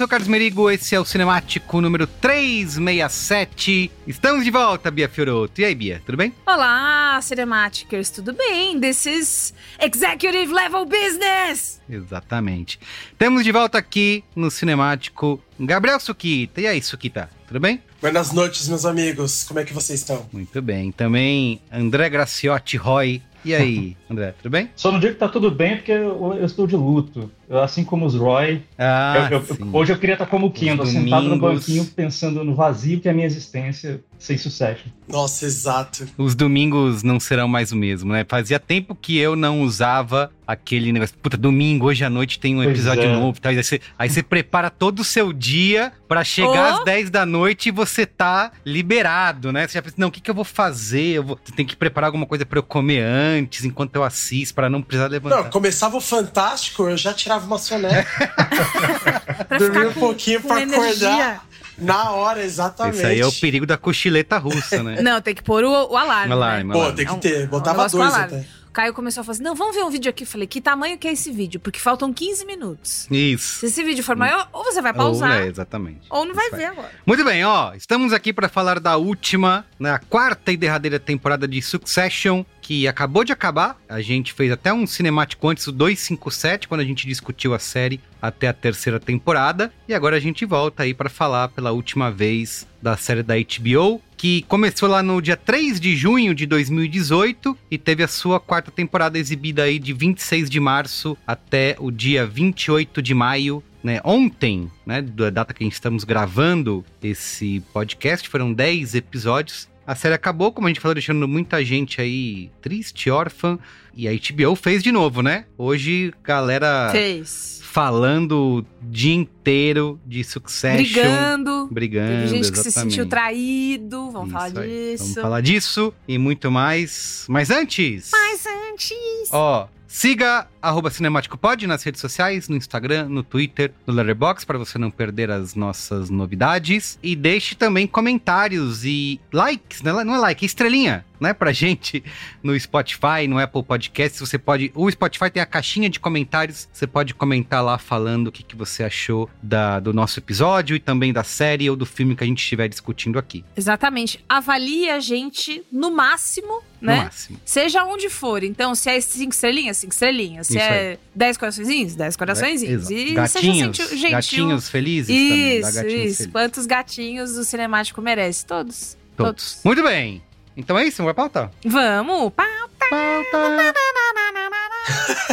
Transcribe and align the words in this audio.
sou 0.00 0.06
o 0.06 0.08
Carlos 0.08 0.28
Merigo, 0.28 0.70
esse 0.70 0.94
é 0.94 0.98
o 0.98 1.04
Cinemático 1.04 1.78
número 1.78 2.06
367. 2.06 3.90
Estamos 4.06 4.46
de 4.46 4.50
volta, 4.50 4.90
Bia 4.90 5.10
Fioroto. 5.10 5.60
E 5.60 5.64
aí, 5.66 5.74
Bia, 5.74 6.00
tudo 6.06 6.16
bem? 6.16 6.32
Olá, 6.46 7.20
Cinematicers, 7.20 8.08
tudo 8.08 8.32
bem? 8.32 8.80
This 8.80 9.04
is 9.04 9.52
Executive 9.78 10.54
Level 10.54 10.86
Business! 10.86 11.82
Exatamente. 11.86 12.80
Temos 13.18 13.44
de 13.44 13.52
volta 13.52 13.76
aqui 13.76 14.24
no 14.34 14.50
Cinemático 14.50 15.38
Gabriel 15.60 16.00
Suquita. 16.00 16.62
E 16.62 16.66
aí, 16.66 16.80
Suquita, 16.80 17.28
tudo 17.46 17.60
bem? 17.60 17.82
Buenas 18.00 18.32
noites, 18.32 18.68
meus 18.68 18.86
amigos. 18.86 19.44
Como 19.44 19.60
é 19.60 19.64
que 19.64 19.74
vocês 19.74 20.00
estão? 20.00 20.26
Muito 20.32 20.62
bem. 20.62 20.90
Também 20.92 21.60
André 21.70 22.08
Graciotti 22.08 22.78
Roy. 22.78 23.20
E 23.44 23.54
aí, 23.54 23.98
André, 24.10 24.34
tudo 24.42 24.50
bem? 24.50 24.70
Só 24.74 24.90
não 24.90 24.98
digo 24.98 25.12
que 25.12 25.18
tá 25.20 25.28
tudo 25.28 25.50
bem 25.52 25.76
porque 25.76 25.92
eu, 25.92 26.34
eu 26.36 26.44
estou 26.44 26.66
de 26.66 26.74
luto. 26.74 27.30
Eu, 27.48 27.60
assim 27.62 27.84
como 27.84 28.04
os 28.06 28.14
Roy. 28.14 28.62
Ah, 28.78 29.28
eu- 29.30 29.38
eu- 29.38 29.44
sim. 29.44 29.70
hoje 29.72 29.92
eu 29.92 29.98
queria 29.98 30.14
estar 30.14 30.26
como 30.26 30.46
o 30.46 30.50
tô 30.50 30.86
sentado 30.86 31.28
no 31.28 31.38
banquinho 31.38 31.84
pensando 31.84 32.44
no 32.44 32.54
vazio 32.54 33.00
que 33.00 33.08
é 33.08 33.10
a 33.10 33.14
minha 33.14 33.26
existência 33.26 34.00
sem 34.18 34.36
sucesso. 34.36 34.84
Nossa, 35.08 35.46
exato. 35.46 36.06
Os 36.18 36.34
domingos 36.34 37.02
não 37.02 37.18
serão 37.18 37.48
mais 37.48 37.72
o 37.72 37.76
mesmo, 37.76 38.12
né? 38.12 38.24
Fazia 38.28 38.58
tempo 38.60 38.94
que 38.94 39.16
eu 39.18 39.34
não 39.34 39.62
usava 39.62 40.30
aquele 40.46 40.92
negócio. 40.92 41.16
Puta, 41.22 41.36
domingo, 41.36 41.86
hoje 41.86 42.04
à 42.04 42.10
noite 42.10 42.38
tem 42.38 42.54
um 42.54 42.58
Pois 42.62 42.70
episódio 42.70 43.04
é. 43.04 43.12
novo. 43.12 43.40
Tá? 43.40 43.48
Aí, 43.48 43.56
você, 43.62 43.80
aí 43.98 44.08
você 44.10 44.22
prepara 44.22 44.68
todo 44.70 45.00
o 45.00 45.04
seu 45.04 45.32
dia 45.32 45.92
pra 46.08 46.22
chegar 46.22 46.74
Oh! 46.74 46.78
às 46.78 46.84
10 46.84 47.10
da 47.10 47.24
noite 47.26 47.68
e 47.68 47.72
você 47.72 48.04
tá 48.06 48.52
liberado, 48.64 49.52
né? 49.52 49.66
Você 49.66 49.74
já 49.74 49.82
pensa, 49.82 49.94
não, 49.98 50.08
o 50.08 50.10
que, 50.10 50.20
que 50.20 50.30
eu 50.30 50.34
vou 50.34 50.44
fazer? 50.44 51.16
Eu 51.16 51.24
vou, 51.24 51.36
tem 51.56 51.64
que 51.66 51.76
preparar 51.76 52.06
alguma 52.08 52.26
coisa 52.26 52.44
pra 52.46 52.58
eu 52.58 52.62
comer 52.62 53.00
antes, 53.02 53.64
enquanto 53.64 53.94
eu 53.96 53.99
assisto, 54.02 54.54
pra 54.54 54.68
não 54.70 54.82
precisar 54.82 55.08
levantar. 55.08 55.44
Não, 55.44 55.50
começava 55.50 55.96
o 55.96 56.00
Fantástico, 56.00 56.88
eu 56.88 56.96
já 56.96 57.12
tirava 57.12 57.46
uma 57.46 57.58
soneca. 57.58 58.08
Ficar 59.58 59.86
um 59.88 59.92
pouquinho 59.92 60.40
energia. 60.60 61.08
acordar 61.10 61.50
na 61.78 62.10
hora, 62.10 62.42
exatamente. 62.44 62.96
Esse 62.98 63.06
aí 63.06 63.20
é 63.20 63.26
o 63.26 63.32
perigo 63.32 63.64
da 63.66 63.78
cochileta 63.78 64.36
russa, 64.38 64.82
né? 64.82 65.00
Não, 65.00 65.20
tem 65.20 65.34
que 65.34 65.42
pôr 65.42 65.64
o, 65.64 65.70
o 65.92 65.96
alarme. 65.96 66.32
Alarme, 66.32 66.64
né? 66.64 66.72
Pô, 66.74 66.80
alarme. 66.80 66.96
tem 66.96 67.06
que 67.06 67.12
É 67.12 67.14
um- 67.14 67.18
ter. 67.20 67.44
um 67.44 67.48
Botava 67.48 67.88
com 67.88 67.96
dois 67.98 68.14
até. 68.14 68.44
O 68.68 68.72
Caio 68.72 68.94
começou 68.94 69.22
a 69.22 69.24
falar 69.24 69.32
assim: 69.34 69.42
não, 69.42 69.54
vamos 69.56 69.74
ver 69.74 69.82
um 69.82 69.90
vídeo 69.90 70.08
aqui. 70.10 70.22
Eu 70.22 70.26
falei, 70.28 70.46
que 70.46 70.60
tamanho 70.60 70.96
que 70.98 71.08
é 71.08 71.12
esse 71.12 71.32
vídeo? 71.32 71.58
Porque 71.58 71.80
faltam 71.80 72.12
15 72.12 72.44
minutos. 72.44 73.08
Isso. 73.10 73.60
Se 73.60 73.66
esse 73.66 73.82
vídeo 73.82 74.04
for 74.04 74.14
maior, 74.14 74.48
ou 74.52 74.62
você 74.62 74.80
vai 74.80 74.92
Ou, 74.92 74.98
pausar, 74.98 75.40
é, 75.42 75.46
exatamente. 75.46 76.02
ou 76.08 76.24
não 76.24 76.34
vai 76.34 76.46
Isso 76.46 76.54
aí. 76.54 76.60
ver 76.60 76.66
agora. 76.68 76.90
Muito 77.04 77.24
bem, 77.24 77.44
ó, 77.44 77.72
estamos 77.74 78.12
aqui 78.12 78.32
para 78.32 78.48
falar 78.48 78.78
da 78.78 78.96
última, 78.96 79.64
na 79.78 79.98
quarta 79.98 80.52
e 80.52 80.56
derradeira 80.56 81.00
temporada 81.00 81.48
de 81.48 81.60
Succession, 81.60 82.44
que 82.70 82.86
acabou 82.86 83.24
de 83.24 83.32
acabar. 83.32 83.76
A 83.88 84.00
gente 84.00 84.32
fez 84.32 84.52
até 84.52 84.72
um 84.72 84.86
cinemático 84.86 85.48
antes, 85.48 85.66
o 85.66 85.72
257, 85.72 86.68
quando 86.68 86.82
a 86.82 86.84
gente 86.84 87.04
discutiu 87.04 87.52
a 87.52 87.58
série 87.58 88.00
até 88.22 88.46
a 88.46 88.52
terceira 88.52 89.00
temporada. 89.00 89.72
E 89.88 89.92
agora 89.92 90.16
a 90.16 90.20
gente 90.20 90.46
volta 90.46 90.84
aí 90.84 90.94
para 90.94 91.10
falar 91.10 91.48
pela 91.48 91.72
última 91.72 92.12
vez 92.12 92.68
da 92.80 92.96
série 92.96 93.24
da 93.24 93.34
HBO, 93.34 94.00
que 94.16 94.42
começou 94.42 94.88
lá 94.88 95.02
no 95.02 95.20
dia 95.20 95.36
3 95.36 95.80
de 95.80 95.96
junho 95.96 96.32
de 96.32 96.46
2018 96.46 97.58
e 97.68 97.76
teve 97.76 98.04
a 98.04 98.08
sua 98.08 98.38
quarta 98.38 98.70
temporada 98.70 99.18
exibida 99.18 99.64
aí 99.64 99.76
de 99.80 99.92
26 99.92 100.48
de 100.48 100.60
março 100.60 101.18
até 101.26 101.74
o 101.80 101.90
dia 101.90 102.24
28 102.24 103.02
de 103.02 103.14
maio 103.14 103.64
né, 103.82 104.00
ontem, 104.04 104.70
né, 104.86 105.02
da 105.02 105.28
data 105.30 105.52
que 105.52 105.64
estamos 105.64 106.04
gravando 106.04 106.84
esse 107.02 107.64
podcast, 107.72 108.28
foram 108.28 108.52
10 108.52 108.94
episódios. 108.94 109.68
A 109.90 109.96
série 109.96 110.14
acabou, 110.14 110.52
como 110.52 110.68
a 110.68 110.70
gente 110.70 110.78
falou, 110.78 110.94
deixando 110.94 111.26
muita 111.26 111.64
gente 111.64 112.00
aí 112.00 112.48
triste, 112.62 113.10
órfã. 113.10 113.58
E 113.92 114.06
a 114.06 114.12
HBO 114.12 114.54
fez 114.54 114.84
de 114.84 114.92
novo, 114.92 115.20
né? 115.20 115.46
Hoje, 115.58 116.14
galera 116.22 116.90
Fez. 116.92 117.60
falando 117.64 118.60
o 118.60 118.64
dia 118.88 119.12
inteiro 119.12 120.00
de 120.06 120.22
Succession. 120.22 120.76
Brigando. 120.76 121.68
Brigando, 121.72 122.06
Teve 122.06 122.28
gente 122.28 122.52
que 122.52 122.58
se 122.60 122.68
exatamente. 122.68 122.92
sentiu 122.92 123.08
traído. 123.08 124.12
Vamos 124.12 124.28
Isso 124.28 124.32
falar 124.38 124.60
aí. 124.60 124.68
disso. 124.68 125.04
Vamos 125.06 125.22
falar 125.22 125.40
disso 125.40 125.94
e 126.06 126.18
muito 126.18 126.52
mais. 126.52 127.26
Mas 127.28 127.50
antes... 127.50 128.10
Mas 128.12 128.44
antes. 128.70 129.28
Ó, 129.32 129.66
siga 129.88 130.46
arroba 130.60 130.90
CinemáticoPod 130.90 131.66
nas 131.66 131.82
redes 131.82 132.00
sociais, 132.00 132.48
no 132.48 132.56
Instagram, 132.56 133.08
no 133.08 133.22
Twitter, 133.22 133.72
no 133.86 133.94
Letterboxd, 133.94 134.46
para 134.46 134.58
você 134.58 134.78
não 134.78 134.90
perder 134.90 135.30
as 135.30 135.54
nossas 135.54 136.10
novidades. 136.10 136.98
E 137.02 137.14
deixe 137.16 137.54
também 137.54 137.86
comentários 137.86 138.84
e 138.84 139.20
likes, 139.32 139.82
né? 139.82 139.92
não 140.04 140.14
é 140.14 140.18
like, 140.18 140.44
é 140.44 140.46
estrelinha, 140.46 141.04
né, 141.20 141.34
pra 141.34 141.52
gente 141.52 142.02
no 142.42 142.58
Spotify, 142.58 143.28
no 143.28 143.38
Apple 143.38 143.62
Podcasts. 143.62 144.20
Você 144.20 144.38
pode. 144.38 144.72
O 144.74 144.90
Spotify 144.90 145.30
tem 145.30 145.42
a 145.42 145.46
caixinha 145.46 145.90
de 145.90 146.00
comentários. 146.00 146.68
Você 146.72 146.86
pode 146.86 147.14
comentar 147.14 147.62
lá 147.62 147.76
falando 147.78 148.28
o 148.28 148.32
que, 148.32 148.42
que 148.42 148.56
você 148.56 148.82
achou 148.82 149.28
da, 149.42 149.78
do 149.78 149.92
nosso 149.92 150.18
episódio 150.18 150.74
e 150.74 150.80
também 150.80 151.12
da 151.12 151.22
série 151.22 151.68
ou 151.68 151.76
do 151.76 151.84
filme 151.84 152.16
que 152.16 152.24
a 152.24 152.26
gente 152.26 152.40
estiver 152.42 152.68
discutindo 152.68 153.18
aqui. 153.18 153.44
Exatamente. 153.56 154.24
Avalie 154.28 154.88
a 154.88 154.98
gente 154.98 155.62
no 155.70 155.90
máximo, 155.90 156.62
né? 156.80 156.96
No 156.96 157.02
máximo. 157.04 157.40
Seja 157.44 157.84
onde 157.84 158.08
for. 158.08 158.42
Então, 158.42 158.74
se 158.74 158.88
é 158.88 159.00
cinco 159.00 159.34
estrelinhas, 159.34 159.76
cinco 159.76 159.92
estrelinhas. 159.92 160.46
Se 160.50 160.56
Isso 160.58 160.66
é 160.66 160.98
dez 161.14 161.36
coraçõezinhos, 161.36 161.94
dez 161.94 162.16
coraçõezinhos. 162.16 162.90
É, 162.90 162.94
e 162.94 163.14
gatinhos, 163.14 163.76
seja 163.76 163.96
gentil. 163.96 164.10
gatinhos 164.10 164.68
felizes 164.68 165.06
também. 165.16 165.60
Dá 165.60 165.68
Isso, 165.68 165.76
gatinhos 165.76 165.84
isso. 165.84 166.02
felizes. 166.02 166.26
Quantos 166.26 166.66
gatinhos 166.66 167.30
o 167.36 167.44
cinemático 167.44 168.02
merece? 168.02 168.44
Todos. 168.44 168.96
Todos. 169.16 169.60
Muito 169.64 169.82
bem. 169.82 170.22
Então 170.56 170.76
é 170.78 170.84
isso, 170.84 170.98
vamos 170.98 171.14
pra 171.14 171.28
pauta. 171.28 171.50
Vamos! 171.64 172.32
Pá, 172.34 172.44
Pauta. 172.90 173.74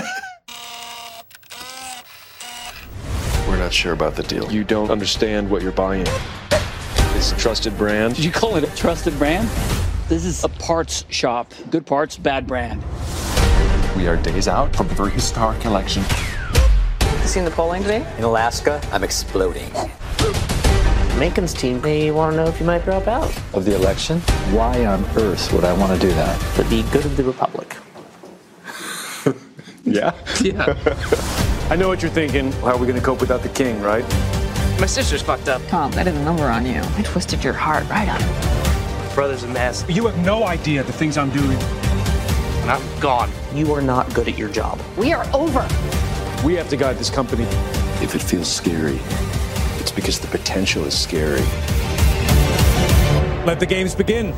We're 3.47 3.57
not 3.57 3.73
sure 3.73 3.93
about 3.93 4.15
the 4.15 4.23
deal. 4.23 4.51
You 4.51 4.63
don't 4.63 4.91
understand 4.91 5.49
what 5.49 5.61
you're 5.63 5.71
buying. 5.71 6.05
It's 7.15 7.31
a 7.31 7.35
trusted 7.37 7.77
brand. 7.77 8.15
Did 8.15 8.25
you 8.25 8.31
call 8.31 8.57
it 8.57 8.63
a 8.63 8.75
trusted 8.75 9.17
brand? 9.17 9.47
This 10.09 10.25
is 10.25 10.43
a 10.43 10.49
parts 10.49 11.05
shop. 11.09 11.51
Good 11.71 11.85
parts, 11.85 12.17
bad 12.17 12.45
brand. 12.45 12.81
We 13.97 14.07
are 14.07 14.15
days 14.15 14.47
out 14.47 14.75
from 14.75 14.85
a 14.91 14.93
very 14.93 15.09
historic 15.09 15.65
election. 15.65 16.03
You 17.01 17.27
seen 17.27 17.45
the 17.45 17.49
polling 17.49 17.81
today? 17.81 18.07
In 18.19 18.25
Alaska, 18.25 18.79
I'm 18.91 19.03
exploding. 19.03 19.73
Macon's 21.17 21.51
team, 21.51 21.81
they 21.81 22.11
want 22.11 22.33
to 22.33 22.37
know 22.37 22.45
if 22.45 22.59
you 22.59 22.65
might 22.67 22.83
drop 22.83 23.07
out. 23.07 23.35
Of 23.55 23.65
the 23.65 23.75
election? 23.75 24.19
Why 24.53 24.85
on 24.85 25.03
earth 25.17 25.51
would 25.51 25.63
I 25.63 25.73
want 25.73 25.99
to 25.99 26.07
do 26.07 26.13
that? 26.13 26.39
For 26.53 26.61
the 26.61 26.83
good 26.91 27.05
of 27.05 27.17
the 27.17 27.23
Republic. 27.23 27.75
Yeah? 29.83 30.13
Yeah. 30.41 30.75
I 31.71 31.75
know 31.75 31.87
what 31.87 32.03
you're 32.03 32.11
thinking. 32.11 32.51
How 32.51 32.73
are 32.73 32.77
we 32.77 32.85
going 32.85 32.99
to 32.99 33.05
cope 33.05 33.21
without 33.21 33.41
the 33.41 33.49
king, 33.49 33.81
right? 33.81 34.03
My 34.79 34.85
sister's 34.85 35.23
fucked 35.23 35.47
up. 35.47 35.65
Tom, 35.69 35.91
I 35.93 36.03
did 36.03 36.13
a 36.13 36.23
number 36.23 36.43
on 36.43 36.65
you. 36.65 36.81
I 36.83 37.01
twisted 37.03 37.43
your 37.43 37.53
heart 37.53 37.89
right 37.89 38.09
up. 38.09 39.15
Brother's 39.15 39.43
a 39.43 39.47
mess. 39.47 39.85
You 39.89 40.05
have 40.05 40.17
no 40.23 40.43
idea 40.43 40.83
the 40.83 40.93
things 40.93 41.17
I'm 41.17 41.31
doing. 41.31 41.57
And 42.67 42.75
I'm 42.75 42.99
gone. 42.99 43.29
You 43.55 43.73
are 43.73 43.81
not 43.81 44.13
good 44.13 44.27
at 44.27 44.37
your 44.37 44.49
job. 44.51 44.77
We 44.97 45.13
are 45.13 45.25
over. 45.33 45.65
We 46.43 46.57
have 46.57 46.67
to 46.69 46.75
guide 46.75 46.97
this 46.97 47.09
company. 47.09 47.43
If 48.01 48.13
it 48.13 48.21
feels 48.21 48.49
scary, 48.49 48.99
it's 49.79 49.89
because 49.91 50.19
the 50.19 50.27
potential 50.27 50.85
is 50.85 50.93
scary. 50.93 51.45
Let 53.45 53.59
the 53.59 53.65
games 53.65 53.95
begin. 53.95 54.33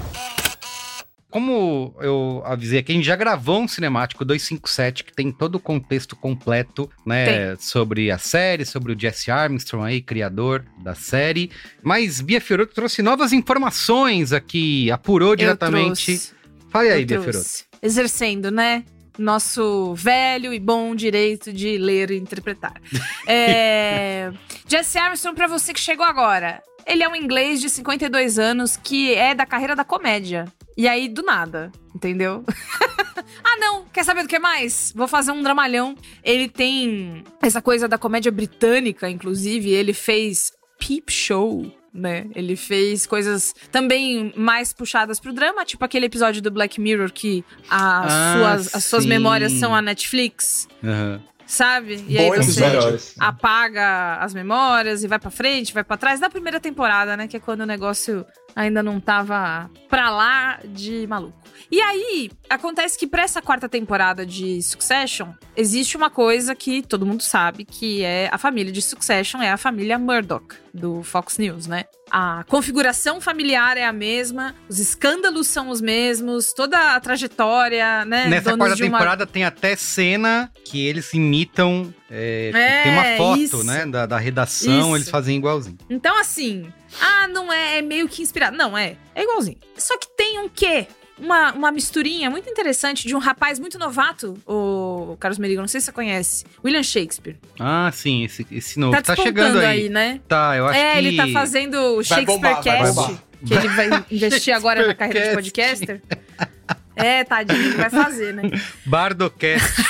Como 1.31 1.95
eu 2.01 2.43
avisei 2.45 2.79
aqui, 2.79 2.91
a 2.91 2.95
gente 2.95 3.05
já 3.05 3.15
gravou 3.15 3.61
um 3.61 3.67
cinemático 3.67 4.23
257 4.23 5.05
que 5.05 5.13
tem 5.13 5.31
todo 5.31 5.55
o 5.55 5.59
contexto 5.59 6.15
completo, 6.15 6.87
né? 7.03 7.55
Sobre 7.57 8.11
a 8.11 8.19
série, 8.19 8.63
sobre 8.63 8.93
o 8.93 8.99
Jesse 8.99 9.31
Armstrong 9.31 9.87
aí, 9.87 10.01
criador 10.01 10.63
da 10.83 10.93
série. 10.93 11.49
Mas 11.81 12.21
Bia 12.21 12.39
Fiorotto 12.39 12.75
trouxe 12.75 13.01
novas 13.01 13.33
informações 13.33 14.33
aqui, 14.33 14.91
apurou 14.91 15.35
diretamente. 15.35 16.05
trouxe. 16.05 16.31
Fale 16.69 16.89
aí, 16.89 17.01
Eu 17.01 17.07
Bia. 17.07 17.21
Fiorotto. 17.21 17.68
Exercendo, 17.81 18.51
né? 18.51 18.83
Nosso 19.17 19.93
velho 19.95 20.53
e 20.53 20.59
bom 20.59 20.95
direito 20.95 21.51
de 21.51 21.77
ler 21.77 22.11
e 22.11 22.17
interpretar. 22.17 22.73
É... 23.31 24.31
Jesse 24.67 24.97
Armstrong, 24.97 25.35
pra 25.35 25.45
você 25.45 25.71
que 25.71 25.79
chegou 25.79 26.05
agora. 26.05 26.63
Ele 26.85 27.03
é 27.03 27.07
um 27.09 27.15
inglês 27.15 27.61
de 27.61 27.69
52 27.69 28.39
anos 28.39 28.75
que 28.75 29.13
é 29.13 29.35
da 29.35 29.45
carreira 29.45 29.75
da 29.75 29.83
comédia. 29.83 30.45
E 30.75 30.87
aí, 30.87 31.07
do 31.07 31.21
nada, 31.21 31.71
entendeu? 31.93 32.43
ah, 33.43 33.57
não! 33.57 33.85
Quer 33.93 34.03
saber 34.03 34.23
do 34.23 34.29
que 34.29 34.39
mais? 34.39 34.91
Vou 34.95 35.07
fazer 35.07 35.31
um 35.31 35.43
dramalhão. 35.43 35.95
Ele 36.23 36.47
tem 36.47 37.23
essa 37.41 37.61
coisa 37.61 37.87
da 37.87 37.97
comédia 37.97 38.31
britânica, 38.31 39.09
inclusive. 39.09 39.69
Ele 39.69 39.93
fez 39.93 40.51
Peep 40.79 41.11
Show, 41.11 41.71
né? 41.93 42.25
Ele 42.35 42.55
fez 42.55 43.05
coisas 43.05 43.53
também 43.71 44.33
mais 44.35 44.71
puxadas 44.73 45.19
pro 45.19 45.33
drama, 45.33 45.65
tipo 45.65 45.83
aquele 45.83 46.05
episódio 46.05 46.41
do 46.41 46.51
Black 46.51 46.79
Mirror 46.79 47.11
que 47.11 47.43
as, 47.69 48.11
Ah, 48.13 48.35
suas, 48.37 48.75
as 48.75 48.85
suas 48.85 49.05
memórias 49.05 49.51
são 49.53 49.73
a 49.73 49.81
Netflix. 49.81 50.67
Aham. 50.83 51.21
Sabe? 51.45 52.05
E 52.07 52.15
Bom 52.15 52.31
aí 52.33 52.43
você 52.43 52.63
episódio. 52.63 52.99
apaga 53.19 54.17
as 54.17 54.35
memórias 54.35 55.03
e 55.03 55.07
vai 55.07 55.17
pra 55.17 55.31
frente, 55.31 55.73
vai 55.73 55.83
pra 55.83 55.97
trás 55.97 56.19
da 56.19 56.29
primeira 56.29 56.59
temporada, 56.59 57.17
né? 57.17 57.27
Que 57.27 57.37
é 57.37 57.39
quando 57.39 57.61
o 57.61 57.65
negócio 57.65 58.23
ainda 58.55 58.83
não 58.83 58.99
tava 58.99 59.67
pra 59.89 60.11
lá 60.11 60.59
de 60.63 61.07
maluco. 61.07 61.39
E 61.71 61.81
aí, 61.81 62.29
acontece 62.49 62.99
que 62.99 63.07
pra 63.07 63.23
essa 63.23 63.41
quarta 63.41 63.67
temporada 63.67 64.25
de 64.27 64.61
Succession, 64.61 65.29
existe 65.55 65.97
uma 65.97 66.11
coisa 66.11 66.53
que 66.53 66.83
todo 66.83 67.03
mundo 67.05 67.23
sabe, 67.23 67.65
que 67.65 68.03
é 68.03 68.29
a 68.31 68.37
família 68.37 68.71
de 68.71 68.81
Succession, 68.81 69.41
é 69.41 69.49
a 69.51 69.57
família 69.57 69.97
Murdoch, 69.97 70.55
do 70.73 71.01
Fox 71.03 71.37
News, 71.37 71.67
né? 71.67 71.85
A 72.11 72.43
configuração 72.47 73.21
familiar 73.21 73.77
é 73.77 73.85
a 73.85 73.93
mesma, 73.93 74.55
os 74.67 74.79
escândalos 74.79 75.47
são 75.47 75.69
os 75.69 75.79
mesmos, 75.81 76.53
toda 76.53 76.95
a 76.95 76.99
trajetória, 76.99 78.03
né? 78.05 78.27
Nessa 78.27 78.51
donos 78.51 78.67
quarta 78.67 78.83
uma- 78.83 78.91
temporada 78.97 79.27
tem 79.27 79.43
até 79.43 79.75
cena 79.75 80.51
que 80.65 80.85
eles 80.85 81.13
imitam. 81.13 81.93
é, 82.11 82.51
É, 82.53 82.83
tem 82.83 82.91
uma 82.91 83.03
foto, 83.17 83.39
isso. 83.41 83.63
né? 83.63 83.85
Da, 83.85 84.05
da 84.07 84.17
redação, 84.17 84.79
Isso. 84.87 84.95
eles 84.95 85.09
fazem 85.09 85.37
igualzinho. 85.37 85.77
Então, 85.89 86.17
assim, 86.19 86.71
ah, 86.99 87.27
não 87.27 87.53
é, 87.53 87.77
é 87.77 87.81
meio 87.83 88.07
que 88.09 88.21
inspirado. 88.23 88.57
Não, 88.57 88.75
é. 88.75 88.95
É 89.13 89.21
igualzinho. 89.23 89.57
Só 89.77 89.95
que 89.97 90.07
tem 90.17 90.39
um 90.39 90.49
quê? 90.49 90.87
Uma, 91.19 91.51
uma 91.53 91.71
misturinha 91.71 92.29
muito 92.29 92.49
interessante 92.49 93.07
de 93.07 93.15
um 93.15 93.19
rapaz 93.19 93.59
muito 93.59 93.77
novato, 93.77 94.37
o 94.47 95.17
Carlos 95.19 95.37
Merigo, 95.37 95.59
não 95.61 95.67
sei 95.67 95.79
se 95.81 95.85
você 95.87 95.91
conhece, 95.91 96.45
William 96.63 96.81
Shakespeare. 96.83 97.35
Ah, 97.59 97.89
sim, 97.93 98.23
esse, 98.23 98.47
esse 98.51 98.79
novo. 98.79 98.93
Tá 98.95 99.01
Tá, 99.15 99.15
chegando 99.21 99.59
aí, 99.59 99.65
aí. 99.83 99.89
né? 99.89 100.21
Tá, 100.27 100.55
eu 100.55 100.65
acho 100.67 100.79
é, 100.79 100.93
que. 100.93 100.97
ele 100.99 101.17
tá 101.17 101.27
fazendo 101.27 101.75
o 101.77 101.95
Vai 101.95 102.03
Shakespeare 102.03 102.25
bombar, 102.25 102.53
vai 102.53 102.63
Cast, 102.63 102.95
bombar. 102.95 103.23
que 103.45 103.53
ele 103.53 103.67
vai 103.69 104.05
investir 104.11 104.53
agora 104.55 104.87
na 104.87 104.93
carreira 104.93 105.41
de 105.41 105.49
Shakespeare 105.49 105.99
podcaster. 105.99 106.49
É, 106.95 107.23
tadinho, 107.23 107.61
ele 107.61 107.75
vai 107.75 107.89
fazer, 107.89 108.33
né? 108.33 108.43
Bardocast. 108.85 109.83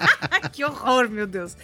Que 0.52 0.64
horror, 0.64 1.08
meu 1.08 1.26
Deus. 1.26 1.56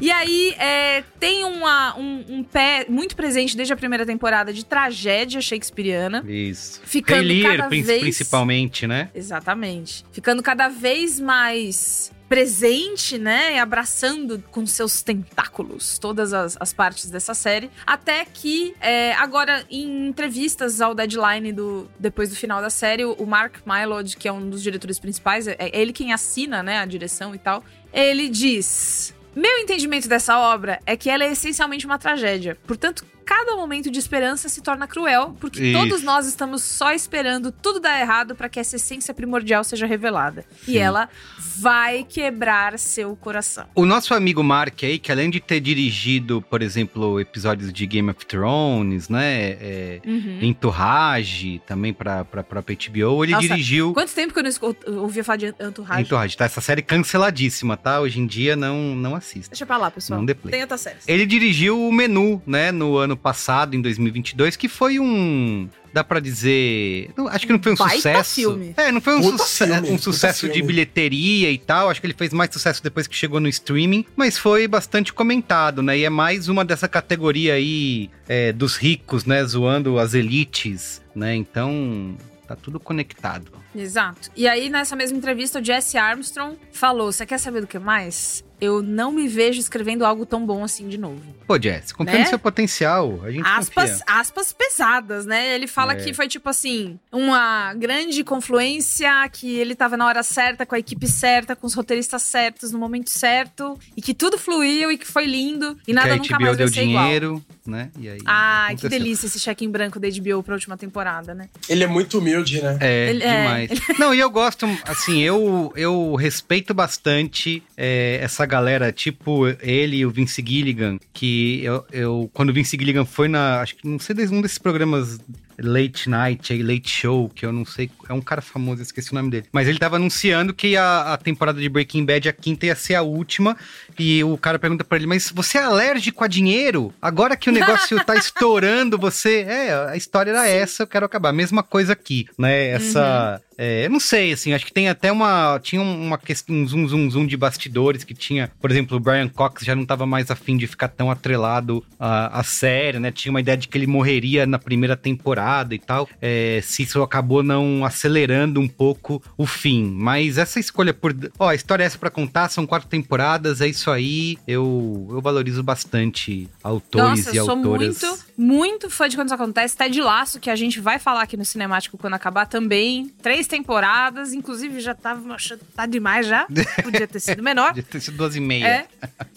E 0.00 0.10
aí, 0.10 0.54
é, 0.58 1.02
tem 1.18 1.44
uma- 1.44 1.96
um, 1.96 2.24
um 2.28 2.42
pé 2.44 2.86
muito 2.88 3.16
presente 3.16 3.56
desde 3.56 3.72
a 3.72 3.76
primeira 3.76 4.04
temporada 4.06 4.52
de 4.52 4.64
tragédia 4.64 5.40
shakespeariana. 5.40 6.22
Isso. 6.26 6.80
Ficando 6.84 7.28
cada 7.42 7.68
prin- 7.68 7.82
vez- 7.82 8.00
principalmente, 8.02 8.86
né? 8.86 9.10
Exatamente. 9.14 10.04
Ficando 10.12 10.42
cada 10.42 10.68
vez 10.68 11.18
mais 11.18 12.12
presente, 12.28 13.16
né? 13.16 13.54
E 13.54 13.58
abraçando 13.58 14.44
com 14.50 14.66
seus 14.66 15.00
tentáculos 15.02 15.98
todas 15.98 16.34
as, 16.34 16.58
as 16.60 16.74
partes 16.74 17.08
dessa 17.10 17.32
série. 17.32 17.70
Até 17.86 18.22
que, 18.26 18.74
é, 18.82 19.14
agora, 19.14 19.64
em 19.70 20.08
entrevistas 20.08 20.82
ao 20.82 20.94
deadline 20.94 21.52
do, 21.54 21.90
depois 21.98 22.28
do 22.28 22.36
final 22.36 22.60
da 22.60 22.68
série, 22.68 23.02
o, 23.04 23.12
o 23.14 23.26
Mark 23.26 23.56
Mylod, 23.66 24.14
que 24.16 24.28
é 24.28 24.32
um 24.32 24.48
dos 24.50 24.62
diretores 24.62 24.98
principais, 24.98 25.48
é, 25.48 25.56
é 25.58 25.80
ele 25.80 25.90
quem 25.92 26.12
assina, 26.12 26.62
né? 26.62 26.78
A 26.78 26.84
direção 26.84 27.34
e 27.34 27.38
tal. 27.38 27.64
Ele 27.92 28.28
diz. 28.28 29.14
Meu 29.34 29.58
entendimento 29.58 30.08
dessa 30.08 30.38
obra 30.38 30.80
é 30.84 30.96
que 30.96 31.08
ela 31.08 31.24
é 31.24 31.32
essencialmente 31.32 31.86
uma 31.86 31.98
tragédia. 31.98 32.56
Portanto, 32.66 33.04
cada 33.28 33.54
momento 33.56 33.90
de 33.90 33.98
esperança 33.98 34.48
se 34.48 34.62
torna 34.62 34.86
cruel, 34.86 35.36
porque 35.38 35.62
Isso. 35.62 35.78
todos 35.78 36.02
nós 36.02 36.26
estamos 36.26 36.62
só 36.62 36.94
esperando 36.94 37.52
tudo 37.52 37.78
dar 37.78 38.00
errado 38.00 38.34
para 38.34 38.48
que 38.48 38.58
essa 38.58 38.76
essência 38.76 39.12
primordial 39.12 39.62
seja 39.62 39.84
revelada. 39.86 40.46
Sim. 40.64 40.72
E 40.72 40.78
ela 40.78 41.10
vai 41.58 42.06
quebrar 42.08 42.78
seu 42.78 43.14
coração. 43.16 43.66
O 43.74 43.84
nosso 43.84 44.14
amigo 44.14 44.42
Mark 44.42 44.82
aí, 44.82 44.98
que 44.98 45.12
além 45.12 45.28
de 45.28 45.40
ter 45.40 45.60
dirigido, 45.60 46.40
por 46.40 46.62
exemplo, 46.62 47.20
episódios 47.20 47.70
de 47.70 47.84
Game 47.84 48.08
of 48.10 48.24
Thrones, 48.24 49.10
né? 49.10 49.50
É, 49.60 50.00
Uhum. 50.06 50.38
Entourage, 50.40 51.60
também 51.66 51.92
pra, 51.92 52.24
pra 52.24 52.42
própria 52.42 52.76
HBO, 52.76 53.24
ele 53.24 53.32
Nossa, 53.32 53.46
dirigiu. 53.46 53.92
Quanto 53.92 54.14
tempo 54.14 54.32
que 54.32 54.40
eu 54.40 54.44
não 54.86 55.02
ouvia 55.02 55.22
falar 55.22 55.36
de 55.36 55.46
Entourage? 55.60 56.00
Entourage, 56.02 56.36
tá? 56.36 56.44
Essa 56.46 56.60
série 56.60 56.80
canceladíssima, 56.80 57.76
tá? 57.76 58.00
Hoje 58.00 58.20
em 58.20 58.26
dia 58.26 58.56
não, 58.56 58.94
não 58.94 59.14
assista. 59.14 59.50
Deixa 59.50 59.66
pra 59.66 59.76
lá, 59.76 59.90
pessoal. 59.90 60.20
Não 60.20 60.26
play. 60.26 60.52
Tem 60.52 60.62
outras 60.62 60.80
séries. 60.80 61.04
Ele 61.06 61.26
dirigiu 61.26 61.78
o 61.78 61.92
Menu, 61.92 62.40
né, 62.46 62.72
no 62.72 62.96
ano 62.96 63.17
passado, 63.18 63.74
em 63.76 63.82
2022, 63.82 64.56
que 64.56 64.68
foi 64.68 64.98
um. 64.98 65.68
Dá 65.92 66.04
pra 66.04 66.20
dizer. 66.20 67.10
não, 67.16 67.28
acho 67.28 67.46
que 67.46 67.52
não 67.52 67.60
foi 67.62 67.72
um 67.72 67.74
Baita 67.74 67.96
sucesso. 67.96 68.34
filme. 68.34 68.74
É, 68.76 68.92
não 68.92 69.00
foi 69.00 69.16
um, 69.16 69.22
Puta 69.22 69.38
suce- 69.38 69.64
filme, 69.66 69.80
um 69.88 69.92
puta 69.92 70.02
sucesso 70.02 70.46
de 70.46 70.52
filme. 70.54 70.66
bilheteria 70.68 71.50
e 71.50 71.58
tal. 71.58 71.88
Acho 71.90 72.00
que 72.00 72.06
ele 72.06 72.14
fez 72.14 72.32
mais 72.32 72.50
sucesso 72.52 72.82
depois 72.82 73.06
que 73.06 73.16
chegou 73.16 73.40
no 73.40 73.48
streaming, 73.48 74.04
mas 74.14 74.36
foi 74.38 74.68
bastante 74.68 75.12
comentado, 75.12 75.82
né? 75.82 75.98
E 75.98 76.04
é 76.04 76.10
mais 76.10 76.48
uma 76.48 76.64
dessa 76.64 76.86
categoria 76.88 77.54
aí 77.54 78.10
é, 78.28 78.52
dos 78.52 78.76
ricos, 78.76 79.24
né? 79.24 79.42
Zoando 79.44 79.98
as 79.98 80.14
elites, 80.14 81.02
né? 81.14 81.34
Então. 81.34 82.16
Tá 82.46 82.56
tudo 82.56 82.80
conectado. 82.80 83.52
Exato. 83.76 84.30
E 84.34 84.48
aí, 84.48 84.70
nessa 84.70 84.96
mesma 84.96 85.18
entrevista, 85.18 85.60
o 85.60 85.64
Jesse 85.64 85.98
Armstrong 85.98 86.56
falou: 86.72 87.12
Você 87.12 87.26
quer 87.26 87.36
saber 87.38 87.60
do 87.60 87.66
que 87.66 87.78
mais? 87.78 88.42
Eu 88.60 88.82
não 88.82 89.12
me 89.12 89.28
vejo 89.28 89.60
escrevendo 89.60 90.04
algo 90.04 90.26
tão 90.26 90.44
bom 90.44 90.64
assim 90.64 90.88
de 90.88 90.98
novo. 90.98 91.20
Pô, 91.46 91.58
Jess, 91.60 91.92
confia 91.92 92.14
Né? 92.14 92.20
no 92.24 92.26
seu 92.28 92.38
potencial. 92.38 93.20
A 93.22 93.30
gente 93.30 93.46
Aspas, 93.46 93.90
confia. 93.92 94.04
aspas 94.08 94.52
pesadas, 94.52 95.24
né? 95.26 95.54
Ele 95.54 95.66
fala 95.66 95.92
É. 95.92 95.96
que 95.96 96.12
foi 96.12 96.26
tipo 96.28 96.48
assim, 96.48 96.98
uma 97.12 97.72
grande 97.74 98.22
confluência, 98.24 99.10
que 99.32 99.56
ele 99.58 99.74
tava 99.74 99.96
na 99.96 100.06
hora 100.06 100.22
certa, 100.22 100.66
com 100.66 100.74
a 100.74 100.78
equipe 100.78 101.06
certa, 101.06 101.54
com 101.54 101.66
os 101.66 101.74
roteiristas 101.74 102.22
certos, 102.22 102.72
no 102.72 102.78
momento 102.78 103.10
certo, 103.10 103.78
e 103.96 104.02
que 104.02 104.12
tudo 104.12 104.36
fluiu 104.38 104.90
e 104.90 104.98
que 104.98 105.06
foi 105.06 105.24
lindo, 105.26 105.78
e 105.86 105.92
nada 105.92 106.08
que 106.08 106.14
a 106.14 106.16
nunca 106.18 106.34
HBO 106.36 106.42
mais 106.44 106.56
vai 106.56 106.66
deu 106.66 106.74
ser 106.74 106.82
igual. 106.84 107.04
dinheiro, 107.04 107.44
né? 107.66 107.90
E 107.98 108.08
aí 108.08 108.18
Ai, 108.26 108.76
que 108.76 108.88
delícia 108.88 109.26
esse 109.26 109.38
cheque 109.38 109.64
em 109.64 109.70
branco 109.70 109.98
da 110.00 110.08
HBO 110.08 110.42
pra 110.42 110.54
última 110.54 110.76
temporada, 110.76 111.34
né? 111.34 111.48
Ele 111.68 111.84
é 111.84 111.86
muito 111.86 112.18
humilde, 112.18 112.60
né? 112.62 112.76
É, 112.80 113.10
Ele- 113.10 113.22
é, 113.22 113.36
demais. 113.42 113.70
Não, 113.98 114.12
e 114.14 114.18
eu 114.18 114.30
gosto, 114.30 114.66
assim, 114.84 115.20
eu, 115.22 115.72
eu 115.76 116.14
respeito 116.16 116.74
bastante 116.74 117.62
é, 117.76 118.18
essa 118.22 118.44
galera, 118.48 118.90
tipo 118.90 119.46
ele 119.60 119.98
e 119.98 120.06
o 120.06 120.10
Vince 120.10 120.42
Gilligan, 120.44 120.98
que 121.12 121.62
eu, 121.62 121.84
eu 121.92 122.30
quando 122.32 122.50
o 122.50 122.52
Vince 122.52 122.76
Gilligan 122.76 123.04
foi 123.04 123.28
na, 123.28 123.60
acho 123.60 123.76
que 123.76 123.86
não 123.86 123.98
sei, 123.98 124.16
um 124.28 124.40
desses 124.40 124.58
programas 124.58 125.20
Late 125.60 126.08
Night, 126.08 126.62
Late 126.62 126.88
Show, 126.88 127.28
que 127.28 127.44
eu 127.44 127.52
não 127.52 127.64
sei, 127.64 127.90
é 128.08 128.12
um 128.12 128.20
cara 128.20 128.40
famoso, 128.40 128.80
esqueci 128.80 129.10
o 129.10 129.14
nome 129.14 129.30
dele. 129.30 129.46
Mas 129.52 129.66
ele 129.66 129.78
tava 129.78 129.96
anunciando 129.96 130.54
que 130.54 130.76
a, 130.76 131.14
a 131.14 131.16
temporada 131.16 131.60
de 131.60 131.68
Breaking 131.68 132.04
Bad, 132.04 132.28
a 132.28 132.32
quinta, 132.32 132.66
ia 132.66 132.76
ser 132.76 132.94
a 132.94 133.02
última, 133.02 133.56
e 133.98 134.22
o 134.24 134.36
cara 134.36 134.58
pergunta 134.58 134.84
pra 134.84 134.96
ele, 134.96 135.06
mas 135.06 135.30
você 135.34 135.58
é 135.58 135.62
alérgico 135.62 136.24
a 136.24 136.28
dinheiro? 136.28 136.92
Agora 137.00 137.36
que 137.36 137.50
o 137.50 137.52
negócio 137.52 138.02
tá 138.04 138.14
estourando, 138.16 138.98
você... 138.98 139.40
É, 139.40 139.90
a 139.90 139.96
história 139.96 140.30
era 140.30 140.48
essa, 140.48 140.82
eu 140.82 140.86
quero 140.86 141.06
acabar. 141.06 141.32
Mesma 141.32 141.62
coisa 141.62 141.92
aqui, 141.92 142.26
né? 142.38 142.68
Essa... 142.68 143.40
É, 143.60 143.86
eu 143.86 143.90
não 143.90 143.98
sei, 143.98 144.32
assim, 144.32 144.52
acho 144.52 144.64
que 144.64 144.72
tem 144.72 144.88
até 144.88 145.10
uma. 145.10 145.58
Tinha 145.60 145.82
uma 145.82 146.16
questão, 146.16 146.54
um 146.54 146.64
zoom, 146.64 146.86
zoom, 146.86 147.10
zoom 147.10 147.26
de 147.26 147.36
bastidores 147.36 148.04
que 148.04 148.14
tinha, 148.14 148.48
por 148.60 148.70
exemplo, 148.70 148.96
o 148.96 149.00
Brian 149.00 149.28
Cox 149.28 149.64
já 149.64 149.74
não 149.74 149.84
tava 149.84 150.06
mais 150.06 150.30
afim 150.30 150.56
de 150.56 150.68
ficar 150.68 150.86
tão 150.86 151.10
atrelado 151.10 151.84
à, 151.98 152.38
à 152.38 152.44
série, 152.44 153.00
né? 153.00 153.10
Tinha 153.10 153.30
uma 153.32 153.40
ideia 153.40 153.56
de 153.56 153.66
que 153.66 153.76
ele 153.76 153.88
morreria 153.88 154.46
na 154.46 154.60
primeira 154.60 154.96
temporada 154.96 155.74
e 155.74 155.78
tal. 155.80 156.08
É, 156.22 156.60
se 156.62 156.84
isso 156.84 157.02
acabou 157.02 157.42
não 157.42 157.84
acelerando 157.84 158.60
um 158.60 158.68
pouco 158.68 159.20
o 159.36 159.44
fim. 159.44 159.90
Mas 159.92 160.38
essa 160.38 160.60
escolha 160.60 160.94
por. 160.94 161.12
Ó, 161.36 161.48
a 161.48 161.54
história 161.56 161.82
é 161.82 161.86
essa 161.86 161.98
pra 161.98 162.10
contar, 162.10 162.48
são 162.50 162.64
quatro 162.64 162.88
temporadas, 162.88 163.60
é 163.60 163.66
isso 163.66 163.87
aí. 163.90 164.38
Eu, 164.46 165.06
eu 165.10 165.20
valorizo 165.20 165.62
bastante 165.62 166.48
autores 166.62 167.24
Nossa, 167.26 167.34
e 167.34 167.36
eu 167.36 167.44
sou 167.44 167.56
autoras. 167.56 168.00
muito, 168.02 168.24
muito 168.36 168.90
fã 168.90 169.08
de 169.08 169.16
quando 169.16 169.28
isso 169.28 169.34
acontece. 169.34 169.76
Ted 169.76 170.00
Laço, 170.00 170.40
que 170.40 170.50
a 170.50 170.56
gente 170.56 170.80
vai 170.80 170.98
falar 170.98 171.22
aqui 171.22 171.36
no 171.36 171.44
Cinemático 171.44 171.96
quando 171.98 172.14
acabar 172.14 172.46
também. 172.46 173.08
Três 173.22 173.46
temporadas, 173.46 174.32
inclusive 174.32 174.80
já 174.80 174.94
tava 174.94 175.34
achando 175.34 175.60
tá 175.74 175.86
demais 175.86 176.26
já. 176.26 176.46
Podia 176.82 177.06
ter 177.06 177.20
sido 177.20 177.42
menor. 177.42 177.68
Podia 177.68 177.82
ter 177.82 178.00
sido 178.00 178.16
duas 178.16 178.36
e 178.36 178.40
meia. 178.40 178.66
É. 178.66 178.86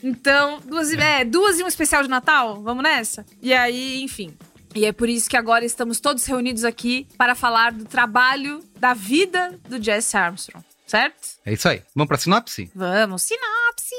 Então, 0.04 0.60
duas, 0.66 0.92
e- 0.92 0.98
é, 0.98 1.24
duas 1.26 1.60
e 1.60 1.64
um 1.64 1.68
especial 1.68 2.04
de 2.04 2.10
Natal? 2.10 2.62
Vamos 2.62 2.84
nessa? 2.84 3.26
E 3.42 3.54
aí, 3.54 4.02
enfim. 4.04 4.34
E 4.74 4.86
é 4.86 4.94
por 4.94 5.10
isso 5.10 5.30
que 5.30 5.36
agora 5.36 5.66
estamos 5.66 6.00
todos 6.00 6.26
reunidos 6.26 6.64
aqui 6.64 7.06
para 7.18 7.36
falar 7.36 7.74
do 7.74 7.84
trabalho, 7.84 8.64
da 8.80 8.94
vida 8.94 9.60
do 9.68 9.84
Jesse 9.84 10.16
Armstrong, 10.16 10.64
certo? 10.92 11.40
É 11.46 11.54
isso 11.54 11.70
aí. 11.70 11.82
Vamos 11.96 12.10
pra 12.10 12.18
sinopse? 12.18 12.70
Vamos, 12.76 13.22
sinopse! 13.22 13.96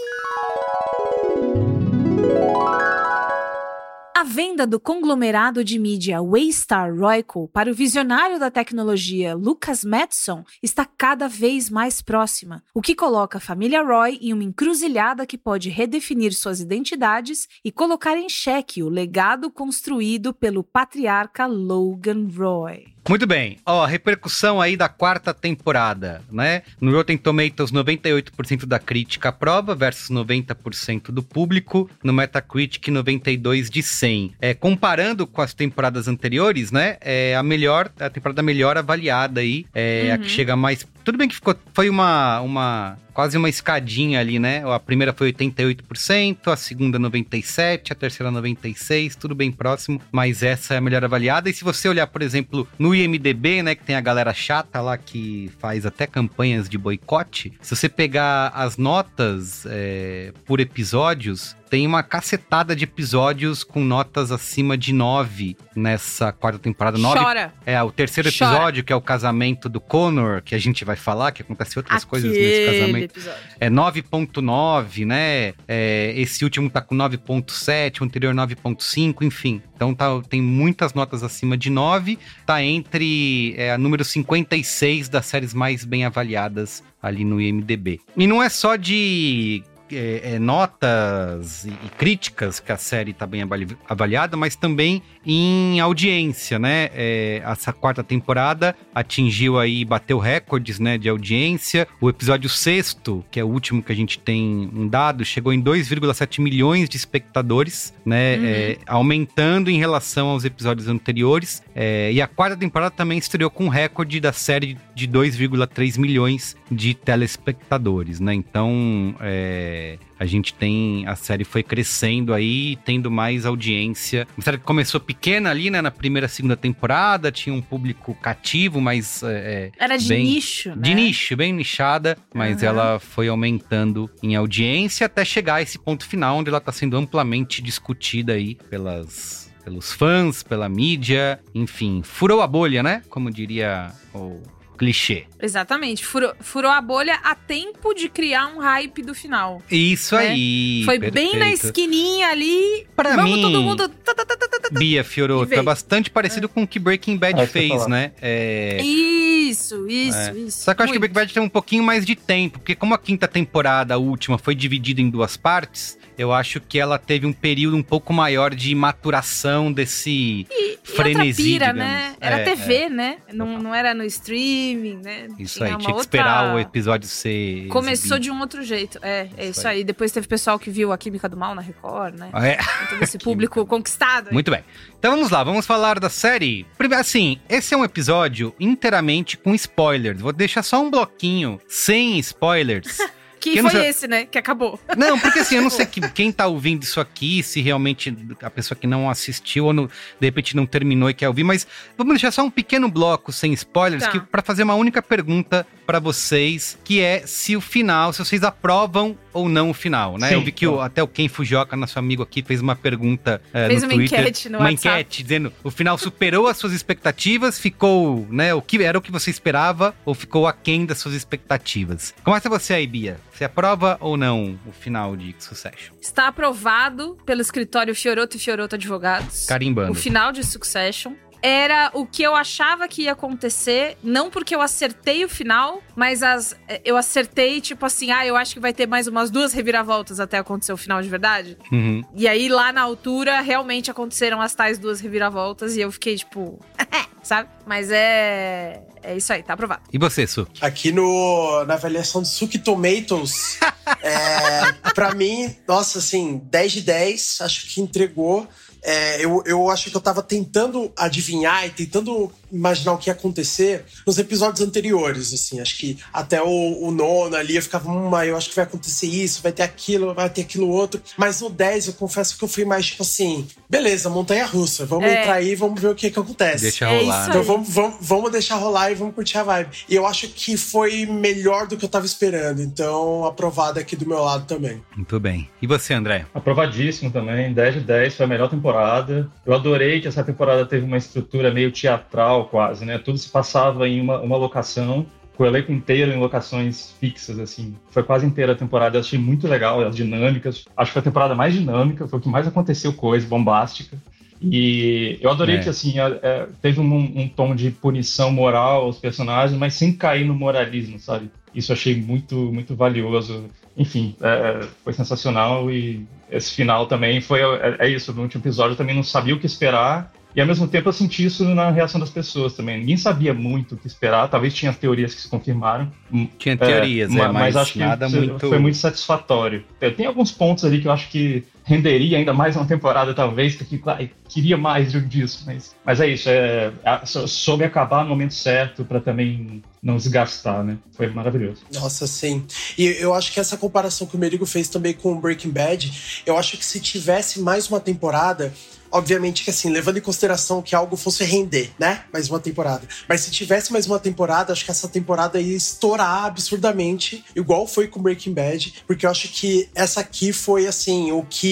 A 4.15 4.25
venda 4.25 4.67
do 4.67 4.79
conglomerado 4.79 5.65
de 5.65 5.79
mídia 5.79 6.23
Waystar 6.23 6.95
Royco 6.95 7.49
para 7.49 7.71
o 7.71 7.75
visionário 7.75 8.39
da 8.39 8.51
tecnologia 8.51 9.35
Lucas 9.35 9.83
Madison 9.83 10.45
está 10.63 10.85
cada 10.85 11.27
vez 11.27 11.69
mais 11.69 12.01
próxima, 12.01 12.63
o 12.73 12.81
que 12.81 12.95
coloca 12.95 13.39
a 13.39 13.41
família 13.41 13.83
Roy 13.83 14.19
em 14.21 14.33
uma 14.33 14.45
encruzilhada 14.45 15.27
que 15.27 15.39
pode 15.39 15.71
redefinir 15.71 16.33
suas 16.35 16.61
identidades 16.61 17.49
e 17.65 17.73
colocar 17.73 18.17
em 18.17 18.29
xeque 18.29 18.83
o 18.83 18.89
legado 18.89 19.51
construído 19.51 20.33
pelo 20.33 20.63
patriarca 20.63 21.47
Logan 21.47 22.29
Roy. 22.29 22.93
Muito 23.09 23.27
bem. 23.27 23.59
Ó, 23.67 23.85
repercussão 23.85 24.61
aí 24.61 24.77
da 24.77 24.89
quarta 24.89 25.35
temporada, 25.35 26.23
né? 26.31 26.63
No 26.81 26.93
Rotten 26.93 27.17
Tomatoes, 27.19 27.73
98% 27.73 28.65
da 28.65 28.79
crítica 28.79 29.31
aprova 29.31 29.75
versus 29.75 30.09
90% 30.09 31.11
do 31.11 31.23
público. 31.23 31.91
No 32.03 32.13
Metacritic, 32.13 32.89
92 32.89 33.69
de 33.69 33.83
100. 33.83 34.35
É, 34.41 34.55
comparando 34.55 35.27
com 35.27 35.43
as 35.43 35.53
temporadas 35.53 36.07
anteriores, 36.07 36.71
né? 36.71 36.97
É 37.01 37.35
a 37.35 37.43
melhor, 37.43 37.91
a 37.99 38.09
temporada 38.09 38.41
melhor 38.43 38.79
avaliada 38.79 39.41
aí. 39.41 39.67
É 39.75 40.13
a 40.13 40.19
que 40.19 40.25
Uhum. 40.25 40.29
chega 40.31 40.55
mais... 40.57 40.87
Tudo 41.05 41.19
bem 41.19 41.29
que 41.29 41.35
ficou, 41.35 41.55
foi 41.75 41.89
uma, 41.89 42.41
uma 42.41 42.99
quase 43.13 43.37
uma 43.37 43.49
escadinha 43.49 44.21
ali, 44.21 44.39
né? 44.39 44.63
A 44.67 44.79
primeira 44.79 45.13
foi 45.13 45.33
88%, 45.33 46.53
a 46.53 46.57
segunda 46.57 46.99
97%, 46.99 47.91
a 47.91 47.95
terceira 47.95 48.33
96%, 48.33 49.17
tudo 49.17 49.35
bem 49.35 49.51
próximo, 49.51 50.01
mas 50.11 50.43
essa 50.43 50.75
é 50.75 50.77
a 50.79 50.81
melhor 50.81 51.05
avaliada. 51.05 51.51
E 51.51 51.53
se 51.53 51.65
você 51.65 51.89
olhar, 51.89 52.07
por 52.07 52.23
exemplo, 52.23 52.67
no 52.79 52.95
IMDB, 52.95 53.63
né, 53.63 53.75
que 53.75 53.85
tem 53.85 53.97
a 53.97 54.01
galera 54.01 54.33
chata 54.33 54.81
lá 54.81 54.97
que 54.97 55.51
faz 55.59 55.85
até 55.85 56.07
campanhas 56.07 56.69
de 56.69 56.79
boicote, 56.79 57.53
se 57.61 57.75
você 57.75 57.89
pegar 57.89 58.49
as 58.55 58.77
notas 58.77 59.67
é, 59.67 60.33
por 60.47 60.61
episódios, 60.61 61.57
tem 61.73 61.87
uma 61.87 62.03
cacetada 62.03 62.77
de 62.77 62.85
episódios 62.85 63.65
com 63.65 63.83
notas 63.83 64.31
acima 64.31 64.77
de 64.77 64.93
9 64.93 65.57
nessa 65.75 66.31
quarta 66.31 66.59
temporada. 66.59 66.99
Nove- 66.99 67.19
Chora. 67.19 67.51
É, 67.65 67.83
o 67.83 67.91
terceiro 67.91 68.29
Chora. 68.31 68.53
episódio, 68.53 68.85
que 68.85 68.93
é 68.93 68.97
o 68.97 69.01
casamento 69.01 69.71
do 69.71 69.81
Connor, 69.81 70.43
que 70.43 70.55
a 70.55 70.59
gente 70.59 70.85
vai 70.85 70.97
falar, 70.97 71.33
que 71.33 71.41
acontece 71.41 71.79
outras 71.79 72.05
coisas 72.05 72.31
nesse 72.31 72.63
Aquele 72.67 72.81
casamento. 72.81 73.05
episódio. 73.13 73.41
É 73.59 73.71
9.9, 73.71 75.07
né? 75.07 75.55
É, 75.67 76.13
esse 76.15 76.45
último 76.45 76.69
tá 76.69 76.83
com 76.83 76.95
9.7, 76.95 78.03
o 78.03 78.05
anterior 78.05 78.35
9.5, 78.35 79.23
enfim. 79.25 79.63
Então 79.75 79.95
tá, 79.95 80.09
tem 80.29 80.43
muitas 80.43 80.93
notas 80.93 81.23
acima 81.23 81.57
de 81.57 81.71
9. 81.71 82.19
Tá 82.45 82.63
entre 82.63 83.55
é, 83.57 83.73
a 83.73 83.79
número 83.79 84.05
56 84.05 85.09
das 85.09 85.25
séries 85.25 85.55
mais 85.55 85.87
bem 85.87 86.05
avaliadas 86.05 86.83
ali 87.03 87.25
no 87.25 87.41
IMDB. 87.41 87.99
E 88.15 88.27
não 88.27 88.43
é 88.43 88.51
só 88.51 88.77
de 88.77 89.65
é, 89.93 90.35
é, 90.35 90.39
notas 90.39 91.65
e, 91.65 91.71
e 91.71 91.89
críticas 91.97 92.61
que 92.61 92.73
a 92.73 92.77
série 92.77 93.13
tá 93.13 93.27
bem 93.27 93.43
avali- 93.43 93.77
avaliada, 93.89 94.37
mas 94.37 94.57
também 94.57 95.03
em 95.25 95.81
audiência, 95.81 96.59
né? 96.59 96.91
É, 96.95 97.43
essa 97.45 97.73
quarta 97.73 98.03
temporada 98.03 98.75
atingiu 98.95 99.59
aí, 99.59 99.85
bateu 99.85 100.19
recordes, 100.19 100.79
né, 100.79 100.99
de 100.99 101.09
audiência. 101.09 101.87
O 102.01 102.09
episódio 102.09 102.49
sexto, 102.49 103.25
que 103.31 103.39
é 103.39 103.45
o 103.45 103.49
último 103.49 103.83
que 103.83 103.93
a 103.93 103.95
gente 103.95 104.19
tem 104.19 104.71
um 104.75 104.87
dado, 104.89 105.25
chegou 105.25 105.53
em 105.53 105.63
2,7 105.63 106.41
milhões 106.41 106.89
de 106.89 106.97
espectadores, 106.97 107.95
né? 108.05 108.37
Uhum. 108.37 108.45
é, 108.45 108.79
aumentando 108.87 109.71
em 109.71 109.79
relação 109.79 110.29
aos 110.29 110.45
episódios 110.45 110.89
anteriores. 110.89 111.63
É, 111.75 112.13
e 112.13 112.21
a 112.21 112.27
quarta 112.27 112.57
temporada 112.57 112.91
também 112.91 113.19
estreou 113.19 113.51
com 113.51 113.67
um 113.67 113.69
recorde 113.69 114.21
da 114.21 114.33
série 114.33 114.77
de 114.95 115.07
2,3 115.09 115.99
milhões 115.99 116.57
de 116.71 116.95
telespectadores, 116.95 118.21
né? 118.21 118.35
Então, 118.35 119.15
é, 119.21 119.82
a 120.19 120.27
gente 120.27 120.55
tem. 120.55 121.07
A 121.07 121.17
série 121.17 121.45
foi 121.45 121.63
crescendo 121.63 122.33
aí, 122.33 122.77
tendo 122.85 123.11
mais 123.11 123.45
audiência. 123.47 124.27
Uma 124.37 124.43
série 124.45 124.59
que 124.59 124.65
começou 124.65 125.01
pequena 125.01 125.51
ali, 125.51 125.71
né? 125.71 125.81
Na 125.83 125.91
primeira, 125.91 126.29
segunda 126.29 126.57
temporada, 126.57 127.31
tinha 127.33 127.55
um 127.55 127.61
público 127.63 128.15
cativo, 128.15 128.81
mas. 128.81 129.23
é, 129.25 129.71
Era 129.79 129.97
de 129.97 130.09
bem- 130.09 130.25
nicho, 130.25 130.71
né? 130.71 130.77
De 130.83 130.95
nicho, 130.95 131.37
bem 131.37 131.53
nichada, 131.53 132.17
mas 132.35 132.59
Aham. 132.63 132.67
ela 132.69 132.99
foi 132.99 133.29
aumentando 133.29 134.09
em 134.23 134.35
audiência 134.37 135.07
até 135.07 135.25
chegar 135.25 135.57
a 135.57 135.63
esse 135.63 135.79
ponto 135.79 136.07
final, 136.07 136.39
onde 136.39 136.49
ela 136.49 136.59
está 136.59 136.73
sendo 136.73 136.97
amplamente 136.97 137.61
discutida 137.63 138.33
aí 138.35 138.55
pelas. 138.71 139.43
Pelos 139.65 139.93
fãs, 139.93 140.43
pela 140.43 140.69
mídia, 140.69 141.39
enfim, 141.55 142.03
furou 142.03 142.41
a 142.43 142.49
bolha, 142.49 142.83
né? 142.83 143.01
Como 143.09 143.31
diria 143.31 143.93
o 144.13 144.43
clichê. 144.77 145.25
Exatamente. 145.41 146.05
Furou, 146.05 146.33
furou 146.41 146.71
a 146.71 146.81
bolha 146.81 147.15
a 147.25 147.35
tempo 147.35 147.95
de 147.95 148.09
criar 148.09 148.47
um 148.49 148.59
hype 148.61 149.03
do 149.03 149.15
final. 149.15 149.63
Isso 149.71 150.17
né? 150.17 150.29
aí. 150.29 150.83
Foi 150.85 150.99
bem 150.99 151.33
na 151.35 151.47
perfeito. 151.47 151.65
esquininha 151.67 152.29
ali. 152.29 152.87
Pra 152.97 153.17
Vamos 153.17 153.37
mim- 153.37 153.43
todo 153.43 153.63
mundo. 153.63 153.89
tá, 153.89 154.15
tá, 154.15 154.25
tá, 154.25 154.37
tá, 154.37 154.49
tá, 154.49 154.59
tá. 154.71 154.79
Bia 154.79 155.05
Fioroto, 155.05 155.47
veio. 155.47 155.61
é 155.61 155.63
bastante 155.63 156.11
parecido 156.11 156.49
com 156.49 156.63
o 156.63 156.67
que 156.67 156.79
Breaking 156.79 157.17
Bad 157.17 157.41
É, 157.41 157.47
fez, 157.47 157.87
né? 157.87 158.13
É, 158.23 158.81
Isso, 158.83 159.87
isso, 159.89 160.17
é. 160.19 160.33
isso. 160.39 160.59
Só 160.65 160.73
que 160.75 160.81
eu 160.81 160.85
acho 160.85 160.93
que. 160.93 160.99
Breaking 160.99 161.15
Bad 161.15 161.35
tem 161.35 161.43
um 161.43 161.49
pouquinho 161.49 161.83
mais 161.83 162.07
de 162.07 162.15
tempo, 162.17 162.59
porque 162.59 162.75
como 162.75 162.95
a 162.95 162.99
quinta 162.99 163.29
temporada, 163.29 163.95
a 163.95 163.99
última, 163.99 164.39
foi 164.39 164.55
dividida 164.55 165.01
em 165.01 165.11
duas 165.11 165.37
partes, 165.37 165.99
eu 166.23 166.33
acho 166.33 166.61
que 166.61 166.79
ela 166.79 166.99
teve 166.99 167.27
um 167.27 167.33
período 167.33 167.77
um 167.77 167.83
pouco 167.83 168.13
maior 168.13 168.55
de 168.55 168.75
maturação 168.75 169.73
desse 169.73 170.47
E 170.51 170.79
frenesi, 170.85 171.43
outra 171.55 171.67
pira, 171.69 171.73
né? 171.73 172.15
Era 172.21 172.39
É, 172.39 172.45
TV, 172.45 172.75
é. 172.75 172.89
né? 172.89 173.19
Não, 173.33 173.59
não 173.59 173.75
era 173.75 173.93
no 173.95 174.05
streaming, 174.05 175.01
né? 175.03 175.29
Isso 175.39 175.59
Tinha 175.59 175.67
aí, 175.71 175.73
tinha 175.77 175.79
que 175.81 175.87
outra- 175.87 176.01
esperar 176.03 176.55
o 176.55 176.59
episódio 176.59 177.09
ser. 177.09 177.67
Começou 177.69 178.17
exibido. 178.17 178.21
de 178.21 178.31
um 178.31 178.41
outro 178.41 178.63
jeito. 178.63 178.99
É, 179.03 179.29
é 179.37 179.43
isso, 179.49 179.61
Isso 179.61 179.69
aí. 179.69 179.79
aí. 179.79 179.85
Depois 179.85 180.13
teve 180.13 180.27
pessoal 180.27 180.59
que 180.59 180.71
viu 180.71 180.93
a 180.93 180.99
Química 180.99 181.29
do 181.29 181.37
Mal 181.37 181.55
na 181.55 181.63
Record, 181.63 182.19
né? 182.19 182.31
Ah, 182.33 182.47
é? 182.47 182.59
Todo 182.89 183.03
esse 183.03 183.19
público 183.21 183.65
conquistado. 183.67 184.29
aí. 184.29 184.33
Muito 184.35 184.51
bem. 184.51 184.63
Então 184.99 185.13
vamos 185.17 185.31
lá, 185.31 185.43
vamos 185.43 185.67
falar 185.67 185.99
da 185.99 186.09
série. 186.09 186.65
Primeiro, 186.79 187.01
assim, 187.01 187.41
esse 187.49 187.75
é 187.75 187.77
um 187.77 187.85
episódio 187.85 188.55
inteiramente 188.61 189.37
com 189.37 189.55
spoilers. 189.55 190.21
Vou 190.21 190.33
deixar 190.33 190.63
só 190.63 190.81
um 190.81 190.91
bloquinho 190.91 191.61
sem 191.69 192.19
spoilers. 192.21 192.99
Que 193.51 193.61
não 193.63 193.71
foi 193.71 193.81
sei- 193.81 193.89
esse, 193.91 194.07
né? 194.09 194.25
Que 194.25 194.39
acabou. 194.39 194.79
Não, 194.97 195.19
porque 195.19 195.41
assim, 195.41 195.57
eu 195.57 195.63
não 195.63 195.71
sei 195.71 195.85
que, 195.87 196.01
quem 196.11 196.31
tá 196.31 196.47
ouvindo 196.47 196.83
isso 196.83 197.01
aqui, 197.01 197.43
se 197.43 197.61
realmente 197.61 198.15
a 198.43 198.51
pessoa 198.51 198.79
que 198.79 198.87
não 198.87 199.09
assistiu 199.11 199.67
ou 199.67 199.73
não- 199.73 199.87
de 199.87 200.27
repente 200.27 200.55
não 200.57 200.65
terminou 200.67 201.11
e 201.11 201.15
quer 201.15 201.29
ouvir, 201.29 201.45
mas 201.45 201.67
vamos 201.97 202.15
deixar 202.15 202.31
só 202.31 202.43
um 202.43 202.51
pequeno 202.51 202.89
bloco 202.89 203.33
sem 203.33 203.53
spoilers 203.53 204.05
Tá. 204.05 204.21
para 204.31 204.43
fazer 204.43 204.63
uma 204.63 204.75
única 204.75 205.03
pergunta 205.03 205.67
pra 205.87 205.99
vocês, 205.99 206.79
que 206.85 207.01
é 207.01 207.25
se 207.27 207.57
o 207.57 207.61
final, 207.61 208.13
se 208.13 208.21
vocês 208.25 208.43
aprovam 208.45 209.19
ou 209.33 209.49
não 209.49 209.71
o 209.71 209.75
final, 209.75 210.17
né? 210.19 210.29
Sim, 210.29 210.35
eu 210.35 210.43
vi 210.43 210.53
que 210.53 210.67
o- 210.67 210.81
até 210.81 211.03
o 211.03 211.09
Ken 211.09 211.27
Fujioka, 211.29 211.75
nosso 211.77 211.99
amigo 211.99 212.23
aqui, 212.23 212.43
fez 212.43 212.61
uma 212.61 212.77
pergunta 212.77 213.43
eh, 213.53 213.67
Fez 213.69 213.83
no 213.83 213.89
uma 213.89 213.95
Twitter, 213.97 214.21
enquete 214.21 214.49
no 214.49 214.59
uma 214.59 214.71
WhatsApp. 214.71 215.01
enquete 215.01 215.23
dizendo 215.23 215.53
o 215.65 215.71
final 215.71 215.99
superou 215.99 216.47
as 216.47 216.57
suas 216.57 216.73
expectativas, 216.73 217.59
ficou, 217.59 218.27
né, 218.31 218.55
o 218.55 218.63
que 218.63 218.83
era 218.83 218.97
o 218.97 219.01
que 219.03 219.11
você 219.11 219.31
esperava 219.31 219.95
ou 220.05 220.15
ficou 220.15 220.47
aquém 220.47 220.87
das 220.87 220.99
suas 220.99 221.15
expectativas. 221.15 222.15
Começa 222.23 222.49
você 222.49 222.75
aí, 222.75 222.87
Bia. 222.87 223.19
Você 223.33 223.45
aprova 223.45 223.97
ou 224.01 224.17
não 224.17 224.59
o 224.67 224.73
final 224.73 225.17
de 225.17 225.35
Succession? 225.39 225.95
Está 226.01 226.29
aprovado 226.29 227.17
pelo 227.25 227.41
escritório 227.41 227.95
Fioroto 227.95 228.37
e 228.37 228.41
Fioroto 228.41 228.75
Advogados. 228.75 229.47
Carimbando. 229.47 229.93
O 229.93 229.95
final 229.95 230.33
de 230.33 230.45
Succession. 230.45 231.15
Era 231.43 231.91
o 231.93 232.07
que 232.07 232.23
eu 232.23 232.37
achava 232.37 232.87
que 232.87 233.03
ia 233.03 233.13
acontecer, 233.13 233.97
não 234.03 234.31
porque 234.31 234.55
eu 234.55 234.61
acertei 234.61 235.25
o 235.25 235.29
final, 235.29 235.83
mas 235.97 236.23
as, 236.23 236.57
eh, 236.69 236.81
eu 236.85 236.97
acertei, 236.97 237.61
tipo 237.61 237.85
assim, 237.85 238.13
ah, 238.13 238.25
eu 238.25 238.37
acho 238.37 238.55
que 238.55 238.61
vai 238.61 238.73
ter 238.73 238.87
mais 238.87 239.09
umas 239.09 239.29
duas 239.31 239.53
reviravoltas 239.53 240.21
até 240.21 240.39
acontecer 240.39 240.73
o 240.73 240.77
final 240.77 241.03
de 241.03 241.09
verdade. 241.09 241.59
Uhum. 241.73 242.03
E 242.15 242.29
aí, 242.29 242.49
lá 242.49 242.73
na 242.73 242.83
altura, 242.83 243.41
realmente 243.41 243.91
aconteceram 243.91 244.41
as 244.41 244.55
tais 244.55 244.79
duas 244.79 245.01
reviravoltas 245.01 245.77
e 245.77 245.81
eu 245.81 245.91
fiquei, 245.91 246.17
tipo, 246.17 246.61
sabe? 247.23 247.49
Mas 247.67 247.91
é. 247.91 248.83
É 249.05 249.17
isso 249.17 249.33
aí, 249.33 249.43
tá 249.43 249.55
aprovado. 249.55 249.83
E 249.93 249.99
você, 249.99 250.27
Su? 250.29 250.47
Aqui 250.61 250.93
no, 250.93 251.65
na 251.67 251.75
avaliação 251.75 252.23
do 252.23 252.29
Suki 252.29 252.57
Tomatoes, 252.57 253.59
é, 254.01 254.73
pra 254.95 255.13
mim, 255.13 255.57
nossa, 255.67 255.99
assim, 255.99 256.41
10 256.45 256.73
de 256.73 256.81
10, 256.83 257.39
acho 257.41 257.67
que 257.67 257.81
entregou. 257.81 258.47
É, 258.83 259.25
eu, 259.25 259.43
eu 259.47 259.71
acho 259.71 259.91
que 259.91 259.97
eu 259.97 260.01
tava 260.01 260.23
tentando 260.23 260.93
adivinhar 260.97 261.65
e 261.67 261.71
tentando 261.71 262.33
imaginar 262.53 262.93
o 262.93 262.99
que 262.99 263.09
ia 263.09 263.13
acontecer 263.15 263.85
nos 264.07 264.19
episódios 264.19 264.61
anteriores, 264.67 265.33
assim. 265.33 265.61
Acho 265.61 265.77
que 265.79 265.99
até 266.13 266.43
o, 266.43 266.79
o 266.83 266.91
nono 266.91 267.35
ali 267.37 267.57
eu 267.57 267.63
ficava, 267.63 267.91
hum, 267.91 268.11
eu 268.23 268.37
acho 268.37 268.51
que 268.51 268.57
vai 268.57 268.65
acontecer 268.65 269.07
isso, 269.07 269.43
vai 269.43 269.53
ter 269.53 269.63
aquilo, 269.63 270.13
vai 270.15 270.29
ter 270.29 270.43
aquilo 270.43 270.69
outro. 270.69 271.01
Mas 271.17 271.41
no 271.41 271.49
10 271.51 271.89
eu 271.89 271.93
confesso 271.95 272.37
que 272.37 272.45
eu 272.45 272.49
fui 272.49 272.65
mais 272.65 272.87
tipo 272.87 273.03
assim, 273.03 273.47
beleza, 273.69 274.09
montanha 274.11 274.47
russa, 274.47 274.85
vamos 274.85 275.07
É. 275.07 275.21
entrar 275.23 275.35
aí, 275.35 275.55
vamos 275.55 275.81
ver 275.81 275.89
o 275.89 275.95
que 275.95 276.11
que 276.11 276.19
acontece. 276.19 276.63
Deixa 276.65 276.85
É 276.87 276.99
rolar. 277.01 277.21
isso 277.21 277.31
Então 277.31 277.43
vamos, 277.43 277.69
vamos, 277.69 277.97
vamos 278.01 278.31
deixar 278.33 278.57
rolar 278.57 278.91
e 278.91 278.95
vamos 278.95 279.15
curtir 279.15 279.39
a 279.39 279.43
vibe. 279.45 279.71
E 279.89 279.95
eu 279.95 280.07
acho 280.07 280.29
que 280.29 280.57
foi 280.57 281.07
melhor 281.07 281.67
do 281.67 281.77
que 281.77 281.85
eu 281.85 281.89
tava 281.89 282.05
esperando. 282.07 282.61
Então, 282.61 283.25
aprovado 283.25 283.79
aqui 283.79 283.97
do 283.97 284.07
meu 284.07 284.21
lado 284.23 284.45
também. 284.47 284.83
Muito 284.97 285.19
bem. 285.19 285.49
E 285.61 285.67
você, 285.67 285.95
André? 285.95 286.27
Aprovadíssimo 286.35 287.11
também, 287.11 287.53
10 287.53 287.75
de 287.75 287.81
10, 287.81 288.15
foi 288.17 288.27
a 288.27 288.29
melhor 288.29 288.49
temporada. 288.51 289.31
Eu 289.47 289.55
adorei 289.55 290.01
que 290.01 290.09
essa 290.09 290.23
temporada 290.23 290.67
teve 290.67 290.85
uma 290.85 290.97
estrutura 290.97 291.51
meio 291.53 291.71
teatral 291.73 292.42
quase, 292.45 292.85
né? 292.85 292.99
Tudo 292.99 293.19
se 293.19 293.29
passava 293.29 293.89
em 293.89 294.01
uma, 294.01 294.21
uma 294.21 294.37
locação, 294.37 295.07
com 295.37 295.45
o 295.45 295.47
elenco 295.47 295.73
inteiro 295.73 296.13
em 296.13 296.19
locações 296.19 296.95
fixas, 297.01 297.39
assim. 297.39 297.75
Foi 297.91 298.03
quase 298.03 298.27
inteira 298.27 298.53
a 298.53 298.57
temporada, 298.57 298.97
eu 298.97 299.01
achei 299.01 299.19
muito 299.19 299.49
legal, 299.49 299.81
as 299.81 299.97
dinâmicas. 299.97 300.65
Acho 300.77 300.91
que 300.91 300.93
foi 300.93 301.01
a 301.01 301.05
temporada 301.05 301.35
mais 301.35 301.55
dinâmica, 301.55 302.07
foi 302.07 302.19
o 302.19 302.23
que 302.23 302.29
mais 302.29 302.47
aconteceu 302.47 302.93
coisa, 302.93 303.27
bombástica. 303.27 303.97
E 304.41 305.19
eu 305.21 305.31
adorei 305.31 305.57
É. 305.57 305.59
que, 305.61 305.69
assim, 305.69 306.01
é, 306.01 306.19
é, 306.23 306.47
teve 306.61 306.81
um, 306.81 306.95
um 306.95 307.29
tom 307.29 307.55
de 307.55 307.71
punição 307.71 308.31
moral 308.33 308.83
aos 308.83 308.99
personagens, 308.99 309.57
mas 309.59 309.75
sem 309.75 309.93
cair 309.93 310.25
no 310.25 310.35
moralismo, 310.35 310.99
sabe? 310.99 311.31
Isso 311.55 311.73
achei 311.73 311.95
muito, 311.95 312.35
muito 312.53 312.75
valioso. 312.75 313.45
Enfim, 313.77 314.17
é, 314.21 314.67
foi 314.83 314.93
sensacional 314.93 315.71
e 315.71 316.05
esse 316.31 316.53
final 316.53 316.87
também 316.87 317.21
foi. 317.21 317.41
É, 317.41 317.77
é 317.79 317.89
isso, 317.89 318.13
no 318.13 318.23
último 318.23 318.43
episódio 318.43 318.73
eu 318.73 318.77
também 318.77 318.97
não 318.97 319.03
sabia 319.03 319.35
o 319.35 319.39
que 319.39 319.47
esperar. 319.47 320.13
E 320.35 320.41
ao 320.41 320.47
mesmo 320.47 320.67
tempo 320.67 320.89
eu 320.89 320.93
senti 320.93 321.25
isso 321.25 321.45
na 321.45 321.71
reação 321.71 322.01
das 322.01 322.11
pessoas 322.11 322.55
também. 322.55 322.79
Ninguém 322.81 322.97
sabia 322.97 323.35
muito 323.35 323.75
o 323.75 323.79
que 323.79 323.87
esperar, 323.87 324.29
talvez 324.29 324.55
tinha 324.55 324.73
teorias 324.73 325.15
que 325.15 325.21
se 325.21 325.29
confirmaram. 325.29 325.93
Tinha 326.39 326.57
teorias, 326.57 327.11
ma- 327.11 327.25
é, 327.25 327.29
mas, 327.33 327.57
acho 327.57 327.73
que 327.75 327.79
nada 327.79 328.09
muito... 328.09 328.39
foi 328.49 328.59
muito 328.59 328.77
satisfatório. 328.77 329.65
É, 329.81 329.91
Tem 329.91 330.07
alguns 330.07 330.33
pontos 330.33 330.65
ali 330.65 330.81
que 330.81 330.89
eu 330.89 330.93
acho 330.93 331.09
que 331.11 331.45
renderia 331.65 332.19
ainda 332.19 332.33
mais 332.33 332.57
uma 332.57 332.67
temporada, 332.67 333.15
talvez, 333.15 333.55
que 333.55 333.63
eu 333.63 333.67
fico, 333.67 333.89
"Ai, 333.91 334.11
queria 334.29 334.57
mais 334.57 334.93
disso, 335.09 335.43
mas, 335.47 335.75
mas 335.85 336.01
é 336.01 336.09
isso, 336.09 336.29
é, 336.29 336.73
sou- 337.05 337.29
soube 337.29 337.65
acabar 337.65 338.03
no 338.03 338.11
momento 338.11 338.35
certo 338.35 338.85
para 338.85 339.01
também 339.01 339.63
não 339.83 339.97
desgastar, 339.97 340.63
né? 340.65 340.77
Foi 340.97 341.09
maravilhoso. 341.09 341.63
Nossa, 341.73 342.07
sim. 342.07 342.45
E 342.79 342.85
eu 343.01 343.13
acho 343.15 343.33
que 343.33 343.41
essa 343.41 343.57
comparação 343.57 344.07
que 344.07 344.17
o 344.17 344.19
Merigo 344.19 344.47
fez 344.47 344.69
também 344.69 344.93
com 344.95 345.21
Breaking 345.21 345.51
Bad, 345.51 345.93
eu 346.25 346.37
acho 346.39 346.57
que 346.57 346.65
se 346.65 346.79
tivesse 346.81 347.41
mais 347.41 347.69
uma 347.69 347.81
temporada, 347.81 348.53
obviamente 348.93 349.43
que 349.43 349.51
assim, 349.51 349.71
levando 349.71 349.97
em 349.97 350.01
consideração 350.03 350.61
que 350.63 350.75
algo 350.77 350.97
fosse 350.97 351.25
render, 351.25 351.71
né? 351.79 352.03
Mais 352.13 352.29
uma 352.29 352.39
temporada. 352.39 352.87
Mas 353.09 353.23
se 353.23 353.31
tivesse 353.33 353.73
mais 353.73 353.87
uma 353.87 353.99
temporada, 353.99 354.53
acho 354.53 354.65
que 354.65 354.71
essa 354.71 354.87
temporada 354.87 355.41
ia 355.41 355.57
estourar 355.57 356.27
absurdamente, 356.27 357.25
igual 357.35 357.67
foi 357.67 357.89
com 357.89 358.01
Breaking 358.01 358.35
Bad, 358.35 358.75
porque 358.87 359.05
eu 359.07 359.11
acho 359.11 359.29
que 359.29 359.69
essa 359.75 360.01
aqui 360.01 360.33
foi 360.33 360.67
assim, 360.67 361.11
o 361.11 361.23
que, 361.25 361.52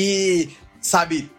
sabe, 0.80 1.30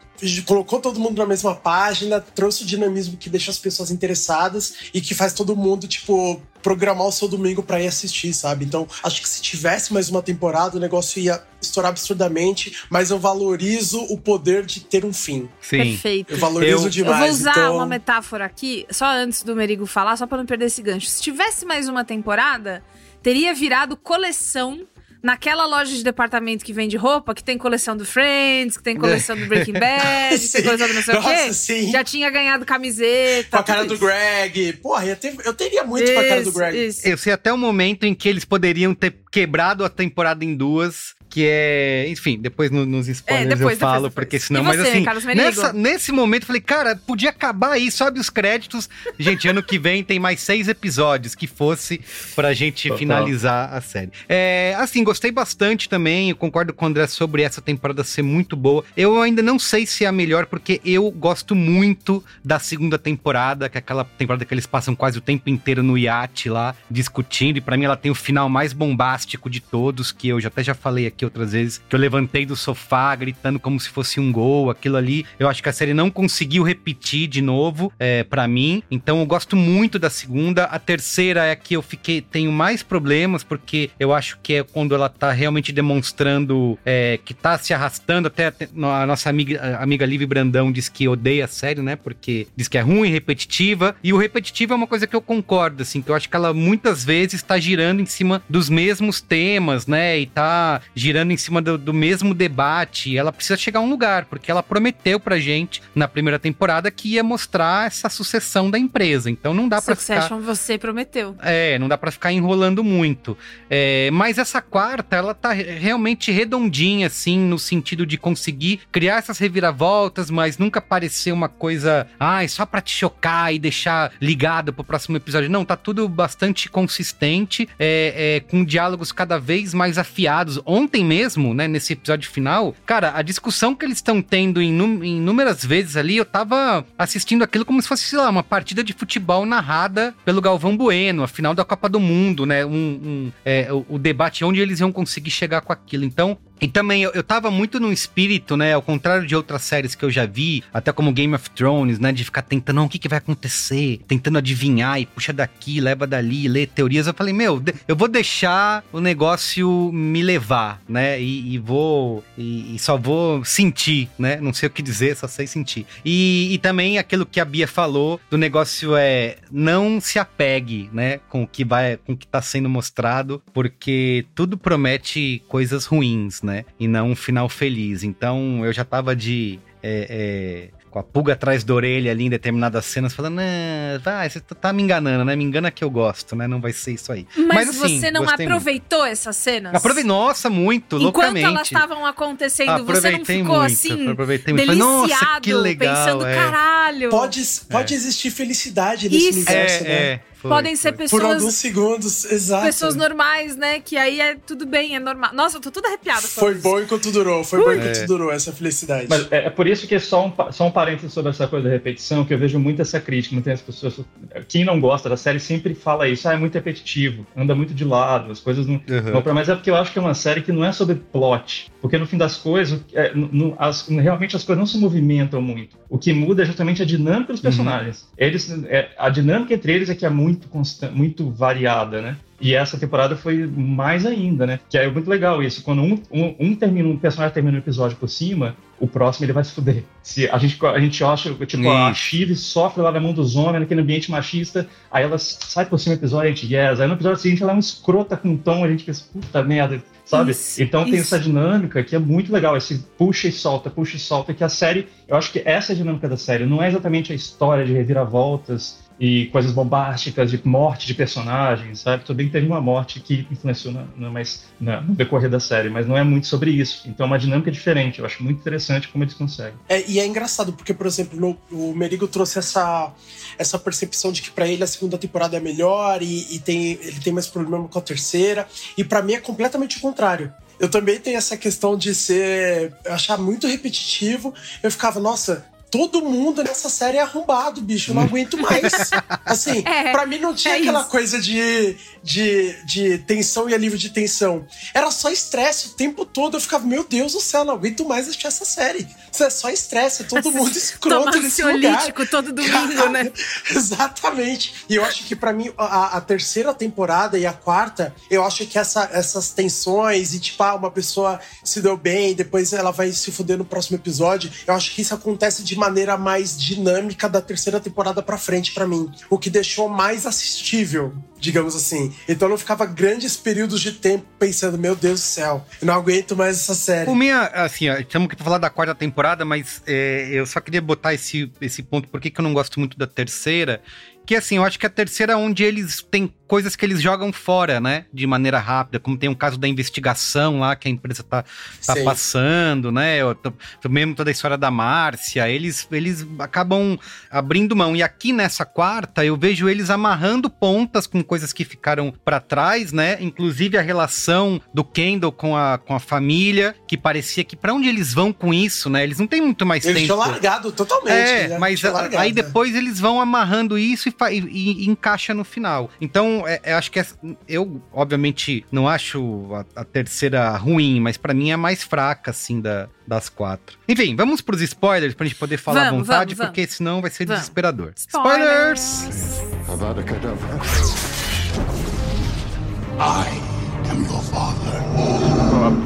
colocou 0.46 0.80
todo 0.80 1.00
mundo 1.00 1.18
na 1.18 1.26
mesma 1.26 1.56
página, 1.56 2.20
trouxe 2.22 2.64
o 2.64 2.66
dinamismo 2.66 3.18
que 3.18 3.30
deixa 3.30 3.50
as 3.52 3.58
pessoas 3.58 3.90
interessadas 3.92 4.76
e 4.94 5.02
que 5.02 5.16
faz 5.16 5.34
todo 5.34 5.56
mundo, 5.56 5.88
tipo, 5.88 6.42
programar 6.62 7.08
o 7.08 7.12
seu 7.12 7.28
domingo 7.28 7.64
pra 7.64 7.82
ir 7.82 7.88
assistir, 7.88 8.34
sabe? 8.34 8.66
Então, 8.66 8.88
acho 9.04 9.22
que 9.22 9.28
se 9.28 9.42
tivesse 9.42 9.92
mais 9.92 10.10
uma 10.10 10.22
temporada, 10.22 10.78
o 10.78 10.80
negócio 10.80 11.20
ia 11.20 11.42
estourar 11.60 11.90
absurdamente, 11.90 12.84
mas 12.90 13.10
eu 13.10 13.18
valorizo 13.18 14.00
o 14.10 14.18
poder 14.18 14.66
de 14.66 14.82
ter 14.82 15.04
um 15.04 15.12
fim. 15.14 15.50
Sim. 15.60 15.78
Perfeito. 15.78 16.34
Eu 16.34 16.38
valorizo 16.38 16.86
Eu- 16.86 16.90
demais. 16.90 17.20
Eu 17.20 17.26
vou 17.26 17.36
usar 17.36 17.52
então... 17.52 17.76
uma 17.76 17.86
metáfora 17.88 18.46
aqui, 18.46 18.86
só 18.92 19.08
antes 19.08 19.42
do 19.42 19.56
Merigo 19.56 19.88
falar, 19.88 20.16
só 20.18 20.28
pra 20.28 20.38
não 20.38 20.46
perder 20.46 20.66
esse 20.66 20.84
gancho. 20.84 21.08
Se 21.08 21.22
tivesse 21.22 21.66
mais 21.66 21.90
uma 21.90 22.06
temporada, 22.06 22.84
teria 23.24 23.54
virado 23.56 23.98
coleção 23.98 24.86
naquela 25.24 25.66
loja 25.66 25.94
de 25.96 26.04
departamento 26.04 26.64
que 26.66 26.74
vende 26.74 26.98
roupa, 26.98 27.34
que 27.36 27.44
tem 27.44 27.58
coleção 27.58 27.96
do 27.96 28.06
Friends, 28.06 28.78
que 28.78 28.84
tem 28.84 28.98
coleção 28.98 29.38
do 29.38 29.46
Breaking 29.46 29.74
Bad, 29.80 30.40
que 30.40 30.48
tem 30.52 30.64
coleção 30.64 30.88
do 30.88 30.94
não 30.94 31.02
sei 31.04 31.16
o 31.16 31.22
Nossa, 31.22 31.36
quê. 31.46 31.54
sim. 31.54 31.92
Já 31.92 32.04
tinha 32.04 32.30
ganhado 32.30 32.66
camiseta. 32.66 33.50
Com 33.52 33.58
a 33.58 33.64
cara 33.64 33.86
do 33.86 33.94
isso. 33.94 34.04
Greg. 34.06 34.74
Porra, 34.74 35.06
ia 35.06 35.16
ter- 35.16 35.36
eu 35.46 35.54
teria 35.54 35.84
muito 35.84 36.12
com 36.12 36.20
a 36.20 36.24
cara 36.24 36.42
do 36.42 36.50
Isso, 36.50 36.58
Greg. 36.58 36.88
isso. 36.88 37.08
Eu 37.08 37.18
sei 37.18 37.34
até 37.34 37.52
o 37.54 37.58
momento 37.58 38.04
em 38.06 38.14
que 38.14 38.28
eles 38.28 38.46
poderiam 38.46 38.94
ter 38.94 39.16
quebrado 39.32 39.86
a 39.86 39.90
temporada 39.90 40.44
em 40.44 40.56
duas, 40.56 41.14
que 41.32 41.46
é. 41.48 42.06
Enfim, 42.10 42.38
depois 42.40 42.70
no- 42.70 42.86
nos 42.86 43.08
spoilers 43.08 43.52
É, 43.54 43.56
depois, 43.56 43.74
eu 43.74 43.80
falo, 43.80 44.10
depois, 44.10 44.14
porque 44.14 44.38
senão. 44.40 44.62
E 44.62 44.64
mas 44.66 44.78
você, 44.82 44.90
assim, 44.90 45.06
nessa, 45.34 45.74
nesse 45.74 46.12
momento 46.12 46.44
eu 46.44 46.48
falei, 46.48 46.62
cara, 46.62 46.96
podia 46.96 47.30
acabar 47.30 47.72
aí, 47.72 47.90
sobe 47.90 48.20
os 48.20 48.30
créditos. 48.30 48.90
Gente, 49.18 49.48
ano 49.48 49.64
que 49.64 49.80
vem 49.80 50.04
tem 50.04 50.20
mais 50.20 50.42
seis 50.42 50.68
episódios 50.68 51.34
que 51.34 51.48
fosse 51.48 52.02
pra 52.36 52.54
gente 52.54 52.84
Total. 52.90 52.98
finalizar 53.00 53.74
a 53.74 53.80
série. 53.82 54.12
É, 54.28 54.76
assim, 54.78 55.04
gostei 55.04 55.32
bastante 55.32 55.88
também. 55.88 56.30
Eu 56.30 56.36
concordo 56.36 56.74
com 56.74 56.86
o 56.86 56.88
André 56.90 57.08
sobre 57.08 57.44
essa 57.44 57.62
temporada 57.62 58.04
ser 58.04 58.22
muito 58.22 58.56
boa. 58.56 58.84
Eu 58.98 59.22
ainda 59.22 59.42
não 59.42 59.58
sei 59.58 59.86
se 59.86 60.04
é 60.04 60.08
a 60.08 60.12
melhor, 60.12 60.46
porque 60.48 60.82
eu 60.84 61.10
gosto 61.12 61.56
muito 61.56 62.24
da 62.44 62.60
segunda 62.60 63.00
temporada, 63.00 63.70
que 63.70 63.78
é 63.78 63.80
aquela 63.80 64.04
temporada 64.04 64.44
que 64.44 64.54
eles 64.54 64.66
passam 64.66 64.94
quase 64.94 65.18
o 65.18 65.22
tempo 65.22 65.50
inteiro 65.50 65.82
no 65.82 65.98
iate 65.98 66.50
lá, 66.50 66.76
discutindo. 66.90 67.58
E 67.58 67.62
pra 67.62 67.78
mim 67.78 67.86
ela 67.86 67.96
tem 67.96 68.12
o 68.12 68.16
final 68.16 68.50
mais 68.50 68.74
bombástico 68.74 69.50
de 69.50 69.62
todos, 69.62 70.12
que 70.12 70.28
eu 70.28 70.40
já 70.42 70.50
até 70.50 70.62
já 70.62 70.74
falei 70.74 71.08
aqui 71.08 71.21
outras 71.26 71.52
vezes, 71.54 71.82
que 71.90 71.96
eu 71.96 72.00
levantei 72.00 72.46
do 72.46 72.56
sofá 72.56 73.16
gritando 73.16 73.60
como 73.60 73.80
se 73.80 73.90
fosse 73.90 74.20
um 74.20 74.32
gol, 74.32 74.70
aquilo 74.70 74.98
ali. 74.98 75.26
Eu 75.40 75.48
acho 75.48 75.62
que 75.62 75.70
a 75.70 75.74
série 75.74 75.94
não 75.94 76.10
conseguiu 76.10 76.64
repetir 76.64 77.28
de 77.28 77.42
novo, 77.42 77.92
é, 78.00 78.24
para 78.24 78.48
mim. 78.48 78.84
Então 78.90 79.20
eu 79.20 79.26
gosto 79.26 79.56
muito 79.56 80.00
da 80.00 80.10
segunda. 80.10 80.66
A 80.66 80.80
terceira 80.80 81.46
é 81.46 81.56
que 81.56 81.76
eu 81.76 81.82
fiquei 81.82 82.22
tenho 82.22 82.52
mais 82.52 82.84
problemas, 82.84 83.44
porque 83.44 83.90
eu 84.00 84.14
acho 84.14 84.40
que 84.42 84.56
é 84.56 84.64
quando 84.64 84.96
ela 84.96 85.10
tá 85.10 85.32
realmente 85.32 85.72
demonstrando 85.72 86.78
é, 86.86 87.20
que 87.24 87.34
tá 87.34 87.58
se 87.58 87.74
arrastando. 87.74 88.28
Até 88.28 88.48
a 88.48 89.06
nossa 89.06 89.30
amiga, 89.30 89.78
amiga 89.80 90.06
Liv 90.06 90.26
Brandão 90.26 90.72
diz 90.72 90.90
que 90.90 91.08
odeia 91.08 91.46
a 91.46 91.48
série, 91.48 91.82
né? 91.82 91.96
Porque 91.96 92.48
diz 92.56 92.68
que 92.68 92.78
é 92.78 92.82
ruim, 92.82 93.10
repetitiva. 93.10 93.96
E 94.04 94.14
o 94.14 94.18
repetitivo 94.18 94.74
é 94.74 94.76
uma 94.76 94.88
coisa 94.88 95.08
que 95.08 95.16
eu 95.16 95.22
concordo, 95.22 95.84
assim, 95.84 96.02
que 96.02 96.10
eu 96.10 96.16
acho 96.16 96.30
que 96.30 96.36
ela 96.36 96.54
muitas 96.54 97.04
vezes 97.04 97.44
tá 97.44 97.58
girando 97.60 98.02
em 98.02 98.06
cima 98.06 98.42
dos 98.50 98.70
mesmos 98.70 99.22
temas, 99.22 99.88
né? 99.88 100.20
E 100.20 100.26
tá 100.26 100.82
girando 100.96 101.11
girando 101.12 101.32
em 101.32 101.38
cima 101.38 101.62
do, 101.62 101.78
do 101.78 101.94
mesmo 101.94 102.34
debate. 102.34 103.18
Ela 103.18 103.34
precisa 103.34 103.58
chegar 103.58 103.80
a 103.82 103.84
um 103.84 103.90
lugar, 103.90 104.26
porque 104.26 104.50
ela 104.50 104.64
prometeu 104.64 105.20
pra 105.20 105.38
gente 105.40 105.82
na 105.94 106.08
primeira 106.08 106.40
temporada 106.40 106.90
que 106.90 107.10
ia 107.10 107.24
mostrar 107.24 107.88
essa 107.88 108.08
sucessão 108.08 108.72
da 108.72 108.80
empresa. 108.80 109.30
Então 109.30 109.54
não 109.54 109.68
dá 109.68 109.82
pra 109.82 109.94
ficar. 109.96 110.40
Você 110.40 110.78
prometeu. 110.78 111.36
É, 111.42 111.78
não 111.80 111.90
dá 111.90 111.98
pra 111.98 112.12
ficar 112.12 112.32
enrolando 112.32 112.82
muito. 112.84 113.38
É, 113.70 114.10
mas 114.12 114.38
essa 114.38 114.62
quarta, 114.62 115.18
ela 115.18 115.34
tá 115.34 115.52
re- 115.52 115.64
realmente 115.80 116.32
redondinha, 116.32 117.08
assim, 117.08 117.38
no 117.38 117.60
sentido 117.60 118.06
de 118.06 118.18
conseguir 118.18 118.80
criar 118.90 119.18
essas 119.18 119.38
reviravoltas, 119.38 120.30
mas 120.30 120.58
nunca 120.58 120.80
parecer 120.80 121.34
uma 121.34 121.50
coisa, 121.50 122.08
ai, 122.20 122.48
só 122.48 122.66
pra 122.66 122.80
te 122.80 122.96
chocar 122.96 123.54
e 123.54 123.60
deixar 123.60 124.14
ligado 124.22 124.72
pro 124.72 124.84
próximo 124.84 125.18
episódio. 125.18 125.50
Não, 125.50 125.66
tá 125.66 125.76
tudo 125.76 126.08
bastante 126.08 126.70
consistente, 126.70 127.68
é, 127.78 128.38
é, 128.38 128.40
com 128.50 128.64
diálogos 128.64 129.12
cada 129.12 129.38
vez 129.38 129.74
mais 129.74 129.98
afiados. 129.98 130.60
Ontem 130.66 131.01
mesmo, 131.04 131.54
né, 131.54 131.68
nesse 131.68 131.94
episódio 131.94 132.30
final, 132.30 132.76
cara, 132.86 133.14
a 133.16 133.22
discussão 133.22 133.76
que 133.76 133.86
eles 133.86 133.98
estão 133.98 134.22
tendo 134.22 134.62
em 134.62 134.72
inúmeras 135.04 135.64
vezes 135.64 135.96
ali, 135.96 136.18
eu 136.18 136.26
tava 136.26 136.86
assistindo 136.98 137.44
aquilo 137.44 137.66
como 137.66 137.82
se 137.82 137.88
fosse, 137.88 138.04
sei 138.04 138.20
lá, 138.20 138.30
uma 138.30 138.44
partida 138.44 138.84
de 138.84 138.94
futebol 138.94 139.46
narrada 139.46 140.14
pelo 140.26 140.42
Galvão 140.42 140.76
Bueno, 140.76 141.24
a 141.24 141.28
final 141.28 141.54
da 141.54 141.66
Copa 141.66 141.90
do 141.90 142.00
Mundo, 142.00 142.46
né? 142.46 142.66
Um, 142.66 142.72
um, 142.72 143.32
é, 143.46 143.72
o, 143.72 143.86
o 143.90 144.00
debate 144.00 144.44
onde 144.44 144.60
eles 144.60 144.80
iam 144.80 144.92
conseguir 144.92 145.32
chegar 145.32 145.62
com 145.62 145.74
aquilo. 145.74 146.04
Então, 146.04 146.38
e 146.62 146.68
também 146.68 147.02
eu, 147.02 147.12
eu 147.12 147.24
tava 147.24 147.50
muito 147.50 147.80
no 147.80 147.92
espírito, 147.92 148.56
né? 148.56 148.74
Ao 148.74 148.82
contrário 148.84 149.26
de 149.26 149.36
outras 149.36 149.64
séries 149.64 149.96
que 149.96 150.06
eu 150.06 150.12
já 150.12 150.28
vi, 150.28 150.64
até 150.72 150.92
como 150.92 151.12
Game 151.12 151.34
of 151.34 151.50
Thrones, 151.50 151.98
né? 151.98 152.12
De 152.12 152.24
ficar 152.24 152.44
tentando, 152.44 152.76
não, 152.76 152.86
o 152.86 152.90
que, 152.90 153.00
que 153.00 153.10
vai 153.10 153.18
acontecer? 153.18 154.00
Tentando 154.08 154.38
adivinhar 154.38 155.02
e 155.02 155.08
puxa 155.08 155.34
daqui, 155.34 155.82
leva 155.82 156.06
dali, 156.06 156.48
lê 156.48 156.68
teorias. 156.68 157.08
Eu 157.08 157.16
falei, 157.16 157.34
meu, 157.34 157.64
eu 157.88 157.96
vou 157.96 158.08
deixar 158.08 158.84
o 158.94 159.00
negócio 159.00 159.92
me 159.92 160.22
levar, 160.22 160.80
né? 160.88 161.20
E, 161.20 161.56
e 161.56 161.58
vou. 161.58 162.24
E, 162.38 162.76
e 162.76 162.80
só 162.80 162.96
vou 162.96 163.44
sentir, 163.44 164.08
né? 164.20 164.40
Não 164.40 164.54
sei 164.54 164.68
o 164.68 164.72
que 164.72 164.84
dizer, 164.84 165.16
só 165.16 165.28
sei 165.28 165.48
sentir. 165.48 165.88
E, 166.06 166.54
e 166.54 166.60
também 166.60 167.00
aquilo 167.00 167.26
que 167.26 167.40
a 167.40 167.46
Bia 167.46 167.68
falou 167.68 168.22
do 168.30 168.38
negócio 168.38 168.96
é 168.96 169.38
não 169.52 170.00
se 170.00 170.20
apegue, 170.20 170.92
né? 170.94 171.20
Com 171.28 171.42
o 171.42 171.48
que 171.48 171.66
vai, 171.66 171.98
com 171.98 172.14
o 172.14 172.18
que 172.18 172.28
tá 172.28 172.42
sendo 172.42 172.70
mostrado, 172.70 173.42
porque 173.52 174.26
tudo 174.36 174.60
promete 174.60 175.42
coisas 175.48 175.86
ruins, 175.86 176.44
né? 176.44 176.51
E 176.80 176.88
não 176.88 177.10
um 177.12 177.16
final 177.16 177.48
feliz. 177.50 178.04
Então 178.04 178.66
eu 178.66 178.72
já 178.74 178.84
tava 178.86 179.16
de. 179.16 179.60
é, 179.84 180.70
é, 180.76 180.82
com 180.92 181.00
a 181.00 181.04
pulga 181.04 181.32
atrás 181.32 181.64
da 181.64 181.74
orelha 181.74 182.12
ali 182.12 182.26
em 182.26 182.30
determinadas 182.30 182.84
cenas, 182.86 183.14
falando, 183.14 183.40
"Ah, 183.40 183.98
vai, 184.04 184.30
você 184.30 184.42
tá- 184.42 184.54
tá 184.54 184.74
me 184.74 184.84
enganando, 184.84 185.24
né? 185.24 185.38
Me 185.38 185.44
engana 185.46 185.72
que 185.72 185.82
eu 185.86 185.90
gosto, 185.90 186.36
né? 186.36 186.48
Não 186.50 186.60
vai 186.60 186.74
ser 186.74 186.92
isso 186.92 187.14
aí. 187.14 187.26
Mas, 187.48 187.70
assim, 187.70 187.98
você 188.02 188.12
não 188.12 188.26
gostei 188.26 188.46
muito. 188.46 188.58
aproveitou 188.58 189.06
essas 189.06 189.38
cenas? 189.38 189.74
Aproveitei, 189.74 190.08
nossa, 190.10 190.50
muito, 190.50 190.98
Enquanto 190.98 191.04
loucamente. 191.16 191.46
elas 191.46 191.62
estavam 191.72 192.06
acontecendo, 192.06 192.68
você 192.68 192.76
não 192.76 192.84
Aproveitei 192.84 193.38
ficou 193.38 193.58
muito, 193.60 193.72
assim, 193.72 194.08
aproveitei 194.10 194.54
muito. 194.54 194.66
Falei, 194.66 194.80
nossa, 194.82 195.08
deliciado, 195.08 195.42
que 195.42 195.54
legal, 195.54 195.96
pensando, 196.06 196.26
é. 196.28 196.36
caralho. 196.36 197.10
Pode, 197.10 197.42
pode 197.70 197.94
existir 197.94 198.30
felicidade 198.30 199.08
nesse 199.10 199.30
Isso. 199.30 199.38
universo, 199.40 199.84
É, 199.86 199.88
né? 199.88 199.94
é, 199.94 200.20
foi, 200.42 200.50
Podem 200.50 200.76
ser 200.76 200.90
foi. 200.96 201.08
Por 201.08 201.20
pessoas, 201.20 201.36
alguns 201.36 201.54
segundos, 201.56 202.26
exato. 202.26 202.66
pessoas 202.66 202.96
normais, 202.96 203.56
né? 203.56 203.80
Que 203.80 203.96
aí 203.98 204.20
é 204.20 204.36
tudo 204.36 204.66
bem, 204.66 204.96
é 204.96 205.00
normal. 205.00 205.32
Nossa, 205.34 205.58
eu 205.58 205.62
tô 205.62 205.70
toda 205.72 205.88
arrepiada. 205.88 206.22
Foi 206.22 206.54
isso. 206.54 206.62
bom 206.62 206.80
enquanto 206.80 207.12
durou, 207.12 207.44
foi 207.44 207.60
bom 207.64 207.72
É. 207.72 207.76
enquanto 207.78 208.08
durou 208.08 208.32
essa 208.32 208.52
felicidade. 208.52 209.06
Mas 209.10 209.32
é, 209.32 209.46
é 209.46 209.50
por 209.50 209.68
isso 209.68 209.88
que 209.88 210.00
só 210.00 210.26
um, 210.26 210.34
só 210.52 210.66
um 210.68 210.72
parênteses 210.72 211.14
sobre 211.14 211.30
essa 211.30 211.48
coisa 211.48 211.68
da 211.68 211.74
repetição, 211.74 212.26
que 212.26 212.34
eu 212.34 212.38
vejo 212.40 212.58
muito 212.60 212.82
essa 212.82 213.00
crítica, 213.00 213.36
muitas 213.36 213.62
pessoas. 213.62 214.00
Quem 214.48 214.66
não 214.66 214.80
gosta 214.80 215.08
da 215.08 215.16
série 215.18 215.40
sempre 215.40 215.76
fala 215.76 216.08
isso, 216.08 216.28
ah, 216.28 216.34
é 216.34 216.38
muito 216.38 216.56
repetitivo, 216.56 217.26
anda 217.38 217.54
muito 217.56 217.74
de 217.74 217.86
lado, 217.86 218.32
as 218.32 218.40
coisas 218.40 218.66
não. 218.66 218.76
Uhum. 218.76 219.22
não- 219.24 219.34
mas 219.34 219.48
é 219.48 219.56
porque 219.56 219.70
eu 219.70 219.76
acho 219.76 219.92
que 219.94 220.00
é 220.00 220.02
uma 220.02 220.14
série 220.14 220.42
que 220.42 220.52
não 220.52 220.66
é 220.66 220.72
sobre 220.72 220.96
plot. 220.96 221.71
Porque 221.82 221.98
no 221.98 222.06
fim 222.06 222.18
das 222.18 222.38
coisas, 222.38 222.80
é, 222.94 223.14
no- 223.16 223.56
as- 223.58 223.88
realmente 223.88 224.36
as 224.36 224.44
coisas 224.44 224.60
não 224.60 224.68
se 224.68 224.78
movimentam 224.78 225.42
muito. 225.42 225.76
O 225.90 225.98
que 225.98 226.14
muda 226.14 226.44
é 226.44 226.46
justamente 226.46 226.82
a 226.82 226.86
dinâmica 226.86 227.34
dos 227.34 227.42
personagens. 227.42 228.08
Eles, 228.18 228.50
é, 228.66 228.90
a 228.98 229.10
dinâmica 229.10 229.54
entre 229.54 229.74
eles 229.74 229.90
é 229.90 229.96
que 229.96 230.06
é 230.06 230.10
muito 230.10 230.48
constante, 230.48 230.94
muito 230.94 231.30
variada, 231.32 232.02
né? 232.02 232.18
E 232.42 232.56
essa 232.56 232.78
temporada 232.78 233.16
foi 233.16 233.46
mais 233.46 234.06
ainda, 234.06 234.48
né? 234.48 234.60
Que 234.68 234.78
é 234.78 234.90
muito 234.90 235.10
legal 235.10 235.44
isso. 235.44 235.64
Quando 235.64 235.82
um, 235.82 236.02
um, 236.12 236.36
um 236.40 236.56
termina, 236.56 236.90
um 236.90 236.98
personagem 236.98 237.34
termina 237.34 237.56
um 237.56 237.60
episódio 237.60 237.96
por 237.98 238.10
cima, 238.10 238.56
o 238.80 238.88
próximo 238.88 239.26
ele 239.26 239.32
vai 239.32 239.44
se 239.44 239.52
fuder. 239.52 239.84
Se 240.02 240.28
a 240.28 240.40
gente, 240.40 240.58
a 240.66 240.80
gente 240.80 241.04
acha, 241.04 241.32
tipo, 241.46 241.70
a. 241.70 241.94
Shiv 241.94 242.36
sofre 242.36 242.82
lá 242.82 242.92
na 242.92 243.00
mão 243.00 243.14
dos 243.14 243.36
homens, 243.36 243.62
naquele 243.62 243.82
ambiente 243.82 244.10
machista, 244.10 244.68
aí 244.92 245.04
ela 245.04 245.20
sai 245.20 245.66
por 245.66 245.78
cima 245.78 245.96
do 245.96 246.00
episódio, 246.00 246.32
a 246.32 246.34
gente, 246.34 246.52
yes. 246.52 246.80
Aí 246.80 246.88
no 246.88 246.96
episódio 246.96 247.20
seguinte 247.20 247.44
ela 247.44 247.52
é 247.52 247.56
uma 247.56 247.60
escrota 247.60 248.18
com 248.18 248.30
um 248.30 248.38
tom, 248.38 248.66
a 248.66 248.68
gente 248.68 248.84
pensa, 248.84 249.06
puta 249.14 249.44
merda, 249.44 249.84
sabe? 250.04 250.32
Isso, 250.32 250.64
então 250.64 250.84
tem 250.84 250.96
isso. 250.96 251.14
essa 251.14 251.20
dinâmica 251.20 251.84
que 251.84 251.96
é 251.96 252.00
muito 252.00 252.34
legal, 252.34 252.58
esse 252.58 252.80
puxa 252.98 253.28
e 253.28 253.32
solta, 253.32 253.70
puxa 253.70 253.98
e 253.98 254.00
solta, 254.00 254.34
que 254.34 254.44
a 254.44 254.50
série, 254.50 254.88
eu 255.08 255.16
acho 255.16 255.32
que 255.32 255.44
essa 255.46 255.72
é 255.72 255.76
a 255.76 255.78
dinâmica 255.78 256.10
da 256.10 256.18
série, 256.18 256.48
não 256.48 256.62
é 256.62 256.68
exatamente 256.68 257.14
a 257.14 257.16
história 257.16 257.64
de 257.64 257.74
reviravoltas 257.74 258.81
e 259.04 259.26
coisas 259.32 259.52
bombásticas 259.52 260.30
de 260.30 260.40
morte 260.48 260.86
de 260.86 260.94
personagens, 260.94 261.80
sabe? 261.80 262.04
Tudo 262.06 262.18
bem 262.18 262.28
que 262.28 262.32
teve 262.32 262.46
uma 262.46 262.62
morte 262.62 263.00
que 263.00 263.26
influenciou 263.32 263.74
na, 263.74 263.86
na- 263.98 264.10
mas, 264.12 264.44
na- 264.60 264.80
no 264.80 264.94
decorrer 264.94 265.28
da 265.28 265.40
série, 265.40 265.70
mas 265.72 265.88
não 265.88 265.98
é 265.98 266.04
muito 266.04 266.28
sobre 266.28 266.52
isso. 266.52 266.84
Então 266.88 267.06
é 267.06 267.08
uma 267.08 267.18
dinâmica 267.18 267.50
diferente, 267.52 267.98
eu 267.98 268.06
acho 268.06 268.22
muito 268.24 268.40
interessante 268.40 268.88
como 268.90 269.04
eles 269.04 269.16
conseguem. 269.16 269.56
É, 269.68 269.84
e 269.90 270.00
é 270.00 270.06
engraçado, 270.06 270.54
porque, 270.54 270.72
por 270.72 270.86
exemplo, 270.86 271.20
no- 271.20 271.36
o 271.52 271.74
Merigo 271.74 272.08
trouxe 272.08 272.38
essa, 272.38 272.94
essa 273.40 273.58
percepção 273.58 274.12
de 274.12 274.22
que 274.22 274.30
pra 274.30 274.48
ele 274.48 274.64
a 274.64 274.68
segunda 274.68 275.00
temporada 275.00 275.36
é 275.36 275.40
melhor 275.40 276.04
e, 276.04 276.36
e 276.36 276.40
tem, 276.40 276.74
ele 276.74 277.00
tem 277.04 277.12
mais 277.12 277.26
problema 277.26 277.68
com 277.68 277.80
a 277.80 277.82
terceira. 277.82 278.48
E 278.78 278.84
pra 278.84 279.02
mim 279.02 279.14
é 279.14 279.20
completamente 279.20 279.78
o 279.78 279.82
contrário. 279.82 280.32
Eu 280.60 280.70
também 280.70 281.00
tenho 281.00 281.18
essa 281.18 281.36
questão 281.36 281.76
de 281.76 281.96
ser. 281.96 282.72
achar 282.88 283.18
muito 283.18 283.48
repetitivo. 283.48 284.32
Eu 284.62 284.70
ficava, 284.70 285.00
nossa. 285.00 285.44
Todo 285.72 286.02
mundo 286.02 286.44
nessa 286.44 286.68
série 286.70 286.98
é 286.98 287.02
arrombado, 287.02 287.62
bicho. 287.62 287.92
Eu 287.92 287.96
não 287.96 288.02
aguento 288.04 288.38
mais. 288.38 288.74
Assim, 289.26 289.64
É, 289.66 289.92
pra 289.94 290.06
mim 290.06 290.20
não 290.20 290.36
tinha 290.36 290.56
é 290.56 290.60
aquela 290.60 290.82
isso. 290.82 290.90
coisa 290.90 291.20
de, 291.22 291.78
de, 292.04 292.66
de 292.66 292.98
tensão 293.00 293.50
e 293.50 293.54
alívio 293.54 293.78
de 293.78 293.90
tensão. 293.90 294.46
Era 294.74 294.92
só 294.92 295.10
estresse 295.10 295.68
o 295.68 295.70
tempo 295.72 296.06
todo. 296.06 296.36
Eu 296.36 296.42
ficava, 296.42 296.66
meu 296.68 296.84
Deus 296.84 297.14
do 297.14 297.22
céu, 297.22 297.46
não 297.46 297.54
aguento 297.54 297.86
mais 297.86 298.06
assistir 298.08 298.28
essa 298.28 298.44
série. 298.44 298.86
Isso 299.12 299.24
é 299.24 299.30
só 299.30 299.50
estresse, 299.50 300.02
é 300.02 300.06
todo 300.06 300.30
mundo 300.32 300.52
escroto 300.58 301.18
nesse 301.22 301.42
lugar. 301.44 301.92
todo 302.10 302.34
domingo, 302.34 302.90
né? 302.90 303.12
Exatamente. 303.50 304.54
E 304.70 304.76
eu 304.76 304.84
acho 304.84 305.06
que 305.06 305.16
pra 305.16 305.32
mim 305.32 305.52
a, 305.58 305.98
a 305.98 306.02
terceira 306.02 306.54
temporada 306.54 307.18
e 307.18 307.26
a 307.26 307.34
quarta, 307.34 307.96
eu 308.10 308.24
acho 308.26 308.46
que 308.46 308.58
essa- 308.60 308.90
essas 308.92 309.30
tensões 309.32 310.14
e 310.14 310.20
tipo, 310.20 310.42
ah, 310.44 310.56
uma 310.56 310.70
pessoa 310.72 311.20
se 311.44 311.62
deu 311.62 311.78
bem, 311.78 312.14
depois 312.14 312.52
ela 312.54 312.72
vai 312.72 312.92
se 312.92 313.12
fuder 313.12 313.38
no 313.38 313.46
próximo 313.46 313.78
episódio. 313.78 314.30
Eu 314.46 314.54
acho 314.54 314.74
que 314.76 314.82
isso 314.82 314.94
acontece 314.94 315.44
de 315.44 315.56
maneira 315.62 315.96
mais 315.96 316.36
dinâmica 316.36 317.08
da 317.08 317.22
terceira 317.22 317.60
temporada 317.60 318.02
pra 318.02 318.18
frente 318.18 318.52
pra 318.52 318.68
mim, 318.68 318.92
o 319.10 319.18
que 319.18 319.30
deixou 319.30 319.70
mais 319.70 320.08
assistível, 320.08 320.94
digamos 321.20 321.56
assim. 321.56 321.94
Então 322.10 322.28
eu 322.28 322.32
não 322.32 322.38
ficava 322.38 322.66
grandes 322.66 323.16
períodos 323.16 323.62
de 323.62 323.74
tempo 323.74 324.06
pensando, 324.18 324.58
meu 324.58 324.76
Deus 324.76 325.00
do 325.00 325.04
céu, 325.04 325.46
eu 325.62 325.68
não 325.68 325.76
aguento 325.76 326.16
mais 326.16 326.38
essa 326.38 326.56
série. 326.56 326.90
O 326.90 326.96
minha, 326.96 327.28
assim, 327.28 327.70
estamos 327.70 328.08
aqui 328.08 328.16
pra 328.16 328.26
falar 328.26 328.40
da 328.40 328.50
quarta 328.50 328.74
temporada, 328.74 329.24
mas 329.24 329.62
é, 329.68 330.10
eu 330.12 330.26
só 330.26 330.40
queria 330.40 330.62
botar 330.62 330.96
esse, 330.96 331.32
esse 331.40 331.62
ponto, 331.62 331.88
por 331.88 332.02
que 332.02 332.10
que 332.10 332.20
eu 332.20 332.24
não 332.24 332.34
gosto 332.34 332.60
muito 332.60 332.76
da 332.76 332.88
terceira? 332.88 333.62
Que 334.04 334.16
assim, 334.16 334.38
eu 334.38 334.44
acho 334.44 334.58
que 334.58 334.66
a 334.66 334.70
terceira 334.70 335.14
é 335.14 335.16
onde 335.16 335.44
eles 335.44 335.86
têm 335.90 336.12
coisas 336.32 336.56
que 336.56 336.64
eles 336.66 336.82
jogam 336.82 337.12
fora, 337.12 337.60
né? 337.60 337.84
De 337.94 338.08
maneira 338.08 338.40
rápida, 338.40 338.80
como 338.80 338.96
tem 338.98 339.10
um 339.10 339.14
caso 339.14 339.38
da 339.38 339.50
investigação 339.50 340.40
lá 340.40 340.56
que 340.56 340.66
a 340.66 340.72
empresa 340.72 341.04
tá, 341.04 341.26
tá 341.66 341.74
Sim. 341.76 341.84
passando, 341.84 342.72
né? 342.72 343.02
Eu 343.02 343.14
tô- 343.14 343.34
mesmo 343.70 343.94
toda 343.94 344.10
a 344.10 344.14
história 344.14 344.38
da 344.38 344.50
Márcia, 344.50 345.28
eles, 345.28 345.68
eles 345.70 346.08
acabam 346.20 346.80
abrindo 347.10 347.54
mão. 347.54 347.76
E 347.76 347.84
aqui 347.84 348.14
nessa 348.14 348.46
quarta, 348.46 349.04
eu 349.04 349.18
vejo 349.18 349.50
eles 349.50 349.70
amarrando 349.70 350.30
pontas 350.30 350.88
com 350.88 351.04
coisas 351.04 351.34
que 351.34 351.44
ficaram 351.44 351.94
pra 352.06 352.22
trás, 352.22 352.72
né? 352.72 352.98
Inclusive 353.02 353.58
a 353.58 353.62
relação 353.62 354.40
do 354.54 354.64
Kendall 354.64 355.12
com 355.12 355.36
a, 355.36 355.58
com 355.58 355.76
a 355.76 355.80
família, 355.82 356.56
que 356.66 356.78
parecia 356.78 357.26
que 357.26 357.36
pra 357.36 357.54
onde 357.54 357.68
eles 357.68 357.94
vão 357.94 358.14
com 358.14 358.34
isso, 358.34 358.70
né? 358.70 358.84
Eles 358.86 359.00
não 359.00 359.06
têm 359.08 359.20
muito 359.22 359.46
mais 359.46 359.66
Eles 359.66 359.82
tempo. 359.82 359.94
tinham 359.94 360.00
largado 360.00 360.50
totalmente. 360.54 360.94
É, 360.94 361.28
né? 361.28 361.38
mas 361.38 361.62
a- 361.66 361.72
largado, 361.74 362.02
aí 362.02 362.14
né? 362.14 362.22
depois 362.24 362.56
eles 362.56 362.80
vão 362.80 363.02
amarrando 363.02 363.58
isso 363.58 363.90
e, 363.90 363.94
e- 364.10 364.64
e 364.64 364.70
encaixa 364.70 365.14
no 365.14 365.26
final. 365.26 365.70
Então, 365.82 366.21
é, 366.28 366.40
é, 366.44 366.54
acho 366.54 366.72
que 366.72 366.80
é- 366.80 366.86
eu, 367.28 367.62
obviamente, 367.72 368.46
não 368.52 368.68
acho 368.68 369.28
a, 369.34 369.62
a 369.62 369.64
terceira 369.64 370.30
ruim, 370.38 370.80
mas 370.80 370.98
pra 370.98 371.14
mim 371.14 371.30
é 371.30 371.34
a 371.34 371.38
mais 371.38 371.64
fraca, 371.64 372.12
assim, 372.12 372.40
da, 372.42 372.68
das 372.88 373.10
quatro. 373.10 373.58
Enfim, 373.68 373.96
vamos 373.96 374.22
pros 374.22 374.42
spoilers 374.42 374.94
pra 374.94 375.06
gente 375.06 375.16
poder 375.18 375.38
falar 375.38 375.62
à 375.68 375.70
Vamos, 375.72 375.88
vontade, 375.88 376.16
vamos, 376.16 376.30
porque 376.30 376.46
senão 376.48 376.82
vai 376.82 376.90
ser 376.92 377.06
Vamos. 377.06 377.22
desesperador. 377.22 377.74
Spoilers! 377.76 378.62
Spoilers! 378.62 379.50
Avada 379.50 379.84
Kedavra. 379.84 380.40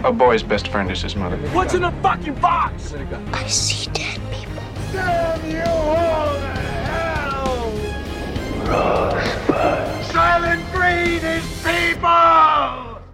A, 0.04 0.12
boy's 0.12 0.44
best 0.44 0.68
friend 0.70 0.91
is 0.91 1.02
his 1.04 1.15
mother. 1.15 1.38
What's 1.54 1.74
in 1.74 1.82
the 1.82 1.91
fucking 2.02 2.36
box? 2.36 2.94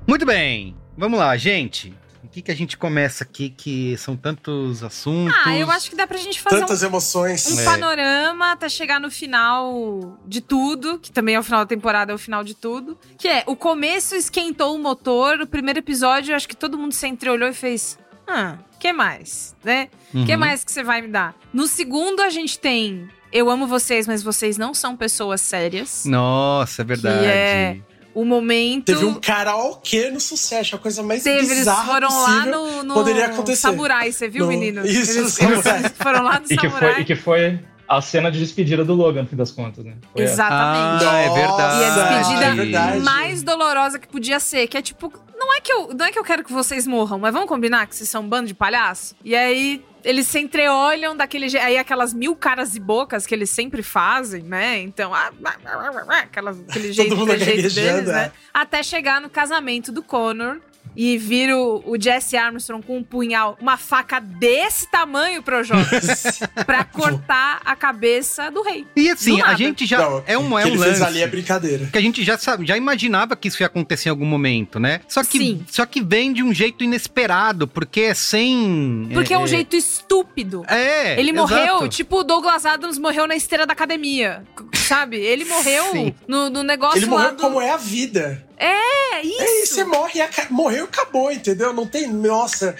Muito 0.07 0.25
bem, 0.25 0.75
vamos 0.97 1.19
lá, 1.19 1.35
gente. 1.37 1.93
O 2.23 2.27
que, 2.27 2.41
que 2.41 2.51
a 2.51 2.55
gente 2.55 2.77
começa 2.77 3.23
aqui, 3.23 3.49
que 3.49 3.97
são 3.97 4.15
tantos 4.15 4.83
assuntos? 4.83 5.35
Ah, 5.45 5.57
eu 5.57 5.69
acho 5.69 5.89
que 5.89 5.95
dá 5.97 6.07
pra 6.07 6.17
gente 6.17 6.39
fazer 6.39 6.59
Tantas 6.61 6.81
um, 6.81 6.85
emoções. 6.85 7.45
um 7.51 7.59
É. 7.59 7.63
panorama 7.65 8.51
até 8.53 8.69
chegar 8.69 8.99
no 9.01 9.11
final 9.11 10.17
de 10.25 10.39
tudo, 10.39 10.97
que 10.99 11.11
também 11.11 11.35
é 11.35 11.39
o 11.39 11.43
final 11.43 11.61
da 11.61 11.65
temporada, 11.65 12.11
é 12.11 12.15
o 12.15 12.17
final 12.17 12.41
de 12.43 12.53
tudo. 12.55 12.97
Que 13.17 13.27
é, 13.27 13.43
o 13.47 13.55
começo 13.55 14.15
esquentou 14.15 14.75
o 14.75 14.79
motor, 14.79 15.41
o 15.41 15.47
primeiro 15.47 15.79
episódio, 15.79 16.31
eu 16.31 16.35
acho 16.37 16.47
que 16.47 16.55
todo 16.55 16.77
mundo 16.77 16.93
se 16.93 17.05
entreolhou 17.07 17.49
e 17.49 17.53
fez. 17.53 17.97
Ah, 18.27 18.57
que 18.79 18.93
mais? 18.93 19.53
Né? 19.63 19.89
Uhum. 20.13 20.25
que 20.25 20.37
mais 20.37 20.63
que 20.63 20.71
você 20.71 20.83
vai 20.83 21.01
me 21.01 21.09
dar? 21.09 21.35
No 21.51 21.67
segundo, 21.67 22.21
a 22.21 22.29
gente 22.29 22.57
tem. 22.57 23.09
Eu 23.31 23.49
amo 23.49 23.65
vocês, 23.67 24.07
mas 24.07 24.21
vocês 24.23 24.57
não 24.57 24.73
são 24.73 24.95
pessoas 24.95 25.41
sérias. 25.41 26.03
Nossa, 26.05 26.81
é 26.81 26.85
verdade. 26.85 27.19
Que 27.19 27.25
é 27.25 27.77
o 28.13 28.25
momento. 28.25 28.85
Teve 28.87 29.05
um 29.05 29.13
karaokê 29.13 30.09
no 30.09 30.19
sucesso, 30.19 30.75
a 30.75 30.79
coisa 30.79 31.01
mais 31.01 31.23
Teve, 31.23 31.37
eles 31.45 31.59
bizarra 31.59 31.93
foram 31.93 32.09
lá 32.09 32.25
possível 32.41 32.51
no, 32.51 32.83
no 32.83 32.93
poderia 32.93 33.25
acontecer. 33.27 33.61
Samurai, 33.61 34.11
você 34.11 34.27
viu, 34.27 34.43
No- 34.45 34.49
menino? 34.51 34.85
Isso, 34.85 35.19
eles 35.19 35.37
foram 35.97 36.23
lá 36.23 36.39
no 36.39 36.45
E 36.45 36.57
que, 36.57 36.69
Samurai. 36.69 36.93
foi, 36.93 37.01
e 37.01 37.05
que 37.05 37.15
foi 37.15 37.59
a 37.87 38.01
cena 38.01 38.29
de 38.31 38.39
despedida 38.39 38.83
do 38.83 38.93
Logan, 38.93 39.23
no 39.23 39.27
fim 39.29 39.35
das 39.35 39.51
contas, 39.51 39.83
né? 39.85 39.95
Foi 40.13 40.23
Exatamente. 40.23 41.05
Ah, 41.05 41.17
é 41.19 41.29
verdade. 41.29 41.79
E 41.81 41.83
a 41.85 41.89
despedida 42.19 42.45
é 42.45 42.53
verdade. 42.55 42.99
mais 42.99 43.43
dolorosa 43.43 43.97
que 43.99 44.07
podia 44.07 44.39
ser, 44.41 44.67
que 44.67 44.77
é 44.77 44.81
tipo, 44.81 45.11
não 45.37 45.53
é 45.55 45.61
que 45.61 45.71
eu, 45.71 45.93
não 45.93 46.05
é 46.05 46.11
que 46.11 46.19
eu 46.19 46.23
quero 46.23 46.43
que 46.43 46.51
vocês 46.51 46.85
morram, 46.87 47.17
mas 47.19 47.33
vamos 47.33 47.47
combinar 47.49 47.87
que 47.87 47.95
vocês 47.95 48.09
são 48.09 48.23
um 48.23 48.27
bando 48.29 48.47
de 48.47 48.53
palhaço? 48.53 49.15
E 49.23 49.35
aí 49.35 49.83
eles 50.03 50.27
se 50.27 50.39
entreolham 50.39 51.15
daquele 51.15 51.49
jeito, 51.49 51.65
aí 51.65 51.77
aquelas 51.77 52.13
mil 52.13 52.35
caras 52.35 52.75
e 52.75 52.79
bocas 52.79 53.25
que 53.25 53.33
eles 53.33 53.49
sempre 53.49 53.83
fazem, 53.83 54.43
né? 54.43 54.79
Então, 54.79 55.13
ah, 55.13 55.31
ah, 55.43 55.55
ah, 55.65 56.19
aquelas, 56.19 56.59
aquele 56.61 56.91
jeito, 56.91 57.13
aquele 57.13 57.39
jeito 57.39 57.73
deles, 57.73 58.07
né? 58.07 58.25
é. 58.25 58.31
Até 58.53 58.83
chegar 58.83 59.21
no 59.21 59.29
casamento 59.29 59.91
do 59.91 60.03
Connor. 60.03 60.59
E 60.95 61.17
vir 61.17 61.53
o, 61.53 61.83
o 61.85 62.01
Jesse 62.01 62.35
Armstrong 62.35 62.85
com 62.85 62.97
um 62.97 63.03
punhal, 63.03 63.57
uma 63.61 63.77
faca 63.77 64.19
desse 64.19 64.89
tamanho, 64.89 65.41
Projota, 65.41 65.89
pra 66.65 66.83
cortar 66.83 67.61
a 67.63 67.75
cabeça 67.75 68.49
do 68.51 68.61
rei. 68.61 68.85
E 68.95 69.09
assim, 69.09 69.41
a 69.41 69.53
gente 69.55 69.85
já. 69.85 69.97
Não, 69.97 70.23
é 70.25 70.37
um, 70.37 70.57
é 70.59 70.65
um 70.65 70.75
lance. 70.75 71.03
ali 71.03 71.21
é 71.21 71.27
brincadeira. 71.27 71.87
Que 71.87 71.97
a 71.97 72.01
gente 72.01 72.23
já, 72.23 72.37
sabe, 72.37 72.65
já 72.65 72.75
imaginava 72.75 73.35
que 73.35 73.47
isso 73.47 73.61
ia 73.63 73.67
acontecer 73.67 74.09
em 74.09 74.11
algum 74.11 74.25
momento, 74.25 74.79
né? 74.79 75.01
Só 75.07 75.23
que, 75.23 75.37
Sim. 75.37 75.65
só 75.69 75.85
que 75.85 76.01
vem 76.01 76.33
de 76.33 76.43
um 76.43 76.53
jeito 76.53 76.83
inesperado, 76.83 77.67
porque 77.67 78.01
é 78.01 78.13
sem. 78.13 79.09
Porque 79.13 79.33
é, 79.33 79.37
um 79.37 79.47
jeito 79.47 79.75
estúpido. 79.75 80.63
É. 80.67 81.19
Ele 81.19 81.31
exato. 81.31 81.49
morreu, 81.49 81.87
tipo 81.87 82.19
o 82.19 82.23
Douglas 82.23 82.65
Adams 82.65 82.97
morreu 82.97 83.27
na 83.27 83.35
esteira 83.35 83.65
da 83.65 83.73
academia. 83.73 84.43
Sabe? 84.73 85.17
Ele 85.17 85.45
morreu 85.45 86.13
no, 86.27 86.49
no 86.49 86.63
negócio 86.63 86.97
Ele 86.97 87.05
lá 87.05 87.11
morreu 87.11 87.35
do... 87.35 87.41
como 87.41 87.61
é 87.61 87.71
a 87.71 87.77
vida. 87.77 88.45
É, 88.63 89.21
isso. 89.23 89.41
É 89.41 89.63
isso, 89.63 89.73
você 89.75 89.83
morre, 89.83 90.19
e 90.21 90.53
morreu 90.53 90.85
e 90.85 90.87
acabou, 90.87 91.31
entendeu? 91.31 91.73
Não 91.73 91.85
tem, 91.87 92.07
nossa, 92.07 92.75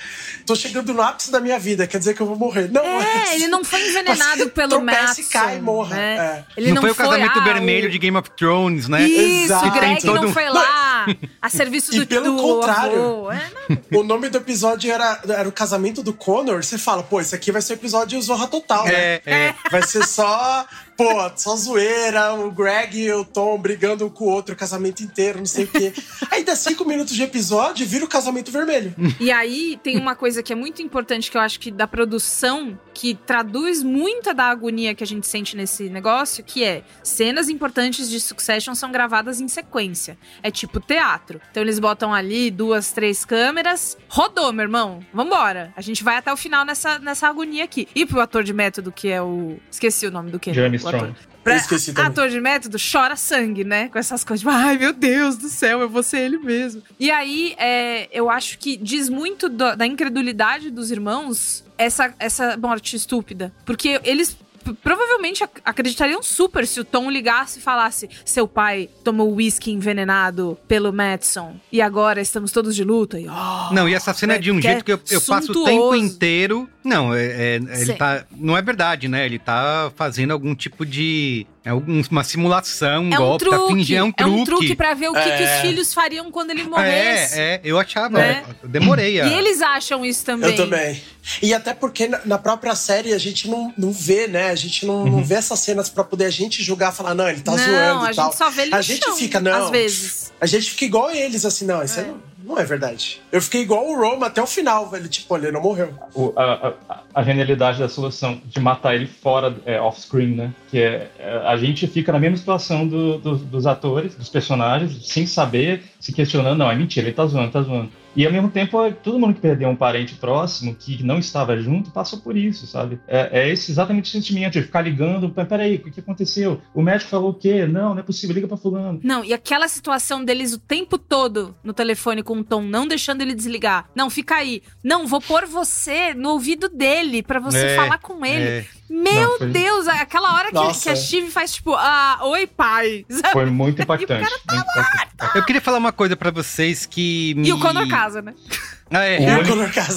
tô 0.46 0.56
chegando 0.56 0.94
no 0.94 1.02
ápice 1.02 1.32
da 1.32 1.40
minha 1.40 1.58
vida, 1.58 1.88
quer 1.88 1.98
dizer 1.98 2.14
que 2.14 2.22
eu 2.22 2.26
vou 2.28 2.36
morrer. 2.36 2.70
Não, 2.72 2.84
É, 2.84 3.36
ele 3.36 3.48
não 3.48 3.64
foi 3.64 3.82
envenenado 3.90 4.50
pelo 4.52 4.80
e 5.20 5.24
cai 5.24 5.58
e 5.58 5.62
morra, 5.62 5.96
né? 5.96 6.18
é. 6.18 6.44
Ele 6.56 6.68
não, 6.68 6.76
não, 6.76 6.82
foi 6.84 6.92
o 6.92 6.96
casamento 6.96 7.40
ah, 7.40 7.44
vermelho 7.44 7.88
o- 7.88 7.92
de 7.92 7.98
Game 7.98 8.16
of 8.18 8.30
Thrones, 8.32 8.88
né? 8.88 9.02
Isso, 9.04 9.46
Exato. 9.46 9.68
o 9.68 9.72
Greg 9.72 10.02
todo 10.02 10.22
não 10.22 10.34
foi 10.34 10.50
lá 10.50 11.06
a 11.42 11.50
serviço 11.50 11.94
E 11.96 12.00
do, 12.00 12.08
pelo 12.08 12.36
do 12.36 12.42
contrário. 12.42 13.00
avô. 13.00 13.32
É. 13.32 13.42
O 13.94 14.04
nome 14.04 14.30
do 14.30 14.38
episódio 14.38 14.92
era, 14.92 15.20
era 15.30 15.48
o 15.48 15.52
casamento 15.52 16.04
do 16.04 16.14
Connor. 16.14 16.64
Você 16.64 16.78
fala, 16.78 17.04
pô, 17.04 17.20
esse 17.22 17.34
aqui 17.34 17.52
vai 17.52 17.62
ser 17.62 17.74
o 17.74 17.76
episódio 17.76 18.22
Zorra 18.22 18.48
Total, 18.48 18.84
né? 18.86 18.94
É, 18.94 19.22
é. 19.26 19.56
Vai 19.70 19.82
ser 19.84 20.06
só, 20.06 20.66
pô, 21.02 21.32
só 21.36 21.56
zoeira, 21.56 22.34
o 22.34 22.52
Greg 22.52 23.00
e 23.00 23.12
o 23.12 23.26
Tom 23.26 23.58
brigando 23.58 24.06
um 24.06 24.10
com 24.10 24.26
o 24.26 24.30
outro 24.30 24.54
o 24.54 24.58
casamento 24.58 25.02
inteiro, 25.02 25.40
não 25.40 25.46
sei 25.46 25.66
o 25.66 25.68
quê. 25.68 25.94
Aí 26.30 26.44
dá 26.44 26.56
cinco 26.56 26.86
minutos 26.86 27.16
de 27.16 27.24
episódio 27.24 27.86
vira 27.86 28.06
o 28.06 28.08
casamento 28.08 28.52
vermelho. 28.52 28.94
E 29.20 29.32
aí 29.32 29.80
tem 29.84 29.98
uma 29.98 30.16
coisa 30.16 30.44
que 30.44 30.54
é 30.54 30.56
muito 30.56 30.82
importante 30.82 31.32
que 31.32 31.38
eu 31.38 31.42
acho 31.42 31.60
que 31.60 31.72
da 31.72 31.88
produção, 31.88 32.78
que 32.94 33.16
traduz 33.16 33.84
muita 33.84 34.34
da 34.34 34.46
agonia 34.46 34.94
que 34.94 35.04
a 35.04 35.08
gente 35.08 35.28
sente 35.28 35.56
nesse 35.56 35.90
negócio, 35.90 36.44
que 36.44 36.64
é 36.64 36.84
cenas 37.04 37.50
importantes 37.50 38.10
de 38.10 38.20
Succession 38.20 38.76
são 38.76 38.92
gravadas 38.92 39.42
em 39.42 39.48
sequência. 39.48 40.18
É 40.44 40.52
tipo 40.52 40.80
teatro. 40.80 41.42
Então 41.52 41.64
eles 41.64 41.80
botam 41.80 42.14
ali 42.14 42.52
duas, 42.52 42.92
três 42.92 43.26
câmeras. 43.26 43.98
Rodou, 44.08 44.54
meu 44.54 44.64
irmão. 44.64 45.00
Vambora. 45.14 45.74
A 45.76 45.82
gente 45.82 46.04
vai 46.04 46.18
até 46.18 46.32
o 46.32 46.38
final 46.38 46.66
nessa, 46.66 47.00
nessa 47.00 47.28
agonia 47.28 47.64
aqui. 47.64 47.88
E 47.96 48.06
pro 48.06 48.20
ator 48.20 48.44
de 48.44 48.54
método, 48.54 48.92
que 48.92 49.10
é 49.10 49.22
o. 49.22 49.58
Esqueci 49.70 50.06
o 50.06 50.12
nome 50.12 50.32
do 50.32 50.40
que? 50.40 50.52
Ator. 50.91 50.91
Strong. 50.98 51.16
Pra 51.44 51.54
Eu 51.54 51.58
esqueci 51.58 51.92
também. 51.92 52.12
ator 52.12 52.30
de 52.30 52.40
método 52.40 52.78
chora 52.78 53.16
sangue, 53.16 53.64
né? 53.64 53.88
Com 53.90 53.98
essas 53.98 54.24
coisas. 54.24 54.42
Tipo, 54.42 54.52
Ai, 54.56 54.78
meu 54.78 54.94
Deus 54.94 55.38
do 55.38 55.50
céu, 55.50 55.82
eu 55.82 55.90
vou 55.90 56.04
ser 56.04 56.20
ele 56.20 56.38
mesmo. 56.38 56.84
E 57.00 57.10
aí, 57.10 57.56
é, 57.58 58.08
eu 58.12 58.30
acho 58.30 58.60
que 58.60 58.78
diz 58.78 59.10
muito 59.10 59.50
do- 59.50 59.76
da 59.76 59.88
incredulidade 59.88 60.70
dos 60.70 60.92
irmãos 60.92 61.64
essa, 61.80 62.14
essa 62.20 62.56
morte 62.58 62.96
estúpida. 62.96 63.52
Porque 63.66 64.00
eles 64.04 64.38
provavelmente 64.84 65.44
ac- 65.44 65.62
acreditariam 65.66 66.22
super 66.24 66.66
se 66.68 66.80
o 66.80 66.84
Tom 66.86 67.10
ligasse 67.10 67.60
e 67.60 67.62
falasse: 67.62 68.10
seu 68.26 68.48
pai 68.48 68.90
tomou 69.04 69.34
uísque 69.34 69.72
envenenado 69.72 70.58
pelo 70.68 70.92
Madison 70.94 71.56
e 71.72 71.82
agora 71.82 72.22
estamos 72.22 72.52
todos 72.52 72.76
de 72.76 72.84
luta. 72.84 73.20
E, 73.20 73.28
oh, 73.28 73.74
Não, 73.74 73.88
e 73.88 73.94
essa 73.94 74.14
cena 74.14 74.36
é 74.36 74.38
de 74.40 74.52
um 74.52 74.56
que 74.58 74.62
jeito 74.64 74.86
que 74.86 74.92
eu, 74.94 75.00
eu 75.10 75.22
passo 75.22 75.52
o 75.52 75.64
tempo 75.66 75.96
inteiro. 75.96 76.70
Não, 76.84 77.14
é, 77.14 77.26
é- 77.26 77.56
ele 77.56 77.94
tá. 77.94 78.26
Não 78.36 78.58
é 78.58 78.62
verdade, 78.62 79.08
né? 79.08 79.26
Ele 79.26 79.38
tá 79.38 79.92
fazendo 79.96 80.32
algum 80.32 80.56
tipo 80.56 80.86
de. 80.86 81.46
É 81.64 81.72
uma 81.72 82.24
simulação, 82.24 83.04
um 83.04 83.14
É 83.14 83.20
um 83.20 83.22
golpe, 83.24 83.46
tá 83.46 83.52
truque. 83.56 83.74
fingindo. 83.76 84.00
É 84.00 84.04
um 84.04 84.12
truque. 84.12 84.46
truque 84.46 84.76
pra 84.76 84.96
ver 84.96 85.10
o 85.10 85.14
que, 85.14 85.22
que 85.22 85.44
os 85.44 85.50
É. 85.50 85.62
filhos 85.62 85.94
fariam 85.94 86.32
quando 86.32 86.50
ele 86.50 86.64
morresse. 86.64 87.40
É, 87.40 87.54
é, 87.56 87.62
eu 87.64 87.78
achava. 87.78 88.18
Né? 88.18 88.44
Eu 88.64 88.68
demorei 88.70 89.22
a. 89.22 89.28
E 89.28 89.34
eles 89.36 89.62
acham 89.62 90.04
isso 90.04 90.26
também. 90.26 90.50
Eu 90.50 90.56
também. 90.56 91.00
E 91.42 91.54
até 91.54 91.74
porque 91.74 92.08
na, 92.26 92.38
própria 92.38 92.74
série 92.76 93.14
a 93.14 93.18
gente 93.18 93.48
não, 93.50 93.74
não 93.78 93.92
vê, 93.92 94.28
né? 94.28 94.50
A 94.50 94.56
gente 94.56 94.86
não, 94.86 95.06
não 95.06 95.24
vê 95.24 95.36
essas 95.36 95.60
cenas 95.60 95.90
pra 95.90 96.04
poder 96.04 96.26
a 96.26 96.30
gente 96.32 96.64
julgar, 96.64 96.92
falar, 96.92 97.14
não, 97.14 97.30
ele 97.30 97.42
tá 97.42 97.52
Não, 97.52 97.58
zoando 97.60 98.06
a 98.06 98.12
e 98.12 98.16
tal. 98.16 98.26
gente 98.26 98.38
só 98.38 98.50
vê 98.50 98.62
ele 98.64 98.74
A 98.74 98.78
no 98.78 98.84
gente 98.84 99.04
chão, 99.06 99.16
fica, 99.16 99.40
não. 99.40 99.66
às 99.66 99.70
vezes. 99.70 100.34
A 100.42 100.46
gente 100.48 100.72
fica 100.72 100.86
igual 100.86 101.12
eles, 101.12 101.46
assim, 101.46 101.66
não, 101.66 101.84
isso 101.84 102.00
aí 102.00 102.08
não, 102.08 102.18
não 102.44 102.58
é 102.60 102.66
verdade. 102.66 103.22
Eu 103.32 103.40
fiquei 103.40 103.62
igual 103.62 103.88
o 103.88 103.96
Roma 103.96 104.26
até 104.28 104.42
o 104.42 104.48
final, 104.48 104.90
velho. 104.90 105.08
Tipo, 105.08 105.36
olha, 105.36 105.44
ele 105.46 105.52
não 105.52 105.62
morreu. 105.62 105.94
o- 106.16 106.34
a, 106.36 106.74
a- 106.90 107.02
a 107.14 107.24
genialidade 107.24 107.78
da 107.78 107.88
solução 107.88 108.42
de 108.44 108.60
matar 108.60 108.96
ele 108.96 109.06
fora, 109.06 109.56
é, 109.66 109.80
off-screen, 109.80 110.36
né? 110.36 110.52
Que 110.72 110.80
é, 110.80 111.12
é, 111.20 111.38
a 111.46 111.56
gente 111.56 111.86
fica 111.86 112.12
na 112.12 112.20
mesma 112.20 112.38
situação 112.38 112.88
do- 112.88 113.20
do- 113.20 113.36
dos 113.38 113.68
atores, 113.68 114.16
dos 114.16 114.28
personagens, 114.30 115.08
sem 115.08 115.28
saber, 115.28 115.84
se 116.00 116.12
questionando, 116.12 116.58
não, 116.58 116.72
é 116.72 116.76
mentira, 116.76 117.06
ele 117.08 117.16
tá 117.16 117.26
zoando, 117.28 117.52
tá 117.52 117.62
zoando. 117.62 117.92
E 118.16 118.26
ao 118.26 118.32
mesmo 118.32 118.50
tempo, 118.50 118.84
é, 118.84 118.92
todo 118.92 119.18
mundo 119.20 119.34
que 119.36 119.40
perdeu 119.42 119.70
um 119.70 119.76
parente 119.76 120.16
próximo, 120.16 120.76
que 120.76 121.04
não 121.04 121.18
estava 121.20 121.58
junto, 121.58 121.92
passou 121.92 122.20
por 122.20 122.36
isso, 122.36 122.68
sabe? 122.68 123.00
É, 123.08 123.42
é 123.42 123.50
esse 123.50 123.72
exatamente 123.72 124.06
o 124.10 124.12
sentimento 124.12 124.54
de 124.54 124.64
ficar 124.64 124.82
ligando, 124.82 125.30
"Pera- 125.30 125.48
peraí, 125.48 125.76
o 125.76 125.92
que 125.92 126.00
aconteceu? 126.00 126.62
O 126.74 126.82
médico 126.82 127.10
falou 127.10 127.32
o 127.32 127.34
quê? 127.34 127.66
Não, 127.66 127.92
não 127.94 128.00
é 128.00 128.04
possível, 128.04 128.34
liga 128.36 128.48
pra 128.48 128.58
fulano. 128.58 129.00
Não, 129.04 129.24
e 129.24 129.34
aquela 129.34 129.68
situação 129.68 130.24
deles 130.26 130.54
o 130.54 130.60
tempo 130.60 130.98
todo 130.98 131.56
no 131.64 131.74
telefone 131.74 132.22
com 132.24 132.38
o 132.40 132.44
Tom, 132.44 132.62
não 132.64 132.88
deixando 132.88 133.22
ele 133.22 133.34
desligar. 133.34 133.86
Não, 133.96 134.10
fica 134.10 134.36
aí. 134.36 134.62
Não, 134.84 135.08
vou 135.08 135.22
pôr 135.22 135.46
você 135.46 136.14
no 136.14 136.30
ouvido 136.32 136.68
dele 136.70 137.24
pra 137.24 137.40
você 137.40 137.66
É, 137.66 137.76
falar 137.76 137.98
com 138.00 138.26
ele. 138.26 138.44
é. 138.44 138.66
Meu 138.90 139.14
Não, 139.14 139.38
foi- 139.38 139.48
Deus, 139.48 139.88
aquela 139.88 140.34
hora 140.36 140.52
que, 140.52 140.82
que 140.82 140.90
a 140.90 140.96
Steve 140.98 141.32
faz 141.32 141.54
tipo, 141.54 141.74
ah, 141.76 142.20
oi 142.24 142.46
pai. 142.46 143.06
Sabe? 143.10 143.32
Foi 143.32 143.46
muito 143.46 143.82
impactante. 143.82 144.20
muito 144.30 144.44
impactante. 144.50 145.38
Eu 145.38 145.46
queria 145.46 145.62
falar 145.62 145.78
uma 145.78 145.94
coisa 145.94 146.18
pra 146.18 146.30
vocês 146.30 146.86
que. 146.86 147.34
Me... 147.38 147.48
E 147.48 147.54
o 147.54 147.60
Conor 147.60 147.88
casa, 148.02 148.22
né? 148.22 148.34
Ah, 148.94 149.06
é. 149.06 149.20
O 149.20 149.40
único- 149.40 149.54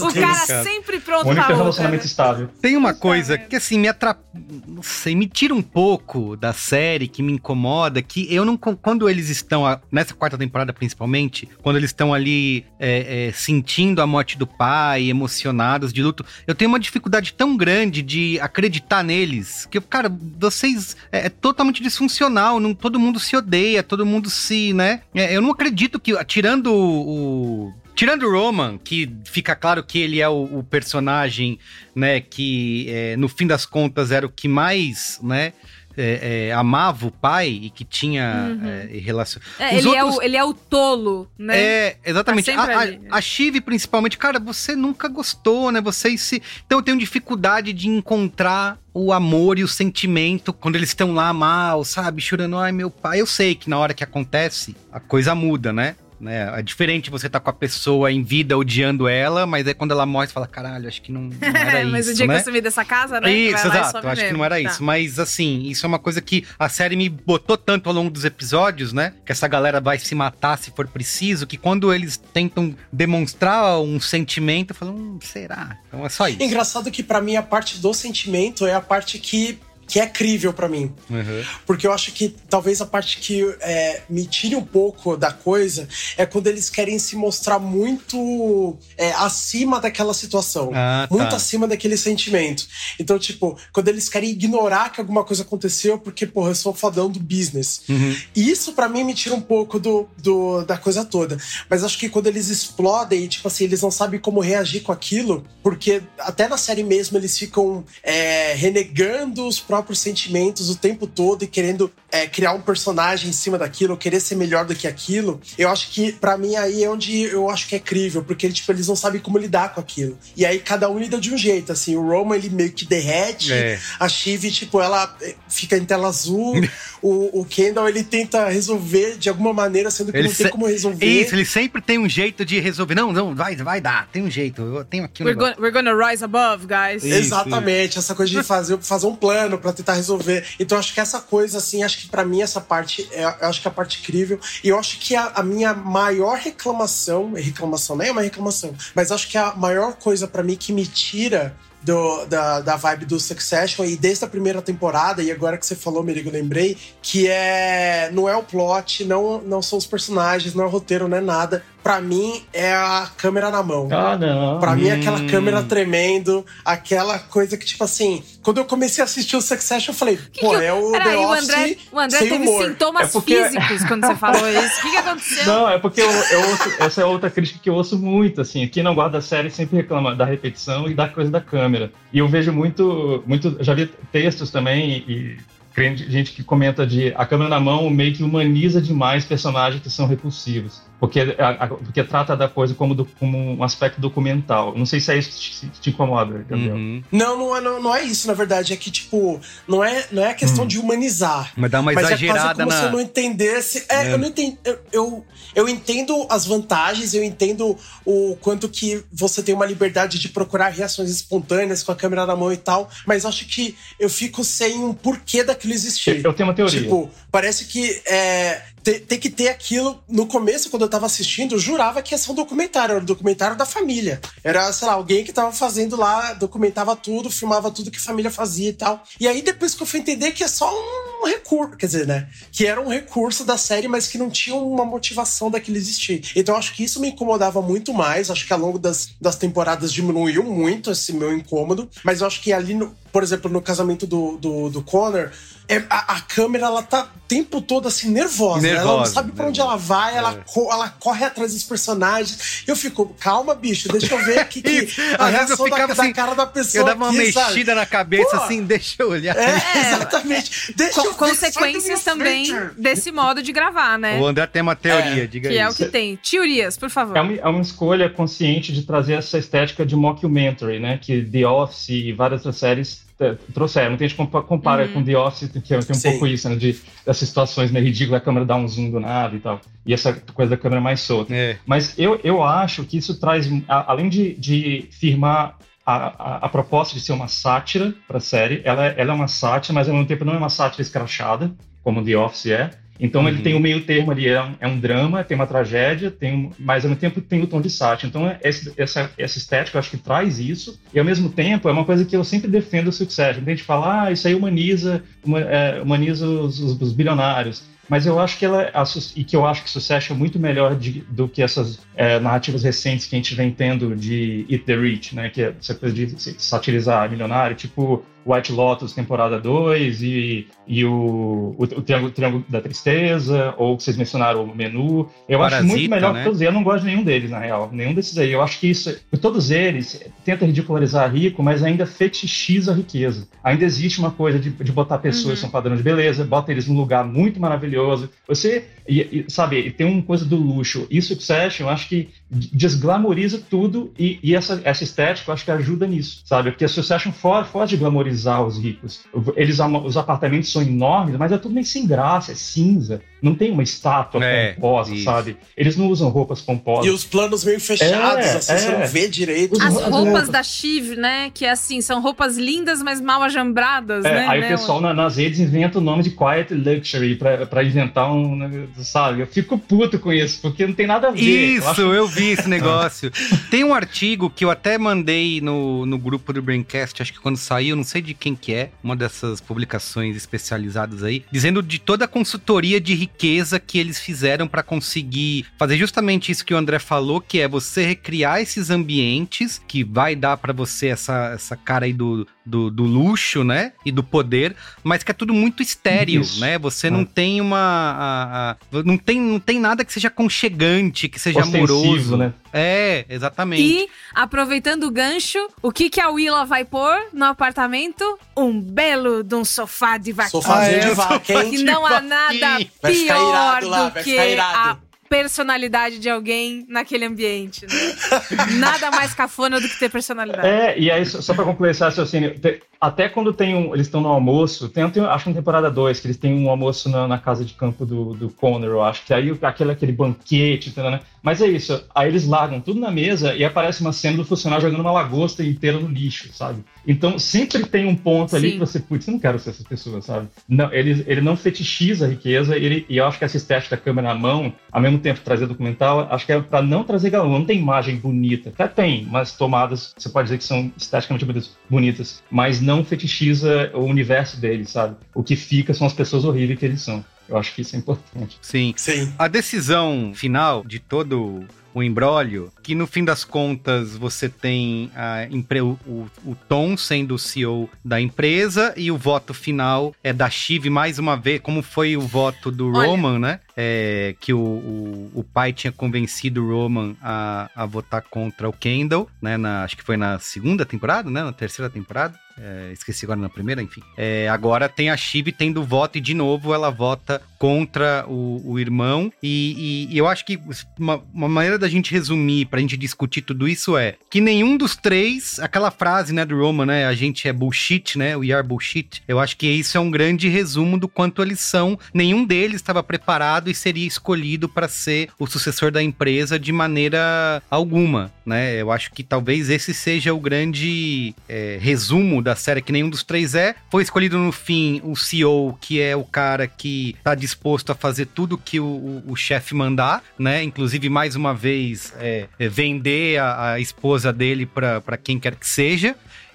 O 0.07 0.15
cara 0.15 0.47
cara. 0.47 0.63
sempre 0.63 0.99
O 0.99 1.01
pronto 1.01 1.27
único 1.29 1.47
pra 1.47 1.57
relacionamento 1.57 2.07
estável. 2.07 2.49
Tem 2.63 2.77
uma 2.77 2.95
coisa 2.95 3.37
que 3.37 3.57
assim 3.57 3.77
me 3.77 3.89
atrapalha, 3.89 4.25
não 4.69 4.85
sei, 4.85 5.17
me 5.17 5.27
tira 5.27 5.53
um 5.53 5.63
pouco 5.63 6.37
da 6.37 6.53
série, 6.53 7.09
que 7.09 7.21
me 7.21 7.33
incomoda, 7.33 8.01
que 8.01 8.33
eu 8.33 8.45
não 8.45 8.57
quando 8.57 9.09
eles 9.09 9.31
estão 9.31 9.65
nessa 9.91 10.15
quarta 10.15 10.39
temporada 10.39 10.73
principalmente, 10.73 11.49
quando 11.61 11.75
eles 11.77 11.91
estão 11.91 12.15
ali 12.15 12.65
é, 12.79 13.27
é, 13.27 13.33
sentindo 13.33 14.01
a 14.01 14.07
morte 14.07 14.39
do 14.39 14.47
pai, 14.47 15.11
emocionados 15.11 15.93
de 15.93 16.01
luto, 16.01 16.25
eu 16.47 16.55
tenho 16.55 16.69
uma 16.69 16.79
dificuldade 16.79 17.33
tão 17.33 17.57
grande 17.57 18.01
de 18.01 18.39
acreditar 18.39 19.03
neles 19.03 19.67
que 19.69 19.81
cara, 19.81 20.09
vocês 20.39 20.97
é, 21.11 21.27
é 21.27 21.29
totalmente 21.29 21.83
disfuncional, 21.83 22.61
não, 22.61 22.73
todo 22.73 23.01
mundo 23.01 23.19
se 23.19 23.37
odeia, 23.37 23.83
todo 23.83 24.07
mundo 24.07 24.31
se, 24.31 24.73
né? 24.73 25.01
É, 25.13 25.37
eu 25.37 25.43
não 25.43 25.51
acredito 25.51 25.99
que 25.99 26.13
tirando 26.25 26.73
o, 26.73 27.69
o 27.69 27.75
Tirando 27.95 28.25
o 28.25 28.31
Roman, 28.33 28.79
que 28.79 29.09
fica 29.25 29.55
claro 29.55 29.83
que 29.83 29.99
ele 29.99 30.21
é 30.21 30.29
o, 30.29 30.59
o 30.59 30.65
personagem, 30.65 31.59
né, 31.95 32.21
que 32.21 32.87
é, 32.89 33.17
no 33.17 33.29
fim 33.29 33.47
das 33.47 33.65
contas 33.65 34.11
era 34.11 34.27
o 34.27 34.31
que 34.31 34.49
mais, 34.49 35.21
né, 35.23 35.53
é, 35.97 36.49
é, 36.49 36.53
amava 36.53 37.07
o 37.07 37.11
pai 37.13 37.49
e 37.49 37.71
que 37.71 37.85
tinha 37.85 38.59
Uhum. 38.61 38.69
é, 38.69 38.99
relação. 38.99 39.41
É, 39.61 39.77
ele, 39.79 39.95
é 39.95 40.03
outros- 40.03 40.19
o, 40.19 40.23
ele 40.25 40.37
é 40.37 40.43
o 40.45 40.53
tolo, 40.53 41.31
né? 41.39 41.57
É, 41.57 41.97
exatamente. 42.05 42.53
Tá 42.53 42.63
a, 42.65 42.67
né? 42.87 42.99
a, 43.11 43.19
a 43.19 43.21
Shiv, 43.21 43.61
principalmente, 43.61 44.19
cara, 44.19 44.41
você 44.41 44.75
nunca 44.75 45.07
gostou, 45.07 45.71
né? 45.71 45.81
Vocês 45.81 46.21
se. 46.21 46.43
Então 46.67 46.79
eu 46.79 46.83
tenho 46.83 46.99
dificuldade 46.99 47.73
de 47.73 47.87
encontrar 47.89 48.77
o 48.93 49.13
amor 49.13 49.57
e 49.57 49.63
o 49.63 49.69
sentimento 49.69 50.53
quando 50.53 50.75
eles 50.75 50.89
estão 50.89 51.15
lá 51.15 51.33
mal, 51.33 51.85
sabe? 51.85 52.21
Chorando, 52.21 52.59
ai 52.59 52.73
meu 52.73 52.91
pai. 52.91 53.21
Eu 53.21 53.27
sei 53.27 53.55
que 53.55 53.71
na 53.71 53.79
hora 53.79 53.95
que 53.95 54.03
acontece, 54.03 54.75
a 54.91 54.99
coisa 54.99 55.33
muda, 55.33 55.73
né? 55.73 55.95
Né? 56.21 56.53
É 56.59 56.63
diferente 56.63 57.11
você 57.11 57.29
tá 57.29 57.39
com 57.41 57.51
a 57.51 57.53
pessoa 57.53 58.11
em 58.11 58.23
vida 58.23 58.57
odiando 58.57 59.09
ela, 59.09 59.47
mas 59.47 59.67
é 59.67 59.75
quando 59.75 59.91
ela 59.91 60.07
morre, 60.07 60.27
você 60.29 60.33
fala, 60.33 60.47
caralho, 60.47 60.89
acho 60.89 61.03
que 61.03 61.13
não, 61.13 61.23
não 61.23 61.37
era 61.43 61.83
isso, 61.83 61.91
Mas 61.93 62.09
o 62.09 62.15
dia 62.15 62.27
né? 62.27 62.35
que 62.35 62.41
eu 62.41 62.45
sumi 62.45 62.61
dessa 62.61 62.85
casa, 62.85 63.21
né? 63.21 63.31
Isso, 63.33 63.67
exato. 63.67 63.99
acho 64.07 64.17
que 64.17 64.23
mesmo. 64.23 64.39
não 64.39 64.45
era 64.45 64.55
Tá. 64.55 64.61
isso. 64.61 64.83
Mas, 64.83 65.19
assim, 65.19 65.63
isso 65.65 65.85
é 65.85 65.89
uma 65.89 65.99
coisa 65.99 66.21
que 66.21 66.45
a 66.59 66.69
série 66.69 66.97
me 66.97 67.09
botou 67.09 67.57
tanto 67.57 67.89
ao 67.89 67.95
longo 67.95 68.11
dos 68.11 68.25
episódios, 68.25 68.93
né? 68.93 69.15
Que 69.25 69.33
essa 69.33 69.49
galera 69.49 69.81
vai 69.81 69.99
se 69.99 70.15
matar 70.15 70.57
se 70.59 70.71
for 70.71 70.87
preciso, 70.87 71.47
que 71.47 71.57
quando 71.57 71.93
eles 71.93 72.17
tentam 72.17 72.75
demonstrar 72.93 73.81
um 73.81 73.99
sentimento, 74.01 74.71
eu 74.71 74.75
falo, 74.75 74.93
hum, 74.93 75.19
será? 75.21 75.79
Então 75.89 76.05
é 76.05 76.09
só 76.09 76.29
isso. 76.29 76.43
Engraçado 76.43 76.91
que 76.91 77.03
pra 77.03 77.21
mim 77.21 77.37
a 77.37 77.43
parte 77.43 77.79
do 77.79 77.93
sentimento 77.95 78.67
é 78.67 78.75
a 78.75 78.81
parte 78.81 79.19
que, 79.19 79.59
que 79.87 80.01
é 80.01 80.07
crível 80.07 80.53
pra 80.53 80.69
mim. 80.69 80.93
Uhum. 81.11 81.45
Porque 81.67 81.87
eu 81.87 81.93
acho 81.93 82.13
que 82.13 82.35
talvez 82.49 82.81
a 82.81 82.87
parte 82.87 83.19
que 83.19 83.43
é, 83.61 84.03
me 84.09 84.27
tire 84.27 84.57
um 84.57 84.65
pouco 84.65 85.17
da 85.17 85.33
coisa 85.33 85.89
é 86.17 86.25
quando 86.27 86.47
eles 86.47 86.69
querem 86.71 86.99
se 86.99 87.17
mostrar 87.17 87.59
muito 87.59 88.77
é, 88.97 89.11
acima 89.13 89.81
daquela 89.81 90.15
situação. 90.15 90.71
Ah, 90.75 91.07
tá. 91.09 91.15
Muito 91.15 91.35
acima 91.35 91.67
daquele 91.67 91.97
sentimento. 91.97 92.67
Então, 92.99 93.19
tipo, 93.19 93.59
quando 93.73 93.89
eles 93.89 94.09
querem 94.09 94.31
ignorar 94.31 94.91
que 94.91 95.01
alguma 95.01 95.25
coisa 95.25 95.43
aconteceu 95.43 95.99
porque, 95.99 96.27
porra, 96.27 96.51
eu 96.51 96.55
sou 96.55 96.75
fodão 96.75 97.11
do 97.11 97.21
business. 97.21 97.83
Uhum. 97.89 98.17
E 98.35 98.51
isso 98.51 98.73
pra 98.73 98.89
mim 98.89 99.05
me 99.05 99.15
tira 99.15 99.35
um 99.35 99.41
pouco 99.41 99.79
do, 99.79 100.09
do- 100.19 100.65
da 100.65 100.77
coisa 100.77 101.05
toda. 101.05 101.37
Mas 101.69 101.85
acho 101.85 101.99
que 101.99 102.09
quando 102.09 102.27
eles 102.27 102.49
explodem 102.49 103.25
e, 103.25 103.29
tipo 103.29 103.49
assim, 103.49 103.65
eles 103.65 103.83
não 103.83 103.91
sabem 103.91 104.19
como 104.21 104.41
reagir 104.41 104.83
com 104.83 104.93
aquilo, 104.93 105.45
porque 105.63 106.03
até 106.19 106.49
na 106.49 106.57
série 106.57 106.83
mesmo 106.83 107.17
eles 107.19 107.37
ficam 107.39 107.85
é, 108.03 108.55
renegando 108.55 109.47
os 109.47 109.59
próprios 109.75 109.99
sentimentos 109.99 110.71
o 110.71 110.77
tempo 110.77 111.05
todo 111.05 111.43
e 111.43 111.49
querendo 111.49 111.91
é, 112.13 112.29
criar 112.29 112.53
um 112.53 112.61
personagem 112.61 113.29
em 113.29 113.33
cima 113.33 113.59
daquilo, 113.59 113.97
querer 113.97 114.21
ser 114.21 114.37
melhor 114.37 114.65
do 114.65 114.73
que 114.73 114.87
aquilo. 114.87 115.41
Eu 115.59 115.69
acho 115.69 115.91
que 115.91 116.13
pra 116.13 116.39
mim 116.39 116.55
aí 116.55 116.85
é 116.85 116.89
onde 116.89 117.23
eu 117.25 117.51
acho 117.51 117.67
que 117.67 117.75
é 117.75 117.81
crível, 117.81 118.23
porque 118.23 118.49
tipo, 118.53 118.71
eles 118.71 118.87
não 118.87 118.95
sabem 118.95 119.21
como 119.21 119.37
lidar 119.37 119.75
com 119.75 119.81
aquilo. 119.81 120.17
E 120.37 120.47
aí 120.47 120.61
cada 120.61 120.89
um 120.89 120.97
lida 120.97 121.19
de 121.21 121.35
um 121.35 121.37
jeito, 121.37 121.73
assim, 121.73 121.97
o 121.97 122.09
Roman 122.09 122.37
ele 122.37 122.51
meio 122.51 122.71
que 122.71 122.85
derrete, 122.85 123.53
É. 123.53 123.81
a 123.99 124.09
Shiv, 124.09 124.49
tipo, 124.53 124.81
ela 124.81 125.13
eh, 125.21 125.35
fica 125.49 125.77
em 125.77 125.85
tela 125.85 126.07
azul. 126.07 126.55
o, 127.03 127.41
o 127.41 127.45
Kendall, 127.45 127.89
ele 127.89 128.05
tenta 128.05 128.49
resolver 128.49 129.17
de 129.19 129.29
alguma 129.29 129.53
maneira, 129.53 129.91
sendo 129.91 130.13
que 130.13 130.19
Ele 130.19 130.29
não 130.29 130.35
tem 130.35 130.47
se- 130.47 130.53
como 130.53 130.67
resolver. 130.67 131.05
Isso, 131.05 131.35
ele 131.35 131.45
sempre 131.45 131.83
tem 131.83 131.99
um 131.99 132.09
jeito 132.09 132.45
de 132.45 132.61
resolver. 132.61 132.95
Não, 132.95 133.13
não, 133.13 133.35
vai, 133.35 133.57
vai 133.57 133.81
dar, 133.81 134.09
tem 134.13 134.23
um 134.23 134.31
jeito. 134.31 134.63
Eu 134.63 134.85
tenho 134.85 135.05
aqui 135.05 135.23
um 135.23 135.27
We're, 135.27 135.39
gonna, 135.39 135.57
we're 135.59 135.73
gonna 135.73 136.09
rise 136.09 136.25
above, 136.25 136.65
guys. 136.67 137.03
Exatamente, 137.05 137.99
essa 137.99 138.15
coisa 138.15 138.31
de 138.33 138.43
fazer, 138.45 138.79
fazer 138.81 139.07
um 139.07 139.17
plano 139.17 139.59
pra 139.65 139.73
tentar 139.73 139.95
resolver. 139.95 140.47
Então, 140.61 140.79
acho 140.79 140.95
que 140.95 141.01
essa 141.01 141.21
coisa, 141.21 141.59
assim, 141.59 141.83
acho 141.83 141.99
que 141.99 142.09
pra 142.09 142.25
mim 142.25 142.43
essa 142.43 142.61
parte, 142.61 143.09
é, 143.11 143.25
acho 143.25 143.61
que 143.61 143.67
é 143.67 143.71
a 143.71 143.75
parte 143.75 144.01
incrível. 144.01 144.39
E 144.63 144.69
eu 144.69 144.79
acho 144.79 144.99
que 145.01 145.17
a, 145.17 145.33
a 145.35 145.43
minha 145.43 145.75
maior 145.75 146.39
reclamação, 146.39 147.33
reclamação 147.33 147.97
nem 147.97 148.09
é 148.09 148.13
uma 148.13 148.23
reclamação, 148.23 148.75
mas 148.95 149.11
acho 149.11 149.29
que 149.29 149.39
a 149.39 149.55
maior 149.55 149.95
coisa 149.95 150.29
pra 150.29 150.43
mim 150.43 150.57
que 150.57 150.73
me 150.73 150.87
tira 150.87 151.57
do- 151.83 152.25
da, 152.27 152.61
da 152.61 152.77
vibe 152.77 153.05
do 153.05 153.21
Succession 153.21 153.85
e 153.85 153.95
desde 153.97 154.25
a 154.25 154.29
primeira 154.29 154.63
temporada, 154.63 155.23
e 155.23 155.31
agora 155.31 155.59
que 155.59 155.67
você 155.67 155.75
falou, 155.77 156.03
Merigo, 156.03 156.31
lembrei, 156.31 156.79
que 157.03 157.29
é. 157.29 158.09
Não 158.13 158.27
é 158.29 158.35
o 158.37 158.43
plot, 158.43 159.05
não, 159.05 159.41
não 159.43 159.61
são 159.61 159.79
os 159.79 159.87
personagens, 159.87 160.55
não 160.55 160.65
é 160.65 160.67
o 160.67 160.71
roteiro, 160.71 161.07
não 161.09 161.19
é 161.19 161.21
nada. 161.21 161.63
Pra 161.85 162.01
mim, 162.01 162.43
é 162.51 162.73
a 162.73 163.09
câmera 163.17 163.51
na 163.51 163.63
mão. 163.63 163.89
Ah, 163.93 164.17
não. 164.17 164.59
Pra 164.59 164.75
mim, 164.75 164.89
é 164.89 164.93
aquela 164.95 165.19
Hum. 165.19 165.27
câmera 165.27 165.63
tremendo, 165.63 166.45
aquela 166.65 167.19
coisa 167.19 167.59
que, 167.59 167.67
tipo 167.67 167.85
assim, 167.85 168.23
quando 168.43 168.57
eu 168.59 168.65
comecei 168.65 169.03
a 169.03 169.05
assistir 169.05 169.37
o 169.37 169.43
Succession, 169.43 169.93
eu 169.93 169.95
falei, 169.97 170.17
pô, 170.41 170.51
que- 170.59 170.65
é 170.65 170.73
o 170.73 170.93
Peraí, 170.93 171.11
The 171.11 171.17
o 171.19 171.31
Office 171.31 171.45
André, 171.51 171.77
o 171.93 172.01
André 172.01 172.19
sem 172.19 172.29
teve 172.31 172.49
humor. 172.49 172.65
sintomas 172.65 173.09
É 173.09 173.13
porque- 173.13 173.45
físicos 173.45 173.85
quando 173.85 174.07
você 174.07 174.15
falou 174.15 174.49
isso. 174.51 174.79
O 174.79 174.83
que, 174.83 174.91
que 174.93 174.97
aconteceu? 174.97 175.47
Não, 175.47 175.69
é 175.69 175.79
porque 175.79 176.01
eu, 176.01 176.11
eu 176.11 176.41
ouço- 176.49 176.73
essa 176.79 177.01
é 177.03 177.05
outra 177.05 177.29
crítica 177.31 177.61
que 177.63 177.69
eu 177.69 177.75
ouço 177.75 177.99
muito, 177.99 178.41
assim. 178.41 178.67
Quem 178.67 178.83
não 178.83 178.95
gosta 178.95 179.11
da 179.11 179.21
série 179.21 179.51
sempre 179.51 179.77
reclama 179.77 180.15
da 180.17 180.25
repetição 180.25 180.89
e 180.89 180.95
da 180.95 181.07
coisa 181.07 181.31
da 181.31 181.41
câmera. 181.43 181.93
E 182.11 182.19
eu 182.19 182.27
vejo 182.27 182.51
muito, 182.51 183.23
muito 183.27 183.59
já 183.61 183.75
vi 183.75 183.87
textos 184.11 184.51
também 184.51 185.05
e 185.07 185.37
gente 185.77 186.33
que 186.33 186.45
comenta 186.45 186.87
de 186.87 187.13
a 187.17 187.27
câmera 187.27 187.51
na 187.51 187.59
mão 187.61 187.91
meio 187.91 188.15
que 188.15 188.23
humaniza 188.23 188.81
demais 188.81 189.25
personagens 189.25 189.83
que 189.83 189.91
são 189.91 190.07
repulsivos. 190.07 190.81
Porque, 191.01 191.21
a- 191.39 191.49
a- 191.65 191.67
porque 191.69 192.03
trata 192.05 192.37
da 192.37 192.49
coisa 192.49 192.75
como, 192.75 192.95
do- 192.95 193.05
como 193.19 193.37
um 193.59 193.63
aspecto 193.65 194.01
documental. 194.01 194.73
Não 194.77 194.87
sei 194.87 195.01
se 195.01 195.13
é 195.13 195.19
isso 195.19 195.31
que 195.31 195.67
te, 195.71 195.81
te 195.81 195.91
incomoda, 195.91 196.45
Gabriel. 196.49 196.77
Uhum. 196.77 197.03
Não, 197.13 197.37
não 197.39 197.57
é, 197.57 197.61
não, 197.61 197.83
não 197.83 197.95
é 197.95 198.03
isso, 198.05 198.27
na 198.29 198.33
verdade. 198.35 198.73
É 198.73 198.77
que, 198.77 198.91
tipo, 198.91 199.41
não 199.69 199.83
é, 199.85 200.07
não 200.13 200.23
é 200.23 200.31
a 200.31 200.35
questão 200.35 200.65
de 200.67 200.79
humanizar. 200.79 201.53
Mas 201.57 201.71
dá 201.71 201.81
uma 201.81 201.93
Mas 201.93 202.05
é 202.05 202.07
exagerada 202.09 202.41
quase 202.41 202.55
como 202.61 202.71
na. 202.71 202.77
se 202.79 202.85
eu 202.85 202.93
não 202.93 203.01
entendesse. 203.01 203.85
É, 203.89 204.07
É. 204.09 204.13
eu 204.15 204.19
não 204.19 204.29
entendo. 204.29 204.57
Eu, 204.65 204.79
eu, 204.93 205.25
eu 205.55 205.69
entendo 205.69 206.27
as 206.29 206.47
vantagens, 206.47 207.15
eu 207.15 207.23
entendo 207.23 207.77
o 208.05 208.37
quanto 208.41 208.69
que 208.69 209.05
você 209.13 209.43
tem 209.43 209.55
uma 209.55 209.67
liberdade 209.67 210.19
de 210.19 210.29
procurar 210.29 210.69
reações 210.69 211.11
espontâneas 211.11 211.83
com 211.83 211.93
a 211.93 211.97
câmera 211.97 212.27
na 212.27 212.37
mão 212.37 212.53
e 212.53 212.57
tal, 212.57 212.91
mas 213.07 213.25
acho 213.25 213.47
que 213.47 213.77
eu 213.99 214.09
fico 214.09 214.45
sem 214.45 214.79
um 214.79 214.93
porquê 214.93 215.45
daquilo 215.45 215.73
existir. 215.73 216.25
Eu 216.25 216.33
tenho 216.33 216.49
uma 216.49 216.55
teoria. 216.55 216.81
Tipo, 216.81 217.11
parece 217.31 217.67
que 217.67 218.03
é, 218.07 218.63
te- 218.85 219.01
tem 219.01 219.19
que 219.19 219.31
ter 219.31 219.49
aquilo. 219.49 219.99
No 220.09 220.27
começo, 220.27 220.69
quando 220.71 220.83
eu 220.83 220.89
tava 220.89 221.07
assistindo, 221.07 221.55
eu 221.55 221.59
jurava 221.59 222.03
que 222.03 222.15
ia 222.15 222.19
ser 222.19 222.31
um 222.31 222.35
documentário, 222.35 222.93
era 222.93 223.03
um 223.03 223.07
documentário 223.07 223.57
da 223.57 223.65
família. 223.67 224.21
Era, 224.45 224.71
sei 224.73 224.87
lá, 224.87 224.95
alguém 224.95 225.25
que 225.25 225.33
tava 225.33 225.51
fazendo 225.53 225.97
lá, 225.97 226.35
documentava 226.35 226.95
tudo, 226.95 227.31
filmava 227.31 227.71
tudo 227.71 227.91
que 227.91 227.99
a 227.99 228.03
família 228.03 228.31
fazia 228.31 228.69
e 228.69 228.73
tal. 228.75 229.03
E 229.19 229.27
aí, 229.27 229.41
depois 229.43 229.75
que 229.75 229.83
eu 229.83 229.87
fui 229.87 230.01
entender 230.01 230.33
que 230.33 230.45
é 230.45 230.49
só 230.49 230.71
um 230.73 231.27
recurso, 231.27 231.77
quer 231.77 231.87
dizer, 231.87 232.07
né? 232.07 232.29
Que 232.53 232.67
era 232.67 232.81
um 232.81 232.89
recurso 232.89 233.45
da 233.45 233.57
série, 233.57 233.89
mas 233.89 234.07
que 234.07 234.19
não 234.19 234.29
tinha 234.29 234.55
uma 234.57 234.85
motivação 234.85 235.51
daquilo 235.51 235.77
existir. 235.79 236.31
Então, 236.37 236.55
acho 236.57 236.75
que 236.75 236.85
isso 236.85 237.01
me 237.01 237.09
incomodava 237.09 237.63
muito 237.63 237.95
mais. 237.95 238.31
Acho 238.31 238.47
que 238.47 238.53
ao 238.53 238.59
longo 238.59 238.79
das, 238.79 239.09
das 239.21 239.37
temporadas 239.37 239.93
diminuiu 239.93 240.43
muito 240.45 240.91
esse 240.91 241.13
meu 241.13 241.33
incômodo. 241.33 241.89
Mas 242.05 242.21
eu 242.21 242.27
acho 242.27 242.43
que 242.43 242.53
ali, 242.53 242.75
no- 242.75 242.95
por 243.15 243.23
exemplo, 243.23 243.49
no 243.49 243.63
casamento 243.63 244.09
do, 244.09 244.37
do, 244.39 244.69
do 244.71 244.83
Connor, 244.83 245.31
é, 245.69 245.77
a, 245.89 246.17
a 246.17 246.21
câmera, 246.21 246.67
ela 246.67 246.83
tá 246.83 247.05
o 247.05 247.21
tempo 247.29 247.61
todo 247.63 247.87
assim, 247.87 248.11
nervosa. 248.11 248.69
ela 248.69 248.79
não 248.81 248.87
Nervosa, 248.89 249.15
sabe 249.15 249.31
pra 249.33 249.47
onde 249.47 249.61
ela 249.61 249.77
vai, 249.77 250.17
ela, 250.17 250.35
co- 250.45 250.69
ela 250.71 250.89
corre 250.91 251.25
atrás 251.25 251.55
dos 251.55 251.63
personagens. 251.63 252.65
Eu 252.67 252.75
fico, 252.75 253.07
calma, 253.21 253.55
bicho, 253.55 253.89
deixa 253.89 254.13
eu 254.15 254.23
ver 254.25 254.41
aqui 254.41 254.61
que 254.63 254.69
Isso. 254.69 255.01
a 255.17 255.27
Às 255.27 255.33
vezes 255.33 255.51
eu 255.51 255.57
reação 255.57 255.65
da, 255.69 255.75
ficava 255.77 255.95
da 255.95 256.03
assim, 256.03 256.13
cara 256.13 256.35
da 256.35 256.45
pessoa. 256.47 256.81
Eu 256.83 256.85
dava 256.87 257.05
uma 257.05 257.09
aqui, 257.19 257.33
sabe? 257.33 257.47
mexida 257.47 257.75
na 257.77 257.87
cabeça 257.87 258.37
Pô. 258.37 258.43
assim, 258.43 258.63
deixa 258.65 258.97
eu 258.99 259.11
olhar. 259.11 259.37
É, 259.37 259.61
exatamente. 259.95 260.75
Deixa 260.77 261.01
Com- 261.01 261.07
eu 261.07 261.15
consequências 261.15 262.03
também 262.03 262.47
frente. 262.47 262.75
desse 262.77 263.13
modo 263.13 263.41
de 263.43 263.53
gravar, 263.53 263.97
né? 263.97 264.19
O 264.21 264.27
André 264.27 264.47
tem 264.49 264.61
uma 264.61 264.75
teoria, 264.77 265.27
diga 265.29 265.49
Que 265.51 265.57
é 265.57 265.67
o 265.67 265.71
isso. 265.71 265.79
que 265.79 265.85
tem. 265.89 266.17
Teorias, 266.17 266.77
por 266.77 266.91
favor. 266.91 267.17
É 267.17 267.21
uma, 267.21 267.33
é 267.37 267.47
uma 267.47 267.63
escolha 267.63 268.11
consciente 268.11 268.73
de 268.73 268.83
trazer 268.83 269.15
essa 269.15 269.39
estética 269.39 269.87
de 269.87 269.95
mockumentary, 269.97 270.79
né? 270.81 270.99
Que 271.01 271.23
The 271.23 271.47
Office 271.47 271.89
e 271.91 272.13
várias 272.13 272.41
outras 272.41 272.57
séries 272.59 273.04
trouxeram. 273.53 273.91
Muita 273.91 274.07
gente 274.07 274.17
compa- 274.17 274.43
compara 274.43 274.87
Uhum. 274.87 274.93
com 274.95 275.05
The 275.05 275.17
Office, 275.17 275.49
que 275.51 275.61
tem 275.61 275.79
um 275.79 275.83
Sim. 275.95 276.11
pouco 276.11 276.27
isso, 276.27 276.49
né? 276.49 276.57
De, 276.57 276.77
dessas 277.07 277.29
situações 277.29 277.71
meio 277.71 277.85
ridículas, 277.85 278.21
a 278.21 278.25
câmera 278.25 278.45
dá 278.45 278.57
um 278.57 278.67
zoom 278.67 278.91
do 278.91 279.01
nada 279.01 279.35
e 279.37 279.41
tal. 279.41 279.61
E 279.87 279.93
essa 279.95 280.13
coisa 280.35 280.51
da 280.51 280.57
câmera 280.57 280.81
mais 280.81 281.01
solta. 281.01 281.35
É. 281.35 281.57
Mas 281.67 281.99
eu, 281.99 282.19
eu 282.25 282.43
acho 282.43 282.85
que 282.85 282.97
isso 282.97 283.19
traz, 283.21 283.49
a- 283.69 283.91
além 283.93 284.09
de, 284.09 284.35
de 284.35 284.89
firmar 284.91 285.57
a, 285.87 285.95
a, 285.97 286.37
a 286.47 286.49
proposta 286.49 286.95
de 286.95 287.01
ser 287.01 287.13
uma 287.13 287.29
sátira 287.29 287.95
para 288.09 288.17
a 288.19 288.21
série, 288.21 288.63
ela, 288.65 288.87
ela 288.87 289.13
é 289.13 289.15
uma 289.15 289.29
sátira, 289.29 289.75
mas 289.75 289.89
ao 289.89 289.95
mesmo 289.95 290.09
tempo 290.09 290.25
não 290.25 290.35
é 290.35 290.39
uma 290.39 290.49
sátira 290.49 290.83
escrachada, 290.83 291.53
como 291.83 292.03
The 292.05 292.17
Office 292.17 292.47
é. 292.47 292.71
Então 293.01 293.27
ele 293.29 293.39
Uhum. 293.39 293.43
tem 293.43 293.55
o 293.55 293.61
meio 293.61 293.81
termo 293.83 294.11
ali, 294.13 294.29
é 294.29 294.41
um, 294.43 294.55
é 294.61 294.69
um 294.69 294.79
drama, 294.79 295.25
tem 295.25 295.35
uma 295.35 295.47
tragédia, 295.47 296.11
tem 296.11 296.33
um, 296.35 296.51
mas 296.59 296.85
ao 296.85 296.91
mesmo 296.91 297.01
tempo 297.01 297.21
tem 297.21 297.43
o 297.43 297.47
tom 297.47 297.61
de 297.61 297.69
sátira. 297.69 298.09
Então 298.09 298.29
é 298.29 298.39
esse- 298.45 298.73
essa, 298.77 299.11
essa 299.19 299.39
estética 299.39 299.77
eu 299.77 299.81
acho 299.81 299.91
que 299.91 299.97
traz 299.97 300.39
isso, 300.39 300.79
e 300.93 300.99
ao 300.99 301.05
mesmo 301.05 301.29
tempo 301.29 301.69
é 301.69 301.73
uma 301.73 301.85
coisa 301.85 302.05
que 302.05 302.17
eu 302.17 302.23
sempre 302.23 302.49
defendo 302.49 302.89
o 302.89 302.93
Succession. 302.93 303.43
Tem 303.43 303.57
gente 303.57 303.67
fala, 303.67 304.05
ah, 304.05 304.13
isso 304.13 304.27
aí 304.29 304.35
humaniza, 304.35 305.03
huma- 305.25 305.41
é, 305.41 305.81
humaniza 305.83 306.27
os, 306.27 306.61
os- 306.61 306.81
os 306.81 306.93
bilionários. 306.93 307.65
Mas 307.87 308.07
eu 308.07 308.19
acho 308.19 308.39
que 308.39 308.47
ela, 308.47 308.71
a 308.73 308.83
e 309.15 309.25
que 309.25 309.37
eu 309.37 309.45
acho 309.45 309.63
que 309.63 309.69
Succession 309.69 310.15
é 310.15 310.19
muito 310.19 310.39
melhor 310.39 310.75
de- 310.75 311.05
do 311.11 311.29
que 311.29 311.43
essas 311.43 311.81
é, 311.95 312.19
narrativas 312.19 312.63
recentes 312.63 313.07
que 313.07 313.15
a 313.15 313.19
gente 313.19 313.35
vem 313.35 313.51
tendo 313.51 313.95
de 313.95 314.47
Eat 314.49 314.65
the 314.65 314.75
Rich, 314.75 315.15
né? 315.15 315.29
Que 315.29 315.43
é 315.43 315.55
essa 315.61 315.75
coisa 315.75 315.95
de 315.95 316.15
satirizar 316.43 317.11
milionário, 317.11 317.55
tipo 317.57 318.03
White 318.27 318.53
Lotus 318.53 318.93
temporada 318.93 319.39
2 319.39 320.03
e, 320.03 320.47
e 320.67 320.85
o, 320.85 321.55
o, 321.59 321.63
o 321.63 321.83
Triângulo, 321.83 322.11
Triângulo 322.11 322.45
da 322.49 322.61
Tristeza, 322.61 323.55
ou 323.57 323.77
que 323.77 323.83
vocês 323.83 323.97
mencionaram 323.97 324.45
o 324.45 324.55
menu. 324.55 325.09
Eu 325.29 325.43
acho 325.43 325.57
Parasita, 325.57 325.77
muito 325.77 325.91
melhor 325.91 326.13
né? 326.13 326.21
que 326.21 326.25
todos 326.25 326.41
eles. 326.41 326.53
Eu 326.53 326.55
não 326.55 326.65
gosto 326.65 326.85
de 326.85 326.91
nenhum 326.91 327.03
deles, 327.03 327.31
na 327.31 327.39
real. 327.39 327.71
Nenhum 327.73 327.95
desses 327.95 328.17
aí. 328.19 328.33
Eu 328.33 328.43
acho 328.43 328.59
que 328.59 328.69
isso. 328.69 328.97
Todos 329.21 329.51
eles 329.51 330.03
tentam 330.25 330.47
ridicularizar 330.47 331.13
rico, 331.13 331.43
mas 331.43 331.63
ainda 331.63 331.87
fetichiza 331.87 332.73
a 332.73 332.75
riqueza. 332.75 333.29
Ainda 333.43 333.65
existe 333.65 333.99
uma 333.99 334.11
coisa 334.11 334.39
de, 334.39 334.51
de 334.51 334.73
botar 334.73 334.99
pessoas 334.99 335.25
Uhum. 335.25 335.35
que 335.35 335.41
são 335.41 335.51
padrão 335.51 335.77
de 335.77 335.83
beleza, 335.83 336.25
bota 336.25 336.51
eles 336.53 336.67
num 336.67 336.77
lugar 336.77 337.05
muito 337.05 337.41
maravilhoso. 337.41 338.11
Você, 338.27 338.65
e, 338.89 339.01
e, 339.01 339.25
sabe, 339.29 339.59
e 339.59 339.71
tem 339.71 339.87
uma 339.87 340.03
coisa 340.03 340.25
do 340.25 340.37
luxo. 340.37 340.87
E 340.91 341.01
Succession, 341.01 341.67
eu 341.67 341.71
acho 341.71 341.89
que 341.89 342.09
desglamoriza 342.35 343.41
tudo 343.49 343.93
e, 343.99 344.19
e 344.23 344.35
essa, 344.35 344.61
essa 344.65 344.83
estética 344.83 345.31
eu 345.31 345.35
acho 345.35 345.45
que 345.45 345.51
ajuda 345.51 345.87
nisso, 345.87 346.23
sabe? 346.25 346.51
Porque 346.51 346.65
a 346.65 346.69
Succession 346.69 347.13
foge, 347.13 347.49
foge 347.49 347.77
de 347.77 347.77
glamorizar 347.77 348.45
os 348.45 348.59
ricos. 348.59 349.05
Eles, 349.37 349.59
os 349.61 349.97
apartamentos 349.97 350.51
são 350.51 350.63
enormes, 350.63 351.17
mas 351.17 351.33
é 351.33 351.39
tudo 351.39 351.55
meio 351.55 351.67
sem 351.67 351.87
graça, 351.87 352.33
é 352.33 352.35
cinza. 352.35 353.01
Não 353.25 353.35
tem 353.35 353.51
uma 353.51 353.63
estátua 353.63 354.25
É, 354.25 354.53
pomposa, 354.53 354.95
isso. 354.95 355.05
sabe? 355.05 355.37
Eles 355.57 355.77
não 355.77 355.89
usam 355.89 356.09
roupas 356.09 356.41
pomposas. 356.41 356.87
E 356.87 356.91
os 356.91 357.05
planos 357.05 357.45
meio 357.45 357.59
fechados, 357.61 358.25
É, 358.27 358.37
assim, 358.37 358.57
você 358.59 358.67
é. 358.69 358.79
não 358.79 358.87
vê 358.87 359.09
direito. 359.09 359.57
As 359.61 359.69
As 359.77 359.83
roupas 359.85 359.91
roupas. 360.13 360.29
da 360.29 360.43
Shiv, 360.43 360.97
né? 360.97 361.31
Que 361.33 361.47
assim, 361.47 361.81
são 361.81 362.01
roupas 362.01 362.37
lindas, 362.37 362.83
mas 362.83 363.01
mal 363.01 363.23
ajambradas, 363.23 364.05
É, 364.05 364.13
né? 364.15 364.27
aí 364.29 364.41
né? 364.41 364.47
o 364.47 364.51
pessoal 364.51 364.81
na- 364.81 364.93
nas 364.95 365.17
redes 365.17 365.41
inventa 365.41 365.79
o 365.79 365.81
nome 365.81 366.03
de 366.03 366.11
Quiet 366.11 366.53
Luxury 366.55 367.17
pra, 367.17 367.47
pra 367.47 367.65
inventar 367.65 368.13
um, 368.13 368.37
né, 368.37 368.67
sabe? 368.83 369.21
Eu 369.21 369.27
fico 369.27 369.57
puto 369.59 369.99
com 369.99 370.13
isso, 370.13 370.41
porque 370.43 370.67
não 370.67 370.75
tem 370.75 370.87
nada 370.87 371.09
a 371.09 371.11
ver. 371.11 371.21
Eu 371.23 371.59
Isso, 371.59 371.69
acho- 371.69 371.81
eu 371.81 372.07
vi 372.07 372.31
esse 372.31 372.49
negócio. 372.49 373.11
Tem 373.51 373.65
um 373.65 373.73
artigo 373.75 374.29
que 374.29 374.45
eu 374.45 374.51
até 374.51 374.77
mandei 374.77 375.41
no, 375.41 375.87
no 375.87 375.97
grupo 375.99 376.33
do 376.33 376.43
Braincast, 376.43 377.01
acho 377.01 377.13
que 377.13 377.21
quando 377.21 377.37
saiu, 377.37 377.77
não 377.77 377.85
sei 377.85 378.03
de 378.03 378.13
quem 378.15 378.35
que 378.35 378.53
é, 378.53 378.71
uma 378.83 378.95
dessas 378.97 379.41
publicações 379.41 380.17
especializadas 380.17 381.03
aí, 381.03 381.25
dizendo 381.31 381.63
de 381.63 381.79
toda 381.79 382.05
a 382.05 382.09
consultoria 382.09 382.81
de 382.81 382.95
riqueza 382.95 383.14
que 383.17 383.79
eles 383.79 383.99
fizeram 383.99 384.47
para 384.47 384.63
conseguir 384.63 385.47
fazer 385.59 385.77
justamente 385.77 386.31
isso 386.33 386.45
que 386.45 386.53
o 386.55 386.57
André 386.57 386.79
falou, 386.79 387.21
que 387.21 387.41
é 387.41 387.49
você 387.49 387.85
recriar 387.87 388.41
esses 388.41 388.71
ambientes 388.71 389.61
que 389.67 389.83
vai 389.85 390.15
dar 390.17 390.37
para 390.37 390.53
você 390.53 390.89
essa, 390.89 391.33
essa 391.35 391.57
cara 391.57 391.87
aí 391.87 391.93
do, 391.93 392.27
do, 392.45 392.71
do 392.71 392.85
luxo, 392.85 393.43
né? 393.45 393.73
E 393.85 393.93
do 393.93 394.03
poder, 394.03 394.55
mas 394.83 395.03
que 395.03 395.11
é 395.11 395.15
tudo 395.15 395.33
muito 395.33 395.63
estéril, 395.63 396.21
Isso. 396.23 396.41
né? 396.41 396.59
Você 396.59 396.89
É. 396.89 396.91
não 396.91 397.05
tem 397.05 397.41
uma. 397.41 397.57
a- 397.59 398.51
a- 398.53 398.83
não, 398.85 398.97
tem, 398.99 399.21
não 399.21 399.41
tem 399.41 399.59
nada 399.59 399.85
que 399.85 399.93
seja 399.93 400.09
aconchegante, 400.09 401.09
que 401.09 401.19
seja 401.19 401.41
Ostensivo, 401.41 401.75
amoroso. 401.75 402.17
né? 402.17 402.33
É, 402.57 403.05
exatamente. 403.09 403.61
E, 403.61 403.89
aproveitando 404.15 404.85
o 404.85 404.91
gancho, 404.91 405.45
o 405.61 405.73
que, 405.73 405.91
que 405.91 406.01
a 406.01 406.09
Willa 406.09 406.45
vai 406.45 406.65
pôr 406.65 407.09
no 407.13 407.25
apartamento? 407.25 408.17
Um 408.37 408.61
belo 408.61 409.25
de 409.25 409.35
um 409.35 409.45
sofá 409.45 409.99
de 409.99 410.13
vaquinha. 410.13 410.31
Sofazinho 410.31 410.79
Ah, 410.79 410.85
é, 410.85 410.89
de 410.89 410.95
vaca, 410.95 411.33
hein? 411.33 411.51
Que 411.51 411.65
não 411.65 411.85
há 411.85 412.01
nada 412.01 412.33
vaquinha. 412.33 412.71
Vai 412.81 412.95
ficar 412.95 413.15
pior 413.15 413.29
irado 413.29 413.69
lá, 413.69 413.89
do 413.89 413.95
vai 413.95 414.03
que 414.05 414.19
a 414.39 414.77
personalidade 415.15 416.01
de 416.01 416.11
alguém 416.11 416.67
naquele 416.69 417.05
ambiente, 417.05 417.65
né? 417.67 418.49
nada 418.59 418.91
mais 418.91 419.15
cafona 419.15 419.61
do 419.61 419.69
que 419.69 419.79
ter 419.79 419.89
personalidade. 419.89 420.45
É, 420.45 420.77
e 420.77 420.91
aí, 420.91 421.07
só, 421.07 421.33
pra 421.33 421.45
concluir 421.45 421.71
esse 421.71 421.85
raciocínio, 421.85 422.35
até 422.81 423.09
quando 423.09 423.33
tem 423.33 423.55
um, 423.55 423.75
eles 423.75 423.87
estão 423.87 424.01
no 424.01 424.09
almoço, 424.09 424.69
tem, 424.69 424.89
tem- 424.91 425.05
acho 425.05 425.25
que 425.25 425.31
na 425.31 425.37
temporada 425.37 425.71
2, 425.71 426.01
que 426.01 426.07
eles 426.09 426.17
têm 426.17 426.35
um 426.35 426.51
almoço 426.51 426.89
na, 426.91 427.07
na 427.07 427.17
casa 427.17 427.45
de 427.45 427.55
campo 427.55 427.87
do, 427.87 428.13
do 428.13 428.29
Connor, 428.29 428.69
eu 428.69 428.83
acho, 428.83 429.07
que 429.07 429.15
aí 429.15 429.33
aquele, 429.41 429.71
aquele 429.71 429.93
banquete, 429.93 430.73
tá, 430.73 430.91
né? 430.91 431.01
mas 431.23 431.41
é 431.41 431.47
isso, 431.47 431.83
aí 431.95 432.09
eles 432.09 432.27
largam 432.27 432.61
tudo 432.61 432.79
na 432.79 432.91
mesa 432.91 433.35
e 433.35 433.43
aparece 433.43 433.81
uma 433.81 433.93
cena 433.93 434.19
do 434.19 434.25
funcionário 434.27 434.67
jogando 434.67 434.83
uma 434.83 434.93
lagosta 434.93 435.43
inteira 435.43 435.79
no 435.79 435.89
lixo, 435.89 436.29
sabe? 436.35 436.63
Então 436.87 437.19
sempre 437.19 437.65
tem 437.65 437.87
um 437.87 437.97
ponto 437.97 438.37
ali 438.37 438.49
Sim. 438.49 438.53
que 438.55 438.59
você, 438.59 438.79
putz, 438.79 439.09
eu 439.09 439.13
não 439.13 439.19
quero 439.19 439.39
ser 439.39 439.51
essa 439.51 439.65
pessoa, 439.65 440.03
sabe? 440.03 440.29
Não, 440.47 440.71
ele, 440.71 441.03
ele 441.07 441.23
não 441.23 441.35
fetichiza 441.35 442.05
a 442.05 442.09
riqueza, 442.09 442.55
ele, 442.55 442.85
e 442.87 442.99
eu 442.99 443.07
acho 443.07 443.19
que 443.19 443.25
essa 443.25 443.39
estética 443.39 443.77
da 443.77 443.83
câmera 443.83 444.09
na 444.09 444.15
mão, 444.15 444.53
ao 444.71 444.83
mesmo 444.83 444.99
tempo 445.05 445.21
trazer 445.21 445.47
documental, 445.47 446.09
acho 446.11 446.27
que 446.27 446.33
é 446.33 446.41
pra 446.41 446.61
não 446.63 446.83
trazer 446.83 447.11
galão, 447.11 447.31
não 447.31 447.45
tem 447.45 447.59
imagem 447.59 447.97
bonita. 447.97 448.51
Até 448.51 448.67
tem, 448.67 449.07
mas 449.11 449.33
tomadas, 449.33 449.95
você 449.97 450.09
pode 450.09 450.27
dizer 450.27 450.39
que 450.39 450.45
são 450.45 450.73
esteticamente 450.77 451.25
bonitas- 451.25 451.57
bonitas, 451.71 452.23
mas 452.31 452.61
não 452.61 452.85
fetichiza 452.85 453.71
o 453.75 453.85
universo 453.85 454.41
deles, 454.41 454.71
sabe? 454.71 454.97
O 455.15 455.23
que 455.23 455.37
fica 455.37 455.73
são 455.75 455.87
as 455.87 455.93
pessoas 455.93 456.25
horríveis 456.25 456.59
que 456.59 456.65
eles 456.65 456.81
são. 456.83 457.05
Eu 457.29 457.37
acho 457.39 457.55
que 457.55 457.63
isso 457.63 457.75
é 457.77 457.79
importante. 457.79 458.39
Sim. 458.43 458.75
Sim. 458.77 459.13
A 459.19 459.29
decisão 459.29 460.13
final 460.15 460.63
de 460.65 460.79
todo 460.79 461.45
o 461.75 461.83
embrólio, 461.83 462.53
que 462.63 462.75
no 462.75 462.87
fim 462.87 463.05
das 463.05 463.25
contas 463.25 463.97
você 463.97 464.29
tem 464.29 464.91
a 464.95 465.27
o, 465.63 465.79
o- 465.87 466.07
o 466.25 466.35
Tom 466.49 466.77
sendo 466.77 467.17
o 467.17 467.19
CEO 467.19 467.69
da 467.85 468.01
empresa 468.01 468.73
e 468.77 468.91
o 468.91 468.97
voto 468.97 469.35
final 469.35 469.93
é 470.03 470.13
da 470.13 470.31
Shiv 470.31 470.71
mais 470.71 470.99
uma 470.99 471.17
vez, 471.17 471.41
como 471.41 471.63
foi 471.63 471.97
o 471.97 472.01
voto 472.01 472.51
do 472.51 472.73
Olha. 472.73 472.87
Roman, 472.89 473.19
né? 473.19 473.41
É, 473.57 474.15
que 474.21 474.33
o, 474.33 474.39
o, 474.39 475.11
o 475.15 475.25
pai 475.25 475.53
tinha 475.53 475.73
convencido 475.73 476.45
o 476.45 476.51
Roman 476.51 476.95
a, 477.03 477.51
a 477.55 477.67
votar 477.67 478.03
contra 478.03 478.49
o 478.49 478.53
Kendall, 478.53 479.09
né? 479.21 479.37
Na, 479.37 479.65
acho 479.65 479.77
que 479.77 479.83
foi 479.85 479.97
na 479.97 480.19
segunda 480.19 480.65
temporada, 480.65 481.11
né? 481.11 481.23
Na 481.23 481.33
terceira 481.33 481.69
temporada. 481.71 482.19
É, 482.39 482.71
esqueci 482.73 483.05
agora 483.05 483.21
na 483.21 483.29
primeira, 483.29 483.63
enfim. 483.63 483.81
É, 483.97 484.29
agora 484.29 484.69
tem 484.69 484.91
a 484.91 484.97
Chibi 484.97 485.31
tendo 485.31 485.63
voto 485.63 485.99
e 485.99 486.01
de 486.01 486.15
novo 486.15 486.53
ela 486.53 486.71
vota 486.71 487.23
contra 487.39 488.05
o, 488.09 488.43
o 488.45 488.59
irmão. 488.59 489.13
E, 489.23 489.87
e- 489.91 489.95
e 489.95 489.99
eu 489.99 490.09
acho 490.09 490.25
que 490.25 490.39
uma, 490.79 491.03
uma 491.13 491.29
maneira 491.29 491.59
da 491.59 491.69
gente 491.69 491.93
resumir, 491.93 492.47
pra 492.47 492.61
gente 492.61 492.77
discutir 492.77 493.23
tudo 493.23 493.47
isso 493.47 493.77
é 493.77 493.95
que 494.11 494.21
nenhum 494.21 494.57
dos 494.57 494.75
três, 494.75 495.39
aquela 495.39 495.71
frase, 495.71 496.13
né, 496.13 496.25
do 496.25 496.37
Roman, 496.39 496.67
né? 496.67 496.87
A 496.87 496.95
gente 496.95 497.29
é 497.29 497.33
bullshit, 497.33 497.97
né? 497.99 498.17
We 498.17 498.33
are 498.33 498.47
bullshit. 498.47 499.03
Eu 499.07 499.21
acho 499.21 499.37
que 499.37 499.47
isso 499.47 499.77
é 499.77 499.81
um 499.81 499.91
grande 499.91 500.29
resumo 500.29 500.79
do 500.79 500.89
quanto 500.89 501.23
eles 501.23 501.41
são. 501.41 501.79
Nenhum 501.93 502.25
deles 502.25 502.57
estava 502.57 502.83
preparado 502.83 503.51
e 503.51 503.55
seria 503.55 503.87
escolhido 503.87 504.49
para 504.49 504.67
ser 504.69 505.09
o 505.19 505.27
sucessor 505.27 505.71
da 505.71 505.83
empresa 505.83 506.39
de 506.39 506.51
maneira 506.53 507.43
alguma, 507.51 508.11
né? 508.25 508.61
Eu 508.61 508.71
acho 508.73 508.91
que 508.93 509.03
talvez 509.03 509.51
esse 509.51 509.73
seja 509.75 510.13
o 510.15 510.21
grande 510.21 511.15
é, 511.29 511.59
resumo 511.61 512.23
da 512.23 512.35
série, 512.37 512.63
que 512.63 512.73
nenhum 512.73 512.89
dos 512.91 513.03
três 513.03 513.35
é. 513.35 513.55
Foi 513.71 513.83
escolhido 513.83 514.19
no 514.19 514.33
fim 514.33 514.81
o 514.85 514.95
CEO, 514.97 515.57
que 515.61 515.81
é 515.81 515.95
o 515.97 516.05
cara 516.05 516.47
que 516.47 516.97
tá 517.03 517.15
disposto 517.15 517.71
a 517.71 517.75
fazer 517.75 518.07
tudo 518.07 518.39
que 518.39 518.59
o, 518.61 518.65
o- 518.65 519.03
o 519.09 519.17
chefe 519.17 519.55
mandar, 519.55 520.03
né? 520.19 520.43
Inclusive, 520.43 520.89
mais 520.89 521.17
uma 521.17 521.35
vez, 521.35 521.93
é, 521.99 522.27
vender 522.51 523.19
a, 523.19 523.53
a 523.53 523.61
esposa 523.61 524.13
dele 524.13 524.47
para 524.47 524.97
quem 524.97 525.19
quer 525.19 525.35
que 525.35 525.47
seja 525.47 525.95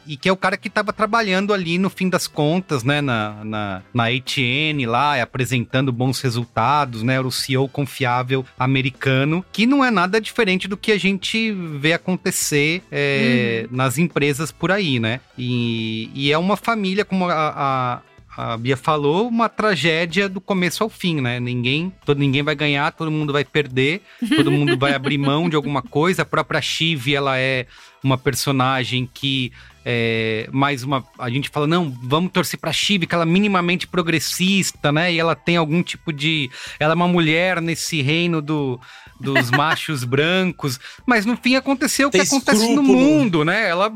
e 0.09 0.17
que 0.17 0.27
é 0.27 0.31
o 0.31 0.35
cara 0.35 0.57
que 0.57 0.69
estava 0.69 0.91
trabalhando 0.91 1.53
ali 1.53 1.77
no 1.77 1.87
fim 1.87 2.09
das 2.09 2.27
contas, 2.27 2.83
né, 2.83 2.99
na, 2.99 3.45
na, 3.45 3.83
na 3.93 4.05
ATN 4.05 4.87
lá, 4.87 5.21
apresentando 5.21 5.91
bons 5.91 6.19
resultados, 6.19 7.03
né, 7.03 7.13
era 7.13 7.27
o 7.27 7.31
CEO 7.31 7.69
confiável 7.69 8.43
americano, 8.57 9.45
que 9.51 9.67
não 9.67 9.85
é 9.85 9.91
nada 9.91 10.19
diferente 10.19 10.67
do 10.67 10.75
que 10.75 10.91
a 10.91 10.97
gente 10.97 11.51
vê 11.51 11.93
acontecer 11.93 12.81
é, 12.91 13.67
nas 13.69 13.99
empresas 13.99 14.51
por 14.51 14.71
aí, 14.71 14.99
né, 14.99 15.19
e, 15.37 16.09
e 16.15 16.31
é 16.31 16.37
uma 16.39 16.57
família, 16.57 17.05
como 17.05 17.29
a, 17.29 17.53
a, 17.55 18.01
a 18.35 18.57
Bia 18.57 18.77
falou, 18.77 19.27
uma 19.27 19.47
tragédia 19.47 20.27
do 20.27 20.41
começo 20.41 20.81
ao 20.81 20.89
fim, 20.89 21.19
né? 21.19 21.41
Ninguém, 21.41 21.91
todo, 22.05 22.17
ninguém 22.17 22.41
vai 22.41 22.55
ganhar, 22.55 22.89
todo 22.93 23.11
mundo 23.11 23.33
vai 23.33 23.43
perder, 23.43 24.01
todo 24.37 24.49
mundo 24.49 24.77
vai 24.77 24.93
abrir 24.93 25.17
mão 25.17 25.49
de 25.49 25.57
alguma 25.57 25.81
coisa. 25.81 26.21
A 26.21 26.25
própria 26.25 26.61
Shiv, 26.61 27.13
ela 27.13 27.37
é 27.37 27.65
uma 28.01 28.17
personagem 28.17 29.09
que 29.13 29.51
é, 29.91 30.47
mais 30.51 30.83
uma. 30.83 31.03
A 31.17 31.31
gente 31.31 31.49
fala, 31.49 31.65
não, 31.65 31.89
vamos 32.03 32.31
torcer 32.31 32.59
pra 32.59 32.71
Chibi, 32.71 33.07
que 33.07 33.15
ela 33.15 33.23
é 33.23 33.25
minimamente 33.25 33.87
progressista, 33.87 34.91
né? 34.91 35.11
E 35.11 35.19
ela 35.19 35.35
tem 35.35 35.57
algum 35.57 35.81
tipo 35.81 36.13
de. 36.13 36.47
Ela 36.79 36.93
é 36.93 36.95
uma 36.95 37.07
mulher 37.07 37.59
nesse 37.59 37.99
reino 38.03 38.39
do, 38.39 38.79
dos 39.19 39.51
machos 39.51 40.03
brancos. 40.03 40.79
Mas 41.05 41.25
no 41.25 41.35
fim 41.37 41.55
aconteceu 41.55 42.07
o 42.07 42.11
que 42.11 42.19
acontece 42.21 42.73
no 42.73 42.81
mundo, 42.83 43.43
né? 43.43 43.67
Ela, 43.69 43.89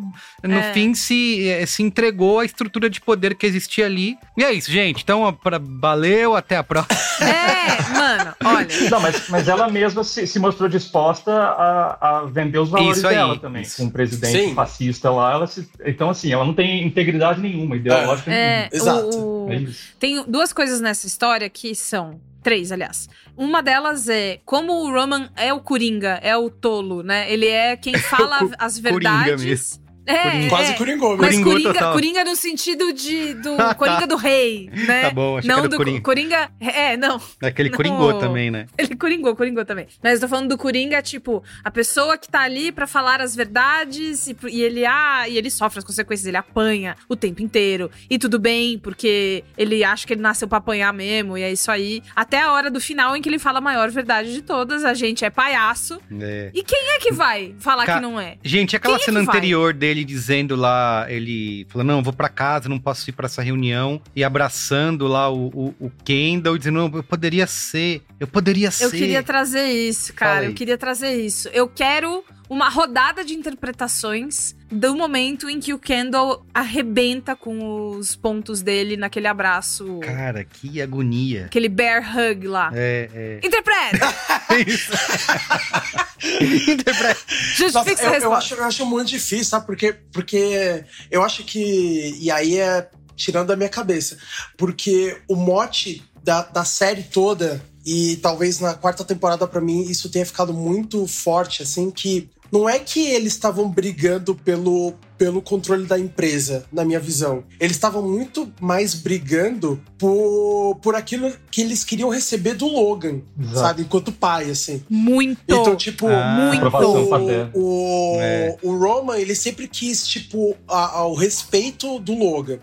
no 0.43 0.53
É. 0.57 0.73
fim, 0.73 0.93
se, 0.93 1.47
eh, 1.47 1.65
se 1.65 1.81
entregou 1.83 2.39
à 2.39 2.45
estrutura 2.45 2.89
de 2.89 2.99
poder 2.99 3.35
que 3.35 3.45
existia 3.45 3.85
ali. 3.85 4.17
E 4.37 4.43
é 4.43 4.51
isso, 4.51 4.71
gente. 4.71 5.01
Então, 5.03 5.31
pra, 5.43 5.59
valeu, 5.59 6.35
até 6.35 6.57
a 6.57 6.63
próxima. 6.63 6.97
É, 7.23 7.81
mano, 7.97 8.35
olha. 8.43 8.67
Não, 8.91 8.99
mas, 8.99 9.29
mas 9.29 9.47
ela 9.47 9.69
mesma 9.69 10.03
se, 10.03 10.27
se 10.27 10.37
mostrou 10.39 10.67
disposta 10.67 11.31
a, 11.31 12.19
a 12.19 12.25
vender 12.25 12.59
os 12.59 12.69
valores 12.69 12.97
Isso 12.97 13.07
aí, 13.07 13.15
dela 13.15 13.37
também. 13.39 13.61
isso. 13.61 13.77
Com 13.77 13.83
um 13.85 13.89
presidente 13.89 14.49
Sim. 14.49 14.53
fascista 14.53 15.09
lá, 15.09 15.31
ela 15.31 15.47
se, 15.47 15.67
então 15.85 16.09
assim, 16.09 16.31
ela 16.31 16.43
não 16.43 16.53
tem 16.53 16.85
integridade 16.85 17.39
nenhuma, 17.39 17.75
ideológica 17.77 18.29
É, 18.31 18.69
nenhuma. 18.71 18.91
Exato. 18.91 19.17
o- 19.17 19.47
É 19.51 19.55
isso. 19.55 19.93
Tem 19.99 20.23
duas 20.27 20.51
coisas 20.51 20.81
nessa 20.81 21.07
história 21.07 21.49
que 21.49 21.73
são. 21.73 22.19
Três, 22.43 22.71
aliás. 22.71 23.07
Uma 23.37 23.63
delas 23.63 24.07
é 24.09 24.39
como 24.45 24.73
o 24.73 24.91
Roman 24.91 25.29
é 25.35 25.53
o 25.53 25.61
Coringa, 25.61 26.19
é 26.21 26.35
o 26.35 26.49
tolo, 26.49 27.01
né? 27.01 27.31
Ele 27.31 27.47
é 27.47 27.75
quem 27.77 27.93
fala 27.97 28.39
co- 28.39 28.51
as 28.59 28.77
Coringa 28.79 29.09
verdades. 29.09 29.81
Mesmo. 30.05 30.45
É, 30.45 30.49
Quase 30.49 30.71
é. 30.71 30.75
coringou, 30.75 31.17
Mas. 31.17 31.29
Coringou 31.29 31.51
Coringa, 31.53 31.73
total. 31.73 31.93
Coringa 31.93 32.23
no 32.25 32.35
sentido 32.35 32.93
de 32.93 33.33
do 33.35 33.55
Coringa 33.77 34.07
do 34.07 34.15
rei, 34.15 34.69
né? 34.87 35.03
Tá 35.03 35.11
bom, 35.11 35.37
achei 35.37 35.41
que 35.41 35.47
não 35.47 35.59
era 35.59 35.69
do 35.69 35.77
Coringa. 35.77 36.01
Coringa. 36.01 36.51
É, 36.59 36.97
não. 36.97 37.21
Aquele 37.41 37.69
Não. 37.69 37.77
coringou 37.77 38.13
também, 38.19 38.51
né? 38.51 38.65
Ele 38.77 38.95
coringou, 38.95 39.35
coringou 39.35 39.65
também. 39.65 39.87
Mas 40.03 40.15
eu 40.15 40.21
tô 40.21 40.27
falando 40.27 40.49
do 40.49 40.57
Coringa, 40.57 41.01
tipo, 41.01 41.43
a 41.63 41.71
pessoa 41.71 42.17
que 42.17 42.27
tá 42.27 42.41
ali 42.41 42.71
pra 42.71 42.85
falar 42.87 43.21
as 43.21 43.35
verdades 43.35 44.27
e, 44.27 44.35
e 44.49 44.61
ele 44.61 44.85
ah, 44.85 45.27
e 45.27 45.37
ele 45.37 45.49
sofre 45.49 45.79
as 45.79 45.85
consequências, 45.85 46.27
ele 46.27 46.37
apanha 46.37 46.95
o 47.07 47.15
tempo 47.15 47.41
inteiro. 47.41 47.89
E 48.09 48.17
tudo 48.17 48.39
bem, 48.39 48.77
porque 48.79 49.43
ele 49.57 49.83
acha 49.83 50.05
que 50.05 50.13
ele 50.13 50.21
nasceu 50.21 50.47
pra 50.47 50.57
apanhar 50.57 50.93
mesmo, 50.93 51.37
e 51.37 51.41
é 51.43 51.51
isso 51.51 51.71
aí. 51.71 52.01
Até 52.15 52.41
a 52.41 52.51
hora 52.51 52.69
do 52.69 52.79
final 52.81 53.15
em 53.15 53.21
que 53.21 53.29
ele 53.29 53.39
fala 53.39 53.59
a 53.59 53.61
maior 53.61 53.89
verdade 53.89 54.33
de 54.33 54.41
todas, 54.41 54.83
a 54.83 54.93
gente 54.93 55.23
é 55.25 55.29
palhaço. 55.29 55.99
É. 56.19 56.51
E 56.53 56.63
quem 56.63 56.91
é 56.95 56.99
que 56.99 57.11
vai 57.11 57.55
falar 57.59 57.85
Ca- 57.85 57.95
que 57.95 58.01
não 58.01 58.19
é? 58.19 58.37
Gente, 58.43 58.75
aquela 58.75 58.95
Quem 58.97 59.03
é 59.03 59.05
cena 59.05 59.19
que 59.21 59.25
vai? 59.25 59.35
anterior 59.37 59.73
dele 59.73 59.92
dizendo 60.05 60.55
lá, 60.55 61.05
ele 61.09 61.65
falou, 61.67 61.85
não, 61.85 61.97
eu 61.97 62.03
vou 62.03 62.13
pra 62.13 62.29
casa, 62.29 62.69
não 62.69 62.79
posso 62.79 63.09
ir 63.09 63.13
pra 63.13 63.25
essa 63.25 63.41
reunião, 63.41 64.01
e 64.15 64.23
abraçando 64.23 65.05
lá 65.07 65.29
o, 65.29 65.47
o, 65.47 65.75
o 65.77 65.91
Kendall, 66.05 66.57
dizendo, 66.57 66.75
não, 66.75 66.91
eu 66.95 67.03
poderia 67.03 67.45
ser, 67.45 68.01
eu 68.17 68.27
poderia 68.27 68.71
ser. 68.71 68.85
Eu 68.85 68.91
queria 68.91 69.21
trazer 69.21 69.65
isso, 69.65 70.13
cara. 70.13 70.45
Eu 70.45 70.53
queria 70.53 70.77
trazer 70.77 71.13
isso. 71.15 71.49
Eu 71.49 71.67
quero 71.67 72.23
uma 72.49 72.69
rodada 72.69 73.23
de 73.23 73.33
interpretações 73.33 74.55
do 74.71 74.95
momento 74.95 75.49
em 75.49 75.59
que 75.59 75.73
o 75.73 75.79
Kendall 75.79 76.45
arrebenta 76.53 77.35
com 77.35 77.89
os 77.91 78.15
pontos 78.15 78.61
dele 78.61 78.97
naquele 78.97 79.27
abraço. 79.27 79.99
Cara, 79.99 80.43
que 80.43 80.81
agonia. 80.81 81.45
Aquele 81.45 81.69
bear 81.69 82.03
hug 82.15 82.47
lá. 82.47 82.71
É, 82.73 83.09
é. 83.13 83.39
Interpreta! 83.45 84.07
Interpreta. 86.67 87.19
Sua 87.55 87.83
eu, 87.85 88.21
eu, 88.21 88.33
acho, 88.33 88.53
eu 88.55 88.63
acho 88.63 88.85
muito 88.85 89.09
difícil, 89.09 89.45
sabe? 89.45 89.65
Porque, 89.65 89.93
porque 90.11 90.83
eu 91.11 91.23
acho 91.23 91.43
que. 91.43 92.17
E 92.19 92.31
aí 92.31 92.57
é 92.59 92.89
tirando 93.15 93.47
da 93.47 93.55
minha 93.55 93.69
cabeça. 93.69 94.17
Porque 94.57 95.21
o 95.27 95.35
mote 95.35 96.03
da, 96.23 96.41
da 96.43 96.65
série 96.65 97.03
toda, 97.03 97.61
e 97.85 98.17
talvez 98.17 98.59
na 98.59 98.73
quarta 98.73 99.03
temporada, 99.03 99.47
pra 99.47 99.59
mim, 99.61 99.81
isso 99.83 100.09
tenha 100.09 100.25
ficado 100.25 100.53
muito 100.53 101.05
forte, 101.07 101.63
assim, 101.63 101.91
que 101.91 102.29
não 102.51 102.69
é 102.69 102.77
que 102.77 102.99
eles 102.99 103.33
estavam 103.33 103.67
brigando 103.67 104.35
pelo, 104.35 104.93
pelo 105.17 105.41
controle 105.41 105.85
da 105.87 105.97
empresa, 105.97 106.65
na 106.71 106.85
minha 106.85 106.99
visão. 106.99 107.43
Eles 107.59 107.75
estavam 107.75 108.07
muito 108.07 108.53
mais 108.61 108.93
brigando 108.93 109.81
por, 109.97 110.75
por 110.81 110.93
aquilo 110.95 111.33
que 111.49 111.61
eles 111.61 111.83
queriam 111.83 112.09
receber 112.09 112.53
do 112.53 112.67
Logan, 112.67 113.21
Exato. 113.39 113.57
sabe? 113.59 113.81
Enquanto 113.81 114.11
pai, 114.11 114.51
assim. 114.51 114.83
Muito. 114.87 115.41
Então, 115.47 115.75
tipo, 115.75 116.05
Ah, 116.07 116.51
muito. 116.51 116.69
paterna. 116.71 117.49
o, 117.55 118.17
É. 118.21 118.55
o 118.61 118.77
Roman, 118.77 119.17
ele 119.17 119.33
sempre 119.33 119.67
quis, 119.67 120.07
tipo, 120.07 120.55
a- 120.67 120.99
a- 120.99 121.07
o 121.07 121.15
respeito 121.15 121.97
do 121.99 122.13
Logan. 122.13 122.59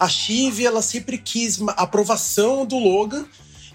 A 0.00 0.08
Shiv, 0.08 0.60
ela 0.64 0.80
sempre 0.80 1.18
quis 1.18 1.60
a 1.68 1.82
aprovação 1.82 2.64
do 2.64 2.78
Logan. 2.78 3.26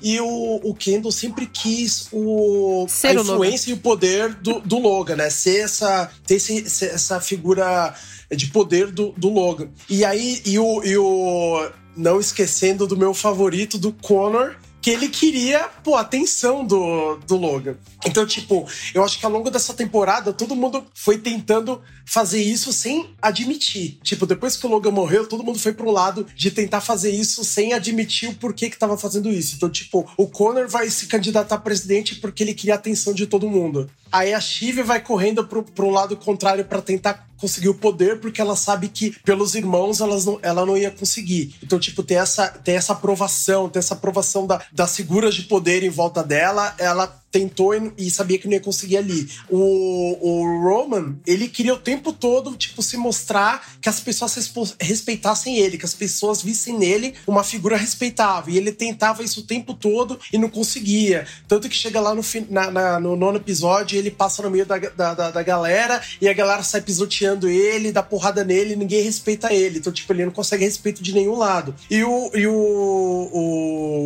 E 0.02 0.20
o, 0.20 0.60
o 0.64 0.74
Kendall 0.74 1.12
sempre 1.12 1.46
quis 1.46 2.08
o, 2.12 2.86
Ser 2.88 3.18
a 3.18 3.22
o 3.22 3.24
influência 3.24 3.70
e 3.72 3.74
o 3.74 3.78
poder 3.78 4.34
do, 4.36 4.60
do 4.62 4.78
Logan, 4.80 5.18
né? 5.18 5.30
Ser 5.30 5.60
essa, 5.62 6.10
ter 6.26 6.36
esse- 6.36 6.86
essa 6.86 7.20
figura 7.20 7.94
de 8.32 8.48
poder 8.48 8.92
do, 8.92 9.12
do 9.18 9.30
Logan. 9.30 9.70
E 9.90 10.06
aí, 10.06 10.42
e 10.46 10.58
o, 10.60 10.84
e 10.84 10.98
o. 10.98 11.70
Não 11.98 12.20
esquecendo 12.20 12.88
do 12.88 12.96
meu 12.96 13.14
favorito, 13.14 13.78
do 13.78 13.92
Connor, 13.92 14.56
que 14.82 14.90
ele 14.90 15.10
queria, 15.10 15.68
pô, 15.84 15.96
a 15.96 16.02
atenção 16.02 16.66
do, 16.66 17.18
do 17.28 17.36
Logan. 17.36 17.76
Então, 18.06 18.26
tipo, 18.26 18.68
eu 18.94 19.04
acho 19.04 19.20
que 19.20 19.26
ao 19.26 19.32
longo 19.32 19.52
dessa 19.52 19.74
temporada, 19.74 20.32
todo 20.32 20.56
mundo 20.56 20.86
foi 20.94 21.18
tentando 21.18 21.82
fazer 22.06 22.42
isso 22.42 22.72
sem 22.72 23.14
admitir. 23.22 24.00
Tipo, 24.02 24.26
depois 24.26 24.56
que 24.56 24.66
o 24.66 24.70
Logan 24.70 24.92
morreu, 24.92 25.28
todo 25.28 25.44
mundo 25.44 25.60
foi 25.60 25.74
pro 25.74 25.92
lado 25.92 26.26
de 26.36 26.50
tentar 26.50 26.82
fazer 26.82 27.12
isso 27.12 27.44
sem 27.44 27.74
admitir 27.74 28.30
o 28.30 28.36
porquê 28.36 28.70
que 28.70 28.78
tava 28.78 28.98
fazendo 28.98 29.30
isso. 29.30 29.56
Então, 29.56 29.70
tipo, 29.70 30.10
o 30.18 30.28
Connor 30.28 30.68
vai 30.68 30.90
se 30.90 31.08
candidatar 31.08 31.56
a 31.56 31.60
presidente 31.60 32.16
porque 32.16 32.42
ele 32.42 32.54
queria 32.54 32.74
a 32.74 32.78
atenção 32.78 33.14
de 33.14 33.28
todo 33.28 33.50
mundo. 33.50 33.90
Aí 34.12 34.34
a 34.34 34.40
Shiv 34.40 34.82
vai 34.84 35.00
correndo 35.02 35.46
pro, 35.46 35.64
pro 35.64 35.90
lado 35.90 36.16
contrário 36.18 36.66
pra 36.66 36.82
tentar 36.82 37.28
conseguir 37.38 37.70
o 37.70 37.74
poder, 37.74 38.20
porque 38.20 38.42
ela 38.42 38.56
sabe 38.56 38.90
que 38.90 39.12
pelos 39.24 39.56
irmãos 39.56 40.02
elas 40.02 40.26
não, 40.26 40.40
ela 40.42 40.66
não 40.66 40.78
ia 40.78 40.92
conseguir. 40.92 41.56
Então, 41.64 41.80
tipo, 41.80 42.04
ter 42.04 42.16
essa, 42.16 42.48
ter 42.50 42.74
essa 42.74 42.92
aprovação, 42.92 43.70
ter 43.70 43.80
essa 43.80 43.94
aprovação 43.94 44.46
da, 44.46 44.62
das 44.74 44.96
figuras 44.98 45.36
de 45.36 45.44
poder 45.44 45.82
em 45.84 45.90
volta 45.90 46.22
dela, 46.22 46.76
ela 46.78 47.08
tentou 47.32 47.74
e, 47.96 48.10
sabia 48.10 48.40
que 48.40 48.48
não 48.48 48.56
ia 48.56 48.60
conseguir 48.60 48.98
ali. 48.98 49.30
O, 49.50 50.18
o 50.20 50.64
Roman, 50.68 51.16
ele 51.26 51.48
queria 51.48 51.74
o 51.76 51.78
tempo 51.80 52.12
todo, 52.12 52.58
tipo, 52.58 52.82
se 52.82 52.98
mostrar 52.98 53.76
que 53.80 53.88
as 53.88 54.00
pessoas 54.00 54.36
respeitassem 54.82 55.58
ele, 55.60 55.78
que 55.78 55.86
as 55.86 55.94
pessoas 55.94 56.42
vissem 56.42 56.78
nele 56.78 57.14
uma 57.28 57.44
figura 57.44 57.78
respeitável. 57.78 58.54
E 58.54 58.58
ele 58.58 58.72
tentava 58.72 59.24
isso 59.24 59.42
o 59.42 59.44
tempo 59.44 59.74
todo 59.76 60.20
e 60.34 60.38
não 60.38 60.50
conseguia. 60.50 61.26
Tanto 61.48 61.70
que 61.70 61.76
chega 61.76 62.02
lá 62.02 62.16
no, 62.16 62.24
na- 62.50 62.72
na- 62.72 63.00
no 63.00 63.16
nono 63.16 63.38
episódio, 63.38 63.98
ele 64.00 64.12
passa 64.12 64.42
no 64.42 64.50
meio 64.50 64.66
da, 64.66 64.78
da, 64.78 65.14
da- 65.14 65.32
da 65.32 65.44
galera 65.44 66.02
e 66.22 66.28
a 66.28 66.34
galera 66.34 66.64
sai 66.64 66.82
pisoteando 66.82 67.48
ele, 67.50 67.92
dá 67.92 68.02
porrada 68.04 68.44
nele 68.44 68.74
e 68.74 68.76
ninguém 68.76 69.02
respeita 69.04 69.54
ele. 69.54 69.80
Então, 69.80 69.92
tipo, 69.94 70.12
ele 70.14 70.26
não 70.26 70.32
consegue 70.32 70.64
respeito 70.64 71.04
de 71.04 71.14
nenhum 71.14 71.36
lado. 71.38 71.76
E 71.90 72.04
o, 72.04 72.32
e 72.34 72.48
o, 72.48 73.30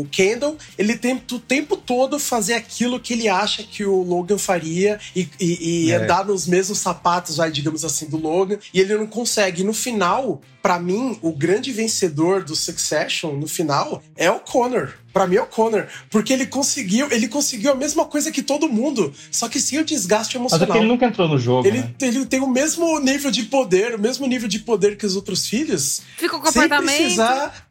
o 0.02 0.08
Kendall, 0.12 0.58
ele 0.78 0.98
tenta 0.98 1.36
o 1.36 1.40
tempo 1.40 1.78
todo 1.78 2.20
fazer 2.20 2.54
aquilo 2.54 3.00
que 3.00 3.14
ele 3.14 3.28
acha 3.28 3.64
que 3.64 3.86
o 3.86 4.02
Logan 4.04 4.38
faria 4.38 5.00
e, 5.16 5.28
e- 5.40 5.86
e 5.88 5.92
É. 5.92 5.96
andar 5.96 6.26
nos 6.26 6.48
mesmos 6.48 6.80
sapatos, 6.80 7.38
vai, 7.38 7.52
digamos 7.52 7.86
assim, 7.86 8.08
do 8.08 8.18
Logan. 8.18 8.58
E 8.74 8.80
ele 8.80 8.96
não 8.98 9.08
consegue. 9.08 9.62
E 9.62 9.66
no 9.66 9.74
final, 9.74 10.42
pra 10.64 10.80
mim, 10.80 11.20
o 11.22 11.34
grande 11.34 11.74
vencedor 11.74 12.42
do 12.42 12.56
Succession, 12.56 13.34
no 13.34 13.48
final, 13.48 14.02
é 14.16 14.32
o 14.32 14.40
Connor. 14.40 14.94
Pra 15.12 15.28
mim 15.28 15.36
é 15.36 15.42
o 15.42 15.46
Connor, 15.46 15.86
porque 16.10 16.32
ele 16.32 16.48
conseguiu, 16.48 17.12
ele 17.12 17.28
conseguiu 17.28 17.74
a 17.74 17.76
mesma 17.76 18.06
coisa 18.06 18.32
que 18.32 18.42
todo 18.42 18.70
mundo, 18.70 19.14
só 19.30 19.48
que 19.50 19.60
sem 19.60 19.78
o 19.80 19.84
desgaste 19.86 20.40
Mas 20.40 20.54
é 20.54 20.56
emocional. 20.56 20.72
que 20.72 20.78
ele 20.82 20.88
nunca 20.88 21.06
entrou 21.06 21.28
no 21.28 21.38
jogo, 21.38 21.68
Ele, 21.68 21.80
né? 21.80 21.94
ele 22.02 22.26
tem 22.26 22.40
o 22.40 22.48
mesmo 22.50 22.98
nível 23.00 23.30
de 23.30 23.44
poder, 23.44 23.94
o 23.94 24.00
mesmo 24.00 24.26
nível 24.26 24.48
de 24.48 24.60
poder 24.60 24.98
que 24.98 25.06
os 25.06 25.16
outros 25.18 25.46
filhos. 25.46 26.02
Fica 26.18 26.36
o 26.38 26.42
Sem 26.46 26.54
comportamento. 26.64 26.96
precisar. 26.98 27.68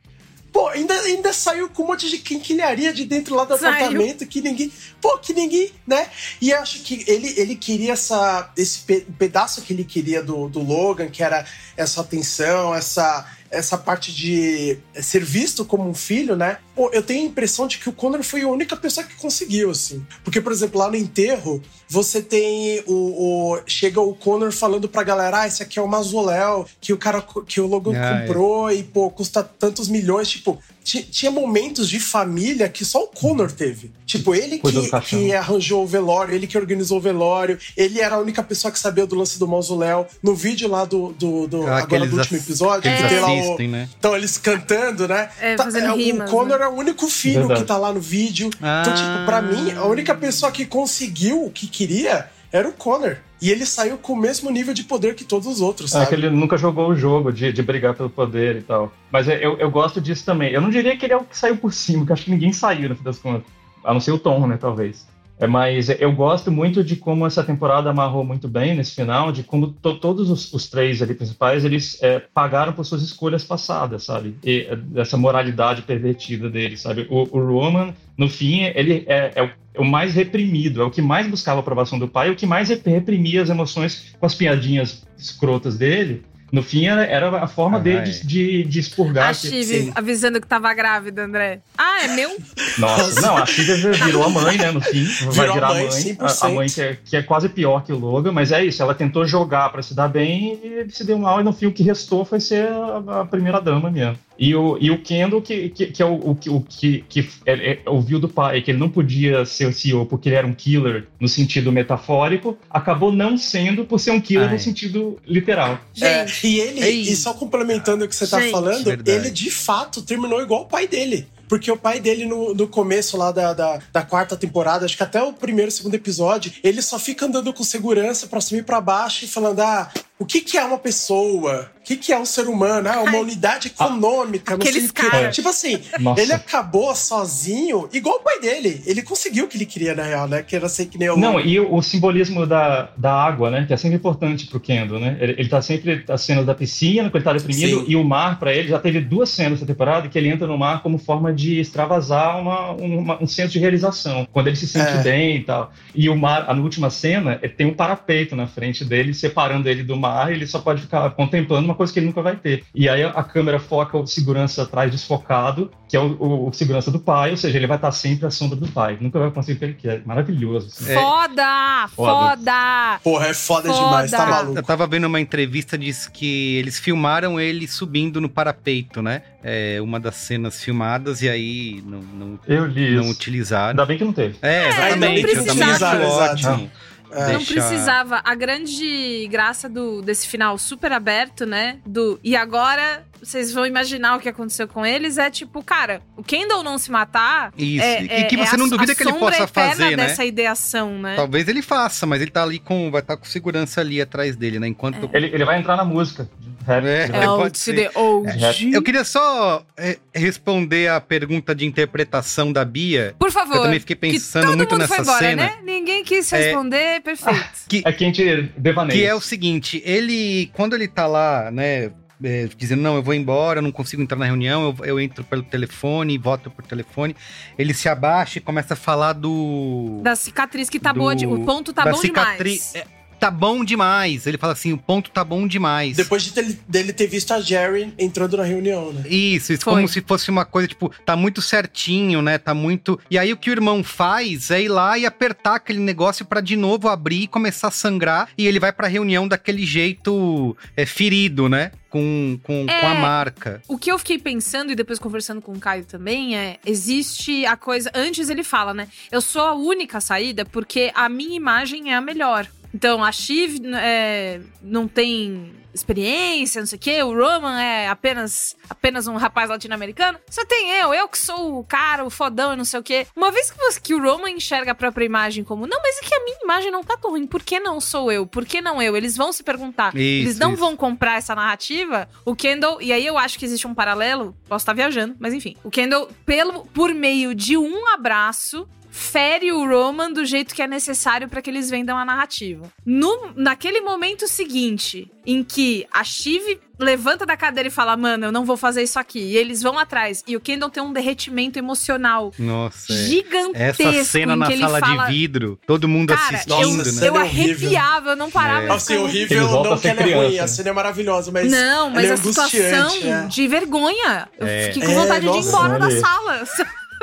Pô, 0.52 0.68
ainda, 0.68 0.92
ainda 0.92 1.32
saiu 1.32 1.68
com 1.70 1.82
um 1.82 1.86
monte 1.86 2.10
de 2.10 2.18
quinquilharia 2.18 2.92
de 2.92 3.06
dentro 3.06 3.34
lá 3.34 3.44
do 3.44 3.56
Saiu. 3.56 3.72
apartamento 3.74 4.26
que 4.26 4.40
ninguém. 4.42 4.70
Pô, 5.00 5.16
que 5.18 5.32
ninguém, 5.32 5.72
né? 5.86 6.10
E 6.42 6.52
acho 6.52 6.80
que 6.80 7.04
ele, 7.06 7.32
ele 7.38 7.56
queria 7.56 7.94
essa, 7.94 8.52
esse 8.56 8.80
pe- 8.80 9.06
pedaço 9.18 9.62
que 9.62 9.72
ele 9.72 9.82
queria 9.84 10.22
do, 10.22 10.48
do 10.48 10.60
Logan, 10.62 11.08
que 11.08 11.22
era 11.22 11.46
essa 11.76 12.02
atenção, 12.02 12.74
essa, 12.74 13.26
essa 13.52 13.76
parte 13.78 14.12
de 14.12 14.78
ser 15.00 15.22
visto 15.24 15.64
como 15.64 15.88
um 15.88 15.94
filho, 15.94 16.34
né? 16.34 16.58
Pô, 16.74 16.88
eu 16.92 17.02
tenho 17.02 17.22
a 17.22 17.26
impressão 17.26 17.66
de 17.66 17.76
que 17.78 17.88
o 17.88 17.92
Connor 17.92 18.22
foi 18.22 18.40
a 18.42 18.48
única 18.48 18.74
pessoa 18.76 19.06
que 19.06 19.14
conseguiu, 19.16 19.70
assim. 19.70 20.04
Porque, 20.24 20.40
por 20.40 20.50
exemplo, 20.50 20.78
lá 20.80 20.88
no 20.88 20.96
enterro, 20.96 21.62
você 21.88 22.22
tem 22.22 22.82
o. 22.86 23.52
o- 23.54 23.60
chega 23.66 24.00
o 24.00 24.14
Connor 24.14 24.50
falando 24.52 24.88
pra 24.88 25.02
galera: 25.02 25.42
ah, 25.42 25.46
esse 25.46 25.62
aqui 25.62 25.78
é 25.78 25.82
o 25.82 25.86
mausoléu 25.86 26.66
que 26.80 26.92
o 26.92 26.96
cara 26.98 27.24
que 27.46 27.60
o 27.60 27.66
Logan 27.66 27.92
Ah, 27.94 28.16
é. 28.22 28.26
comprou 28.26 28.70
e, 28.72 28.82
pô, 28.82 29.10
custa 29.10 29.42
tantos 29.42 29.86
milhões. 29.88 30.30
Tipo, 30.30 30.58
ti- 30.81 30.81
tinha 30.82 31.30
momentos 31.30 31.88
de 31.88 31.98
família 32.00 32.68
que 32.68 32.84
só 32.84 33.04
o 33.04 33.06
Connor 33.06 33.50
teve. 33.50 33.90
Tipo, 34.04 34.34
ele 34.34 34.58
que, 34.58 35.00
que 35.08 35.32
arranjou 35.34 35.84
o 35.84 35.86
velório, 35.86 36.34
ele 36.34 36.46
que 36.46 36.58
organizou 36.58 36.98
o 36.98 37.00
velório, 37.00 37.58
ele 37.76 38.00
era 38.00 38.16
a 38.16 38.18
única 38.18 38.42
pessoa 38.42 38.70
que 38.70 38.78
sabia 38.78 39.06
do 39.06 39.14
lance 39.14 39.38
do 39.38 39.46
mausoléu. 39.48 40.06
No 40.22 40.34
vídeo 40.34 40.68
lá 40.68 40.84
do, 40.84 41.12
do, 41.12 41.46
do- 41.46 41.66
Ah, 41.66 41.78
agora 41.78 42.06
do 42.06 42.16
último 42.18 42.38
episódio, 42.38 42.82
que 42.90 42.96
que 43.02 43.08
tem 43.08 43.20
lá 43.20 43.32
o, 43.32 43.58
né? 43.68 43.88
então, 43.98 44.16
eles 44.16 44.36
cantando, 44.38 45.08
né? 45.08 45.30
É, 45.40 45.54
Tá- 45.56 45.66
o 45.92 45.96
rimas, 45.96 46.30
Connor 46.30 46.58
né? 46.58 46.64
é 46.64 46.68
o 46.68 46.72
único 46.72 47.08
filho 47.08 47.40
Verdade. 47.40 47.60
que 47.62 47.66
tá 47.66 47.76
lá 47.78 47.92
no 47.92 48.00
vídeo. 48.00 48.50
Ah. 48.60 48.82
Então, 48.82 48.94
tipo, 48.94 49.24
pra 49.24 49.40
mim, 49.40 49.72
a 49.72 49.84
única 49.86 50.14
pessoa 50.14 50.50
que 50.52 50.66
conseguiu 50.66 51.46
o 51.46 51.50
que 51.50 51.66
queria 51.66 52.28
era 52.50 52.68
o 52.68 52.72
Connor. 52.72 53.16
E 53.42 53.50
ele 53.50 53.66
saiu 53.66 53.98
com 53.98 54.12
o 54.12 54.16
mesmo 54.16 54.48
nível 54.50 54.72
de 54.72 54.84
poder 54.84 55.16
que 55.16 55.24
todos 55.24 55.48
os 55.48 55.60
outros, 55.60 55.90
É 55.92 55.98
sabe? 55.98 56.06
que 56.06 56.14
ele 56.14 56.30
nunca 56.30 56.56
jogou 56.56 56.88
o 56.90 56.94
jogo 56.94 57.32
de, 57.32 57.52
de 57.52 57.60
brigar 57.60 57.92
pelo 57.92 58.08
poder 58.08 58.56
e 58.58 58.62
tal. 58.62 58.92
Mas 59.10 59.26
é, 59.28 59.44
eu, 59.44 59.58
eu 59.58 59.68
gosto 59.68 60.00
disso 60.00 60.24
também. 60.24 60.52
Eu 60.52 60.60
não 60.60 60.70
diria 60.70 60.96
que 60.96 61.04
ele 61.04 61.12
é 61.12 61.16
o 61.16 61.24
que 61.24 61.36
saiu 61.36 61.56
por 61.56 61.72
cima, 61.72 61.98
porque 62.02 62.12
acho 62.12 62.24
que 62.26 62.30
ninguém 62.30 62.52
saiu, 62.52 62.88
no 62.88 62.94
fim 62.94 63.02
das 63.02 63.18
contas. 63.18 63.42
A 63.84 63.92
não 63.92 64.00
ser 64.00 64.12
o 64.12 64.18
Tom, 64.18 64.46
né, 64.46 64.56
talvez. 64.56 65.04
É, 65.38 65.46
mas 65.46 65.88
eu 65.88 66.12
gosto 66.12 66.52
muito 66.52 66.84
de 66.84 66.94
como 66.94 67.26
essa 67.26 67.42
temporada 67.42 67.90
amarrou 67.90 68.24
muito 68.24 68.46
bem 68.46 68.76
nesse 68.76 68.94
final, 68.94 69.32
de 69.32 69.42
como 69.42 69.68
to- 69.68 69.98
todos 69.98 70.30
os, 70.30 70.52
os 70.52 70.68
três 70.68 71.02
ali 71.02 71.14
principais, 71.14 71.64
eles 71.64 72.00
é, 72.00 72.20
pagaram 72.20 72.72
por 72.72 72.84
suas 72.84 73.02
escolhas 73.02 73.42
passadas, 73.42 74.04
sabe? 74.04 74.36
E 74.44 74.66
é, 74.68 74.76
dessa 74.76 75.16
moralidade 75.16 75.82
pervertida 75.82 76.48
deles, 76.48 76.80
sabe? 76.82 77.06
O, 77.10 77.22
o 77.36 77.44
Roman, 77.44 77.92
no 78.16 78.28
fim, 78.28 78.60
ele 78.74 79.04
é, 79.08 79.32
é 79.34 79.42
o, 79.42 79.50
é 79.74 79.80
o 79.80 79.84
mais 79.84 80.14
reprimido, 80.14 80.80
é 80.80 80.84
o 80.84 80.90
que 80.90 81.02
mais 81.02 81.26
buscava 81.26 81.58
a 81.58 81.62
aprovação 81.62 81.98
do 81.98 82.06
pai, 82.06 82.30
o 82.30 82.36
que 82.36 82.46
mais 82.46 82.68
rep- 82.68 82.86
reprimia 82.86 83.42
as 83.42 83.50
emoções 83.50 84.14
com 84.20 84.26
as 84.26 84.34
piadinhas 84.34 85.04
escrotas 85.18 85.76
dele. 85.76 86.22
No 86.52 86.62
fim, 86.62 86.84
era, 86.86 87.02
era 87.06 87.42
a 87.42 87.48
forma 87.48 87.78
Ah, 87.78 87.80
dele 87.80 87.98
é. 87.98 88.02
de, 88.02 88.26
de, 88.26 88.64
de 88.64 88.78
expurgar. 88.78 89.30
A 89.30 89.34
que- 89.34 89.48
Chive 89.48 89.90
avisando 89.94 90.38
que 90.38 90.46
tava 90.46 90.72
grávida, 90.74 91.24
André. 91.24 91.60
Ah, 91.78 92.04
é 92.04 92.08
meu? 92.08 92.36
Nossa, 92.76 93.20
não, 93.22 93.38
a 93.38 93.46
Chica 93.46 93.74
virou 93.74 94.22
a 94.22 94.28
mãe, 94.28 94.58
né, 94.58 94.70
no 94.70 94.80
fim. 94.82 95.02
Vai 95.32 95.32
Virou 95.46 95.54
virar 95.54 95.68
a 95.68 95.74
mãe, 95.74 95.84
mãe. 95.84 95.90
100%. 95.90 96.16
A, 96.42 96.46
a 96.46 96.48
mãe 96.50 96.68
que 96.68 96.80
é, 96.82 96.98
que 97.02 97.16
é 97.16 97.22
quase 97.22 97.48
pior 97.48 97.82
que 97.82 97.90
o 97.92 97.98
Logan, 97.98 98.32
mas 98.32 98.52
é 98.52 98.62
isso. 98.62 98.82
Ela 98.82 98.94
tentou 98.94 99.26
jogar 99.26 99.70
pra 99.72 99.80
se 99.82 99.94
dar 99.94 100.08
bem 100.08 100.60
e 100.62 100.66
ele 100.66 100.90
se 100.90 101.04
deu 101.06 101.18
mal. 101.18 101.40
E 101.40 101.44
no 101.44 101.54
fim, 101.54 101.66
o 101.66 101.72
que 101.72 101.82
restou 101.82 102.22
foi 102.22 102.38
ser 102.38 102.68
a, 102.68 103.20
a 103.22 103.24
primeira 103.24 103.58
dama 103.58 103.90
mesmo. 103.90 104.18
E 104.44 104.56
o, 104.56 104.76
e 104.80 104.90
o 104.90 104.98
Kendall, 105.00 105.40
que, 105.40 105.68
que, 105.68 105.86
que 105.86 106.02
é 106.02 106.04
o, 106.04 106.14
o, 106.30 106.34
que- 106.34 106.50
o 106.50 106.60
que, 106.60 107.04
que 107.08 107.28
é- 107.46 107.74
é- 107.74 107.78
ouviu 107.86 108.18
do 108.18 108.28
pai 108.28 108.60
que 108.60 108.72
ele 108.72 108.78
não 108.78 108.88
podia 108.88 109.44
ser 109.44 109.66
o 109.66 109.72
CEO 109.72 110.04
porque 110.04 110.28
ele 110.28 110.34
era 110.34 110.44
um 110.46 110.52
killer 110.52 111.06
no 111.20 111.28
sentido 111.28 111.70
metafórico, 111.70 112.58
acabou 112.68 113.12
não 113.12 113.38
sendo 113.38 113.84
por 113.84 114.00
ser 114.00 114.10
um 114.10 114.20
killer 114.20 114.48
Ai. 114.48 114.54
no 114.54 114.58
sentido 114.60 115.16
literal. 115.24 115.78
É, 116.00 116.26
Gente, 116.26 116.46
e 116.48 116.58
ele, 116.60 116.82
Ei. 116.82 117.00
e 117.02 117.14
só 117.14 117.32
complementando 117.34 118.04
o 118.04 118.08
que 118.08 118.16
você 118.16 118.26
tá 118.26 118.40
Gente. 118.40 118.50
falando, 118.50 118.82
Verdade. 118.84 119.10
ele 119.10 119.30
de 119.30 119.48
fato 119.48 120.02
terminou 120.02 120.42
igual 120.42 120.62
o 120.62 120.66
pai 120.66 120.88
dele. 120.88 121.28
Porque 121.48 121.70
o 121.70 121.76
pai 121.76 122.00
dele, 122.00 122.24
no, 122.24 122.54
no 122.54 122.66
começo 122.66 123.14
lá 123.16 123.30
da, 123.30 123.52
da, 123.52 123.78
da 123.92 124.02
quarta 124.02 124.34
temporada, 124.36 124.86
acho 124.86 124.96
que 124.96 125.02
até 125.02 125.22
o 125.22 125.34
primeiro, 125.34 125.70
segundo 125.70 125.94
episódio, 125.94 126.50
ele 126.64 126.80
só 126.80 126.98
fica 126.98 127.26
andando 127.26 127.52
com 127.52 127.62
segurança 127.62 128.26
pra 128.26 128.40
cima 128.40 128.60
e 128.60 128.64
pra 128.64 128.80
baixo 128.80 129.26
e 129.26 129.28
falando: 129.28 129.60
ah, 129.60 129.90
o 130.22 130.26
que, 130.26 130.40
que 130.40 130.56
é 130.56 130.64
uma 130.64 130.78
pessoa? 130.78 131.70
O 131.80 131.84
que, 131.84 131.96
que 131.96 132.12
é 132.12 132.18
um 132.18 132.24
ser 132.24 132.46
humano? 132.46 132.88
Ah, 132.88 133.00
uma 133.02 133.18
unidade 133.18 133.66
econômica, 133.68 134.54
Aqueles 134.54 134.92
caras. 134.92 135.34
Tipo 135.34 135.48
assim, 135.48 135.80
Nossa. 135.98 136.20
ele 136.22 136.32
acabou 136.32 136.94
sozinho, 136.94 137.88
igual 137.92 138.16
o 138.16 138.20
pai 138.20 138.38
dele. 138.40 138.80
Ele 138.86 139.02
conseguiu 139.02 139.46
o 139.46 139.48
que 139.48 139.56
ele 139.56 139.66
queria, 139.66 139.92
na 139.94 140.04
real, 140.04 140.28
né? 140.28 140.42
Que 140.42 140.54
era 140.54 140.68
ser 140.68 140.86
que 140.86 140.96
nem 140.96 141.10
o. 141.10 141.16
Não, 141.16 141.40
e 141.40 141.58
o, 141.58 141.74
o 141.74 141.82
simbolismo 141.82 142.46
da, 142.46 142.88
da 142.96 143.12
água, 143.12 143.50
né? 143.50 143.64
Que 143.66 143.74
é 143.74 143.76
sempre 143.76 143.96
importante 143.96 144.46
pro 144.46 144.60
Kendo, 144.60 144.98
né? 145.00 145.16
Ele, 145.20 145.32
ele 145.38 145.48
tá 145.48 145.60
sempre 145.60 146.04
as 146.08 146.20
cenas 146.22 146.46
da 146.46 146.54
piscina, 146.54 147.10
quando 147.10 147.16
ele 147.16 147.24
tá 147.24 147.32
deprimido, 147.32 147.80
Sim. 147.80 147.84
e 147.88 147.96
o 147.96 148.04
mar, 148.04 148.38
pra 148.38 148.54
ele, 148.54 148.68
já 148.68 148.78
teve 148.78 149.00
duas 149.00 149.28
cenas 149.30 149.58
essa 149.58 149.66
temporada 149.66 150.08
que 150.08 150.16
ele 150.16 150.28
entra 150.28 150.46
no 150.46 150.56
mar 150.56 150.82
como 150.84 150.98
forma 150.98 151.32
de 151.32 151.58
extravasar 151.58 152.40
uma, 152.40 152.70
uma- 152.72 153.22
um 153.22 153.26
senso 153.26 153.52
de 153.52 153.58
realização, 153.58 154.26
quando 154.32 154.46
ele 154.46 154.56
se 154.56 154.68
sente 154.68 154.92
É. 154.98 155.02
bem 155.02 155.36
e 155.38 155.40
tal. 155.44 155.72
E 155.94 156.08
o 156.08 156.16
mar, 156.16 156.44
a 156.48 156.52
última 156.54 156.90
cena, 156.90 157.40
ele 157.42 157.52
tem 157.52 157.66
um 157.66 157.74
parapeito 157.74 158.36
na 158.36 158.46
frente 158.46 158.84
dele, 158.84 159.12
separando 159.14 159.68
ele 159.68 159.82
do 159.82 159.96
mar, 159.96 160.11
ele 160.28 160.46
só 160.46 160.58
pode 160.58 160.82
ficar 160.82 161.10
contemplando 161.10 161.64
uma 161.66 161.74
coisa 161.74 161.92
que 161.92 161.98
ele 161.98 162.06
nunca 162.06 162.22
vai 162.22 162.36
ter. 162.36 162.64
E 162.74 162.88
aí 162.88 163.02
a 163.02 163.22
câmera 163.22 163.58
foca 163.58 163.96
o 163.96 164.06
segurança 164.06 164.62
atrás 164.62 164.90
desfocado, 164.90 165.70
que 165.88 165.96
é 165.96 166.00
o, 166.00 166.16
o- 166.18 166.48
o 166.48 166.52
segurança 166.52 166.90
do 166.90 166.98
pai, 167.00 167.30
ou 167.32 167.36
seja, 167.36 167.56
ele 167.56 167.66
vai 167.66 167.76
estar 167.76 167.92
sempre 167.92 168.26
à 168.26 168.30
sombra 168.30 168.56
do 168.56 168.68
pai. 168.68 168.96
Nunca 169.00 169.18
vai 169.18 169.30
conseguir 169.30 169.56
o 169.56 169.58
que 169.58 169.64
ele 169.64 169.74
quer. 169.74 170.02
Maravilhoso. 170.06 170.68
assim. 170.68 170.94
Foda! 170.94 171.88
Foda. 171.94 172.12
Foda! 172.12 173.00
Porra, 173.02 173.26
é 173.28 173.34
foda, 173.34 173.68
Foda. 173.68 173.84
demais, 173.84 174.10
tá 174.10 174.26
maluco. 174.26 174.58
Eu 174.58 174.62
tava 174.62 174.86
vendo 174.86 175.04
uma 175.06 175.20
entrevista, 175.20 175.76
diz 175.78 176.06
que 176.08 176.56
eles 176.56 176.78
filmaram 176.78 177.40
ele 177.40 177.66
subindo 177.68 178.20
no 178.20 178.28
parapeito, 178.28 179.02
né? 179.02 179.22
É 179.42 179.80
uma 179.80 179.98
das 179.98 180.14
cenas 180.16 180.62
filmadas 180.62 181.20
e 181.22 181.28
aí 181.28 181.82
não, 181.86 182.00
não, 182.00 182.38
Eu 182.46 182.64
li 182.66 182.94
não 182.94 183.02
isso. 183.02 183.10
utilizaram. 183.12 183.70
Ainda 183.70 183.86
bem 183.86 183.98
que 183.98 184.04
não 184.04 184.12
teve. 184.12 184.36
É, 184.40 184.62
não 184.62 184.68
exatamente. 184.68 185.34
eu 185.34 185.44
também 185.46 185.64
acho 185.64 185.84
ótimo. 186.06 186.70
É. 187.12 187.32
Não 187.32 187.44
precisava. 187.44 188.20
A 188.24 188.34
grande 188.34 189.28
graça 189.30 189.68
do, 189.68 190.02
desse 190.02 190.26
final 190.28 190.56
super 190.58 190.92
aberto, 190.92 191.44
né? 191.46 191.78
Do 191.86 192.18
e 192.24 192.34
agora 192.36 193.04
vocês 193.22 193.52
vão 193.52 193.64
imaginar 193.64 194.16
o 194.16 194.20
que 194.20 194.28
aconteceu 194.28 194.66
com 194.66 194.84
eles. 194.84 195.16
É 195.18 195.30
tipo, 195.30 195.62
cara, 195.62 196.02
o 196.16 196.22
Kendall 196.24 196.62
não 196.64 196.76
se 196.78 196.90
matar. 196.90 197.52
Isso, 197.56 197.84
É, 197.84 198.02
e 198.02 198.08
é- 198.08 198.24
que 198.24 198.36
você 198.36 198.54
é 198.54 198.58
não 198.58 198.66
a- 198.66 198.70
duvida 198.70 198.92
a 198.92 198.94
que 198.94 199.02
ele 199.04 199.12
possa 199.12 199.46
fazer, 199.46 199.96
né? 199.96 200.06
dessa 200.08 200.24
ideação, 200.24 200.98
né? 200.98 201.14
Talvez 201.16 201.46
ele 201.48 201.62
faça, 201.62 202.04
mas 202.06 202.20
ele 202.20 202.30
tá 202.30 202.42
ali 202.42 202.58
com. 202.58 202.90
Vai 202.90 203.00
estar 203.00 203.16
com 203.16 203.24
segurança 203.24 203.80
ali 203.80 204.00
atrás 204.00 204.34
dele, 204.36 204.58
né? 204.58 204.66
Enquanto. 204.66 205.08
Ele, 205.12 205.26
ele 205.26 205.44
vai 205.44 205.58
entrar 205.58 205.76
na 205.76 205.84
música. 205.84 206.28
Rap. 206.66 206.84
É. 206.86 207.10
É 207.12 207.28
o 207.30 207.36
pode 207.38 207.58
ser. 207.58 207.74
the 207.74 207.90
OG. 207.98 208.72
Eu 208.72 208.82
queria 208.82 209.04
só 209.04 209.64
é, 209.76 209.98
responder 210.14 210.88
a 210.88 211.00
pergunta 211.00 211.54
de 211.54 211.66
interpretação 211.66 212.52
da 212.52 212.64
Bia. 212.64 213.14
Por 213.18 213.30
favor. 213.30 213.56
Eu 213.56 213.62
também 213.62 213.80
fiquei 213.80 213.96
que 213.96 214.00
pensando 214.12 214.46
todo 214.46 214.56
muito 214.56 214.70
mundo 214.70 214.80
nessa 214.80 214.94
foi 214.96 215.02
embora, 215.04 215.18
cena. 215.26 215.42
né? 215.44 215.58
Ninguém 215.64 216.04
quis 216.04 216.32
É. 216.32 216.38
responder, 216.38 217.00
perfeito. 217.02 217.44
Que, 217.68 217.82
É 217.84 217.92
que 217.92 218.04
a 218.04 218.06
gente 218.06 218.52
devaneia. 218.56 218.98
que 218.98 219.04
é 219.06 219.14
o 219.14 219.20
seguinte, 219.20 219.82
ele, 219.84 220.50
quando 220.52 220.74
ele 220.74 220.88
tá 220.88 221.06
lá, 221.06 221.50
né, 221.50 221.90
é, 222.24 222.48
dizendo, 222.56 222.80
não, 222.82 222.94
eu 222.94 223.02
vou 223.02 223.14
embora, 223.14 223.58
eu 223.58 223.62
não 223.62 223.72
consigo 223.72 224.00
entrar 224.00 224.16
na 224.16 224.26
reunião, 224.26 224.74
eu, 224.78 224.84
eu 224.86 225.00
entro 225.00 225.24
pelo 225.24 225.42
telefone, 225.42 226.16
voto 226.18 226.50
por 226.50 226.64
telefone, 226.64 227.16
ele 227.58 227.74
se 227.74 227.88
abaixa 227.88 228.38
e 228.38 228.40
começa 228.40 228.74
a 228.74 228.76
falar 228.76 229.12
do... 229.14 230.00
Da 230.04 230.14
cicatriz 230.14 230.70
que 230.70 230.78
tá 230.78 230.92
do- 230.92 231.00
boa, 231.00 231.16
de- 231.16 231.26
o 231.26 231.44
ponto 231.44 231.72
tá 231.72 231.84
bom 231.84 231.94
cicatri- 231.96 232.52
demais. 232.52 232.74
é, 232.76 232.84
tá 233.22 233.30
bom 233.30 233.64
demais. 233.64 234.26
Ele 234.26 234.36
fala 234.36 234.52
assim, 234.52 234.72
o 234.72 234.76
ponto 234.78 235.08
tá 235.12 235.22
bom 235.22 235.46
demais. 235.46 235.96
Depois 235.96 236.24
de 236.24 236.32
ter- 236.32 236.58
dele 236.66 236.92
ter 236.92 237.06
visto 237.06 237.30
a 237.32 237.40
Jerry 237.40 237.94
entrando 237.96 238.36
na 238.36 238.42
reunião, 238.42 238.92
né? 238.92 239.04
Isso, 239.08 239.52
isso 239.52 239.62
Foi. 239.62 239.74
como 239.74 239.86
se 239.86 240.00
fosse 240.00 240.28
uma 240.28 240.44
coisa, 240.44 240.66
tipo, 240.66 240.90
tá 241.06 241.14
muito 241.14 241.40
certinho, 241.40 242.20
né? 242.20 242.36
Tá 242.36 242.52
muito. 242.52 242.98
E 243.08 243.16
aí 243.16 243.32
o 243.32 243.36
que 243.36 243.48
o 243.48 243.52
irmão 243.52 243.84
faz 243.84 244.50
é 244.50 244.62
ir 244.62 244.68
lá 244.68 244.98
e 244.98 245.06
apertar 245.06 245.54
aquele 245.54 245.78
negócio 245.78 246.24
pra 246.26 246.40
de 246.40 246.56
novo 246.56 246.88
abrir 246.88 247.22
e 247.22 247.26
começar 247.28 247.68
a 247.68 247.70
sangrar. 247.70 248.28
E 248.36 248.44
ele 248.44 248.58
vai 248.58 248.72
pra 248.72 248.88
reunião 248.88 249.28
daquele 249.28 249.64
jeito 249.64 250.56
é, 250.76 250.84
ferido, 250.84 251.48
né? 251.48 251.70
Com, 251.88 252.40
com, 252.42 252.64
É. 252.68 252.80
com 252.80 252.86
a 252.88 252.94
marca. 252.94 253.62
O 253.68 253.78
que 253.78 253.92
eu 253.92 253.98
fiquei 253.98 254.18
pensando 254.18 254.72
e 254.72 254.74
depois 254.74 254.98
conversando 254.98 255.40
com 255.42 255.52
o 255.52 255.60
Caio 255.60 255.84
também 255.84 256.36
é: 256.36 256.58
existe 256.66 257.46
a 257.46 257.56
coisa. 257.56 257.88
Antes 257.94 258.30
ele 258.30 258.42
fala, 258.42 258.74
né? 258.74 258.88
Eu 259.12 259.20
sou 259.20 259.42
a 259.42 259.54
única 259.54 260.00
saída 260.00 260.44
porque 260.44 260.90
a 260.94 261.08
minha 261.08 261.36
imagem 261.36 261.92
é 261.92 261.94
a 261.94 262.00
melhor. 262.00 262.48
Então 262.74 263.02
a 263.02 263.12
Shiv 263.12 263.60
é, 263.76 264.40
não 264.62 264.88
tem 264.88 265.52
experiência, 265.74 266.60
não 266.60 266.66
sei 266.66 266.76
o 266.76 266.80
quê. 266.80 267.02
O 267.02 267.14
Roman 267.14 267.60
é 267.60 267.88
apenas, 267.88 268.54
apenas 268.68 269.06
um 269.06 269.16
rapaz 269.16 269.48
latino-americano. 269.48 270.18
Só 270.28 270.44
tem 270.44 270.70
eu, 270.72 270.92
eu 270.92 271.08
que 271.08 271.18
sou 271.18 271.58
o 271.58 271.64
cara, 271.64 272.04
o 272.04 272.10
fodão 272.10 272.52
e 272.52 272.56
não 272.56 272.64
sei 272.64 272.80
o 272.80 272.82
quê. 272.82 273.06
Uma 273.16 273.30
vez 273.30 273.50
que, 273.50 273.58
você, 273.58 273.80
que 273.80 273.94
o 273.94 274.02
Roman 274.02 274.30
enxerga 274.30 274.72
a 274.72 274.74
própria 274.74 275.04
imagem 275.04 275.44
como, 275.44 275.66
não, 275.66 275.80
mas 275.82 275.98
é 275.98 276.00
que 276.02 276.14
a 276.14 276.24
minha 276.24 276.38
imagem 276.42 276.70
não 276.70 276.84
tá 276.84 276.96
tão 276.96 277.12
ruim. 277.12 277.26
Por 277.26 277.42
que 277.42 277.58
não 277.58 277.80
sou 277.80 278.10
eu? 278.12 278.26
Por 278.26 278.44
que 278.44 278.60
não 278.60 278.80
eu? 278.82 278.96
Eles 278.96 279.16
vão 279.16 279.32
se 279.32 279.42
perguntar. 279.42 279.94
Isso, 279.96 280.26
Eles 280.26 280.38
não 280.38 280.52
isso. 280.52 280.60
vão 280.60 280.76
comprar 280.76 281.16
essa 281.18 281.34
narrativa. 281.34 282.08
O 282.24 282.34
Kendall, 282.34 282.80
e 282.80 282.92
aí 282.92 283.06
eu 283.06 283.16
acho 283.16 283.38
que 283.38 283.44
existe 283.44 283.66
um 283.66 283.74
paralelo, 283.74 284.36
posso 284.48 284.62
estar 284.62 284.72
viajando, 284.74 285.16
mas 285.18 285.32
enfim. 285.32 285.56
O 285.64 285.70
Kendall, 285.70 286.08
pelo, 286.26 286.66
por 286.66 286.92
meio 286.94 287.34
de 287.34 287.56
um 287.56 287.88
abraço, 287.88 288.68
fere 288.94 289.50
o 289.50 289.66
Roman 289.66 290.12
do 290.12 290.22
jeito 290.24 290.54
que 290.54 290.60
é 290.60 290.66
necessário 290.66 291.26
para 291.26 291.40
que 291.40 291.48
eles 291.48 291.70
vendam 291.70 291.96
a 291.96 292.04
narrativa. 292.04 292.70
No, 292.84 293.32
naquele 293.34 293.80
momento 293.80 294.28
seguinte, 294.28 295.10
em 295.26 295.42
que 295.42 295.86
a 295.90 296.04
Shiv 296.04 296.60
levanta 296.78 297.24
da 297.24 297.36
cadeira 297.36 297.68
e 297.68 297.70
fala: 297.70 297.96
Mano, 297.96 298.26
eu 298.26 298.32
não 298.32 298.44
vou 298.44 298.56
fazer 298.56 298.82
isso 298.82 298.98
aqui. 298.98 299.18
E 299.20 299.36
eles 299.36 299.62
vão 299.62 299.78
atrás. 299.78 300.22
E 300.26 300.36
o 300.36 300.40
Kendall 300.40 300.68
tem 300.68 300.82
um 300.82 300.92
derretimento 300.92 301.58
emocional 301.58 302.32
Nossa. 302.38 302.92
é. 302.92 302.96
gigantesco. 302.96 303.82
Essa 303.82 304.04
cena 304.04 304.34
em 304.34 304.36
na 304.36 304.46
que 304.46 304.52
ele 304.52 304.62
sala 304.62 304.80
fala, 304.80 305.06
de 305.06 305.12
vidro, 305.12 305.58
todo 305.66 305.88
mundo 305.88 306.12
Cara, 306.12 306.36
assistindo, 306.36 306.76
Nossa, 306.76 307.00
né? 307.00 307.08
eu 307.08 307.16
é 307.16 307.20
horrível. 307.22 307.52
arrepiava, 307.68 308.10
eu 308.10 308.16
não 308.16 308.30
parava. 308.30 308.64
É. 308.64 308.66
de 308.68 308.72
Assim, 308.74 308.96
horrível 308.98 309.48
não 309.64 309.78
que 309.78 309.88
ela 309.88 310.00
é 310.02 310.14
ruim, 310.26 310.38
a 310.38 310.46
cena 310.46 310.68
é 310.68 310.72
maravilhosa, 310.72 311.30
mas. 311.32 311.50
Não, 311.50 311.88
mas 311.88 312.10
é 312.10 312.12
a 312.12 312.16
situação 312.18 312.90
é. 313.04 313.26
de 313.26 313.48
vergonha. 313.48 314.28
Eu 314.38 314.46
É. 314.46 314.66
fiquei 314.66 314.82
com 314.86 314.92
É, 314.92 314.94
vontade 314.96 315.20
de 315.20 315.26
ir 315.26 315.30
nossa, 315.36 315.48
embora 315.48 315.78
da 315.78 315.90
sala. 316.00 316.44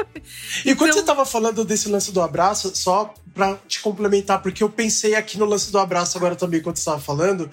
E 0.66 0.76
quando 0.76 0.90
Então- 0.92 1.02
você 1.02 1.06
tava 1.06 1.26
falando 1.26 1.64
desse 1.66 1.88
lance 1.90 2.12
do 2.12 2.22
abraço, 2.22 2.72
só 2.76 3.14
pra 3.34 3.58
te 3.68 3.80
complementar, 3.82 4.42
porque 4.42 4.64
eu 4.64 4.70
pensei 4.70 5.16
aqui 5.16 5.38
no 5.38 5.46
lance 5.46 5.72
do 5.72 5.78
abraço 5.80 6.18
agora 6.18 6.36
também, 6.36 6.62
quando 6.62 6.78
você 6.78 6.86
tava 6.86 7.00
falando, 7.00 7.50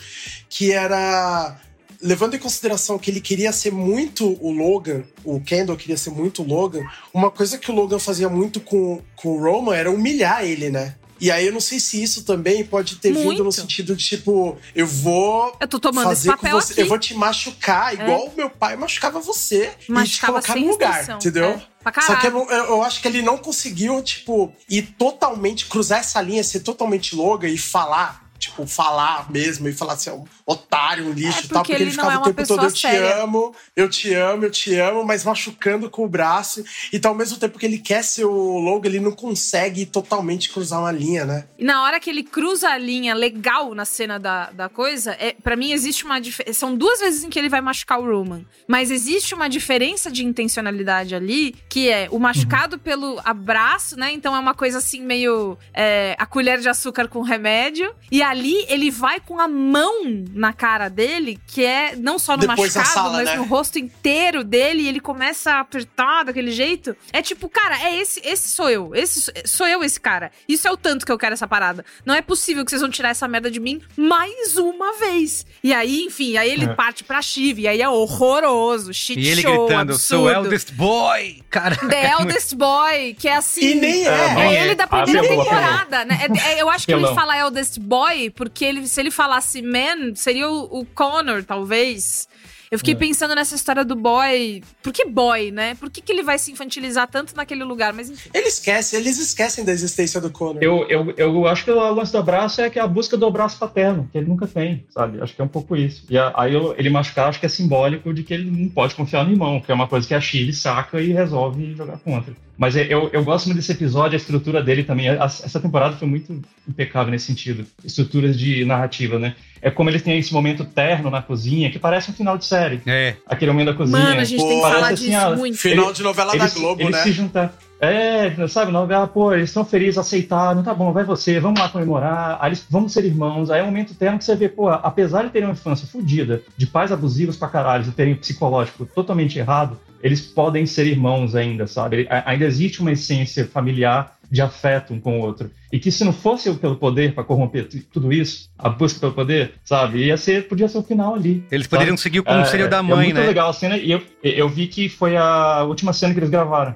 que 0.48 0.72
era. 0.72 1.60
Levando 2.02 2.34
em 2.34 2.38
consideração 2.38 2.98
que 2.98 3.10
ele 3.10 3.22
queria 3.22 3.50
ser 3.52 3.72
muito 3.72 4.36
o 4.44 4.52
Logan, 4.52 5.02
o 5.24 5.40
Kendall 5.40 5.78
queria 5.78 5.96
ser 5.96 6.10
muito 6.10 6.42
o 6.42 6.46
Logan, 6.46 6.82
uma 7.12 7.30
coisa 7.30 7.56
que 7.56 7.70
o 7.70 7.74
Logan 7.74 7.98
fazia 7.98 8.28
muito 8.28 8.60
com, 8.60 9.00
com 9.16 9.30
o 9.30 9.40
Roman 9.42 9.74
era 9.74 9.90
humilhar 9.90 10.44
ele, 10.44 10.68
né? 10.68 10.94
E 11.20 11.30
aí 11.30 11.46
eu 11.46 11.52
não 11.52 11.60
sei 11.60 11.80
se 11.80 12.02
isso 12.02 12.24
também 12.24 12.64
pode 12.64 12.96
ter 12.96 13.12
vindo 13.12 13.24
Muito. 13.24 13.44
no 13.44 13.50
sentido 13.52 13.96
de, 13.96 14.04
tipo, 14.04 14.56
eu 14.74 14.86
vou 14.86 15.56
Eu 15.60 15.66
tô 15.68 15.80
tomando 15.80 16.12
esse 16.12 16.26
fazer 16.26 16.30
com 16.32 16.36
papel 16.42 16.60
você, 16.60 16.72
aqui. 16.72 16.80
É. 16.80 16.84
eu 16.84 16.88
vou 16.88 16.98
te 16.98 17.14
machucar, 17.14 17.94
igual 17.94 18.26
o 18.26 18.36
meu 18.36 18.50
pai 18.50 18.76
machucava 18.76 19.18
você 19.20 19.72
e 19.80 19.84
te 19.86 19.92
Machucava 19.92 20.32
colocar 20.34 20.56
no 20.56 20.66
lugar, 20.68 20.88
restrição. 20.92 21.18
entendeu? 21.18 21.44
É, 21.86 22.00
Só 22.02 22.16
que 22.16 22.26
eu- 22.26 22.50
eu 22.50 22.82
acho 22.82 23.00
que 23.00 23.08
ele 23.08 23.22
não 23.22 23.38
conseguiu, 23.38 24.02
tipo, 24.02 24.52
ir 24.68 24.82
totalmente, 24.98 25.66
cruzar 25.66 26.00
essa 26.00 26.20
linha, 26.20 26.42
ser 26.44 26.60
totalmente 26.60 27.14
loga 27.14 27.48
e 27.48 27.56
falar, 27.56 28.25
tipo, 28.38 28.66
falar 28.66 29.30
mesmo 29.30 29.68
e 29.68 29.72
falar 29.72 29.94
assim, 29.94 30.10
é 30.10 30.12
um 30.12 30.24
otário, 30.44 31.06
um 31.06 31.12
lixo 31.12 31.40
É 31.40 31.44
e 31.44 31.48
tal, 31.48 31.62
porque 31.62 31.72
ele 31.72 31.84
ele 31.84 31.90
ficava 31.90 32.12
é 32.14 32.18
o 32.18 32.22
tempo 32.22 32.46
todo, 32.46 32.64
eu 32.64 32.72
te 32.72 32.80
séria. 32.80 33.22
amo, 33.22 33.54
eu 33.74 33.88
te 33.88 34.14
amo, 34.14 34.44
eu 34.44 34.50
te 34.50 34.74
amo, 34.78 35.04
mas 35.04 35.24
machucando 35.24 35.88
com 35.90 36.04
o 36.04 36.08
braço. 36.08 36.64
Então, 36.92 37.12
ao 37.12 37.16
mesmo 37.16 37.38
tempo 37.38 37.58
que 37.58 37.66
ele 37.66 37.78
quer 37.78 38.02
ser 38.02 38.24
o 38.24 38.58
Logan, 38.58 38.88
ele 38.88 39.00
não 39.00 39.12
consegue 39.12 39.86
totalmente 39.86 40.50
cruzar 40.50 40.80
uma 40.80 40.92
linha, 40.92 41.24
né? 41.24 41.44
E 41.58 41.64
na 41.64 41.82
hora 41.82 41.98
que 42.00 42.10
ele 42.10 42.22
cruza 42.22 42.68
a 42.68 42.78
linha 42.78 43.14
legal 43.14 43.74
na 43.74 43.84
cena 43.84 44.18
da, 44.18 44.50
da 44.50 44.68
coisa, 44.68 45.16
é, 45.18 45.34
para 45.42 45.56
mim 45.56 45.72
existe 45.72 46.04
uma 46.04 46.20
diferença. 46.20 46.58
São 46.58 46.76
duas 46.76 47.00
vezes 47.00 47.24
em 47.24 47.30
que 47.30 47.38
ele 47.38 47.48
vai 47.48 47.60
machucar 47.60 47.98
o 47.98 48.04
Roman. 48.04 48.44
Mas 48.66 48.90
existe 48.90 49.34
uma 49.34 49.48
diferença 49.48 50.10
de 50.10 50.24
intencionalidade 50.24 51.14
ali, 51.14 51.54
que 51.68 51.88
é 51.88 52.08
o 52.10 52.18
machucado 52.18 52.78
pelo 52.78 53.20
abraço, 53.24 53.96
né? 53.96 54.12
Então 54.12 54.34
é 54.34 54.38
uma 54.38 54.54
coisa 54.54 54.78
assim, 54.78 55.00
meio 55.00 55.58
é, 55.72 56.14
a 56.18 56.26
colher 56.26 56.60
de 56.60 56.68
açúcar 56.68 57.08
com 57.08 57.22
remédio. 57.22 57.94
E 58.10 58.22
ali 58.28 58.64
ele 58.68 58.90
vai 58.90 59.20
com 59.20 59.40
a 59.40 59.48
mão 59.48 60.02
na 60.32 60.52
cara 60.52 60.88
dele, 60.88 61.38
que 61.46 61.64
é 61.64 61.94
não 61.96 62.18
só 62.18 62.36
no 62.36 62.46
Depois 62.46 62.72
sala, 62.72 63.12
mas 63.18 63.28
né? 63.28 63.36
no 63.36 63.44
rosto 63.44 63.78
inteiro 63.78 64.42
dele, 64.44 64.82
e 64.82 64.88
ele 64.88 65.00
começa 65.00 65.52
a 65.52 65.60
apertar 65.60 66.24
daquele 66.24 66.50
jeito. 66.50 66.96
É 67.12 67.22
tipo, 67.22 67.48
cara, 67.48 67.80
é 67.82 67.96
esse, 68.00 68.20
esse 68.24 68.48
sou 68.50 68.68
eu. 68.70 68.94
Esse 68.94 69.32
sou- 69.46 69.66
eu 69.66 69.82
esse 69.82 69.98
cara. 70.00 70.30
Isso 70.48 70.66
é 70.68 70.70
o 70.70 70.76
tanto 70.76 71.04
que 71.04 71.10
eu 71.12 71.18
quero 71.18 71.32
essa 71.32 71.46
parada. 71.48 71.84
Não 72.04 72.14
é 72.14 72.22
possível 72.22 72.64
que 72.64 72.70
vocês 72.70 72.80
vão 72.80 72.90
tirar 72.90 73.08
essa 73.10 73.26
merda 73.26 73.50
de 73.50 73.58
mim 73.60 73.80
mais 73.96 74.56
uma 74.56 74.96
vez. 74.98 75.44
E 75.62 75.74
aí, 75.74 76.04
enfim, 76.04 76.36
aí 76.36 76.50
ele 76.50 76.64
É. 76.66 76.68
parte 76.74 77.02
pra 77.04 77.20
Chive, 77.20 77.62
e 77.62 77.68
aí 77.68 77.80
é 77.82 77.88
horroroso, 77.88 78.92
shit 78.94 79.18
E 79.20 79.28
ele 79.28 79.42
show, 79.42 79.66
gritando, 79.66 79.92
eu 79.92 79.98
sou 79.98 80.24
o 80.24 80.28
absurdo. 80.28 80.46
eldest 80.46 80.72
boy! 80.72 81.42
Cara, 81.50 81.76
The 81.76 82.10
Eldest 82.20 82.54
Boy, 82.54 83.14
que 83.18 83.28
é 83.28 83.36
assim. 83.36 83.60
E 83.64 83.74
nem 83.74 84.06
é. 84.06 84.08
É, 84.08 84.34
nem 84.34 84.54
ele 84.54 84.70
é. 84.72 84.74
da 84.74 84.86
primeira 84.86 85.20
Apelou, 85.20 85.44
temporada, 85.44 86.04
né? 86.04 86.20
É- 86.22 86.52
é- 86.54 86.62
eu 86.62 86.68
acho 86.68 86.86
que 86.86 86.92
ele 86.92 87.06
fala 87.14 87.36
Eldest 87.38 87.78
Boy, 87.80 88.15
porque 88.34 88.64
ele, 88.64 88.86
se 88.88 89.00
ele 89.00 89.10
falasse 89.10 89.62
man, 89.62 90.14
seria 90.14 90.48
o, 90.48 90.80
o 90.80 90.86
Connor, 90.86 91.44
talvez. 91.44 92.28
Eu 92.76 92.78
fiquei 92.78 92.92
É. 92.92 92.96
pensando 92.96 93.34
nessa 93.34 93.54
história 93.54 93.82
do 93.84 93.96
boy. 93.96 94.62
Por 94.82 94.92
que 94.92 95.06
boy, 95.06 95.50
né? 95.50 95.74
Por 95.76 95.90
que, 95.90 96.02
que 96.02 96.12
ele 96.12 96.22
vai 96.22 96.38
se 96.38 96.52
infantilizar 96.52 97.08
tanto 97.10 97.34
naquele 97.34 97.64
lugar? 97.64 97.94
Mas 97.94 98.10
enfim. 98.10 98.28
Eles 98.34 98.54
esquecem, 98.54 99.00
eles 99.00 99.18
esquecem 99.18 99.64
da 99.64 99.72
existência 99.72 100.20
do 100.20 100.30
Connor. 100.30 100.58
Eu, 100.62 100.84
eu, 100.88 101.14
eu 101.16 101.46
acho 101.46 101.64
que 101.64 101.70
o 101.70 101.94
lance 101.94 102.12
do 102.12 102.18
abraço 102.18 102.60
é 102.60 102.68
que 102.68 102.78
a 102.78 102.86
busca 102.86 103.16
do 103.16 103.24
abraço 103.24 103.58
paterno, 103.58 104.06
que 104.12 104.18
ele 104.18 104.26
nunca 104.26 104.46
tem, 104.46 104.84
sabe? 104.90 105.22
Acho 105.22 105.34
que 105.34 105.40
é 105.40 105.44
um 105.44 105.48
pouco 105.48 105.74
isso. 105.74 106.04
E 106.10 106.18
a- 106.18 106.32
aí 106.36 106.52
eu- 106.52 106.74
ele 106.76 106.90
machucar, 106.90 107.28
acho 107.30 107.40
que 107.40 107.46
é 107.46 107.48
simbólico 107.48 108.12
de 108.12 108.22
que 108.22 108.34
ele 108.34 108.50
não 108.50 108.68
pode 108.68 108.94
confiar 108.94 109.24
no 109.24 109.30
irmão, 109.32 109.58
que 109.58 109.72
é 109.72 109.74
uma 109.74 109.88
coisa 109.88 110.06
que 110.06 110.12
a 110.14 110.20
Chile 110.20 110.52
saca 110.52 111.00
e 111.00 111.12
resolve 111.14 111.74
jogar 111.74 111.96
contra. 111.98 112.34
Mas 112.58 112.74
é- 112.76 112.86
eu, 112.92 113.08
eu 113.12 113.22
gosto 113.24 113.46
muito 113.46 113.56
desse 113.58 113.72
episódio, 113.72 114.14
a 114.14 114.16
estrutura 114.16 114.62
dele 114.62 114.82
também. 114.84 115.08
Essa 115.08 115.60
temporada 115.60 115.96
foi 115.96 116.08
muito 116.08 116.42
impecável 116.68 117.10
nesse 117.10 117.26
sentido. 117.26 117.66
Estruturas 117.84 118.38
de 118.38 118.64
narrativa, 118.64 119.18
né? 119.18 119.34
É 119.66 119.70
como 119.72 119.90
eles 119.90 120.00
têm 120.00 120.16
esse 120.16 120.32
momento 120.32 120.64
terno 120.64 121.10
na 121.10 121.20
cozinha, 121.20 121.68
que 121.72 121.76
parece 121.76 122.08
um 122.08 122.14
final 122.14 122.38
de 122.38 122.44
série. 122.44 122.80
É. 122.86 123.16
Aquele 123.26 123.50
momento 123.50 123.66
da 123.66 123.74
cozinha. 123.74 123.98
Mano, 123.98 124.20
a 124.20 124.22
gente 124.22 124.46
tem 124.46 124.58
que 124.58 124.62
Parece 124.62 124.80
falar 124.80 124.92
assim, 124.92 125.06
disso 125.06 125.18
ah, 125.18 125.36
muito. 125.36 125.58
Final 125.58 125.92
de 125.92 126.02
novela 126.04 126.36
da 126.36 126.44
eles- 126.44 126.54
Globo, 126.54 126.82
eles 126.82 126.92
né? 126.92 127.02
se 127.02 127.10
juntar. 127.10 127.52
É, 127.80 128.46
sabe, 128.46 128.70
novela, 128.70 129.08
pô, 129.08 129.34
eles 129.34 129.50
estão 129.50 129.64
felizes, 129.64 129.98
aceitaram, 129.98 130.62
tá 130.62 130.72
bom, 130.72 130.92
vai 130.92 131.02
você, 131.02 131.40
vamos 131.40 131.60
lá 131.60 131.68
comemorar, 131.68 132.38
aí 132.40 132.50
eles 132.50 132.64
vamos 132.70 132.92
ser 132.92 133.04
irmãos, 133.04 133.50
aí 133.50 133.60
é 133.60 133.62
um 133.62 133.66
momento 133.66 133.94
terno 133.94 134.16
que 134.18 134.24
você 134.24 134.34
vê, 134.34 134.48
pô, 134.48 134.70
apesar 134.70 135.24
de 135.24 135.30
terem 135.30 135.46
uma 135.46 135.52
infância 135.52 135.86
fodida, 135.86 136.40
de 136.56 136.66
pais 136.66 136.90
abusivos 136.90 137.36
pra 137.36 137.48
caralho, 137.48 137.84
de 137.84 137.90
terem 137.90 138.14
um 138.14 138.16
psicológico 138.16 138.86
totalmente 138.86 139.38
errado, 139.38 139.78
eles 140.02 140.20
podem 140.20 140.64
ser 140.64 140.86
irmãos 140.86 141.34
ainda, 141.34 141.66
sabe? 141.66 142.06
Ainda 142.24 142.44
existe 142.44 142.80
uma 142.80 142.92
essência 142.92 143.44
familiar 143.44 144.15
de 144.30 144.42
afeto 144.42 144.92
um 144.94 145.00
com 145.00 145.18
o 145.20 145.22
outro. 145.22 145.50
E 145.72 145.78
que 145.78 145.90
se 145.90 146.04
não 146.04 146.12
fosse 146.12 146.52
pelo 146.54 146.76
poder 146.76 147.14
pra 147.14 147.22
corromper 147.24 147.68
tu- 147.68 147.78
tudo 147.92 148.12
isso, 148.12 148.48
a 148.58 148.68
busca 148.68 148.98
pelo 149.00 149.12
poder, 149.12 149.54
sabe? 149.64 150.04
Ia 150.06 150.16
ser, 150.16 150.48
podia 150.48 150.68
ser 150.68 150.78
o 150.78 150.82
final 150.82 151.14
ali. 151.14 151.44
Eles 151.50 151.66
sabe? 151.66 151.70
poderiam 151.76 151.96
seguir 151.96 152.20
o 152.20 152.24
conselho 152.24 152.68
da 152.68 152.82
mãe, 152.82 152.92
é 152.92 153.02
muito 153.04 153.14
né? 153.20 153.26
legal 153.26 153.50
a 153.50 153.52
cena, 153.52 153.76
e 153.76 153.90
eu, 153.90 154.02
eu 154.22 154.48
vi 154.48 154.66
que 154.66 154.88
foi 154.88 155.16
a 155.16 155.62
última 155.64 155.92
cena 155.92 156.12
que 156.14 156.20
eles 156.20 156.30
gravaram 156.30 156.74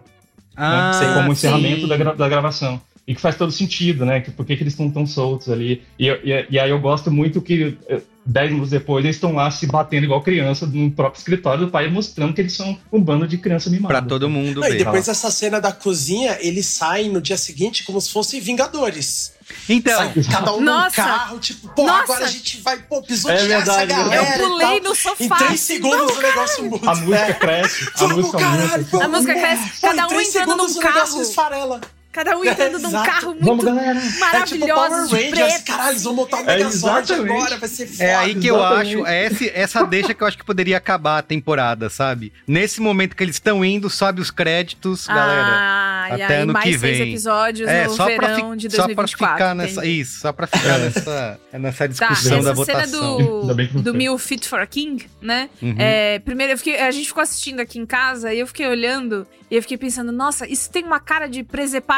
Ah, 0.56 0.90
né? 1.00 1.14
como 1.14 1.32
encerramento 1.32 1.86
da, 1.86 1.96
gra- 1.96 2.14
da 2.14 2.28
gravação. 2.28 2.80
E 3.10 3.14
que 3.16 3.20
faz 3.20 3.34
todo 3.34 3.50
sentido, 3.50 4.06
né? 4.06 4.20
Que, 4.20 4.30
por 4.30 4.46
que, 4.46 4.56
que 4.56 4.62
eles 4.62 4.72
estão 4.72 4.88
tão 4.88 5.04
soltos 5.04 5.48
ali? 5.50 5.82
E, 5.98 6.06
e, 6.06 6.46
e 6.48 6.58
aí 6.60 6.70
eu 6.70 6.78
gosto 6.78 7.10
muito 7.10 7.42
que, 7.42 7.76
eh, 7.88 8.00
dez 8.24 8.50
minutos 8.50 8.70
depois, 8.70 9.04
eles 9.04 9.16
estão 9.16 9.32
lá 9.34 9.50
se 9.50 9.66
batendo 9.66 10.04
igual 10.04 10.22
criança 10.22 10.64
no 10.64 10.88
próprio 10.92 11.18
escritório 11.18 11.64
do 11.66 11.72
pai, 11.72 11.88
mostrando 11.90 12.32
que 12.32 12.40
eles 12.40 12.52
são 12.52 12.78
um 12.92 13.02
bando 13.02 13.26
de 13.26 13.36
criança 13.36 13.68
mimada. 13.68 13.94
Pra 13.98 14.02
todo 14.08 14.30
mundo 14.30 14.60
Não, 14.60 14.68
e 14.68 14.76
depois 14.78 15.06
dessa 15.06 15.28
cena 15.28 15.60
da 15.60 15.72
cozinha, 15.72 16.38
eles 16.40 16.66
saem 16.66 17.10
no 17.10 17.20
dia 17.20 17.36
seguinte 17.36 17.82
como 17.82 18.00
se 18.00 18.12
fossem 18.12 18.40
Vingadores. 18.40 19.32
Então, 19.68 19.96
Sai 19.98 20.22
cada 20.30 20.52
um 20.54 20.60
Nossa! 20.60 21.02
num 21.02 21.08
carro, 21.08 21.38
tipo, 21.40 21.68
pô, 21.70 21.84
Nossa! 21.84 22.04
agora 22.04 22.24
a 22.26 22.28
gente 22.28 22.60
vai, 22.60 22.78
pô, 22.78 23.02
pisotear 23.02 23.40
É 23.40 23.46
verdade, 23.48 23.70
essa 23.70 23.82
é 23.82 23.86
galera. 23.86 24.20
verdade. 24.22 24.40
Eu 24.42 24.48
pulei 24.50 24.80
no 24.82 24.94
sofá. 24.94 25.24
Em 25.24 25.28
três 25.28 25.42
assim, 25.54 25.56
segundos 25.56 25.98
não, 26.12 26.16
o 26.16 26.22
negócio 26.22 26.64
muda. 26.70 26.90
A 26.90 26.94
música 26.94 27.16
É. 27.18 27.32
cresce, 27.34 27.88
a 27.92 27.98
Vamos, 27.98 28.16
música 28.18 28.38
caralho, 28.38 28.60
aumenta. 28.70 28.88
vamos, 28.92 29.04
A 29.04 29.08
música 29.08 29.32
é. 29.32 29.40
cresce, 29.40 29.80
Pô, 29.80 29.86
cada 29.88 30.06
um 30.06 30.20
entrando 30.20 30.56
num 30.56 30.64
o 30.64 30.68
negócio 30.68 30.80
carro. 30.80 31.80
Cada 32.12 32.36
um 32.36 32.44
entrando 32.44 32.78
num 32.80 32.88
Exato. 32.90 33.06
carro 33.10 33.28
muito 33.34 33.44
Vamos, 33.44 33.64
galera! 33.64 33.98
É 33.98 34.02
tipo 34.02 34.18
maravilhoso, 34.20 34.74
Power 34.74 35.06
de 35.06 35.14
Rangers, 35.30 35.62
caralho, 35.62 35.90
eles 35.90 36.02
vão 36.02 36.14
montar 36.14 36.36
o 36.38 36.40
É, 36.40 36.44
Megazord 36.56 37.02
exatamente. 37.12 37.32
agora, 37.32 37.56
vai 37.56 37.68
ser 37.68 37.86
foda. 37.86 38.04
É 38.04 38.14
aí 38.16 38.34
que 38.34 38.46
eu 38.48 38.56
Exatamente. 38.56 38.96
acho, 38.96 39.06
é 39.06 39.26
esse, 39.26 39.48
essa 39.54 39.84
deixa 39.86 40.12
que 40.14 40.22
eu 40.22 40.26
acho 40.26 40.36
que 40.38 40.44
poderia 40.44 40.76
acabar 40.76 41.18
a 41.18 41.22
temporada, 41.22 41.88
sabe? 41.88 42.32
Nesse 42.48 42.80
momento 42.80 43.14
que 43.14 43.22
eles 43.22 43.36
estão 43.36 43.64
indo, 43.64 43.88
sobe 43.88 44.20
os 44.20 44.30
créditos, 44.30 45.06
galera. 45.06 45.46
Ah, 45.52 46.06
e 46.18 46.22
até 46.22 46.36
aí 46.38 46.42
ano 46.42 46.52
mais 46.52 46.64
que 46.64 46.78
seis 46.78 46.98
vem. 46.98 47.08
episódios 47.10 47.68
É, 47.68 47.84
no 47.86 47.90
só 47.94 48.04
pra, 48.16 48.34
verão 48.34 48.50
fi- 48.52 48.56
de 48.56 48.70
só 48.70 48.76
pra 48.88 48.94
2024. 48.94 49.34
ficar 49.36 49.54
nessa. 49.54 49.86
Isso, 49.86 50.20
só 50.20 50.32
pra 50.32 50.46
ficar 50.48 50.78
nessa, 50.78 51.40
nessa 51.52 51.78
Tá, 51.78 51.86
discussão 51.86 52.38
essa 52.38 52.54
da 52.54 52.64
cena 52.64 52.86
votação. 52.86 53.54
Bem 53.54 53.66
que 53.68 53.74
do, 53.74 53.82
do. 53.82 53.94
Mil 53.94 54.18
Fit 54.18 54.48
for 54.48 54.58
a 54.60 54.66
King, 54.66 55.06
né? 55.22 55.48
Uhum. 55.62 55.74
É, 55.78 56.18
primeiro, 56.20 56.54
eu 56.54 56.58
fiquei, 56.58 56.80
a 56.80 56.90
gente 56.90 57.06
ficou 57.06 57.22
assistindo 57.22 57.60
aqui 57.60 57.78
em 57.78 57.86
casa 57.86 58.32
e 58.34 58.40
eu 58.40 58.46
fiquei 58.46 58.66
olhando 58.66 59.26
e 59.50 59.56
eu 59.56 59.62
fiquei 59.62 59.76
pensando, 59.76 60.10
nossa, 60.12 60.46
isso 60.46 60.70
tem 60.70 60.84
uma 60.84 61.00
cara 61.00 61.26
de 61.28 61.42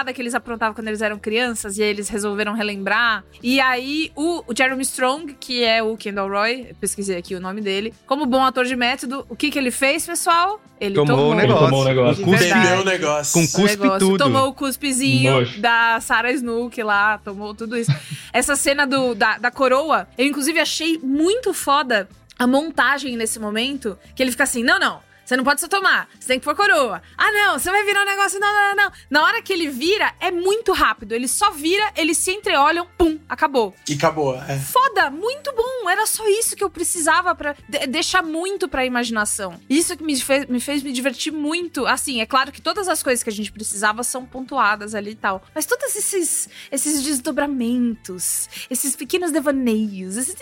presepada 0.03 0.13
que 0.13 0.21
eles 0.21 0.35
aprontavam 0.35 0.75
quando 0.75 0.89
eles 0.89 1.01
eram 1.01 1.19
crianças 1.19 1.79
e 1.79 1.83
aí 1.83 1.89
eles 1.89 2.09
resolveram 2.09 2.53
relembrar. 2.53 3.25
E 3.43 3.61
aí, 3.61 4.11
o, 4.17 4.43
o 4.47 4.57
Jeremy 4.57 4.83
Strong, 4.83 5.35
que 5.39 5.65
é 5.65 5.83
o 5.83 5.97
Kendall 5.97 6.29
Roy, 6.29 6.75
pesquisei 6.81 7.17
aqui 7.17 7.35
o 7.35 7.41
nome 7.41 7.61
dele, 7.61 7.95
como 8.07 8.27
bom 8.27 8.43
ator 8.45 8.65
de 8.65 8.77
método, 8.77 9.25
o 9.29 9.37
que 9.37 9.51
que 9.51 9.59
ele 9.59 9.71
fez, 9.71 10.05
pessoal? 10.05 10.61
Ele 10.81 10.95
Tomou 10.95 11.17
tomou, 11.17 11.31
o 11.31 11.35
Ele 11.35 11.43
negócio. 11.43 11.65
tomou 11.67 11.81
o 11.83 11.85
negócio. 11.85 12.25
O 12.25 12.85
negócio. 12.85 13.33
com 13.33 13.45
o 13.45 13.49
cuspe 13.49 13.83
negócio. 13.83 13.99
tudo. 14.01 14.19
Tomou 14.19 14.49
o 14.49 14.53
cuspezinho 14.53 15.33
Nojo. 15.33 15.61
da 15.61 16.01
Sarah 16.01 16.33
Snook 16.33 16.83
lá, 16.83 17.19
tomou 17.19 17.55
tudo 17.55 17.77
isso. 17.77 17.93
Essa 18.33 18.57
cena 18.57 18.85
do, 18.85 19.15
da, 19.15 19.39
da 19.39 19.51
coroa, 19.51 20.09
eu 20.19 20.27
inclusive 20.27 20.59
achei 20.59 20.99
muito 20.99 21.55
foda 21.55 22.09
a 22.37 22.47
montagem 22.47 23.17
nesse 23.17 23.39
momento, 23.39 23.97
que 24.17 24.23
ele 24.23 24.33
fica 24.33 24.43
assim, 24.43 24.65
não, 24.65 24.81
não, 24.81 24.99
você 25.25 25.37
não 25.37 25.45
pode 25.45 25.61
só 25.61 25.69
tomar, 25.69 26.09
você 26.19 26.29
tem 26.29 26.39
que 26.39 26.45
pôr 26.45 26.55
coroa. 26.55 27.03
Ah, 27.17 27.33
não, 27.33 27.59
você 27.59 27.71
vai 27.71 27.85
virar 27.85 28.03
um 28.03 28.07
negócio, 28.07 28.39
não, 28.41 28.53
não, 28.53 28.69
não, 28.69 28.85
não. 28.85 28.93
Na 29.11 29.23
hora 29.25 29.43
que 29.43 29.53
ele 29.53 29.69
vira, 29.69 30.13
é 30.21 30.31
muito 30.31 30.73
rápido, 30.73 31.13
ele 31.13 31.29
só 31.29 31.51
vira, 31.51 31.93
eles 31.97 32.19
se 32.19 32.31
entreolham, 32.31 32.87
pum, 32.97 33.19
acabou. 33.29 33.75
E 33.89 33.95
acabou, 33.95 34.37
é. 34.37 34.59
Foda, 34.59 35.11
muito 35.11 35.53
bom. 35.55 35.89
Era 35.89 36.07
só 36.07 36.27
isso 36.29 36.57
que 36.57 36.65
eu 36.65 36.71
precisava 36.71 37.35
para 37.35 37.57
deixar 37.89 38.23
muito 38.23 38.69
pra 38.69 38.85
imaginação. 38.85 39.61
Isso 39.69 39.97
que 39.97 40.05
me 40.05 40.19
fez, 40.19 40.47
me 40.47 40.61
fez 40.61 40.83
me 40.83 40.93
divertir 40.93 41.33
muito. 41.33 41.87
Assim, 41.87 42.21
é 42.21 42.27
claro 42.27 42.53
que 42.53 42.61
todas 42.61 42.89
as 42.89 43.03
coisas 43.03 43.23
que 43.23 43.31
a 43.31 43.33
gente 43.33 43.53
precisava 43.53 44.03
são 44.03 44.25
pontuadas 44.25 44.95
ali 44.95 45.13
e 45.13 45.17
tal. 45.17 45.43
Mas 45.55 45.67
todos 45.67 45.95
esses, 45.97 46.49
esses 46.71 47.03
desdobramentos, 47.03 48.49
esses 48.71 48.97
pequenos 48.97 49.31
devaneios, 49.31 50.17
esses 50.17 50.37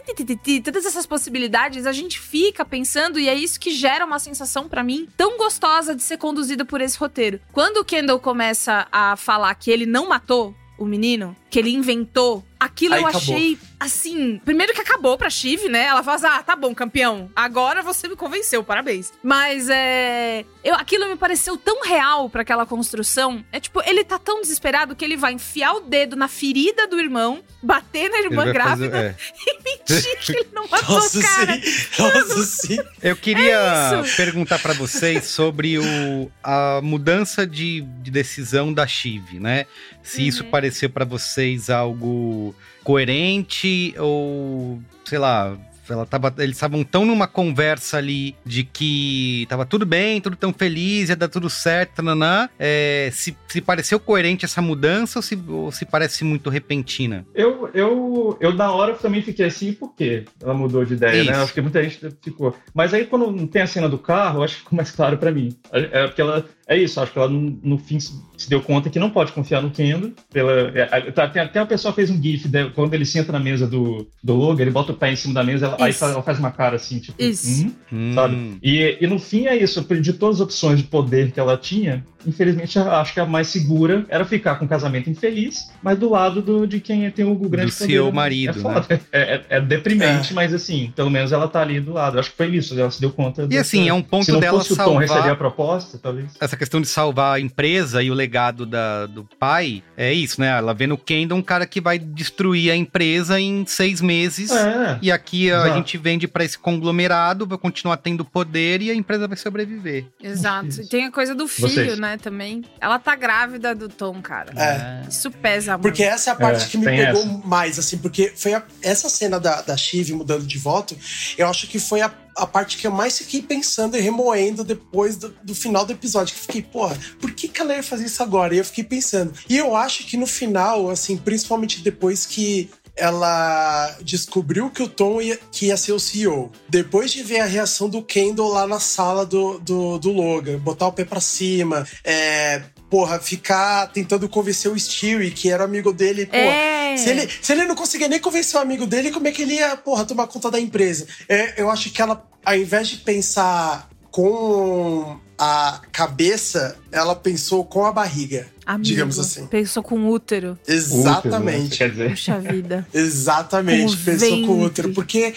todas 0.65 0.87
essas 0.87 1.07
possibilidades, 1.07 1.87
a 1.87 1.93
gente 1.93 2.19
fica 2.19 2.65
pensando 2.65 3.19
e 3.19 3.29
é 3.29 3.35
isso 3.35 3.59
que 3.59 3.71
gera 3.71 4.05
uma 4.05 4.19
sensação 4.19 4.69
pra 4.71 4.83
mim 4.85 5.09
tão 5.17 5.37
gostosa 5.37 5.95
de 5.95 6.03
ser 6.03 6.17
conduzida 6.17 6.65
por 6.65 6.81
esse 6.81 6.97
roteiro. 6.97 7.41
Quando 7.53 7.79
o 7.79 7.85
Kendall 7.85 8.21
começa 8.21 8.87
a 8.91 9.17
falar 9.17 9.55
que 9.57 9.71
ele 9.71 9.85
não 9.85 10.09
matou 10.09 10.55
o 10.79 10.87
menino, 10.87 11.37
que 11.51 11.59
ele 11.59 11.71
inventou, 11.71 12.45
aquilo 12.59 12.95
Aí 12.95 13.03
eu 13.03 13.07
acabou. 13.09 13.35
achei 13.35 13.59
assim. 13.79 14.41
Primeiro 14.45 14.73
que 14.75 14.81
acabou 14.81 15.19
pra 15.19 15.29
Chive, 15.31 15.69
né? 15.69 15.85
Ela 15.87 16.03
fala 16.03 16.17
assim: 16.17 16.27
ah, 16.27 16.43
tá 16.43 16.55
bom, 16.55 16.75
campeão. 16.75 17.31
Agora 17.35 17.83
você 17.83 18.07
me 18.09 18.15
convenceu, 18.17 18.63
parabéns. 18.63 19.13
Mas 19.23 19.69
é. 19.69 20.45
Eu, 20.63 20.75
aquilo 20.75 21.09
me 21.09 21.17
pareceu 21.17 21.57
tão 21.57 21.83
real 21.83 22.29
pra 22.31 22.43
aquela 22.43 22.65
construção. 22.67 23.45
É 23.51 23.59
tipo, 23.59 23.83
ele 23.85 24.05
tá 24.05 24.19
tão 24.19 24.41
desesperado 24.43 24.95
que 24.95 25.05
ele 25.05 25.17
vai 25.17 25.33
enfiar 25.33 25.73
o 25.75 25.81
dedo 25.81 26.15
na 26.17 26.29
ferida 26.29 26.87
do 26.87 27.01
irmão, 27.01 27.43
bater 27.63 28.09
na 28.11 28.21
irmã 28.21 28.53
grávida 28.53 28.91
fazer- 28.91 29.07
é. 29.07 29.17
e 29.51 29.59
mentir 29.65 30.19
que 30.21 30.33
ele 30.33 30.49
não 30.53 30.69
matou 30.69 30.97
Nossa, 30.97 31.19
o 31.19 31.23
cara. 31.23 31.55
sim. 31.63 32.03
Nossa, 32.03 32.45
sim. 32.45 32.79
Eu 33.03 33.17
queria 33.17 33.57
É 33.97 34.01
isso. 34.03 34.17
perguntar 34.17 34.59
pra 34.59 34.75
vocês 34.75 35.25
sobre 35.25 35.79
o, 35.79 36.31
a 36.45 36.81
mudança 36.83 37.47
de, 37.47 37.81
de 38.03 38.11
decisão 38.11 38.73
da 38.73 38.87
Chive, 38.87 39.41
né? 39.41 39.67
Se 40.03 40.27
isso 40.27 40.45
Uhum. 40.45 40.51
pareceu 40.51 40.91
pra 40.91 41.05
vocês 41.41 41.71
algo 41.71 42.55
coerente 42.85 43.95
ou, 43.99 44.79
sei 45.05 45.19
lá, 45.19 45.57
ela 45.89 46.07
tava, 46.07 46.33
eles 46.39 46.57
estavam 46.57 46.85
tão 46.85 47.05
numa 47.05 47.27
conversa 47.27 47.97
ali 47.97 48.37
de 48.45 48.63
que 48.63 49.47
tava 49.49 49.67
tudo 49.67 49.85
bem, 49.85 50.21
tudo 50.21 50.37
tão 50.37 50.53
feliz, 50.53 51.09
ia 51.09 51.17
dar 51.17 51.29
tudo 51.29 51.51
certo, 51.51 51.97
tananã. 51.97 52.49
É, 52.59 53.11
se, 53.13 53.37
se 53.49 53.61
pareceu 53.61 53.99
coerente 53.99 54.45
essa 54.45 54.63
mudança 54.63 55.19
ou 55.19 55.23
se, 55.23 55.39
ou 55.49 55.73
se 55.73 55.85
parece 55.85 56.23
muito 56.25 56.51
repentina? 56.51 57.27
Eu, 57.35 57.71
eu, 57.75 58.37
eu, 58.41 58.55
na 58.55 58.71
hora, 58.71 58.95
também 58.95 59.23
fiquei 59.23 59.47
assim, 59.47 59.73
por 59.73 59.95
quê? 59.95 60.25
Ela 60.41 60.55
mudou 60.55 60.85
de 60.85 60.95
ideia, 60.95 61.23
Isso. 61.23 61.31
né? 61.31 61.39
Acho 61.39 61.55
que 61.55 61.61
muita 61.61 61.83
gente 61.83 61.99
ficou. 62.23 62.55
Mas 62.73 62.95
aí, 62.95 63.05
quando 63.07 63.31
não 63.31 63.47
tem 63.47 63.63
a 63.63 63.67
cena 63.67 63.89
do 63.89 63.99
carro, 63.99 64.43
acho 64.43 64.57
que 64.57 64.63
ficou 64.63 64.77
mais 64.77 64.91
claro 64.91 65.19
pra 65.19 65.33
mim. 65.33 65.57
É 65.73 66.07
porque 66.07 66.21
ela. 66.21 66.47
É 66.69 66.77
isso, 66.77 67.01
acho 67.01 67.13
que 67.13 67.19
ela, 67.19 67.29
no, 67.29 67.59
no 67.65 67.79
fim, 67.79 67.99
se 68.43 68.49
deu 68.49 68.61
conta 68.63 68.89
que 68.89 68.99
não 68.99 69.11
pode 69.11 69.33
confiar 69.33 69.61
no 69.63 69.71
Kendo. 69.71 70.13
Pela, 70.33 70.53
é, 70.75 70.89
é, 70.93 71.01
tá, 71.11 71.29
tem 71.29 71.43
até 71.43 71.61
uma 71.61 71.67
pessoa 71.67 71.93
fez 71.93 72.09
um 72.11 72.21
GIF, 72.21 72.49
né, 72.49 72.71
quando 72.75 72.95
ele 72.95 73.05
senta 73.05 73.31
na 73.33 73.39
mesa 73.39 73.67
do, 73.67 74.07
do 74.23 74.35
Logan, 74.35 74.63
ele 74.63 74.71
bota 74.71 74.93
o 74.93 74.97
pé 74.97 75.13
em 75.13 75.17
cima 75.17 75.35
da 75.35 75.45
mesa, 75.45 75.67
ela, 75.67 75.77
aí 75.79 75.95
ela 76.01 76.23
faz 76.23 76.39
uma 76.39 76.51
cara 76.51 76.77
assim, 76.77 76.99
tipo. 77.01 77.23
Isso. 77.23 77.67
"Hum?" 77.93 78.13
sabe? 78.15 78.59
E, 78.63 78.97
e 79.01 79.07
no 79.07 79.19
fim 79.19 79.47
é 79.47 79.57
isso, 79.57 79.81
de 80.01 80.13
todas 80.15 80.37
as 80.37 80.41
opções 80.41 80.79
de 80.79 80.85
poder 80.85 81.33
que 81.33 81.39
ela 81.41 81.57
tinha, 81.57 82.05
infelizmente 82.27 82.79
a- 82.79 83.01
acho 83.01 83.13
que 83.15 83.21
a 83.21 83.27
mais 83.27 83.49
segura 83.49 84.05
era 84.09 84.25
ficar 84.25 84.55
com 84.57 84.65
um 84.65 84.69
casamento 84.69 85.11
infeliz, 85.11 85.71
mas 85.83 85.99
do 85.99 86.09
lado 86.11 86.41
do, 86.41 86.67
de 86.67 86.81
quem 86.81 87.11
tem 87.11 87.25
o 87.25 87.35
grande 87.35 87.71
Do 87.73 87.77
poder. 87.77 87.93
seu 87.93 88.07
né? 88.07 88.13
marido, 88.13 88.51
É, 88.59 88.63
foda. 88.63 88.87
é, 89.13 89.21
é- 89.21 89.45
é 89.51 89.61
deprimente, 89.61 90.33
mas 90.35 90.55
assim, 90.55 90.93
pelo 90.97 91.11
menos 91.11 91.33
ela 91.33 91.47
tá 91.49 91.61
ali 91.61 91.81
do 91.81 91.93
lado. 91.93 92.19
Acho 92.19 92.31
que 92.31 92.37
foi 92.37 92.49
isso, 92.49 92.79
ela 92.79 92.91
se 92.91 93.01
deu 93.01 93.11
conta. 93.11 93.47
E 93.51 93.57
assim, 93.59 93.89
é 93.89 93.93
um 93.93 94.03
ponto 94.03 94.25
Se 94.25 94.33
não 94.33 94.41
dela 94.41 94.59
fosse 94.59 94.73
o 94.73 94.77
Tom 94.77 94.85
salvar- 94.85 95.03
receber 95.03 95.31
a 95.31 95.37
proposta, 95.37 95.99
talvez. 95.99 96.31
essa 96.41 96.57
questão 96.57 96.81
de 96.81 96.87
salvar 96.89 97.37
a 97.37 97.41
empresa 97.41 98.03
e 98.03 98.11
o 98.11 98.15
legado 98.31 98.65
da, 98.65 99.07
do 99.07 99.29
pai, 99.41 99.83
é 99.97 100.13
isso, 100.13 100.41
né? 100.41 100.57
Ela 100.57 100.73
vê 100.73 100.87
no 100.87 100.97
Kendall 100.97 101.37
um 101.37 101.43
cara 101.43 101.67
que 101.67 101.81
vai 101.81 101.99
destruir 101.99 102.71
a 102.71 102.77
empresa 102.77 103.41
em 103.41 103.67
seis 103.67 104.01
meses. 104.01 104.53
É. 104.53 104.99
E 105.03 105.11
aqui 105.11 105.51
a 105.51 105.57
Exato. 105.57 105.75
gente 105.75 105.99
vende 105.99 106.29
pra 106.29 106.45
esse 106.45 106.57
conglomerado, 106.57 107.45
vai 107.45 107.59
continuar 107.59 107.97
tendo 107.97 108.25
poder 108.25 108.83
e 108.83 108.91
a 108.91 108.95
empresa 108.95 109.27
vai 109.27 109.37
sobreviver. 109.37 110.07
Exato. 110.23 110.81
E 110.81 110.87
tem 110.87 111.07
a 111.07 111.11
coisa 111.11 111.35
do 111.35 111.49
filho, 111.49 111.69
Vocês. 111.71 111.99
né? 111.99 112.17
também. 112.19 112.63
Ela 112.81 112.99
tá 113.01 113.17
grávida 113.17 113.75
do 113.75 113.89
Tom, 113.89 114.23
cara. 114.23 114.53
É. 114.57 115.09
Isso 115.09 115.29
pesa 115.33 115.73
muito. 115.73 115.83
Porque 115.83 116.05
essa 116.05 116.31
é 116.31 116.33
a 116.33 116.37
parte 116.37 116.67
É, 116.67 116.69
que 116.69 116.79
me 116.79 116.85
pegou 116.87 117.23
essa. 117.23 117.41
mais, 117.45 117.79
assim, 117.81 117.99
porque 117.99 118.33
foi 118.37 118.55
a- 118.55 118.63
essa 118.83 119.09
cena 119.09 119.41
da, 119.41 119.61
da 119.63 119.77
Shiv 119.77 120.13
mudando 120.13 120.47
de 120.47 120.57
voto, 120.59 120.97
eu 121.37 121.49
acho 121.49 121.67
que 121.67 121.81
foi 121.81 122.01
a, 122.01 122.11
a 122.37 122.47
parte 122.47 122.77
que 122.77 122.87
eu 122.87 122.91
mais 122.91 123.19
fiquei 123.19 123.43
pensando 123.43 123.97
e 123.97 124.01
remoendo 124.01 124.65
depois 124.65 125.17
do, 125.17 125.35
do 125.43 125.55
final 125.55 125.85
do 125.85 125.93
episódio. 125.93 126.35
Que 126.35 126.41
fiquei, 126.41 126.63
porra, 126.63 126.99
por 127.21 127.33
que, 127.33 127.49
que 127.49 127.61
ela 127.61 127.75
ia 127.75 127.83
fazer 127.83 128.07
isso 128.07 128.23
agora? 128.23 128.55
E 128.55 128.59
eu 128.59 128.65
fiquei 128.65 128.85
pensando. 128.85 129.33
E 129.49 129.57
eu 129.57 129.75
acho 129.77 130.07
que 130.07 130.17
no 130.17 130.27
final, 130.27 130.91
assim, 130.91 131.17
principalmente 131.17 131.81
depois 131.81 132.27
que 132.27 132.71
ela 132.97 133.97
descobriu 134.03 134.71
que 134.71 134.83
o 134.83 134.89
Tom 134.89 135.21
ia, 135.21 135.39
que 135.51 135.67
ia 135.67 135.77
ser 135.77 135.93
o 135.93 136.01
CEO. 136.01 136.53
Depois 136.69 137.11
de 137.11 137.23
ver 137.23 137.41
a 137.41 137.47
reação 137.47 137.89
do 137.89 138.03
Kendall 138.03 138.51
lá 138.51 138.67
na 138.67 138.79
sala 138.79 139.25
do, 139.25 139.59
do, 139.59 139.99
do 139.99 140.13
Logan, 140.13 140.59
botar 140.59 140.87
o 140.87 140.93
pé 140.93 141.05
pra 141.05 141.21
cima, 141.21 141.87
é, 142.05 142.63
porra, 142.91 143.21
ficar 143.21 143.87
tentando 143.93 144.29
convencer 144.29 144.71
o 144.71 144.79
Stewie, 144.79 145.31
que 145.31 145.49
era 145.49 145.65
amigo 145.65 145.93
dele, 145.93 146.27
porra. 146.27 146.41
É. 146.41 146.97
Se 146.97 147.09
ele, 147.09 147.29
se 147.41 147.53
ele 147.53 147.65
não 147.65 147.77
conseguia 147.77 148.09
nem 148.09 148.19
convencer 148.19 148.59
o 148.59 148.63
amigo 148.63 148.85
dele, 148.85 149.13
como 149.13 149.29
é 149.29 149.31
que 149.31 149.43
ele 149.43 149.55
ia, 149.55 149.77
porra, 149.77 150.05
tomar 150.05 150.27
conta 150.27 150.51
da 150.51 150.59
empresa? 150.59 151.07
É, 151.29 151.63
eu 151.63 151.71
acho 151.71 151.91
que 151.91 152.03
ela, 152.03 152.29
ao 152.45 152.57
invés 152.57 152.89
de 152.89 152.97
pensar 152.97 153.89
com 154.11 155.19
a 155.39 155.81
cabeça, 155.93 156.77
ela 156.91 157.15
pensou 157.15 157.65
com 157.65 157.87
a 157.87 157.93
barriga. 157.93 158.47
Amigo, 158.67 158.85
digamos 158.85 159.19
assim. 159.19 159.47
Pensou 159.47 159.83
com 159.83 160.09
útero. 160.09 160.59
Exatamente. 160.67 161.79
Quer 161.79 161.91
dizer, 161.91 162.11
Puxa 162.11 162.39
vida. 162.39 162.87
Exatamente, 162.93 163.97
Com 163.97 164.03
o 164.03 164.05
pensou 164.05 164.29
com 164.29 164.37
o 164.37 164.41
ventre. 164.47 164.67
útero, 164.67 164.93
porque 164.93 165.35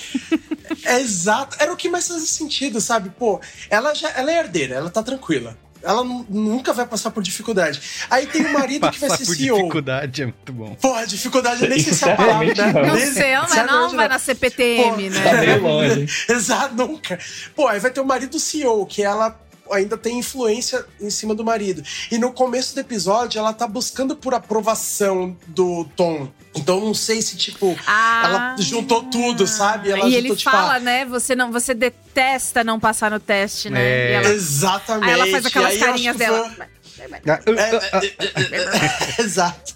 é 0.83 0.99
exato, 0.99 1.55
era 1.59 1.71
o 1.71 1.77
que 1.77 1.87
mais 1.89 2.07
fazia 2.07 2.27
sentido, 2.27 2.81
sabe? 2.81 3.11
Pô, 3.11 3.39
ela 3.69 3.93
já 3.93 4.09
ela 4.11 4.31
é 4.31 4.39
herdeira, 4.39 4.75
ela 4.75 4.89
tá 4.89 5.01
tranquila. 5.01 5.57
Ela 5.83 6.03
nu- 6.03 6.25
nunca 6.29 6.71
vai 6.73 6.85
passar 6.85 7.11
por 7.11 7.21
dificuldade. 7.21 7.81
Aí 8.09 8.25
tem 8.25 8.45
o 8.45 8.53
marido 8.53 8.89
que 8.89 8.99
vai 8.99 9.09
ser 9.09 9.25
por 9.25 9.35
CEO. 9.35 9.57
dificuldade 9.57 10.21
é 10.21 10.25
muito 10.25 10.53
bom. 10.53 10.73
Porra, 10.75 11.05
dificuldade, 11.05 11.63
eu 11.63 11.69
nem 11.69 11.79
sei 11.79 11.93
se 11.93 12.07
é 12.07 12.13
a 12.13 12.15
palavra, 12.15 12.45
né? 12.55 12.73
não. 12.73 12.85
Não 12.85 12.97
sei, 12.97 13.23
ela 13.31 13.41
não, 13.43 13.49
sinceramente, 13.49 13.95
vai 13.95 14.07
na 14.07 14.19
CPTM, 14.19 14.83
Pô, 14.91 15.09
né? 15.15 15.23
tá 15.23 15.33
meio 15.41 15.61
longe. 15.61 16.07
Exato, 16.29 16.75
nunca. 16.75 17.19
Pô, 17.55 17.67
aí 17.67 17.79
vai 17.79 17.91
ter 17.91 17.99
o 17.99 18.05
marido 18.05 18.39
CEO, 18.39 18.85
que 18.85 19.03
ela 19.03 19.37
ainda 19.73 19.97
tem 19.97 20.19
influência 20.19 20.85
em 21.01 21.09
cima 21.09 21.33
do 21.35 21.43
marido. 21.43 21.83
E 22.11 22.17
no 22.17 22.31
começo 22.31 22.73
do 22.75 22.79
episódio, 22.81 23.39
ela 23.39 23.51
tá 23.53 23.67
buscando 23.67 24.15
por 24.15 24.33
aprovação 24.33 25.35
do 25.47 25.85
Tom. 25.95 26.29
Então 26.55 26.79
não 26.79 26.93
sei 26.93 27.21
se, 27.21 27.35
tipo, 27.35 27.75
Ah. 27.87 28.21
ela 28.25 28.55
juntou 28.59 29.03
tudo, 29.03 29.47
sabe? 29.47 29.89
Ela 29.89 29.99
e 29.99 30.03
juntou, 30.03 30.17
ele 30.17 30.35
tipo, 30.35 30.51
fala, 30.51 30.75
ah, 30.75 30.79
né? 30.79 31.05
Você 31.05 31.35
não, 31.35 31.51
você 31.51 31.73
detesta 31.73 32.63
não 32.63 32.79
passar 32.79 33.09
no 33.11 33.19
teste, 33.19 33.69
né? 33.69 33.81
É. 33.83 34.11
E 34.11 34.13
ela- 34.13 34.29
Exatamente. 34.29 35.05
aí 35.09 35.19
ela 35.19 35.27
faz 35.31 35.45
aquelas 35.47 35.73
E 35.75 35.79
carinhas 35.79 36.15
dela. 36.15 36.49
foi- 36.49 36.65
Ah, 37.27 37.39
É, 39.17 39.21
Exato. 39.21 39.73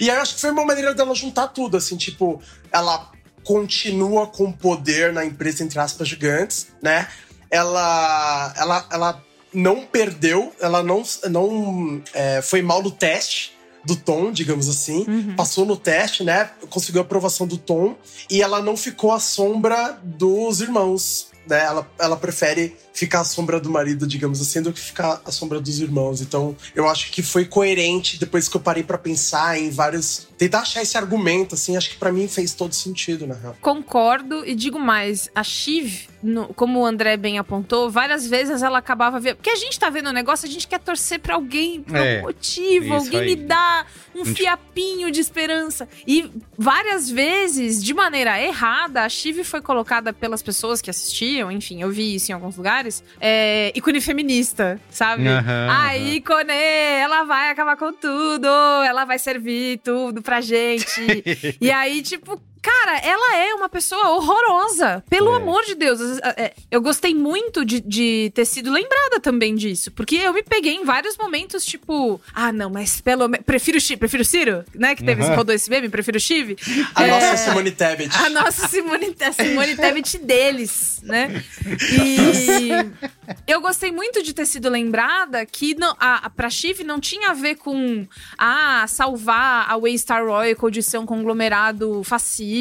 E 0.00 0.10
aí 0.10 0.16
eu 0.16 0.22
acho 0.22 0.34
que 0.34 0.40
foi 0.40 0.50
uma 0.50 0.64
maneira 0.64 0.94
dela 0.94 1.14
juntar 1.14 1.48
tudo, 1.48 1.76
assim, 1.76 1.96
tipo, 1.96 2.40
ela 2.70 3.10
continua 3.42 4.26
com 4.26 4.50
poder 4.52 5.12
na 5.12 5.24
empresa, 5.24 5.62
entre 5.64 5.78
aspas, 5.78 6.08
gigantes, 6.08 6.68
né? 6.82 7.08
Ela, 7.50 8.54
ela, 8.56 8.86
ela 8.90 9.24
não 9.52 9.82
perdeu, 9.86 10.52
ela 10.60 10.82
não, 10.82 11.02
não 11.30 12.02
é, 12.12 12.42
foi 12.42 12.62
mal 12.62 12.82
no 12.82 12.90
teste 12.90 13.54
do 13.84 13.94
Tom, 13.94 14.32
digamos 14.32 14.68
assim. 14.68 15.04
Passou 15.36 15.64
no 15.66 15.76
teste, 15.76 16.24
né? 16.24 16.50
Conseguiu 16.70 17.02
a 17.02 17.04
aprovação 17.04 17.46
do 17.46 17.58
Tom. 17.58 17.94
E 18.30 18.42
ela 18.42 18.62
não 18.62 18.76
ficou 18.76 19.12
à 19.12 19.20
sombra 19.20 19.98
dos 20.02 20.60
irmãos. 20.60 21.28
Né? 21.46 21.62
Ela, 21.62 21.90
ela 21.98 22.16
prefere 22.16 22.76
ficar 22.94 23.20
à 23.20 23.24
sombra 23.24 23.58
do 23.60 23.68
marido, 23.68 24.06
digamos 24.06 24.40
assim, 24.40 24.62
do 24.62 24.72
que 24.72 24.78
ficar 24.80 25.20
à 25.24 25.32
sombra 25.32 25.60
dos 25.60 25.80
irmãos. 25.80 26.20
Então, 26.22 26.56
eu 26.76 26.88
acho 26.88 27.10
que 27.10 27.22
foi 27.22 27.44
coerente 27.44 28.18
depois 28.18 28.48
que 28.48 28.56
eu 28.56 28.60
parei 28.60 28.84
pra 28.84 28.96
pensar 28.96 29.58
em 29.58 29.68
vários. 29.68 30.28
Tentar 30.38 30.60
achar 30.60 30.80
esse 30.82 30.96
argumento, 30.96 31.54
assim, 31.56 31.76
acho 31.76 31.90
que 31.90 31.96
pra 31.96 32.12
mim 32.12 32.28
fez 32.28 32.54
todo 32.54 32.72
sentido, 32.72 33.26
na 33.26 33.34
real. 33.34 33.56
Concordo 33.60 34.44
e 34.46 34.54
digo 34.54 34.78
mais, 34.78 35.28
a 35.34 35.42
Shiv, 35.42 36.08
no- 36.22 36.48
como 36.54 36.80
o 36.80 36.86
André 36.86 37.16
bem 37.16 37.38
apontou, 37.38 37.90
várias 37.90 38.26
vezes 38.26 38.62
ela 38.62 38.78
acabava 38.78 39.18
vendo. 39.20 39.36
Porque 39.36 39.50
a 39.50 39.56
gente 39.56 39.78
tá 39.78 39.90
vendo 39.90 40.08
o 40.08 40.12
negócio, 40.12 40.48
a 40.48 40.50
gente 40.50 40.66
quer 40.68 40.78
torcer 40.80 41.18
pra 41.20 41.34
alguém, 41.34 41.82
por 41.82 41.96
É, 41.96 42.16
algum 42.16 42.28
motivo, 42.28 42.94
alguém 42.94 43.20
aí. 43.20 43.26
me 43.26 43.36
dá 43.36 43.86
um 44.14 44.24
Gente- 44.24 44.36
fiapinho 44.38 45.10
de 45.10 45.20
esperança. 45.20 45.88
E 46.06 46.30
várias 46.56 47.08
vezes, 47.10 47.82
de 47.82 47.92
maneira 47.94 48.40
errada, 48.40 49.02
a 49.04 49.08
Shiv 49.08 49.42
foi 49.44 49.60
colocada 49.60 50.12
pelas 50.12 50.42
pessoas 50.42 50.80
que 50.80 50.90
assistiam, 50.90 51.50
enfim, 51.50 51.80
eu 51.82 51.90
vi 51.90 52.14
isso 52.14 52.30
em 52.30 52.34
alguns 52.34 52.56
lugares, 52.56 52.83
é, 53.20 53.72
ícone 53.74 54.00
feminista, 54.00 54.80
sabe? 54.90 55.26
Aham, 55.26 55.68
a 55.70 55.86
aham. 55.86 55.96
ícone, 55.96 56.52
ela 56.52 57.24
vai 57.24 57.50
acabar 57.50 57.76
com 57.76 57.92
tudo, 57.92 58.48
ela 58.86 59.04
vai 59.04 59.18
servir 59.18 59.78
tudo 59.82 60.22
pra 60.22 60.40
gente. 60.40 61.22
e 61.60 61.70
aí, 61.70 62.02
tipo, 62.02 62.40
Cara, 62.64 62.96
ela 62.98 63.36
é 63.36 63.54
uma 63.54 63.68
pessoa 63.68 64.08
horrorosa. 64.12 65.04
Pelo 65.10 65.32
É. 65.34 65.36
amor 65.36 65.62
de 65.66 65.74
Deus. 65.74 66.00
É, 66.36 66.54
Eu 66.70 66.80
gostei 66.80 67.14
muito 67.14 67.62
de, 67.64 67.80
de 67.80 68.32
ter 68.34 68.46
sido 68.46 68.72
lembrada 68.72 69.20
também 69.20 69.54
disso. 69.54 69.90
Porque 69.92 70.16
eu 70.16 70.32
me 70.32 70.42
peguei 70.42 70.72
em 70.74 70.84
vários 70.84 71.16
momentos, 71.18 71.64
tipo, 71.66 72.18
ah, 72.34 72.50
não, 72.52 72.70
mas 72.70 73.00
pelo 73.02 73.28
menos. 73.28 73.44
Prefiro 73.44 73.78
prefiro 73.98 74.24
Ciro, 74.24 74.64
né? 74.74 74.94
Que 74.94 75.04
teve 75.04 75.22
Aham. 75.22 75.34
rodou 75.36 75.54
esse 75.54 75.68
meme, 75.68 75.88
prefiro 75.90 76.16
o 76.16 76.20
Chive. 76.20 76.56
A 76.94 77.04
É, 77.04 77.10
nossa 77.10 77.36
Simone 77.36 77.70
Tebet. 77.70 78.16
a 78.16 78.30
nossa 78.30 78.66
Simone, 78.68 79.14
a 79.20 79.32
Simone 79.32 79.76
Tebet 79.76 80.18
deles, 80.18 81.00
né? 81.02 81.44
E 81.92 82.68
eu 83.46 83.60
gostei 83.60 83.92
muito 83.92 84.22
de 84.22 84.32
ter 84.32 84.46
sido 84.46 84.70
lembrada 84.70 85.44
que 85.44 85.74
não, 85.74 85.94
a, 86.00 86.26
a, 86.26 86.30
pra 86.30 86.48
Chive 86.48 86.82
não 86.82 86.98
tinha 86.98 87.30
a 87.30 87.34
ver 87.34 87.56
com 87.56 88.06
ah, 88.38 88.86
salvar 88.88 89.66
a 89.70 89.76
Waystar 89.76 90.24
Royal 90.24 90.70
de 90.70 90.82
ser 90.82 90.98
um 90.98 91.06
conglomerado 91.06 92.02
fascista. 92.04 92.53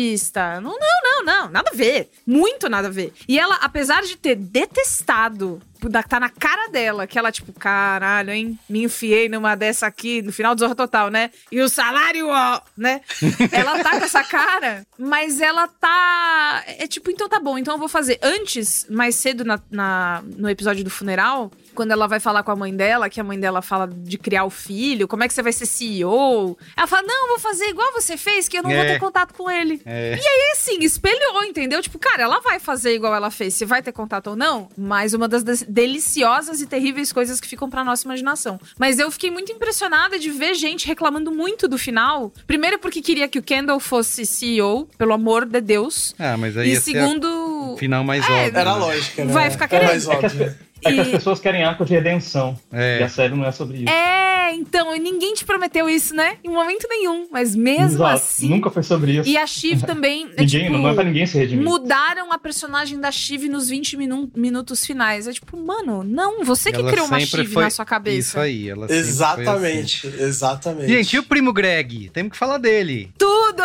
Não, 0.62 0.72
não, 0.80 1.02
não, 1.04 1.24
não. 1.26 1.50
Nada 1.50 1.70
a 1.74 1.76
ver. 1.76 2.10
Muito 2.26 2.70
nada 2.70 2.88
a 2.88 2.92
ver. 2.92 3.14
E 3.28 3.40
ela, 3.40 3.56
apesar 3.56 4.02
de 4.04 4.18
ter 4.18 4.36
detestado 4.36 5.62
tá 6.10 6.18
na 6.20 6.30
cara 6.30 6.70
dela, 6.70 7.06
que 7.06 7.20
ela, 7.20 7.32
tipo, 7.32 7.52
caralho, 7.52 8.32
hein? 8.32 8.58
Me 8.70 8.84
enfiei 8.84 9.28
numa 9.28 9.54
dessa 9.56 9.86
aqui, 9.86 10.22
no 10.22 10.32
final 10.32 10.56
do 10.56 10.60
Zorra 10.60 10.76
Total, 10.76 11.10
né? 11.10 11.30
E 11.52 11.60
o 11.60 11.68
salário, 11.68 12.28
ó, 12.30 12.62
né? 12.78 13.02
ela 13.52 13.84
tá 13.84 14.00
com 14.00 14.06
essa 14.06 14.24
cara, 14.24 14.86
mas 14.98 15.42
ela 15.42 15.68
tá. 15.68 16.64
É 16.68 16.88
tipo, 16.88 17.12
então 17.12 17.28
tá 17.28 17.40
bom, 17.40 17.58
então 17.58 17.74
eu 17.74 17.80
vou 17.80 17.90
fazer. 17.90 18.18
Antes, 18.22 18.86
mais 18.90 19.16
cedo 19.16 19.44
na, 19.44 19.60
na- 19.70 20.24
no 20.38 20.50
episódio 20.50 20.84
do 20.86 20.90
funeral, 20.90 21.52
quando 21.74 21.92
ela 21.92 22.08
vai 22.08 22.20
falar 22.20 22.44
com 22.44 22.52
a 22.52 22.56
mãe 22.56 22.74
dela, 22.76 23.10
que 23.10 23.20
a 23.20 23.24
mãe 23.24 23.40
dela 23.40 23.62
fala 23.62 23.88
de 23.92 24.18
criar 24.18 24.46
o 24.46 24.50
filho, 24.50 25.08
como 25.08 25.24
é 25.24 25.28
que 25.28 25.34
você 25.34 25.42
vai 25.42 25.52
ser 25.54 25.66
CEO? 25.66 26.58
Ela 26.78 26.88
fala: 26.88 27.04
não, 27.08 27.24
eu 27.24 27.28
vou 27.30 27.40
fazer 27.40 27.66
igual 27.66 27.92
você 27.94 28.16
fez, 28.16 28.48
que 28.48 28.58
eu 28.58 28.64
não 28.64 28.70
vou 28.72 28.80
É. 28.80 28.94
ter 28.94 29.00
contato 29.00 29.34
com 29.34 29.50
ele. 29.50 29.82
É. 29.86 30.16
E 30.16 30.28
aí, 30.28 30.52
assim, 30.54 30.78
espelhou, 30.82 31.44
entendeu? 31.44 31.82
Tipo, 31.82 31.98
cara, 32.00 32.24
ela 32.24 32.40
vai 32.40 32.60
fazer 32.60 32.94
igual 32.96 33.14
ela 33.16 33.30
fez, 33.32 33.54
se 33.54 33.66
vai 33.66 33.82
ter 33.82 33.92
contato 33.92 34.28
ou 34.28 34.36
não, 34.36 34.70
mais 34.78 35.14
uma 35.14 35.28
das 35.28 35.44
deliciosas 35.44 36.62
e 36.62 36.66
terríveis 36.68 37.12
coisas 37.12 37.40
que 37.40 37.48
ficam 37.48 37.70
pra 37.70 37.84
nossa 37.84 38.06
imaginação. 38.06 38.60
Mas 38.78 39.00
eu 39.00 39.10
fiquei 39.12 39.30
muito 39.32 39.52
impressionada 39.52 40.18
de 40.20 40.30
ver 40.30 40.54
gente 40.56 40.88
reclamando 40.88 41.32
muito 41.32 41.68
do 41.68 41.78
final. 41.78 42.32
Primeiro, 42.48 42.80
porque 42.80 43.02
queria 43.02 43.28
que 43.28 43.40
o 43.40 43.44
Kendall 43.44 43.80
fosse 43.80 44.26
CEO, 44.26 44.88
pelo 44.98 45.14
amor 45.14 45.46
de 45.46 45.62
Deus. 45.62 46.14
Ah, 46.20 46.38
mas 46.38 46.58
aí 46.58 46.70
e 46.70 46.74
ia 46.74 46.82
ser 46.82 46.92
segundo. 46.94 47.74
o 47.74 47.78
final 47.78 48.04
mais 48.04 48.28
É, 48.28 48.32
óbvio. 48.46 48.60
Era 48.60 48.74
né? 48.74 48.80
lógica, 48.80 49.26
né? 49.26 49.34
Vai 49.34 49.52
ficar 49.52 49.66
Era 49.66 49.88
querendo. 49.88 49.90
mais 49.90 50.08
óbvio. 50.08 50.56
É 50.86 50.92
que 50.92 51.00
as 51.00 51.08
E- 51.08 51.12
pessoas 51.12 51.40
querem 51.40 51.64
arco 51.64 51.86
de 51.86 51.94
redenção. 51.94 52.58
É. 52.72 53.00
E 53.00 53.04
a 53.04 53.10
série 53.10 53.34
não 53.36 53.46
é 53.46 53.52
sobre 53.52 53.78
isso. 53.80 53.90
É, 53.90 54.33
então, 54.52 54.96
e 54.96 55.00
ninguém 55.00 55.34
te 55.34 55.46
prometeu 55.46 55.88
isso, 55.90 56.14
né? 56.16 56.38
Em 56.44 56.50
momento 56.50 56.88
nenhum. 56.90 57.28
Mas 57.32 57.56
mesmo 57.56 57.84
Exato. 57.98 58.14
assim. 58.16 58.50
Nunca 58.50 58.70
foi 58.70 58.84
sobre 58.84 59.20
isso. 59.20 59.30
E 59.30 59.38
a 59.38 59.46
Shiv 59.48 59.84
também. 59.86 60.24
é, 60.36 60.42
Ninguém, 60.42 60.66
tipo, 60.66 60.78
não 60.78 60.90
é 60.90 60.94
pra 60.94 61.04
ninguém 61.04 61.26
se 61.26 61.38
redimir. 61.38 61.64
Mudaram 61.64 62.32
a 62.32 62.38
personagem 62.38 63.00
da 63.00 63.12
Shiv 63.12 63.48
nos 63.48 63.70
20 63.70 63.96
minu- 63.98 64.30
minutos 64.36 64.86
finais. 64.86 65.28
É 65.28 65.34
tipo, 65.34 65.56
mano, 65.58 66.04
não, 66.04 66.44
você 66.44 66.72
que 66.72 66.80
Ela 66.82 66.92
criou 66.92 67.08
uma 67.08 67.20
Shiv 67.20 67.46
foi- 67.54 67.64
na 67.64 67.70
sua 67.70 67.86
cabeça. 67.86 68.18
Isso 68.30 68.40
aí, 68.40 68.70
ela 68.70 68.88
Exatamente, 68.92 70.08
exatamente. 70.08 70.84
assim. 70.86 70.94
Gente, 70.94 71.16
e 71.16 71.20
o 71.20 71.24
primo 71.24 71.54
Greg? 71.54 72.10
Temos 72.10 72.32
que 72.32 72.38
falar 72.38 72.58
dele. 72.58 73.12
Tudo! 73.18 73.64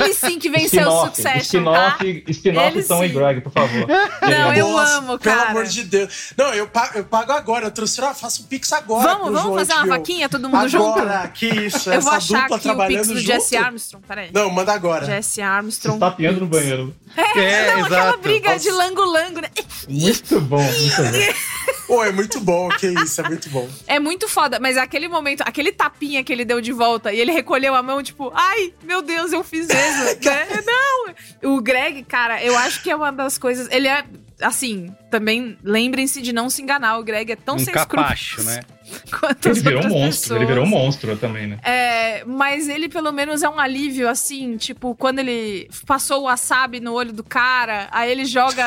Ele 0.00 0.14
sim 0.14 0.38
que 0.38 0.48
venceu 0.50 0.88
o 0.88 1.06
Spin-off, 1.06 1.16
Succession, 1.16 1.64
tá? 1.64 1.88
spin-off, 1.98 2.24
spin-off 2.30 2.82
Tom 2.88 3.04
e 3.04 3.08
sim. 3.08 3.14
Greg, 3.14 3.40
por 3.40 3.52
favor. 3.52 3.86
Não, 4.22 4.54
eu 4.54 4.68
Nossa, 4.70 4.98
amo, 4.98 5.18
Pelo 5.18 5.36
cara. 5.36 5.50
amor 5.50 5.64
de 5.66 5.82
Deus. 5.84 6.32
Não, 6.36 6.52
eu 6.54 6.66
pago, 6.66 6.98
eu 6.98 7.04
pago 7.04 7.32
agora. 7.32 7.66
Eu 7.66 7.70
trouxe, 7.70 8.00
ah, 8.00 8.14
faço 8.14 8.42
o 8.42 8.44
Pix 8.46 8.72
agora. 8.72 9.02
Vamos, 9.08 9.24
vamos 9.32 9.42
João 9.42 9.54
fazer 9.58 9.72
uma 9.74 9.97
HBO. 9.98 10.00
vaquinha, 10.00 10.28
todo 10.28 10.48
mundo 10.48 10.68
junto? 10.68 10.98
Agora, 10.98 11.28
que 11.28 11.46
isso. 11.46 11.90
Eu 11.90 12.00
vou 12.00 12.12
achar 12.12 12.42
dupla 12.42 12.56
aqui 12.56 12.68
o 12.68 12.70
trabalhando 12.70 12.96
pix 12.96 13.08
do. 13.08 13.20
Jesse 13.20 13.56
Armstrong. 13.56 14.06
Peraí. 14.06 14.30
Não, 14.32 14.50
manda 14.50 14.72
agora. 14.72 15.06
Jesse 15.06 15.40
Armstrong. 15.40 15.98
Tá 15.98 16.10
piando 16.10 16.40
no 16.40 16.46
banheiro. 16.46 16.94
É, 17.16 17.74
não, 17.74 17.84
aquela 17.84 18.00
exato. 18.04 18.18
briga 18.18 18.52
Nossa. 18.52 18.60
de 18.60 18.70
lango-lango, 18.70 19.40
né? 19.40 19.48
Muito 19.88 20.40
bom, 20.40 20.62
muito 20.62 21.02
bom. 21.02 21.78
Pô, 21.88 22.04
é 22.04 22.12
muito 22.12 22.38
bom, 22.40 22.68
que 22.68 22.86
isso, 22.86 23.20
é 23.22 23.28
muito 23.28 23.48
bom. 23.48 23.66
É 23.86 23.98
muito 23.98 24.28
foda, 24.28 24.60
mas 24.60 24.76
aquele 24.76 25.08
momento, 25.08 25.40
aquele 25.40 25.72
tapinha 25.72 26.22
que 26.22 26.30
ele 26.30 26.44
deu 26.44 26.60
de 26.60 26.70
volta 26.70 27.10
e 27.12 27.18
ele 27.18 27.32
recolheu 27.32 27.74
a 27.74 27.82
mão, 27.82 28.02
tipo, 28.02 28.30
ai, 28.34 28.74
meu 28.84 29.00
Deus, 29.00 29.32
eu 29.32 29.42
fiz 29.42 29.66
mesmo. 29.66 30.04
né? 30.22 30.46
Não! 30.66 31.54
O 31.54 31.62
Greg, 31.62 32.02
cara, 32.02 32.44
eu 32.44 32.56
acho 32.58 32.82
que 32.82 32.90
é 32.90 32.94
uma 32.94 33.10
das 33.10 33.38
coisas. 33.38 33.68
Ele 33.70 33.88
é. 33.88 34.04
assim, 34.42 34.94
também 35.10 35.56
lembrem-se 35.64 36.20
de 36.20 36.30
não 36.30 36.50
se 36.50 36.60
enganar. 36.60 36.98
O 36.98 37.02
Greg 37.02 37.32
é 37.32 37.36
tão 37.36 37.56
Um 37.56 37.58
sem 37.58 37.72
capacho, 37.72 38.40
escrúpulos 38.40 38.56
né? 38.56 38.77
quanto 39.18 39.48
Ele 39.48 39.60
virou 39.60 39.84
um 39.84 39.88
monstro, 39.88 40.36
ele 40.36 40.40
pessoas. 40.40 40.48
virou 40.48 40.64
um 40.64 40.68
monstro 40.68 41.16
também, 41.16 41.46
né? 41.46 41.58
É, 41.62 42.24
mas 42.26 42.68
ele 42.68 42.88
pelo 42.88 43.12
menos 43.12 43.42
é 43.42 43.48
um 43.48 43.58
alívio, 43.58 44.08
assim, 44.08 44.56
tipo, 44.56 44.94
quando 44.94 45.18
ele 45.18 45.68
passou 45.86 46.20
o 46.20 46.24
wasabi 46.24 46.80
no 46.80 46.92
olho 46.94 47.12
do 47.12 47.24
cara, 47.24 47.88
aí 47.90 48.10
ele 48.10 48.24
joga 48.24 48.64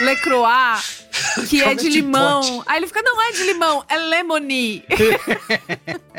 Lecroix, 0.00 1.06
que 1.48 1.62
é 1.62 1.74
de 1.74 1.86
é 1.86 1.90
limão. 1.90 2.42
pode? 2.42 2.62
Aí 2.66 2.76
ele 2.78 2.86
fica, 2.86 3.02
não 3.02 3.20
é 3.22 3.32
de 3.32 3.42
limão, 3.44 3.84
é 3.88 3.96
lemony. 3.96 4.84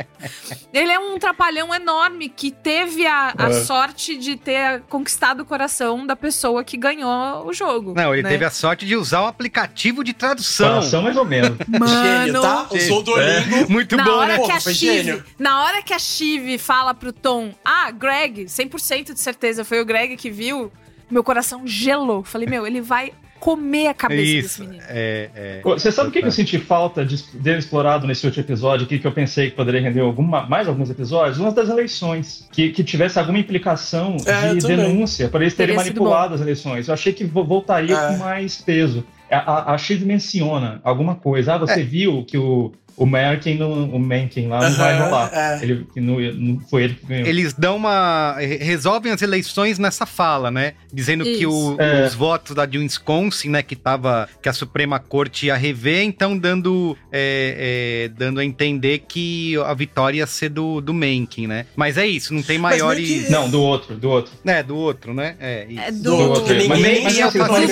ele 0.73 0.91
é 0.91 0.99
um 0.99 1.17
trapalhão 1.17 1.73
enorme 1.73 2.29
que 2.29 2.51
teve 2.51 3.05
a, 3.05 3.33
a 3.37 3.49
É. 3.49 3.63
sorte 3.63 4.17
de 4.17 4.35
ter 4.35 4.81
conquistado 4.89 5.41
o 5.41 5.45
coração 5.45 6.05
da 6.05 6.15
pessoa 6.15 6.63
que 6.63 6.77
ganhou 6.77 7.45
o 7.47 7.53
jogo. 7.53 7.93
Não, 7.95 8.13
ele 8.13 8.23
né? 8.23 8.29
teve 8.29 8.45
a 8.45 8.49
sorte 8.49 8.85
de 8.85 8.95
usar 8.95 9.21
o 9.21 9.25
aplicativo 9.27 10.03
de 10.03 10.13
tradução. 10.13 10.67
Coração 10.69 11.01
mais 11.01 11.15
ou 11.17 11.25
menos. 11.25 11.57
Gênio, 11.59 12.41
tá? 12.41 12.67
Usou 12.71 12.99
o 12.99 13.03
Duolingo. 13.03 13.44
Muito 13.69 13.95
na 13.97 14.03
bom, 14.03 14.11
hora 14.11 14.37
né? 14.37 14.45
que 14.45 14.51
a 14.51 14.59
Foi 14.61 14.73
Chive, 14.73 15.03
gênio. 15.03 15.23
na 15.39 15.63
hora 15.63 15.81
que 15.81 15.93
a 15.93 15.99
Chive 15.99 16.57
fala 16.57 16.93
pro 16.93 17.11
Tom, 17.13 17.51
ah, 17.63 17.91
Greg, 17.91 18.45
100% 18.45 19.13
de 19.13 19.19
certeza, 19.19 19.63
foi 19.65 19.79
o 19.81 19.85
Greg 19.85 20.15
que 20.17 20.29
viu, 20.29 20.71
meu 21.09 21.23
coração 21.23 21.61
gelou. 21.65 22.23
Falei, 22.23 22.47
meu, 22.47 22.65
ele 22.65 22.81
vai 22.81 23.11
comer 23.39 23.87
a 23.89 23.93
cabeça 23.93 24.21
desse 24.23 24.37
Isso, 24.45 24.63
menino. 24.63 24.83
é, 24.87 25.29
é. 25.35 25.59
Pô, 25.61 25.77
Você 25.77 25.91
sabe 25.91 26.09
o 26.09 26.11
que 26.11 26.19
que 26.21 26.25
eu 26.27 26.31
senti 26.31 26.57
falta 26.57 27.05
de, 27.05 27.21
dele 27.33 27.59
explorado 27.59 28.07
nesse 28.07 28.25
último 28.25 28.43
episódio 28.43 28.85
aqui, 28.85 28.97
que 28.97 29.05
eu 29.05 29.11
pensei 29.11 29.51
que 29.51 29.55
poderia 29.55 29.81
render 29.81 29.99
alguma, 29.99 30.47
mais 30.47 30.67
alguns 30.67 30.89
episódios? 30.89 31.37
Uma 31.37 31.51
das 31.51 31.69
eleições. 31.69 32.47
Que, 32.51 32.71
que 32.71 32.83
tivesse 32.83 33.19
alguma 33.19 33.37
implicação 33.37 34.17
É, 34.25 34.55
de 34.55 34.65
denúncia, 34.65 35.29
para 35.29 35.41
eles 35.41 35.53
terem 35.53 35.75
manipulado 35.75 36.33
as 36.33 36.41
eleições. 36.41 36.87
Eu 36.87 36.93
achei 36.95 37.13
que 37.13 37.23
vo- 37.23 37.43
voltaria 37.43 37.95
É. 37.95 38.07
com 38.07 38.17
mais 38.17 38.59
peso. 38.61 39.05
A, 39.29 39.37
a, 39.37 39.73
a 39.73 39.77
Shiv 39.77 40.03
menciona 40.05 40.79
alguma 40.83 41.13
coisa. 41.15 41.53
Ah, 41.53 41.55
É. 41.57 41.59
você 41.59 41.83
viu 41.83 42.23
que 42.25 42.37
o, 42.39 42.71
o 42.97 43.05
Merkin, 43.05 43.55
não- 43.57 43.89
o 43.89 43.99
Mencken 43.99 44.47
lá, 44.47 44.69
não 44.69 44.77
vai 44.77 44.99
rolar. 44.99 45.29
é. 45.33 45.59
Ele, 45.61 45.85
que 45.93 45.99
não, 46.01 46.19
não 46.19 46.59
foi 46.69 46.83
ele 46.83 46.93
que 46.95 47.05
ganhou. 47.05 47.27
Eles 47.27 47.53
dão 47.53 47.75
uma. 47.77 48.35
re- 48.39 48.57
resolvem 48.57 49.11
as 49.11 49.21
eleições 49.21 49.77
nessa 49.79 50.05
fala, 50.05 50.49
né? 50.51 50.73
Dizendo 50.93 51.23
que 51.23 51.45
o- 51.45 51.71
Isso. 51.73 51.81
É. 51.81 52.05
os 52.07 52.13
votos 52.13 52.55
da 52.55 52.65
de 52.65 52.77
Wisconsin, 52.77 53.49
né? 53.49 53.61
Que 53.61 53.75
tava. 53.75 54.27
que 54.41 54.47
a 54.49 54.53
Suprema 54.53 54.99
Corte 54.99 55.47
ia 55.47 55.55
rever, 55.55 56.03
então 56.03 56.37
dando. 56.37 56.97
é, 57.11 58.05
é, 58.05 58.09
dando 58.17 58.39
a 58.39 58.45
entender 58.45 58.99
que 59.07 59.55
a 59.65 59.73
vitória 59.73 60.17
ia 60.19 60.27
ser 60.27 60.49
do, 60.49 60.81
do 60.81 60.93
Mencken, 60.93 61.47
né? 61.47 61.65
Mas 61.75 61.97
é 61.97 62.05
isso, 62.05 62.33
não 62.33 62.41
tem 62.41 62.57
maiores. 62.57 63.07
que- 63.07 63.31
Não, 63.31 63.49
do 63.49 63.61
outro, 63.61 63.95
do 63.95 64.09
outro. 64.09 64.31
É, 64.45 64.61
do 64.63 64.75
outro, 64.75 65.13
né? 65.13 65.35
É, 65.39 65.65
isso. 65.69 65.79
É 65.81 65.91
Do 65.91 66.03
do, 66.03 66.17
outro, 66.17 66.55
Mas, 66.67 66.79
do 66.79 66.83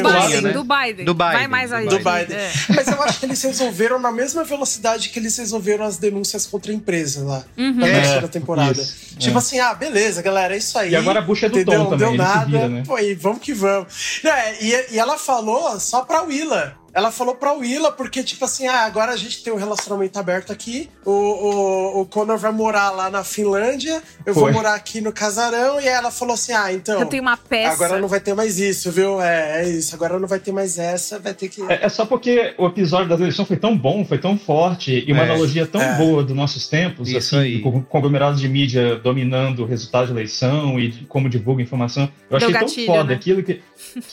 Biden, 0.10 0.42
né? 0.42 0.52
do 0.52 0.64
Biden. 0.64 1.06
Do 1.06 1.14
Vai 1.16 1.34
Biden, 1.36 1.48
mais 1.48 1.70
do 1.70 1.76
aí. 1.76 1.88
Do 1.88 1.98
Biden. 1.98 2.36
É. 2.38 2.52
Mas 2.76 2.88
eu 2.88 3.02
acho 3.04 3.20
que 3.20 3.26
eles 3.26 3.42
resolveram 3.44 4.00
na 4.00 4.12
mesma 4.12 4.44
velocidade 4.44 5.10
que 5.14 5.20
eles 5.20 5.38
resolveram 5.38 5.86
as 5.86 5.98
denúncias 5.98 6.46
contra 6.48 6.72
a 6.72 6.76
empresa 6.76 7.24
lá. 7.24 7.46
Uhum. 7.56 7.76
Na 7.76 7.88
É, 7.88 8.02
terceira 8.02 8.28
temporada. 8.28 8.72
isso, 8.82 9.16
tipo 9.20 9.36
é. 9.36 9.38
assim, 9.38 9.60
ah, 9.60 9.74
beleza, 9.76 10.22
galera, 10.24 10.56
é 10.56 10.58
isso 10.58 10.78
aí. 10.78 10.92
E 10.92 10.96
agora 10.96 11.20
a 11.20 11.22
bucha 11.22 11.46
é 11.46 11.50
do 11.50 11.60
entendeu? 11.60 11.80
Tom 11.86 11.92
Não 11.92 11.98
também, 11.98 12.08
deu 12.10 12.18
nada. 12.18 12.46
vira, 12.46 12.68
né? 12.68 12.84
Pô, 12.86 12.98
e 12.98 13.14
vamos 13.14 13.40
que 13.40 13.54
vamos. 13.54 14.22
É, 14.26 14.64
e, 14.64 14.94
e 14.96 15.00
ela 15.00 15.18
falou 15.18 15.80
só 15.80 16.02
pra 16.02 16.24
Willa. 16.24 16.76
Ela 16.94 17.12
falou 17.12 17.36
pra 17.36 17.54
Willa, 17.54 17.92
porque, 17.92 18.24
tipo 18.24 18.46
assim, 18.46 18.68
ah, 18.68 18.82
agora 18.86 19.12
a 19.12 19.18
gente 19.18 19.44
tem 19.44 19.52
um 19.52 19.58
relacionamento 19.58 20.18
aberto 20.20 20.52
aqui. 20.52 20.90
O, 21.04 21.12
o, 21.12 22.02
o 22.02 22.06
Connor 22.06 22.38
vai 22.38 22.52
morar 22.52 22.92
lá 22.92 23.10
na 23.10 23.24
Finlândia, 23.24 24.02
eu 24.26 24.34
vou 24.34 24.44
Foi. 24.44 24.52
morar 24.52 24.76
aqui 24.76 25.02
no 25.02 25.12
casarão. 25.12 25.80
E 25.82 25.88
aí 25.88 25.94
ela 25.94 26.12
falou 26.12 26.36
assim: 26.36 26.54
ah, 26.54 26.72
então. 26.72 27.00
Eu 27.00 27.08
tenho 27.08 27.24
uma 27.24 27.36
peça. 27.38 27.74
Agora 27.74 28.00
não 28.00 28.08
vai 28.08 28.20
ter 28.20 28.34
mais 28.34 28.60
isso, 28.60 28.92
viu? 28.92 29.22
É, 29.22 29.64
é 29.64 29.70
isso. 29.70 29.96
Agora 29.96 30.20
não 30.20 30.28
vai 30.28 30.40
ter 30.40 30.52
mais 30.52 30.78
essa, 30.78 31.18
vai 31.20 31.34
ter 31.34 31.50
que. 31.50 31.62
É, 31.64 31.86
é 31.86 31.90
só 31.90 32.06
porque 32.06 32.54
o 32.58 32.68
episódio 32.68 33.10
das 33.10 33.20
eleições 33.20 33.48
foi 33.48 33.58
tão 33.58 33.76
bom, 33.78 34.06
foi 34.06 34.18
tão 34.20 34.38
forte, 34.38 35.04
e 35.08 35.12
uma 35.12 35.22
É, 35.22 35.26
analogia 35.26 35.66
tão 35.66 35.82
é. 35.82 35.96
boa 35.98 36.24
dos 36.24 36.36
nossos 36.36 36.68
tempos, 36.68 37.10
Isso 37.10 37.36
assim, 37.36 37.46
aí. 37.46 37.60
com 37.62 37.82
conglomerados 37.82 38.40
de 38.40 38.48
mídia 38.48 38.96
dominando 38.98 39.64
o 39.64 39.66
resultado 39.66 40.08
de 40.08 40.14
eleição 40.14 40.80
e 40.80 40.92
como 41.10 41.28
divulga 41.28 41.62
informação. 41.64 42.04
Eu 42.30 42.38
Deu 42.38 42.50
achei 42.50 42.52
gatilho, 42.62 42.86
tão 42.86 42.96
foda 42.96 43.10
né? 43.10 43.16
aquilo 43.16 43.42
que. 43.44 43.62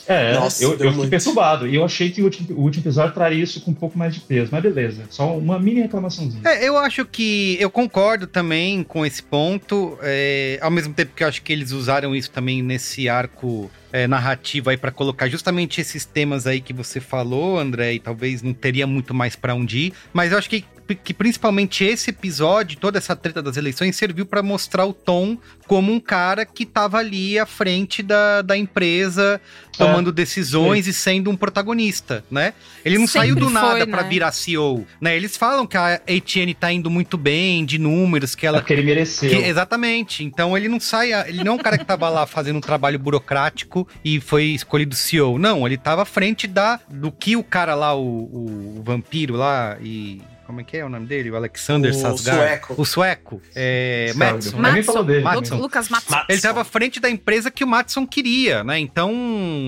É, 0.07 0.33
Nossa, 0.39 0.63
eu, 0.63 0.71
eu 0.71 0.77
fiquei 0.77 0.91
muito. 0.91 1.09
perturbado. 1.09 1.67
E 1.67 1.75
eu 1.75 1.85
achei 1.85 2.09
que 2.09 2.21
o 2.21 2.25
último, 2.25 2.57
o 2.57 2.70
último 2.71 2.83
episódio 2.83 3.13
traria 3.13 3.43
isso 3.43 3.61
com 3.61 3.71
um 3.71 3.75
pouco 3.75 3.97
mais 3.97 4.13
de 4.13 4.21
peso. 4.21 4.49
Mas 4.51 4.63
beleza, 4.63 5.03
só 5.09 5.37
uma 5.37 5.59
mini 5.59 5.81
reclamaçãozinha. 5.81 6.41
É, 6.45 6.67
eu 6.67 6.77
acho 6.77 7.05
que 7.05 7.57
eu 7.59 7.69
concordo 7.69 8.25
também 8.25 8.83
com 8.83 9.05
esse 9.05 9.21
ponto. 9.21 9.97
é, 10.01 10.57
ao 10.61 10.71
mesmo 10.71 10.93
tempo 10.93 11.13
que 11.15 11.23
eu 11.23 11.27
acho 11.27 11.41
que 11.41 11.53
eles 11.53 11.71
usaram 11.71 12.15
isso 12.15 12.31
também 12.31 12.61
nesse 12.63 13.07
arco 13.07 13.69
é, 13.91 14.07
narrativo 14.07 14.69
aí 14.69 14.77
pra 14.77 14.91
colocar 14.91 15.27
justamente 15.27 15.81
esses 15.81 16.05
temas 16.05 16.47
aí 16.47 16.61
que 16.61 16.73
você 16.73 16.99
falou, 16.99 17.59
André, 17.59 17.93
e 17.93 17.99
talvez 17.99 18.41
não 18.41 18.53
teria 18.53 18.87
muito 18.87 19.13
mais 19.13 19.35
pra 19.35 19.53
onde 19.53 19.77
ir. 19.77 19.93
Mas 20.13 20.31
eu 20.31 20.37
acho 20.37 20.49
que, 20.49 20.63
que 20.95 21.13
principalmente 21.13 21.83
esse 21.83 22.09
episódio, 22.09 22.77
toda 22.79 22.97
essa 22.97 23.15
treta 23.15 23.41
das 23.41 23.57
eleições, 23.57 23.95
serviu 23.95 24.25
pra 24.25 24.41
mostrar 24.43 24.85
o 24.85 24.93
Tom 24.93 25.37
como 25.67 25.91
um 25.93 25.99
cara 25.99 26.45
que 26.45 26.65
tava 26.65 26.97
ali 26.97 27.39
à 27.39 27.45
frente 27.45 28.03
da, 28.03 28.41
da 28.41 28.57
empresa, 28.57 29.39
tomando 29.77 30.11
decisões 30.11 30.85
e 30.87 30.93
sendo 30.93 31.29
um 31.31 31.35
protagonista, 31.37 32.23
né? 32.29 32.53
Ele 32.83 32.97
não 32.97 33.07
saiu 33.07 33.29
Sempre 33.35 33.45
do 33.45 33.49
nada 33.49 33.67
foi, 33.77 33.85
né? 33.85 34.03
virar 34.09 34.31
CEO, 34.33 34.85
né? 34.99 35.15
Eles 35.15 35.37
falam 35.37 35.65
que 35.65 35.77
a 35.77 35.93
AT&T 35.95 36.53
tá 36.59 36.71
indo 36.73 36.89
muito 36.89 37.17
bem 37.17 37.63
de 37.65 37.77
números, 37.77 38.35
que 38.35 38.45
É 38.45 38.49
ela 38.49 38.59
porque 38.59 38.73
ele 38.73 38.81
mereceu. 38.83 39.29
que- 39.29 39.35
exatamente. 39.47 40.23
Então 40.25 40.57
ele 40.57 40.67
não 40.67 40.79
sai, 40.79 41.13
ele 41.29 41.43
não 41.43 41.53
é 41.53 41.55
um 41.55 41.59
cara 41.59 41.77
que 41.77 41.85
tava 41.85 42.09
lá 42.09 42.25
fazendo 42.27 42.57
um 42.57 42.61
trabalho 42.61 42.99
burocrático 42.99 43.87
e 44.03 44.19
foi 44.19 44.45
escolhido 44.47 44.93
CEO. 44.95 45.39
Não, 45.39 45.65
ele 45.65 45.77
tava 45.77 46.01
à 46.01 46.05
frente 46.05 46.47
da 46.47 46.79
do 46.89 47.11
que 47.11 47.35
o 47.37 47.43
cara 47.43 47.75
lá, 47.75 47.95
o, 47.95 48.77
o 48.77 48.81
vampiro 48.83 49.35
lá 49.35 49.77
e 49.81 50.21
como 50.51 50.61
é 50.61 50.63
que 50.65 50.77
é 50.77 50.85
o 50.85 50.89
nome 50.89 51.05
dele? 51.07 51.31
O 51.31 51.35
Alexander 51.35 51.89
O 51.91 51.93
Sasgar. 51.93 52.35
sueco. 52.35 52.75
O 52.77 52.85
sueco. 52.85 53.41
É, 53.55 54.11
Madison. 54.15 55.03
Dele. 55.05 55.23
Matson. 55.23 55.55
Lu- 55.55 55.61
Lucas 55.61 55.89
Matson. 55.89 56.11
Matson. 56.11 56.25
Ele 56.29 56.35
estava 56.37 56.61
à 56.61 56.63
frente 56.65 56.99
da 56.99 57.09
empresa 57.09 57.49
que 57.49 57.63
o 57.63 57.67
Matson 57.67 58.05
queria, 58.05 58.63
né? 58.63 58.77
Então, 58.79 59.13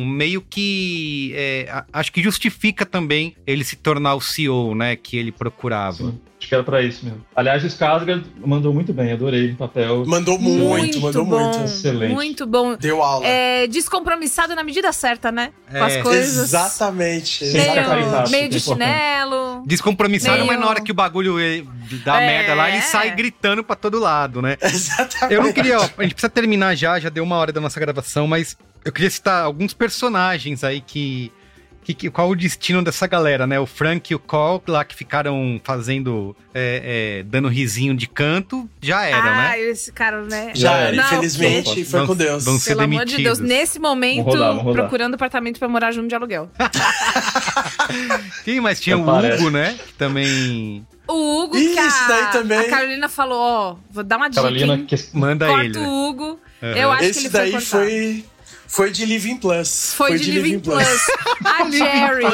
meio 0.06 0.42
que. 0.42 1.32
é, 1.36 1.84
acho 1.92 2.12
que 2.12 2.22
justifica 2.22 2.86
também 2.86 3.36
ele 3.48 3.64
se 3.64 3.76
tornar 3.78 4.16
o 4.16 4.22
CEO, 4.22 4.76
né? 4.76 4.96
Que 4.96 5.18
ele 5.18 5.32
procurava. 5.32 5.98
Sim, 5.98 6.20
acho 6.44 6.48
que 6.50 6.54
era 6.56 6.64
pra 6.64 6.82
isso 6.82 7.06
mesmo. 7.06 7.26
Aliás, 7.36 7.64
o 7.64 7.68
Skarsgård 7.68 8.24
mandou 8.46 8.74
muito 8.74 8.92
bem, 8.94 9.12
adorei 9.14 9.52
o 9.52 9.56
papel. 9.56 10.06
Mandou 10.06 10.38
muito, 10.38 11.00
mandou 11.00 11.26
bom, 11.26 11.40
muito. 11.40 11.64
Excelente. 11.64 12.14
Muito 12.14 12.46
bom. 12.46 12.76
Deu 12.76 13.02
aula. 13.02 13.26
É, 13.26 13.66
descompromissado 13.68 14.54
na 14.56 14.64
medida 14.64 14.92
certa, 14.92 15.32
né? 15.32 15.52
Com 15.72 15.84
as 15.84 15.94
É. 15.94 16.02
coisas. 16.02 16.44
Exatamente. 16.50 17.46
Meio, 17.46 18.30
meio 18.30 18.50
de 18.50 18.58
é 18.58 18.60
chinelo. 18.60 19.64
Descompromissado, 19.66 20.36
Meio- 20.36 20.48
mas 20.48 20.60
na 20.60 20.68
hora 20.68 20.82
que 20.82 20.92
o 20.92 20.96
bagulho 20.96 21.40
eh, 21.40 21.64
dá 22.04 22.22
É. 22.22 22.28
merda 22.28 22.54
lá, 22.56 22.70
ele 22.70 22.82
sai 22.82 23.12
gritando 23.16 23.64
pra 23.64 23.76
todo 23.76 23.98
lado, 24.00 24.42
né? 24.42 24.58
Exatamente. 24.62 25.34
Eu 25.34 25.44
não 25.44 25.54
queria, 25.54 25.80
ó, 25.80 25.84
a 25.98 26.04
gente 26.04 26.14
precisa 26.14 26.30
terminar 26.30 26.76
já, 26.76 27.00
já 27.00 27.10
deu 27.10 27.24
uma 27.24 27.38
hora 27.38 27.52
da 27.54 27.62
nossa 27.62 27.80
gravação, 27.80 28.28
mas 28.28 28.58
eu 28.84 28.92
queria 28.92 29.10
citar 29.10 29.44
alguns 29.44 29.74
personagens 29.74 30.64
aí 30.64 30.82
que. 30.82 31.32
Que, 31.84 31.94
que- 31.94 32.10
qual 32.10 32.30
o 32.30 32.36
destino 32.36 32.82
dessa 32.84 33.06
galera, 33.08 33.46
né? 33.46 33.60
O 33.60 33.66
Frank 33.66 34.12
e 34.12 34.16
o 34.16 34.20
Cole 34.20 34.62
lá 34.68 34.84
que 34.86 34.96
ficaram 34.96 35.60
fazendo. 35.64 36.36
é, 36.56 37.20
é, 37.20 37.24
dando 37.24 37.48
risinho 37.48 37.96
de 37.96 38.08
canto, 38.08 38.70
já 38.82 39.06
eram, 39.06 39.28
ah, 39.30 39.36
né? 39.50 39.60
esse 39.62 39.92
cara, 39.92 40.22
né? 40.24 40.52
Já 40.54 40.70
Não, 40.72 40.78
era, 40.78 40.96
não, 40.96 41.04
infelizmente, 41.06 41.84
foi 41.86 42.00
Vão- 42.00 42.08
com 42.08 42.16
Deus. 42.16 42.46
vão 42.46 42.60
ser 42.60 42.70
Pelo 42.72 42.82
amor 42.82 43.06
de 43.06 43.18
Deus, 43.18 43.40
demitidos. 43.40 43.40
nesse 43.40 43.80
momento, 43.80 44.18
Vamos 44.26 44.34
rodar, 44.36 44.48
vamos 44.50 44.64
rodar. 44.64 44.82
procurando 44.84 45.16
apartamento 45.16 45.58
pra 45.60 45.68
morar 45.68 45.92
junto 45.92 46.08
de 46.08 46.16
aluguel. 46.16 46.50
Sim, 48.44 48.60
mas 48.60 48.80
tinha 48.80 48.98
o 48.98 49.02
Aparece. 49.10 49.42
Hugo, 49.42 49.50
né? 49.52 49.78
Que 49.86 49.94
também. 49.94 50.86
O 51.08 51.44
Hugo, 51.44 51.58
Isso 51.58 51.74
que 51.74 51.80
a, 51.80 52.08
daí 52.08 52.32
também. 52.32 52.58
a 52.60 52.70
Carolina 52.70 53.10
falou, 53.10 53.40
ó, 53.40 53.76
vou 53.92 54.04
dar 54.04 54.18
uma 54.18 54.30
dica, 54.30 54.42
Carolina, 54.42 54.76
hein? 54.76 54.86
que 54.86 54.96
Manda 55.14 55.48
Corta 55.48 55.66
ele. 55.66 55.78
o 55.80 55.84
Hugo. 56.08 56.40
Uhum. 56.62 56.70
Eu 56.70 56.92
acho 56.92 57.00
que 57.02 57.06
Esse 57.08 57.20
ele 57.22 57.30
foi 57.30 57.40
daí 57.52 57.62
foi, 57.62 58.26
foi 58.74 58.92
de 58.92 59.06
Living 59.06 59.38
Plus. 59.38 59.94
Foi, 59.94 60.18
de 60.18 60.32
Living 60.32 60.60
Plus. 60.60 60.88
A 61.46 61.70
Jerry. 61.70 62.26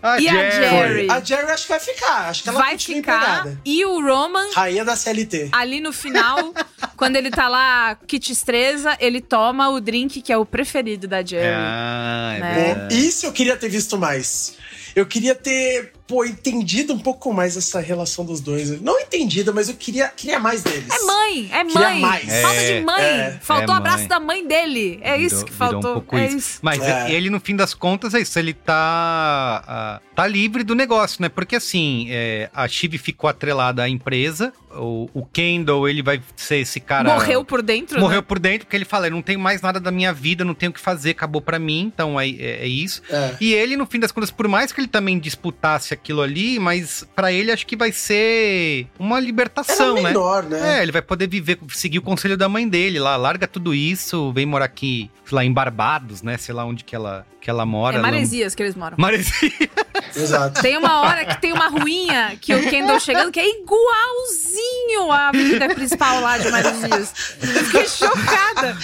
Ah, 0.00 0.20
E 0.20 0.28
a 0.28 0.50
Jerry? 0.50 1.10
A 1.10 1.20
Jerry 1.20 1.50
acho 1.50 1.62
que 1.64 1.68
vai 1.70 1.80
ficar. 1.80 2.28
Acho 2.28 2.42
que 2.44 2.48
ela 2.48 2.58
vai 2.58 2.78
ficar. 2.78 2.98
empregada. 2.98 3.60
E 3.64 3.84
o 3.84 4.00
Roman, 4.00 4.46
Rainha 4.54 4.84
da 4.84 4.94
CLT. 4.94 5.48
ali 5.50 5.80
no 5.80 5.92
final, 5.92 6.54
quando 6.96 7.16
ele 7.16 7.30
tá 7.30 7.48
lá, 7.48 7.96
kit 8.06 8.30
estreza, 8.30 8.96
ele 9.00 9.20
toma 9.20 9.70
o 9.70 9.80
drink 9.80 10.22
que 10.22 10.32
é 10.32 10.36
o 10.38 10.46
preferido 10.46 11.08
da 11.08 11.20
Jerry. 11.24 11.48
Ah, 11.52 12.34
é 12.36 12.40
Né? 12.40 12.88
Isso 12.92 13.26
eu 13.26 13.32
queria 13.32 13.56
ter 13.56 13.68
visto 13.68 13.98
mais. 13.98 14.54
Eu 14.94 15.04
queria 15.04 15.34
ter 15.34 15.92
pô, 16.06 16.24
entendido 16.24 16.92
um 16.92 16.98
pouco 16.98 17.32
mais 17.32 17.56
essa 17.56 17.80
relação 17.80 18.24
dos 18.24 18.40
dois. 18.40 18.80
Não 18.80 18.98
entendida, 19.00 19.52
mas 19.52 19.68
eu 19.68 19.74
queria, 19.74 20.08
queria 20.08 20.38
mais 20.38 20.62
deles. 20.62 20.88
É 20.90 20.98
mãe, 21.04 21.48
é 21.52 21.64
Queria 21.64 21.80
mãe. 21.80 22.00
mais. 22.00 22.40
Falta 22.42 22.60
É, 22.60 22.78
de 22.78 22.84
mãe. 22.84 23.02
é. 23.04 23.38
Faltou 23.40 23.68
o 23.74 23.76
É 23.76 23.78
abraço 23.78 24.08
da 24.08 24.20
mãe 24.20 24.46
dele. 24.46 24.98
É 25.02 25.16
isso 25.16 25.36
Virou- 25.36 25.44
que 25.46 25.52
virou 25.52 25.68
faltou. 25.70 25.90
Um 25.90 25.94
pouco 25.94 26.16
é 26.16 26.26
isso. 26.26 26.36
isso. 26.36 26.58
Mas 26.62 26.82
É. 26.82 27.10
ele, 27.12 27.30
no 27.30 27.40
fim 27.40 27.56
das 27.56 27.72
contas, 27.74 28.14
é 28.14 28.20
isso. 28.20 28.38
Ele 28.38 28.52
tá, 28.52 30.00
tá 30.14 30.26
livre 30.26 30.62
do 30.62 30.74
negócio, 30.74 31.20
né? 31.22 31.28
Porque 31.28 31.56
assim, 31.56 32.06
é, 32.10 32.50
a 32.54 32.66
Chive 32.68 32.98
ficou 32.98 33.28
atrelada 33.28 33.82
à 33.82 33.88
empresa. 33.88 34.52
O, 34.76 35.08
o 35.14 35.24
Kendall, 35.24 35.88
ele 35.88 36.02
vai 36.02 36.20
ser 36.34 36.56
esse 36.56 36.80
cara. 36.80 37.08
Morreu 37.14 37.44
por 37.44 37.62
dentro, 37.62 38.00
Morreu 38.00 38.16
né? 38.20 38.22
por 38.26 38.40
dentro, 38.40 38.66
porque 38.66 38.76
ele 38.76 38.84
fala: 38.84 39.06
eu 39.06 39.12
não 39.12 39.22
tenho 39.22 39.38
mais 39.38 39.62
nada 39.62 39.78
da 39.78 39.90
minha 39.92 40.12
vida, 40.12 40.44
não 40.44 40.52
tenho 40.54 40.70
o 40.70 40.74
que 40.74 40.80
fazer, 40.80 41.10
acabou 41.10 41.40
pra 41.40 41.60
mim, 41.60 41.90
então 41.94 42.18
é, 42.20 42.28
é- 42.28 42.62
é 42.62 42.66
isso. 42.66 43.00
É. 43.08 43.36
E 43.40 43.54
ele, 43.54 43.76
no 43.76 43.86
fim 43.86 44.00
das 44.00 44.10
contas, 44.10 44.32
por 44.32 44.48
mais 44.48 44.72
que 44.72 44.80
ele 44.80 44.88
também 44.88 45.16
disputasse 45.18 45.93
aquilo 45.94 46.20
ali, 46.22 46.58
mas 46.58 47.06
pra 47.16 47.32
ele 47.32 47.50
acho 47.50 47.66
que 47.66 47.76
vai 47.76 47.90
ser 47.92 48.86
uma 48.98 49.18
libertação, 49.18 49.92
Era 49.96 50.02
né? 50.02 50.08
menor, 50.10 50.42
né? 50.44 50.78
É, 50.78 50.82
ele 50.82 50.92
vai 50.92 51.02
poder 51.02 51.26
viver, 51.28 51.58
seguir 51.70 51.98
o 51.98 52.02
conselho 52.02 52.36
da 52.36 52.48
mãe 52.48 52.68
dele 52.68 52.98
lá, 52.98 53.16
larga 53.16 53.46
tudo 53.48 53.74
isso, 53.74 54.32
vem 54.32 54.46
morar 54.46 54.66
aqui, 54.66 55.10
sei 55.24 55.36
lá, 55.36 55.44
em 55.44 55.52
Barbados, 55.52 56.22
né? 56.22 56.36
Sei 56.36 56.54
lá 56.54 56.64
onde 56.64 56.84
que 56.84 56.94
ela, 56.94 57.26
que 57.40 57.48
ela 57.50 57.64
mora. 57.64 57.96
É 57.96 57.98
ela- 57.98 58.08
Maresias 58.10 58.54
que 58.54 58.62
eles 58.62 58.74
moram. 58.74 58.96
Maresias. 58.98 59.52
Exato. 60.16 60.60
Tem 60.62 60.76
uma 60.76 61.00
hora 61.00 61.24
que 61.24 61.40
tem 61.40 61.52
uma 61.52 61.68
ruinha 61.68 62.36
que 62.40 62.54
o 62.54 62.68
Kendall 62.70 63.00
chegando 63.00 63.32
que 63.32 63.40
é 63.40 63.48
igualzinho 63.60 65.10
a 65.10 65.28
avenida 65.28 65.68
principal 65.74 66.20
lá 66.20 66.38
de 66.38 66.50
Maresias. 66.50 67.12
Eu 67.42 67.64
fiquei 67.64 67.88
chocada. 67.88 68.76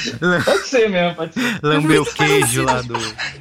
Pode 0.45 0.67
ser 0.67 0.89
mesmo, 0.91 1.15
pode 1.15 1.35
ser. 1.35 1.59
Lambeu 1.63 2.03
o 2.03 2.07
queijo 2.07 2.65
lá 2.65 2.83
do. 2.83 2.95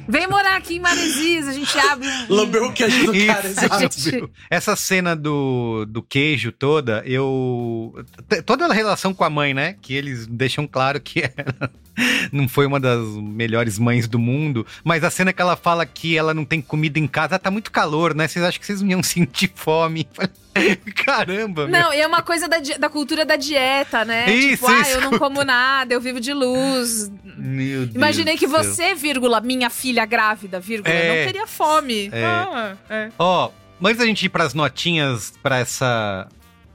Vem 0.08 0.26
morar 0.28 0.56
aqui 0.56 0.76
em 0.76 0.80
Maresias, 0.80 1.48
a 1.48 1.52
gente 1.52 1.78
abre 1.78 2.06
um... 2.08 2.26
Lambeu 2.34 2.66
o 2.66 2.72
queijo 2.72 3.06
do 3.06 3.26
cara, 3.26 3.40
Isso, 3.40 3.46
exato. 3.48 3.59
Gente- 3.78 4.24
Essa 4.50 4.74
cena 4.76 5.14
do, 5.16 5.84
do 5.86 6.02
queijo 6.02 6.52
toda, 6.52 7.02
eu. 7.06 7.94
Toda 8.46 8.66
a 8.66 8.72
relação 8.72 9.12
com 9.14 9.24
a 9.24 9.30
mãe, 9.30 9.52
né? 9.54 9.76
Que 9.80 9.94
eles 9.94 10.26
deixam 10.26 10.66
claro 10.66 11.00
que 11.00 11.20
ela 11.20 11.70
não 12.32 12.48
foi 12.48 12.66
uma 12.66 12.78
das 12.80 13.04
melhores 13.16 13.78
mães 13.78 14.08
do 14.08 14.18
mundo. 14.18 14.66
Mas 14.84 15.04
a 15.04 15.10
cena 15.10 15.32
que 15.32 15.40
ela 15.42 15.56
fala 15.56 15.84
que 15.86 16.16
ela 16.16 16.32
não 16.34 16.44
tem 16.44 16.60
comida 16.60 16.98
em 16.98 17.06
casa, 17.06 17.36
ah, 17.36 17.38
tá 17.38 17.50
muito 17.50 17.70
calor, 17.70 18.14
né? 18.14 18.26
Vocês 18.28 18.44
acham 18.44 18.60
que 18.60 18.66
vocês 18.66 18.82
não 18.82 18.90
iam 18.90 19.02
sentir 19.04 19.50
fome? 19.54 20.06
Caramba, 21.04 21.66
meu. 21.66 21.80
Não, 21.80 21.94
e 21.94 22.00
é 22.00 22.06
uma 22.06 22.22
coisa 22.22 22.48
da, 22.48 22.58
da 22.78 22.88
cultura 22.88 23.24
da 23.24 23.36
dieta, 23.36 24.04
né? 24.04 24.30
Isso, 24.30 24.64
tipo, 24.64 24.68
ah, 24.68 24.80
isso. 24.80 24.90
eu 24.92 25.00
não 25.00 25.18
como 25.18 25.42
nada, 25.44 25.94
eu 25.94 26.00
vivo 26.00 26.20
de 26.20 26.32
luz. 26.32 27.10
Meu 27.24 27.86
Deus 27.86 27.94
Imaginei 27.94 28.36
que 28.36 28.48
céu. 28.48 28.62
você, 28.62 28.94
vírgula, 28.94 29.40
minha 29.40 29.70
filha 29.70 30.04
grávida, 30.04 30.60
vírgula, 30.60 30.92
É. 30.94 31.08
não 31.20 31.32
teria 31.32 31.46
fome. 31.46 32.10
É. 32.12 32.24
Ah, 32.24 32.76
é. 32.88 33.08
Ó, 33.18 33.50
antes 33.82 33.98
da 33.98 34.06
gente 34.06 34.26
ir 34.26 34.28
pras 34.28 34.52
notinhas 34.52 35.32
pra 35.42 35.58
essa 35.58 36.28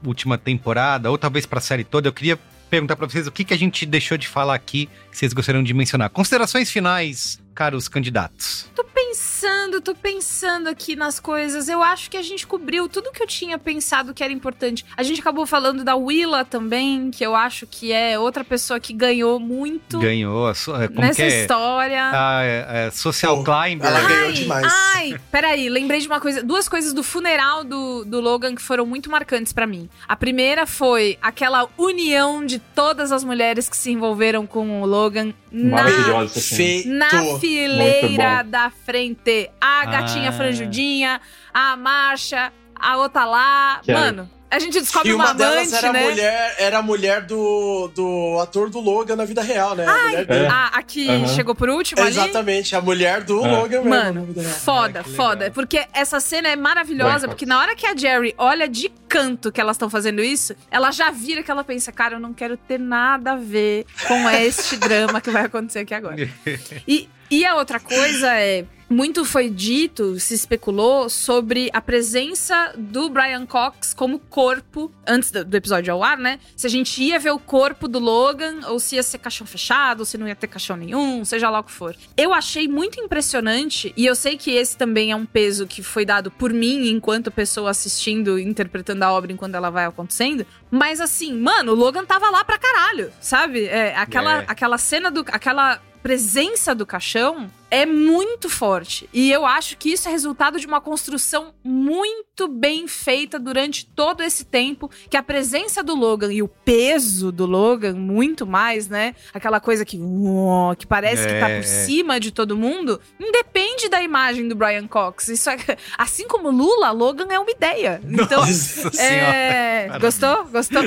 última 0.04 0.38
temporada, 0.38 1.10
ou 1.10 1.18
talvez 1.18 1.46
pra 1.46 1.60
série 1.60 1.84
toda, 1.84 2.08
eu 2.08 2.12
queria 2.12 2.38
perguntar 2.70 2.96
pra 2.96 3.08
vocês 3.08 3.26
o 3.26 3.32
que, 3.32 3.44
que 3.44 3.54
a 3.54 3.58
gente 3.58 3.86
deixou 3.86 4.18
de 4.18 4.28
falar 4.28 4.54
aqui 4.54 4.88
que 5.10 5.18
vocês 5.18 5.32
gostariam 5.32 5.62
de 5.62 5.72
mencionar. 5.72 6.10
Considerações 6.10 6.70
finais, 6.70 7.40
caros 7.56 7.88
candidatos. 7.88 8.68
Tô 8.74 8.84
pensando, 8.84 9.80
tô 9.80 9.94
pensando 9.94 10.68
aqui 10.68 10.94
nas 10.94 11.18
coisas. 11.18 11.70
Eu 11.70 11.82
acho 11.82 12.10
que 12.10 12.18
a 12.18 12.22
gente 12.22 12.46
cobriu 12.46 12.86
tudo 12.86 13.10
que 13.10 13.22
eu 13.22 13.26
tinha 13.26 13.58
pensado 13.58 14.12
que 14.12 14.22
era 14.22 14.32
importante. 14.32 14.84
A 14.94 15.02
gente 15.02 15.20
acabou 15.20 15.46
falando 15.46 15.82
da 15.82 15.96
Willa 15.96 16.44
também, 16.44 17.10
que 17.10 17.24
eu 17.24 17.34
acho 17.34 17.66
que 17.66 17.92
é 17.92 18.18
outra 18.18 18.44
pessoa 18.44 18.78
que 18.78 18.92
ganhou 18.92 19.40
muito 19.40 19.98
Ganhou 19.98 20.46
a 20.46 20.54
sua. 20.54 20.86
Como 20.86 21.00
nessa 21.00 21.14
que 21.14 21.22
é? 21.22 21.40
história. 21.40 22.10
A, 22.12 22.44
é, 22.44 22.86
é, 22.86 22.90
social 22.90 23.42
climber. 23.42 23.88
ela 23.88 24.02
né? 24.02 24.08
ganhou 24.08 24.32
demais. 24.32 24.72
Ai, 24.94 25.18
peraí, 25.32 25.70
lembrei 25.70 26.00
de 26.00 26.06
uma 26.06 26.20
coisa, 26.20 26.42
duas 26.42 26.68
coisas 26.68 26.92
do 26.92 27.02
funeral 27.02 27.64
do, 27.64 28.04
do 28.04 28.20
Logan 28.20 28.54
que 28.54 28.62
foram 28.62 28.84
muito 28.84 29.10
marcantes 29.10 29.52
pra 29.52 29.66
mim. 29.66 29.88
A 30.06 30.14
primeira 30.14 30.66
foi 30.66 31.18
aquela 31.22 31.66
união 31.78 32.44
de 32.44 32.58
todas 32.58 33.12
as 33.12 33.24
mulheres 33.24 33.66
que 33.68 33.76
se 33.76 33.90
envolveram 33.90 34.46
com 34.46 34.82
o 34.82 34.86
Logan 34.86 35.32
Maravilhosa 35.64 36.38
essa 36.38 36.40
cena. 36.40 36.56
Feito. 36.56 36.88
na 36.88 37.38
fileira 37.38 38.42
da 38.42 38.70
frente. 38.84 39.50
A 39.60 39.84
gatinha 39.86 40.28
Ah. 40.30 40.32
franjudinha, 40.32 41.20
a 41.52 41.76
marcha, 41.76 42.52
a 42.74 42.96
outra 42.98 43.24
lá. 43.24 43.80
Quero. 43.82 43.98
Mano, 43.98 44.30
a 44.50 44.58
gente 44.58 44.80
descobre 44.80 45.10
E 45.10 45.12
uma 45.14 45.24
uma 45.26 45.34
delas 45.34 45.72
amante, 45.72 45.74
era, 45.84 45.92
né? 45.92 46.00
a 46.04 46.08
mulher, 46.10 46.54
era 46.58 46.78
a 46.78 46.82
mulher 46.82 47.22
do, 47.22 47.90
do 47.94 48.38
ator 48.40 48.70
do 48.70 48.78
Logan 48.80 49.16
na 49.16 49.24
vida 49.24 49.42
real, 49.42 49.74
né? 49.74 49.84
A 49.86 50.02
mulher 50.04 50.24
dele. 50.24 50.44
É. 50.44 50.48
A, 50.48 50.66
a 50.68 50.82
que 50.82 51.08
Aham. 51.08 51.28
chegou 51.28 51.54
por 51.54 51.68
último 51.68 52.00
ali. 52.00 52.10
Exatamente, 52.10 52.74
a 52.76 52.80
mulher 52.80 53.22
do 53.22 53.44
É. 53.44 53.48
Logan 53.50 53.82
mesmo. 53.82 53.90
na 53.90 54.04
Mano, 54.04 54.24
vida 54.26 54.42
real. 54.42 54.54
foda, 54.54 55.02
que 55.02 55.10
foda. 55.10 55.50
Porque 55.50 55.84
essa 55.92 56.20
cena 56.20 56.48
é 56.48 56.56
maravilhosa, 56.56 57.26
porque 57.28 57.44
na 57.46 57.58
hora 57.60 57.74
que 57.74 57.86
a 57.86 57.96
Jerry 57.96 58.34
olha 58.38 58.68
de 58.68 58.88
canto 59.08 59.50
que 59.50 59.60
elas 59.60 59.76
estão 59.76 59.90
fazendo 59.90 60.22
isso, 60.22 60.54
ela 60.70 60.90
já 60.90 61.10
vira 61.10 61.42
que 61.42 61.50
ela 61.50 61.64
pensa, 61.64 61.90
cara, 61.92 62.14
eu 62.16 62.20
não 62.20 62.32
quero 62.32 62.56
ter 62.56 62.78
nada 62.78 63.32
a 63.32 63.36
ver 63.36 63.84
com 64.06 64.28
este 64.30 64.76
drama 64.78 65.20
que 65.20 65.30
vai 65.30 65.44
acontecer 65.46 65.80
aqui 65.80 65.94
agora. 65.94 66.16
E, 66.86 67.08
e 67.30 67.44
a 67.44 67.56
outra 67.56 67.80
coisa 67.80 68.32
é. 68.38 68.64
Muito 68.88 69.24
foi 69.24 69.50
dito, 69.50 70.18
se 70.20 70.34
especulou 70.34 71.10
sobre 71.10 71.68
a 71.72 71.80
presença 71.80 72.72
do 72.76 73.08
Brian 73.10 73.44
Cox 73.44 73.92
como 73.92 74.18
corpo, 74.18 74.92
antes 75.04 75.32
do, 75.32 75.44
do 75.44 75.56
episódio 75.56 75.92
ao 75.92 76.04
ar, 76.04 76.16
né? 76.16 76.38
Se 76.54 76.68
a 76.68 76.70
gente 76.70 77.02
ia 77.02 77.18
ver 77.18 77.30
o 77.32 77.38
corpo 77.38 77.88
do 77.88 77.98
Logan, 77.98 78.60
ou 78.68 78.78
se 78.78 78.94
ia 78.94 79.02
ser 79.02 79.18
caixão 79.18 79.44
fechado, 79.46 80.00
ou 80.00 80.06
se 80.06 80.16
não 80.16 80.28
ia 80.28 80.36
ter 80.36 80.46
caixão 80.46 80.76
nenhum, 80.76 81.24
seja 81.24 81.50
lá 81.50 81.58
o 81.58 81.64
que 81.64 81.72
for. 81.72 81.96
Eu 82.16 82.32
achei 82.32 82.68
muito 82.68 83.00
impressionante, 83.00 83.92
e 83.96 84.06
eu 84.06 84.14
sei 84.14 84.36
que 84.36 84.52
esse 84.52 84.76
também 84.76 85.10
é 85.10 85.16
um 85.16 85.26
peso 85.26 85.66
que 85.66 85.82
foi 85.82 86.04
dado 86.04 86.30
por 86.30 86.52
mim 86.52 86.88
enquanto 86.88 87.30
pessoa 87.30 87.70
assistindo, 87.70 88.38
interpretando 88.38 89.02
a 89.02 89.12
obra 89.12 89.32
enquanto 89.32 89.56
ela 89.56 89.68
vai 89.68 89.84
acontecendo. 89.86 90.46
Mas 90.70 91.00
assim, 91.00 91.34
mano, 91.36 91.72
o 91.72 91.74
Logan 91.74 92.04
tava 92.04 92.30
lá 92.30 92.44
pra 92.44 92.56
caralho, 92.58 93.12
sabe? 93.20 93.64
É, 93.64 93.96
aquela, 93.96 94.42
É. 94.42 94.44
aquela 94.46 94.78
cena 94.78 95.10
do. 95.10 95.24
aquela 95.32 95.80
presença 96.02 96.72
do 96.72 96.86
caixão 96.86 97.50
é 97.70 97.84
muito 97.84 98.48
forte. 98.48 99.08
E 99.12 99.30
eu 99.30 99.44
acho 99.44 99.76
que 99.76 99.90
isso 99.92 100.08
é 100.08 100.10
resultado 100.10 100.58
de 100.60 100.66
uma 100.66 100.80
construção 100.80 101.52
muito 101.64 102.46
bem 102.48 102.86
feita 102.86 103.38
durante 103.38 103.84
todo 103.86 104.22
esse 104.22 104.44
tempo, 104.44 104.90
que 105.10 105.16
a 105.16 105.22
presença 105.22 105.82
do 105.82 105.94
Logan 105.94 106.32
e 106.32 106.42
o 106.42 106.48
peso 106.48 107.32
do 107.32 107.44
Logan, 107.46 107.94
muito 107.94 108.46
mais, 108.46 108.88
né? 108.88 109.14
Aquela 109.34 109.58
coisa 109.60 109.84
que, 109.84 109.98
uó, 109.98 110.74
que 110.74 110.86
parece 110.86 111.22
que 111.26 111.40
tá 111.40 111.48
É, 111.50 111.56
por 111.60 111.60
é. 111.60 111.62
cima 111.62 112.20
de 112.20 112.30
todo 112.30 112.56
mundo, 112.56 113.00
independe 113.18 113.88
da 113.88 114.02
imagem 114.02 114.46
do 114.48 114.54
Brian 114.54 114.86
Cox. 114.86 115.28
Isso 115.28 115.50
é, 115.50 115.56
assim 115.98 116.28
como 116.28 116.50
Lula, 116.50 116.90
Logan 116.92 117.26
é 117.30 117.38
uma 117.38 117.50
ideia. 117.50 118.00
Então, 118.04 118.40
Nossa 118.40 118.88
é, 118.88 119.84
senhora. 119.84 119.98
gostou? 119.98 120.44
Gostou? 120.46 120.82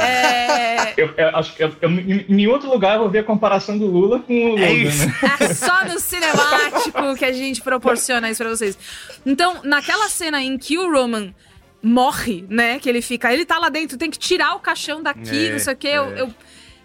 É, 0.00 0.94
Eu, 0.96 1.08
eu 1.16 1.28
acho 1.36 1.54
que 1.54 1.62
eu, 1.64 1.72
eu- 1.80 1.90
em 1.90 2.24
em 2.28 2.46
outro 2.46 2.68
lugar 2.70 2.94
eu 2.94 3.00
vou 3.02 3.10
ver 3.10 3.20
a 3.20 3.24
comparação 3.24 3.78
do 3.78 3.86
Lula 3.86 4.20
com 4.20 4.32
o 4.32 4.48
Logan, 4.50 4.62
É 4.64 4.72
isso. 4.72 5.06
né? 5.06 5.14
É 5.40 5.54
só 5.54 5.84
no 5.84 5.98
cinemático 6.32 7.16
que 7.16 7.24
a 7.24 7.32
gente 7.32 7.60
proporciona 7.60 8.30
isso 8.30 8.42
pra 8.42 8.50
vocês. 8.50 8.78
Então, 9.24 9.60
naquela 9.64 10.08
cena 10.08 10.42
em 10.42 10.56
que 10.58 10.78
o 10.78 10.90
Roman 10.90 11.34
morre, 11.82 12.46
né? 12.48 12.78
Que 12.78 12.88
ele 12.88 13.02
fica, 13.02 13.32
ele 13.32 13.44
tá 13.44 13.58
lá 13.58 13.68
dentro, 13.68 13.98
tem 13.98 14.10
que 14.10 14.18
tirar 14.18 14.54
o 14.54 14.60
caixão 14.60 15.02
daqui, 15.02 15.48
É, 15.48 15.52
não 15.52 15.58
sei 15.58 15.74
o 15.74 15.76
quê. 15.76 15.88
Eu, 15.88 16.04
é. 16.04 16.20
eu 16.22 16.34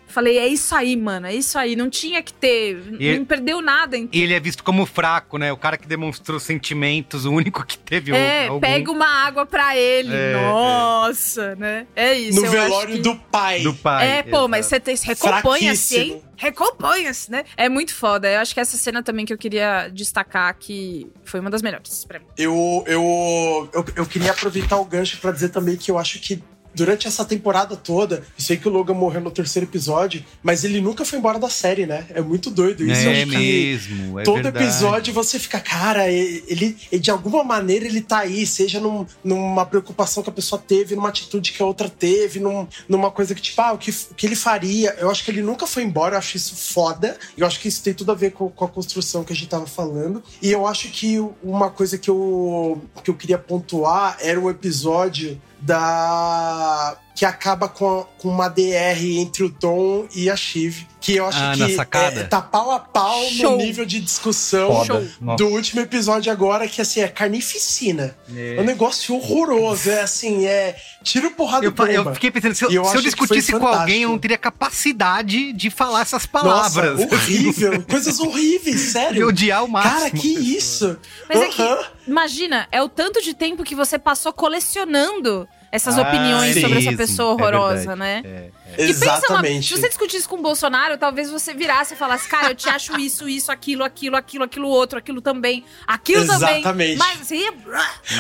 falei, 0.10 0.38
é 0.38 0.48
isso 0.48 0.76
aí, 0.76 0.96
mano, 0.98 1.28
é 1.28 1.34
isso 1.34 1.58
aí. 1.58 1.76
Não 1.76 1.90
tinha 1.90 2.22
que 2.22 2.34
ter, 2.34 2.82
E- 3.00 3.18
não 3.18 3.26
perdeu 3.26 3.62
nada. 3.62 3.98
Em... 3.98 4.10
E 4.12 4.22
ele 4.22 4.34
é 4.34 4.40
visto 4.40 4.64
como 4.64 4.86
fraco, 4.86 5.38
né? 5.38 5.52
O 5.54 5.58
cara 5.58 5.78
que 5.78 5.88
demonstrou 5.88 6.40
sentimentos, 6.40 7.26
o 7.26 7.32
único 7.32 7.66
que 7.66 7.78
teve 7.78 8.12
É, 8.14 8.48
algum. 8.48 8.60
pega 8.60 8.92
uma 8.92 9.08
água 9.08 9.46
pra 9.46 9.76
ele. 9.78 10.14
É, 10.14 10.34
Nossa, 10.34 11.56
né? 11.56 11.88
É 11.96 12.14
isso. 12.14 12.40
No 12.42 12.46
eu 12.48 12.52
acho 12.52 12.62
velório 12.62 12.96
que- 12.96 13.02
do 13.02 13.16
pai. 13.16 13.62
do 13.62 13.74
pai. 13.74 14.08
É, 14.20 14.24
pô, 14.24 14.48
mas 14.48 14.66
você 14.66 14.82
recomponha-se, 15.04 15.98
hein? 15.98 16.22
Recomponha-se, 16.36 17.30
né? 17.32 17.44
É 17.58 17.68
muito 17.70 17.94
foda. 17.94 18.30
Eu 18.30 18.40
acho 18.40 18.54
que 18.54 18.60
essa 18.60 18.78
cena 18.78 19.04
também 19.04 19.26
que 19.26 19.34
eu 19.34 19.38
queria 19.38 19.90
destacar 19.90 20.56
que 20.58 21.08
foi 21.24 21.40
uma 21.40 21.50
das 21.50 21.62
melhores 21.62 22.06
pra 22.06 22.20
mim. 22.20 22.26
Eu, 22.38 22.84
eu, 22.88 23.70
eu, 23.74 23.86
eu 23.96 24.06
queria 24.06 24.32
aproveitar 24.32 24.78
o 24.78 24.86
gancho 24.86 25.18
pra 25.20 25.32
dizer 25.32 25.50
também 25.50 25.76
que 25.76 25.92
eu 25.92 25.98
acho 25.98 26.20
que 26.20 26.42
durante 26.74 27.08
essa 27.08 27.26
temporada 27.26 27.76
toda, 27.76 28.18
eu 28.18 28.24
sei 28.38 28.58
que 28.58 28.68
o 28.68 28.72
Logan 28.72 28.94
morreu 28.94 29.22
no 29.22 29.32
terceiro 29.32 29.68
episódio, 29.68 30.24
mas 30.44 30.64
ele 30.64 30.80
nunca 30.82 31.04
foi 31.04 31.20
embora 31.20 31.40
da 31.40 31.50
série, 31.50 31.86
né? 31.86 32.06
É 32.14 32.22
muito 32.22 32.50
doido 32.50 32.84
isso. 32.84 33.08
É 33.08 33.26
que 33.26 33.26
mesmo, 33.26 34.20
é 34.20 34.24
Todo 34.24 34.44
verdade. 34.44 34.66
episódio 34.66 35.14
você 35.14 35.40
fica, 35.40 35.60
cara, 35.60 36.08
ele, 36.10 36.44
ele- 36.92 37.00
de 37.00 37.12
alguma 37.12 37.44
maneira 37.44 37.86
ele 37.86 38.02
tá 38.02 38.20
aí, 38.20 38.46
seja 38.46 38.80
num- 38.80 39.06
numa 39.24 39.66
preocupação 39.66 40.24
que 40.24 40.30
a 40.30 40.34
pessoa 40.34 40.62
teve, 40.62 40.96
numa 40.96 41.10
atitude 41.10 41.52
que 41.52 41.62
a 41.62 41.66
outra 41.66 41.90
teve, 41.90 42.40
num- 42.40 42.68
numa 42.88 43.12
coisa 43.12 43.34
que, 43.36 43.42
tipo, 43.42 43.62
ah, 43.62 43.74
o 43.74 43.78
que, 43.78 43.92
o 43.92 44.14
que 44.16 44.26
ele 44.26 44.36
faria. 44.36 44.96
Eu 45.00 45.10
acho 45.10 45.24
que 45.24 45.32
ele 45.32 45.42
nunca 45.42 45.66
foi 45.68 45.84
embora, 45.84 46.16
eu 46.16 46.20
acho 46.20 46.38
isso 46.38 46.56
foda. 46.56 47.18
Eu 47.38 47.46
acho 47.48 47.60
que 47.60 47.68
isso 47.68 47.82
tem 47.84 47.94
tudo 47.94 48.12
a 48.12 48.16
ver 48.16 48.32
com, 48.32 48.50
com 48.50 48.66
a 48.66 48.68
construção 48.70 49.24
que 49.24 49.34
a 49.34 49.36
gente 49.36 49.50
tava 49.50 49.66
falando. 49.68 50.22
E 50.42 50.52
eu 50.52 50.66
acho 50.68 50.90
que 50.90 51.18
uma 51.44 51.70
coisa 51.70 51.98
que 51.98 52.10
eu, 52.10 52.82
que 53.04 53.10
eu 53.10 53.16
queria 53.16 53.38
pontuar 53.38 54.18
era 54.22 54.40
o 54.40 54.50
episódio 54.50 55.40
da. 55.66 57.09
Que 57.20 57.26
acaba 57.26 57.68
com, 57.68 58.00
a- 58.00 58.06
com 58.18 58.30
uma 58.30 58.48
DR 58.48 59.04
entre 59.20 59.44
o 59.44 59.50
Tom 59.50 60.08
e 60.16 60.30
a 60.30 60.38
Shiv. 60.38 60.88
Que 61.02 61.18
eu 61.18 61.26
acho 61.26 61.38
Ah, 61.38 61.54
que 61.54 61.98
é, 61.98 62.24
tá 62.24 62.42
pau 62.42 62.72
a 62.72 62.80
pau 62.80 63.22
Show. 63.30 63.52
no 63.52 63.58
nível 63.58 63.86
de 63.86 64.00
discussão 64.00 64.86
Foda. 64.86 65.36
Do 65.36 65.48
último 65.48 65.82
episódio 65.82 66.32
agora, 66.32 66.66
que 66.66 66.82
assim, 66.82 67.02
é 67.02 67.10
carnificina. 67.10 68.16
É. 68.34 68.56
É 68.56 68.62
um 68.62 68.64
negócio 68.64 69.16
horroroso. 69.16 69.90
É 69.90 70.02
assim, 70.02 70.46
é 70.46 70.78
tiro, 71.04 71.32
porrada 71.32 71.66
Eu, 71.66 71.72
e 71.72 71.74
bomba. 71.74 71.92
eu 71.92 72.14
fiquei 72.14 72.32
pensando, 72.32 72.56
se 72.56 72.64
eu, 72.64 72.72
E 72.72 72.76
eu 72.76 72.86
se 72.86 72.96
eu 72.96 73.02
discutisse 73.02 73.52
com 73.52 73.68
alguém, 73.68 74.04
eu 74.04 74.10
não 74.10 74.18
teria 74.20 74.38
capacidade 74.38 75.52
de 75.52 75.70
falar 75.70 76.02
essas 76.02 76.26
palavras. 76.26 77.00
Nossa, 77.02 77.16
horrível. 77.16 77.82
Coisas 77.90 78.18
horríveis, 78.20 78.80
sério. 78.94 79.14
De 79.16 79.24
odiar 79.26 79.66
o 79.66 79.68
máximo. 79.68 79.94
Cara, 80.00 80.10
que 80.12 80.28
isso? 80.28 80.98
Mas 81.28 81.42
é 81.42 81.48
que, 81.50 81.78
imagina, 82.08 82.66
é 82.72 82.82
o 82.82 82.88
tanto 82.88 83.22
de 83.22 83.34
tempo 83.34 83.64
que 83.66 83.76
você 83.76 84.00
passou 84.00 84.32
colecionando 84.32 85.48
essas 85.72 85.98
Ah, 85.98 86.02
opiniões 86.02 86.58
é 86.58 86.62
sobre 86.62 86.80
essa 86.80 86.94
pessoa 86.98 87.30
é 87.30 87.34
horrorosa, 87.34 87.96
verdade. 87.96 88.00
né? 88.00 88.22
É, 88.26 88.50
E 88.78 88.88
pensa 88.94 89.06
uma, 89.06 89.18
Exatamente. 89.18 89.68
se 89.68 89.80
você 89.82 89.88
discutisse 89.90 90.28
com 90.28 90.38
o 90.38 90.42
Bolsonaro, 90.42 90.98
talvez 90.98 91.30
você 91.30 91.54
virasse 91.54 91.94
e 91.94 91.98
falasse, 91.98 92.28
cara, 92.28 92.50
eu 92.52 92.56
te 92.56 92.70
acho 92.70 92.98
isso, 93.00 93.28
isso, 93.28 93.52
aquilo, 93.52 93.84
aquilo, 93.84 94.16
aquilo, 94.16 94.44
aquilo 94.44 94.68
outro, 94.68 94.98
aquilo 95.00 95.22
também, 95.22 95.66
aquilo 95.88 96.26
também. 96.26 96.60
Exatamente. 96.60 96.98
Mas 96.98 97.22
assim, 97.22 97.46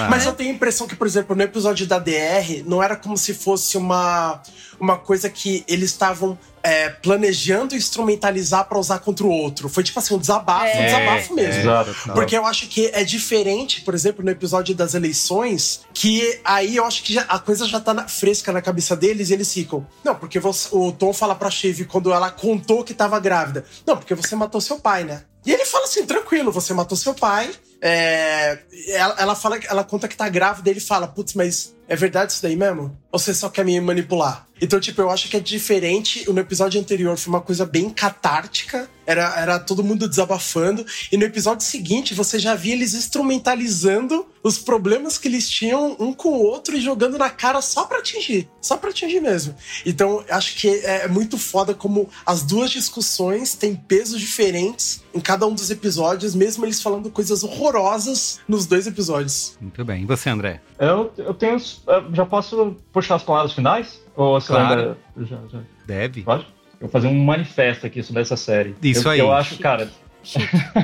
Mas 0.09 0.25
eu 0.25 0.33
tenho 0.33 0.51
a 0.51 0.53
impressão 0.53 0.87
que, 0.87 0.95
por 0.95 1.07
exemplo, 1.07 1.35
no 1.35 1.41
episódio 1.43 1.85
da 1.87 1.99
DR, 1.99 2.63
não 2.65 2.81
era 2.81 2.95
como 2.95 3.17
se 3.17 3.33
fosse 3.33 3.77
uma, 3.77 4.41
uma 4.79 4.97
coisa 4.97 5.29
que 5.29 5.63
eles 5.67 5.91
estavam 5.91 6.37
é, 6.61 6.89
planejando 6.89 7.73
instrumentalizar 7.73 8.65
pra 8.67 8.77
usar 8.77 8.99
contra 8.99 9.25
o 9.25 9.29
outro. 9.29 9.69
Foi 9.69 9.81
tipo 9.81 9.97
assim, 9.97 10.13
um 10.13 10.17
desabafo, 10.17 10.65
um 10.65 10.67
É, 10.81 10.85
desabafo 10.85 11.33
mesmo. 11.33 11.53
é, 11.53 11.59
Exato. 11.61 11.95
Porque 12.13 12.35
eu 12.37 12.45
acho 12.45 12.67
que 12.67 12.87
é 12.93 13.03
diferente, 13.03 13.81
por 13.81 13.93
exemplo, 13.93 14.23
no 14.25 14.29
episódio 14.31 14.75
das 14.75 14.93
eleições, 14.93 15.81
que 15.93 16.39
aí 16.43 16.75
eu 16.75 16.85
acho 16.85 17.03
que 17.03 17.13
já- 17.13 17.21
a 17.29 17.39
coisa 17.39 17.65
já 17.65 17.79
tá 17.79 17.93
na- 17.93 18.07
fresca 18.07 18.51
na 18.51 18.61
cabeça 18.61 18.95
deles 18.95 19.29
e 19.29 19.33
eles 19.33 19.53
ficam. 19.53 19.85
Não, 20.03 20.15
porque 20.15 20.38
você- 20.39 20.69
o 20.71 20.91
Tom 20.91 21.13
fala 21.13 21.35
pra 21.35 21.49
Shiv 21.51 21.85
quando 21.85 22.11
ela 22.11 22.31
contou 22.31 22.83
que 22.83 22.93
tava 22.93 23.19
grávida. 23.19 23.65
Não, 23.85 23.97
porque 23.97 24.15
você 24.15 24.35
matou 24.35 24.59
seu 24.61 24.79
pai, 24.79 25.03
né? 25.03 25.23
E 25.45 25.51
ele 25.53 25.65
fala 25.65 25.85
assim, 25.85 26.05
tranquilo, 26.05 26.51
você 26.51 26.73
matou 26.73 26.97
seu 26.97 27.13
pai. 27.13 27.51
é, 27.81 28.59
ela, 28.89 29.15
ela 29.17 29.35
fala, 29.35 29.57
ela 29.63 29.83
conta 29.85 30.05
que 30.09 30.17
tá 30.17 30.27
grávida 30.27 30.69
ele 30.69 30.81
fala, 30.81 31.07
putz, 31.07 31.33
mas 31.33 31.73
é 31.87 31.95
verdade 31.95 32.33
isso 32.33 32.43
daí 32.43 32.53
mesmo? 32.57 32.97
Ou 33.09 33.17
você 33.17 33.33
só 33.33 33.47
quer 33.49 33.63
me 33.63 33.79
manipular? 33.79 34.45
Então, 34.61 34.79
tipo, 34.79 35.01
eu 35.01 35.09
acho 35.09 35.29
que 35.29 35.37
é 35.37 35.39
diferente. 35.39 36.29
No 36.29 36.39
episódio 36.39 36.79
anterior 36.79 37.17
foi 37.17 37.33
uma 37.33 37.41
coisa 37.41 37.65
bem 37.65 37.89
catártica. 37.89 38.89
Era, 39.05 39.39
era 39.39 39.59
todo 39.59 39.83
mundo 39.83 40.07
desabafando. 40.07 40.85
E 41.11 41.17
no 41.17 41.23
episódio 41.23 41.65
seguinte, 41.65 42.13
você 42.13 42.37
já 42.37 42.53
via 42.53 42.73
eles 42.73 42.93
instrumentalizando 42.93 44.25
os 44.43 44.57
problemas 44.59 45.17
que 45.17 45.27
eles 45.27 45.49
tinham 45.49 45.95
um 45.99 46.13
com 46.13 46.29
o 46.29 46.43
outro 46.43 46.77
e 46.77 46.81
jogando 46.81 47.17
na 47.17 47.29
cara 47.29 47.61
só 47.61 47.85
pra 47.85 47.97
atingir. 47.97 48.47
Só 48.61 48.77
pra 48.77 48.91
atingir 48.91 49.19
mesmo. 49.19 49.55
Então, 49.85 50.23
acho 50.29 50.55
que 50.55 50.67
é 50.67 51.07
muito 51.07 51.37
foda 51.37 51.73
como 51.73 52.09
as 52.25 52.43
duas 52.43 52.69
discussões 52.69 53.55
têm 53.55 53.75
pesos 53.75 54.19
diferentes 54.19 55.03
em 55.13 55.19
cada 55.19 55.47
um 55.47 55.53
dos 55.53 55.71
episódios, 55.71 56.35
mesmo 56.35 56.65
eles 56.65 56.81
falando 56.81 57.09
coisas 57.09 57.43
horrorosas 57.43 58.39
nos 58.47 58.65
dois 58.65 58.85
episódios. 58.85 59.57
Muito 59.59 59.83
bem. 59.83 60.03
E 60.03 60.05
você, 60.05 60.29
André? 60.29 60.61
Eu, 60.77 61.11
eu 61.17 61.33
tenho. 61.33 61.57
eu 61.87 62.13
Já 62.13 62.25
posso 62.25 62.75
puxar 62.93 63.15
as 63.15 63.23
palavras 63.23 63.53
finais? 63.53 63.99
Ou 64.19 64.39
você 64.39 64.47
Claro. 64.47 64.81
ainda. 64.81 64.97
Já, 65.25 65.37
já. 65.49 65.59
Deve. 65.87 66.23
Pode? 66.23 66.43
Eu 66.73 66.87
vou 66.87 66.89
fazer 66.89 67.07
um 67.07 67.17
manifesto 67.23 67.85
aqui 67.87 68.03
sobre 68.03 68.21
essa 68.21 68.35
série. 68.35 68.75
Isso 68.83 69.07
eu, 69.07 69.11
aí. 69.11 69.19
Eu 69.19 69.31
acho, 69.33 69.57
cara. 69.59 69.87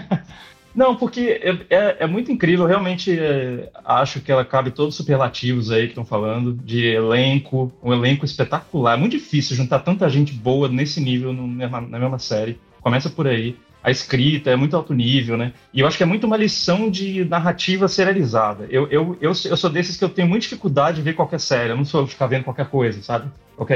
Não, 0.73 0.95
porque 0.95 1.39
é, 1.41 1.57
é- 1.75 1.95
é 2.01 2.07
muito 2.07 2.29
incrível, 2.31 2.65
eu 2.65 2.69
realmente 2.69 3.17
é, 3.17 3.69
acho 3.85 4.19
que 4.19 4.29
ela 4.29 4.43
cabe 4.43 4.71
todos 4.71 4.93
os 4.93 4.97
superlativos 4.97 5.71
aí 5.71 5.83
que 5.83 5.89
estão 5.91 6.03
falando, 6.05 6.53
de 6.53 6.85
elenco, 6.87 7.71
um 7.81 7.93
elenco 7.93 8.25
espetacular. 8.25 8.95
É 8.95 8.97
muito 8.97 9.13
difícil 9.13 9.55
juntar 9.55 9.79
tanta 9.79 10.09
gente 10.09 10.33
boa 10.33 10.67
nesse 10.67 10.99
nível 10.99 11.31
no- 11.31 11.47
na, 11.47 11.69
na 11.81 11.99
mesma 11.99 12.19
série. 12.19 12.59
Começa 12.81 13.09
por 13.09 13.25
aí. 13.25 13.55
A 13.85 13.91
escrita 13.91 14.49
é 14.49 14.55
muito 14.55 14.75
alto 14.75 14.95
nível, 14.95 15.37
né? 15.37 15.53
E 15.71 15.79
eu 15.79 15.85
acho 15.85 15.95
que 15.95 16.01
é 16.01 16.07
muito 16.07 16.25
uma 16.25 16.35
lição 16.35 16.89
de 16.89 17.23
narrativa 17.25 17.87
serializada. 17.87 18.65
Eu, 18.71 18.87
eu, 18.89 19.15
eu, 19.21 19.31
eu 19.31 19.55
sou 19.57 19.69
desses 19.69 19.95
que 19.95 20.03
eu 20.03 20.09
tenho 20.09 20.27
muita 20.27 20.41
dificuldade 20.41 20.97
de 20.97 21.03
ver 21.03 21.13
qualquer 21.13 21.39
série. 21.39 21.69
Eu 21.69 21.77
não 21.77 21.85
sou 21.85 22.07
ficar 22.07 22.25
vendo 22.25 22.45
qualquer 22.45 22.65
coisa, 22.65 22.99
sabe? 23.03 23.29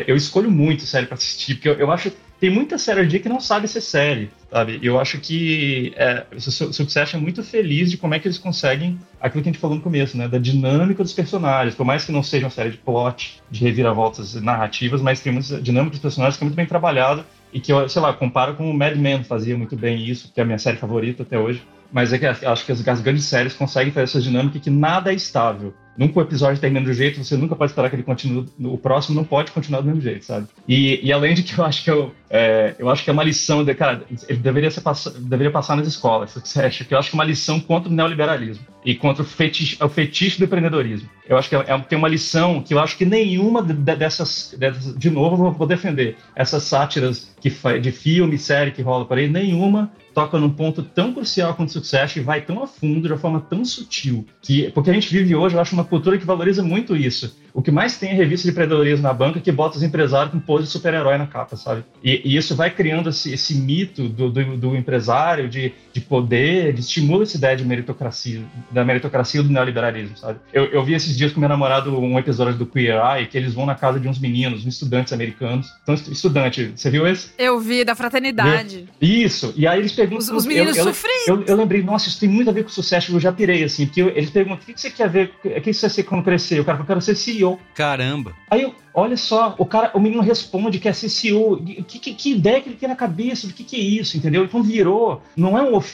Eu 0.08 0.16
escolho 0.16 0.50
muito 0.50 0.84
série 0.84 1.06
pra 1.06 1.14
assistir, 1.14 1.56
porque 1.56 1.70
eu, 1.70 1.74
eu 1.76 1.92
acho 1.92 2.12
tem 2.40 2.50
muita 2.50 2.78
série 2.78 3.02
hoje 3.02 3.20
que 3.20 3.28
não 3.30 3.42
sabe 3.42 3.68
ser 3.68 3.82
série, 3.82 4.32
sabe? 4.50 4.80
Eu 4.82 4.98
acho 5.00 5.20
que 5.20 5.92
é, 5.98 6.26
o 6.34 6.40
Su- 6.40 6.72
Succession 6.74 7.20
é 7.20 7.22
muito 7.22 7.44
feliz 7.44 7.92
de 7.92 7.98
como 7.98 8.14
é 8.16 8.20
que 8.20 8.28
eles 8.30 8.38
conseguem 8.38 8.98
aquilo 9.20 9.44
que 9.44 9.50
a 9.50 9.52
gente 9.52 9.62
falou 9.62 9.76
no 9.76 9.82
começo, 9.82 10.18
né? 10.18 10.28
Da 10.28 10.38
dinâmica 10.38 11.04
dos 11.04 11.12
personagens. 11.14 11.76
Por 11.76 11.86
mais 11.86 12.06
que 12.06 12.12
não 12.14 12.24
seja 12.24 12.46
uma 12.46 12.50
série 12.50 12.72
de 12.72 12.78
plot, 12.78 13.42
de 13.52 13.60
reviravoltas 13.60 14.36
narrativas, 14.36 15.02
mas 15.02 15.20
tem 15.20 15.34
muita 15.34 15.62
dinâmica 15.62 15.92
dos 15.92 16.00
personagens 16.00 16.38
que 16.38 16.44
é 16.44 16.46
muito 16.46 16.56
bem 16.56 16.66
trabalhado 16.66 17.26
e 17.52 17.60
que 17.60 17.72
eu, 17.72 17.88
sei 17.90 18.02
lá, 18.02 18.14
comparo 18.14 18.56
com 18.56 18.70
o 18.70 18.74
Mad 18.74 18.96
Men 18.96 19.24
fazia 19.24 19.58
muito 19.58 19.76
bem 19.76 20.06
isso, 20.06 20.32
que 20.34 20.40
é 20.40 20.44
a 20.44 20.46
minha 20.46 20.60
série 20.60 20.78
favorita 20.78 21.24
até 21.24 21.38
hoje. 21.38 21.64
Mas 21.92 22.14
é 22.14 22.20
que 22.20 22.26
acho 22.26 22.66
que 22.66 22.72
as, 22.72 22.88
as 22.88 23.02
grandes 23.02 23.26
séries 23.26 23.54
conseguem 23.54 23.92
fazer 23.92 24.04
essa 24.04 24.22
dinâmica 24.22 24.60
que 24.60 24.70
nada 24.70 25.12
é 25.12 25.16
estável. 25.16 25.74
Nunca 26.00 26.18
o 26.18 26.22
episódio 26.22 26.62
termina 26.62 26.86
do 26.86 26.94
jeito, 26.94 27.22
você 27.22 27.36
nunca 27.36 27.58
pode 27.58 27.72
esperar 27.72 27.90
que 27.90 27.96
ele 27.98 28.04
continue. 28.04 28.48
O 28.58 28.78
próximo 28.78 29.18
não 29.18 29.26
pode 29.26 29.52
continuar 29.52 29.82
do 29.82 29.88
mesmo 29.88 30.00
jeito, 30.00 30.24
sabe? 30.24 30.48
E, 30.66 31.06
e 31.06 31.12
além 31.12 31.34
de 31.34 31.44
que 31.44 31.60
eu 31.60 31.66
acho 31.66 31.84
que 31.84 31.92
eu, 31.92 32.14
é, 32.30 32.74
eu 32.80 32.90
acho 32.90 33.04
que 33.04 33.10
é 33.10 33.14
uma 33.14 33.22
lição, 33.22 33.66
de, 33.66 33.76
cara, 33.76 34.04
ele 34.30 34.40
deveria, 34.40 34.72
ser 34.72 34.80
pass, 34.80 35.14
deveria 35.20 35.52
passar 35.52 35.76
nas 35.76 35.86
escolas, 35.86 36.32
Succession, 36.32 36.88
que 36.88 36.94
eu 36.94 36.98
acho 36.98 37.10
que 37.10 37.18
é 37.18 37.20
uma 37.20 37.26
lição 37.26 37.60
contra 37.60 37.92
o 37.92 37.94
neoliberalismo 37.94 38.64
e 38.86 38.96
contra 38.96 39.24
o 39.24 39.26
fetiche, 39.26 39.78
o 39.84 39.90
fetiche 39.90 40.38
do 40.40 40.46
empreendedorismo. 40.46 41.10
Eu 41.28 41.38
acho 41.38 41.50
que 41.50 41.56
é, 41.58 41.66
é- 41.68 41.78
tem 41.80 41.98
uma 41.98 42.08
lição 42.08 42.64
que 42.64 42.74
eu 42.74 42.80
acho 42.80 42.98
que 42.98 43.04
nenhuma 43.04 43.62
de- 43.62 43.74
de- 43.74 43.96
dessas, 43.96 44.56
dessas 44.58 44.96
de 44.98 45.10
novo, 45.10 45.48
eu 45.48 45.52
vou- 45.52 45.68
defender, 45.68 46.16
essas 46.34 46.64
sátiras 46.64 47.36
que 47.42 47.50
de 47.82 47.92
filme, 47.92 48.38
série 48.38 48.72
que 48.72 48.82
rola 48.82 49.06
por 49.06 49.18
aí, 49.18 49.28
nenhuma 49.28 49.92
toca 50.14 50.40
num 50.40 50.50
ponto 50.50 50.82
tão 50.82 51.14
crucial 51.14 51.54
quanto 51.54 51.70
o 51.70 51.72
Succession 51.72 52.22
e 52.22 52.26
vai 52.26 52.42
tão 52.42 52.64
a 52.64 52.68
fundo, 52.68 53.02
de 53.02 53.14
uma 53.14 53.18
forma 53.20 53.40
tão 53.40 53.64
sutil, 53.64 54.26
que 54.42 54.72
porque 54.72 54.90
a 54.90 54.94
gente 54.94 55.12
vive 55.12 55.36
hoje, 55.36 55.56
eu 55.56 55.62
acho 55.62 55.74
uma 55.74 55.86
cultura 55.90 56.18
que 56.18 56.26
valoriza 56.26 56.64
muito 56.64 56.96
isso. 56.96 57.36
O 57.54 57.62
que 57.62 57.72
mais 57.72 57.98
tem 57.98 58.12
é 58.12 58.14
revista 58.14 58.48
de 58.48 58.52
empreendedorismo 58.52 59.04
na 59.04 59.14
banca 59.14 59.40
que 59.40 59.52
bota 59.52 59.78
os 59.78 59.84
empresários 59.84 60.32
com 60.32 60.40
pose 60.40 60.66
de 60.66 60.70
super-herói 60.70 61.18
na 61.18 61.28
capa, 61.28 61.58
sabe? 61.58 61.84
E, 62.04 62.22
e 62.24 62.38
isso 62.38 62.56
vai 62.56 62.70
criando 62.70 63.10
esse, 63.10 63.34
esse 63.34 63.56
mito 63.56 64.08
do, 64.08 64.30
do, 64.30 64.58
do 64.58 64.76
empresário, 64.76 65.50
de, 65.50 65.74
de 66.00 66.06
poder, 66.06 66.74
de 66.74 66.80
estimula 66.82 67.24
essa 67.24 67.38
ideia 67.38 67.56
de 67.56 67.66
meritocracia, 67.66 68.42
da 68.72 68.84
meritocracia 68.86 69.44
do 69.44 69.50
neoliberalismo, 69.50 70.18
sabe? 70.18 70.40
Eu, 70.54 70.66
eu 70.66 70.84
vi 70.84 70.94
esses 70.94 71.18
dias 71.18 71.32
com 71.32 71.40
meu 71.40 71.50
namorado 71.50 71.98
um 72.00 72.18
episódio 72.18 72.56
do 72.58 72.66
Queer 72.66 72.96
Eye, 72.96 73.28
que 73.28 73.38
eles 73.38 73.54
vão 73.54 73.66
na 73.66 73.76
casa 73.76 74.00
de 74.00 74.08
uns 74.08 74.20
meninos, 74.20 74.66
uns 74.66 74.74
estudantes 74.74 75.14
americanos. 75.14 75.68
Então, 75.84 75.96
estu- 75.96 76.12
estudante, 76.12 76.72
você 76.76 76.90
viu 76.90 77.08
esse? 77.08 77.30
Eu 77.38 77.60
vi 77.60 77.84
da 77.84 77.96
fraternidade. 77.96 78.88
Isso. 79.02 79.54
E 79.56 79.68
aí 79.68 79.80
eles 79.80 79.92
perguntam. 79.92 80.20
Os- 80.20 80.30
os 80.30 80.46
meninos 80.46 80.78
eu, 80.78 80.86
eu, 80.86 80.94
eu, 81.28 81.44
eu 81.46 81.56
lembrei, 81.56 81.82
nossa, 81.84 82.08
isso 82.10 82.20
tem 82.20 82.30
muito 82.30 82.50
a 82.50 82.54
ver 82.54 82.64
com 82.64 82.70
sucesso. 82.70 83.12
Eu 83.14 83.20
já 83.20 83.32
pirei, 83.32 83.64
assim, 83.64 83.86
porque 83.86 84.02
eu- 84.02 84.10
eles 84.10 84.30
perguntam: 84.30 84.60
o 84.62 84.66
que 84.66 84.74
que 84.74 84.82
você 84.82 84.90
quer 84.90 85.10
ver? 85.10 85.32
O 85.44 85.62
que 85.62 85.74
você 85.74 85.82
quer 85.88 85.90
ser 85.90 86.04
quando 86.04 86.24
crescer? 86.24 86.60
O 86.60 86.66
cara 86.66 86.78
fala, 86.78 86.84
eu 86.86 86.88
quero 86.88 87.02
ser 87.02 87.16
CEO. 87.16 87.60
Caramba. 87.76 88.34
Aí 88.50 88.62
eu, 88.64 88.74
olha 88.94 89.16
só, 89.18 89.56
o 89.58 89.66
cara, 89.66 89.92
o 89.94 90.00
menino 90.00 90.22
responde 90.22 90.80
que 90.80 90.88
é 90.88 90.94
ser 90.94 91.10
CEO. 91.10 91.58
Que, 91.88 92.00
que, 92.00 92.14
que 92.14 92.32
ideia 92.32 92.62
que 92.62 92.70
ele 92.70 92.76
tem 92.78 92.90
na 92.90 92.96
cabeça? 92.96 93.48
Do 93.48 93.54
que, 93.54 93.64
que 93.64 93.76
é 93.76 93.80
isso, 93.80 94.18
entendeu? 94.18 94.44
Então 94.44 94.62
virou, 94.64 95.22
não 95.36 95.58
é 95.58 95.62
um 95.62 95.76
ofício, 95.76 95.89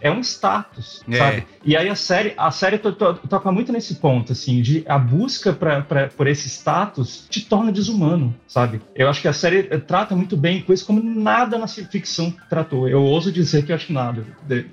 é 0.00 0.10
um 0.10 0.20
status, 0.20 1.02
É. 1.10 1.16
sabe? 1.18 1.46
E 1.64 1.76
aí 1.76 1.88
a 1.88 1.94
série, 1.94 2.32
a 2.36 2.50
série 2.50 2.78
to- 2.78 2.92
to- 2.92 3.14
toca 3.28 3.50
muito 3.52 3.72
nesse 3.72 3.96
ponto, 3.96 4.32
assim, 4.32 4.60
de 4.62 4.84
a 4.88 4.98
busca 4.98 5.52
pra, 5.52 5.80
pra, 5.82 6.08
por 6.08 6.26
esse 6.26 6.48
status 6.48 7.26
te 7.28 7.40
torna 7.42 7.70
desumano, 7.72 8.34
sabe? 8.48 8.80
Eu 8.94 9.08
acho 9.08 9.20
que 9.20 9.28
a 9.28 9.32
série 9.32 9.68
eh, 9.70 9.78
trata 9.78 10.14
muito 10.16 10.36
bem 10.36 10.62
coisas 10.62 10.84
como 10.84 11.02
nada 11.02 11.58
na 11.58 11.66
ficção 11.68 12.34
tratou. 12.48 12.88
Eu 12.88 13.02
ouso 13.02 13.30
dizer 13.32 13.64
que 13.64 13.72
eu 13.72 13.76
acho 13.76 13.92
nada. 13.92 14.24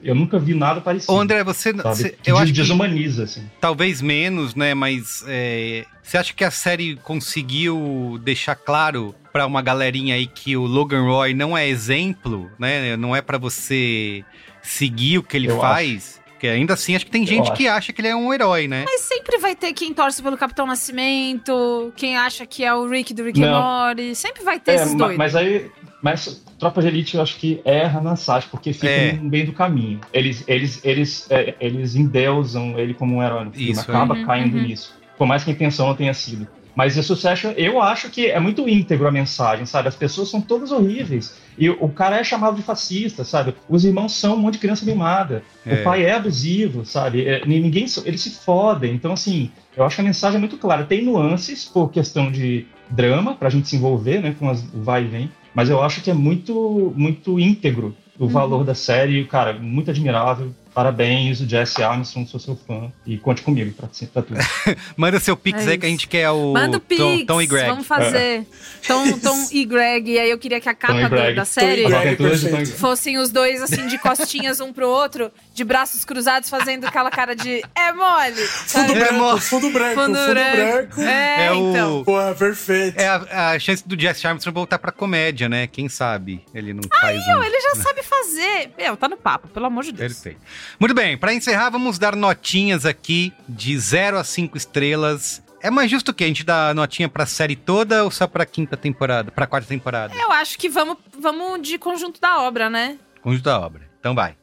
Eu 0.04 0.16
nunca 0.16 0.38
vi 0.40 0.54
nada 0.54 0.82
parecido. 0.82 1.14
Ô, 1.14 1.20
André, 1.20 1.44
você. 1.44 1.74
você- 1.74 2.16
eu 2.26 2.36
des- 2.36 2.44
acho 2.44 2.54
que 2.54 2.60
desumaniza, 2.60 3.24
assim. 3.24 3.44
talvez 3.62 4.02
menos, 4.02 4.56
né? 4.56 4.74
Mas 4.74 5.24
é, 5.28 5.86
você 6.04 6.18
acha 6.18 6.34
que 6.34 6.44
a 6.44 6.52
série 6.52 6.96
conseguiu 6.98 8.20
deixar 8.24 8.56
claro 8.56 9.14
pra 9.32 9.46
uma 9.46 9.62
galerinha 9.62 10.16
aí 10.16 10.26
que 10.26 10.58
o 10.58 10.66
Logan 10.66 11.04
Roy 11.04 11.34
não 11.34 11.56
é 11.58 11.68
exemplo, 11.68 12.50
né? 12.58 12.98
Não 12.98 13.16
é 13.16 13.22
pra 13.22 13.38
você 13.38 14.24
seguir 14.70 15.18
o 15.18 15.24
que 15.24 15.36
ele 15.38 15.50
Eu 15.50 15.60
faz? 15.60 16.20
Porque 16.32 16.48
ainda 16.48 16.74
assim, 16.74 16.96
acho 16.96 17.04
que 17.06 17.12
tem 17.12 17.26
gente 17.28 17.52
que 17.52 17.68
acha 17.68 17.92
que 17.92 18.00
ele 18.00 18.08
é 18.08 18.16
um 18.16 18.34
herói, 18.34 18.66
né? 18.66 18.86
Mas 18.86 19.02
sempre 19.02 19.38
vai 19.40 19.54
ter 19.56 19.74
quem 19.74 19.94
torce 19.94 20.24
pelo 20.24 20.38
Capitão 20.38 20.66
Nascimento, 20.66 21.92
quem 21.98 22.16
acha 22.18 22.46
que 22.46 22.64
é 22.64 22.74
o 22.74 22.88
Rick 22.88 23.14
do 23.14 23.24
Rick 23.24 23.44
and. 23.44 23.52
Morty. 23.52 24.16
Sempre 24.16 24.44
vai 24.44 24.60
ter 24.60 24.72
É, 24.72 24.76
esses 24.76 24.96
dois. 24.96 25.18
mas 25.18 25.36
aí, 25.36 25.70
mas 26.02 26.42
Tropa 26.58 26.82
de 26.82 26.88
Elite 26.88 27.16
eu 27.16 27.22
acho 27.22 27.36
que 27.38 27.62
erra 27.66 28.00
na 28.00 28.16
Sasha, 28.16 28.48
porque 28.50 28.72
fica 28.72 28.88
É. 28.88 29.14
no 29.14 29.24
meio 29.30 29.48
do 29.48 29.54
caminho. 29.54 30.00
Eles, 30.14 30.44
eles, 30.48 30.80
eles, 30.84 31.28
é, 31.30 31.56
eles 31.60 31.96
endeusam 31.96 32.78
ele 32.80 32.94
como 32.94 33.18
um 33.18 33.24
herói 33.24 33.46
no 33.46 33.52
filme, 33.52 33.72
Isso, 33.72 33.82
acaba 33.82 34.18
é. 34.18 34.24
caindo 34.26 34.56
Uhum. 34.56 34.64
nisso. 34.64 34.98
Por 35.18 35.28
mais 35.28 35.44
que 35.44 35.50
a 35.50 35.54
intenção 35.54 35.88
não 35.88 35.96
tenha 35.96 36.14
sido. 36.14 36.48
Mas 36.76 36.98
o 36.98 37.04
Succession, 37.04 37.52
eu 37.58 37.82
acho 37.82 38.10
que 38.10 38.28
é 38.28 38.40
muito 38.40 38.68
íntegro 38.70 39.08
a 39.08 39.12
mensagem, 39.12 39.66
sabe? 39.66 39.88
As 39.90 39.96
pessoas 39.96 40.30
são 40.30 40.40
todas 40.40 40.72
horríveis. 40.72 41.36
E 41.58 41.70
o 41.70 41.90
cara 41.90 42.18
é 42.18 42.24
chamado 42.24 42.56
de 42.56 42.62
fascista, 42.62 43.24
sabe? 43.26 43.54
Os 43.68 43.84
irmãos 43.84 44.14
são 44.14 44.36
um 44.36 44.38
monte 44.38 44.54
de 44.54 44.60
criança 44.60 44.86
mimada. 44.86 45.44
É. 45.66 45.76
O 45.76 45.84
pai 45.84 46.06
é 46.06 46.14
abusivo, 46.14 46.86
sabe? 46.86 47.26
É, 47.28 47.46
ninguém, 47.46 47.86
eles 48.06 48.22
se 48.22 48.30
fodem. 48.32 48.94
Então, 48.94 49.12
assim, 49.12 49.52
eu 49.76 49.84
acho 49.84 49.96
que 49.96 50.02
a 50.02 50.06
mensagem 50.06 50.38
é 50.38 50.40
muito 50.40 50.58
clara. 50.58 50.86
Tem 50.86 51.04
nuances 51.04 51.66
por 51.66 51.92
questão 51.92 52.32
de 52.32 52.66
drama, 52.90 53.36
pra 53.36 53.50
gente 53.50 53.68
se 53.68 53.76
envolver, 53.76 54.22
né? 54.22 54.36
Com 54.40 54.50
as 54.50 54.62
o 54.62 54.82
vai 54.82 55.04
e 55.04 55.08
vem. 55.08 55.32
mas 55.54 55.70
eu 55.70 55.82
acho 55.84 56.02
que 56.02 56.10
é 56.10 56.14
muito, 56.14 56.94
muito 56.96 57.40
íntegro 57.40 57.94
o 58.18 58.24
Uhum. 58.26 58.30
valor 58.30 58.64
da 58.66 58.76
série, 58.76 59.24
cara, 59.26 59.54
muito 59.54 59.90
admirável. 59.90 60.54
Parabéns, 60.74 61.42
o 61.42 61.48
Jesse 61.50 61.82
Armstrong, 61.84 62.30
sou 62.30 62.40
seu 62.40 62.56
fã. 62.56 62.92
E 63.06 63.18
conte 63.18 63.42
comigo 63.42 63.74
pra, 63.74 63.88
pra 64.14 64.22
tudo. 64.22 64.40
Manda 64.96 65.20
seu 65.20 65.36
pix 65.36 65.66
É 65.68 65.72
aí 65.72 65.78
que 65.78 65.86
a 65.86 65.90
gente 65.90 66.08
quer 66.08 66.30
o 66.30 66.54
Manda 66.54 66.78
o 66.78 66.80
Tom, 66.80 66.86
Pix, 66.88 67.26
Tom 67.28 67.42
e 67.42 67.48
Greg. 67.48 67.70
vamos 67.70 67.88
fazer. 67.88 68.46
Tom, 68.88 69.12
Tom 69.20 69.48
e 69.52 69.66
Greg. 69.66 70.12
E 70.12 70.20
aí 70.20 70.30
eu 70.30 70.38
queria 70.38 70.60
que 70.62 70.70
a 70.70 70.74
Tom 70.74 70.80
capa 70.80 71.10
do- 71.10 71.36
da 71.36 71.46
série 71.46 71.84
Tom 71.84 71.90
Greg, 71.90 72.16
Tom 72.18 72.66
fossem 72.78 73.18
os 73.18 73.30
dois, 73.30 73.62
assim, 73.62 73.88
de 73.88 73.98
costinhas 73.98 74.60
um 74.60 74.72
pro 74.72 74.88
outro, 74.88 75.32
de 75.54 75.64
braços 75.64 76.06
cruzados, 76.06 76.50
fazendo 76.50 76.86
aquela 76.86 77.10
cara 77.12 77.36
de 77.36 77.62
é 77.76 77.92
mole. 77.92 78.36
Fundo 78.36 78.88
sabe? 78.88 78.94
branco, 78.94 79.38
fundo 79.42 79.70
branco, 79.72 79.96
Fundo 80.02 80.18
fundo, 80.18 80.30
branco. 80.32 80.96
branco. 80.96 81.02
É, 81.02 81.46
É 81.48 81.52
o- 81.52 81.70
então. 81.72 82.04
Porra, 82.04 82.36
perfeito. 82.36 83.00
É 83.00 83.08
a, 83.08 83.52
a 83.54 83.60
chance 83.60 83.86
do 83.88 84.00
Jesse 84.00 84.26
Armstrong 84.28 84.54
voltar 84.54 84.80
pra 84.80 84.92
comédia, 84.92 85.50
né? 85.50 85.68
Quem 85.68 85.90
sabe 85.90 86.44
ele 86.54 86.74
não 86.74 86.84
faz 87.02 87.26
Meu, 87.28 87.40
um... 87.40 87.44
ele 87.44 87.60
já 87.60 87.76
sabe 87.82 88.04
fazer. 88.04 88.72
Meu, 88.78 88.96
tá 88.96 89.08
no 89.10 89.18
papo, 89.18 89.48
pelo 89.48 89.66
amor 89.66 89.84
de 89.84 89.92
Deus. 89.92 90.14
Perfeito. 90.14 90.40
Muito 90.80 90.94
bem, 90.94 91.18
pra 91.18 91.34
encerrar, 91.34 91.70
vamos 91.70 92.00
dar 92.00 92.16
notinhas 92.16 92.86
aqui 92.86 93.34
de 93.48 93.78
0 93.78 94.18
a 94.18 94.24
5 94.24 94.58
estrelas. 94.58 95.42
É 95.62 95.70
mais 95.70 95.92
justo 95.92 96.14
que 96.14 96.24
a 96.24 96.28
gente 96.28 96.44
dá 96.44 96.74
notinha 96.74 97.10
pra 97.10 97.26
série 97.26 97.56
toda 97.56 98.04
ou 98.04 98.12
só 98.12 98.28
pra 98.28 98.46
quinta 98.46 98.78
temporada, 98.78 99.30
pra 99.30 99.46
quarta 99.46 99.68
temporada? 99.68 100.16
Eu 100.16 100.32
acho 100.32 100.58
que 100.58 100.70
vamos, 100.70 100.98
vamos 101.18 101.62
de 101.68 101.78
conjunto 101.78 102.22
da 102.22 102.40
obra, 102.40 102.70
né? 102.70 102.98
Conjunto 103.22 103.44
da 103.44 103.60
obra. 103.60 103.90
Então 104.00 104.16
vai. 104.16 104.38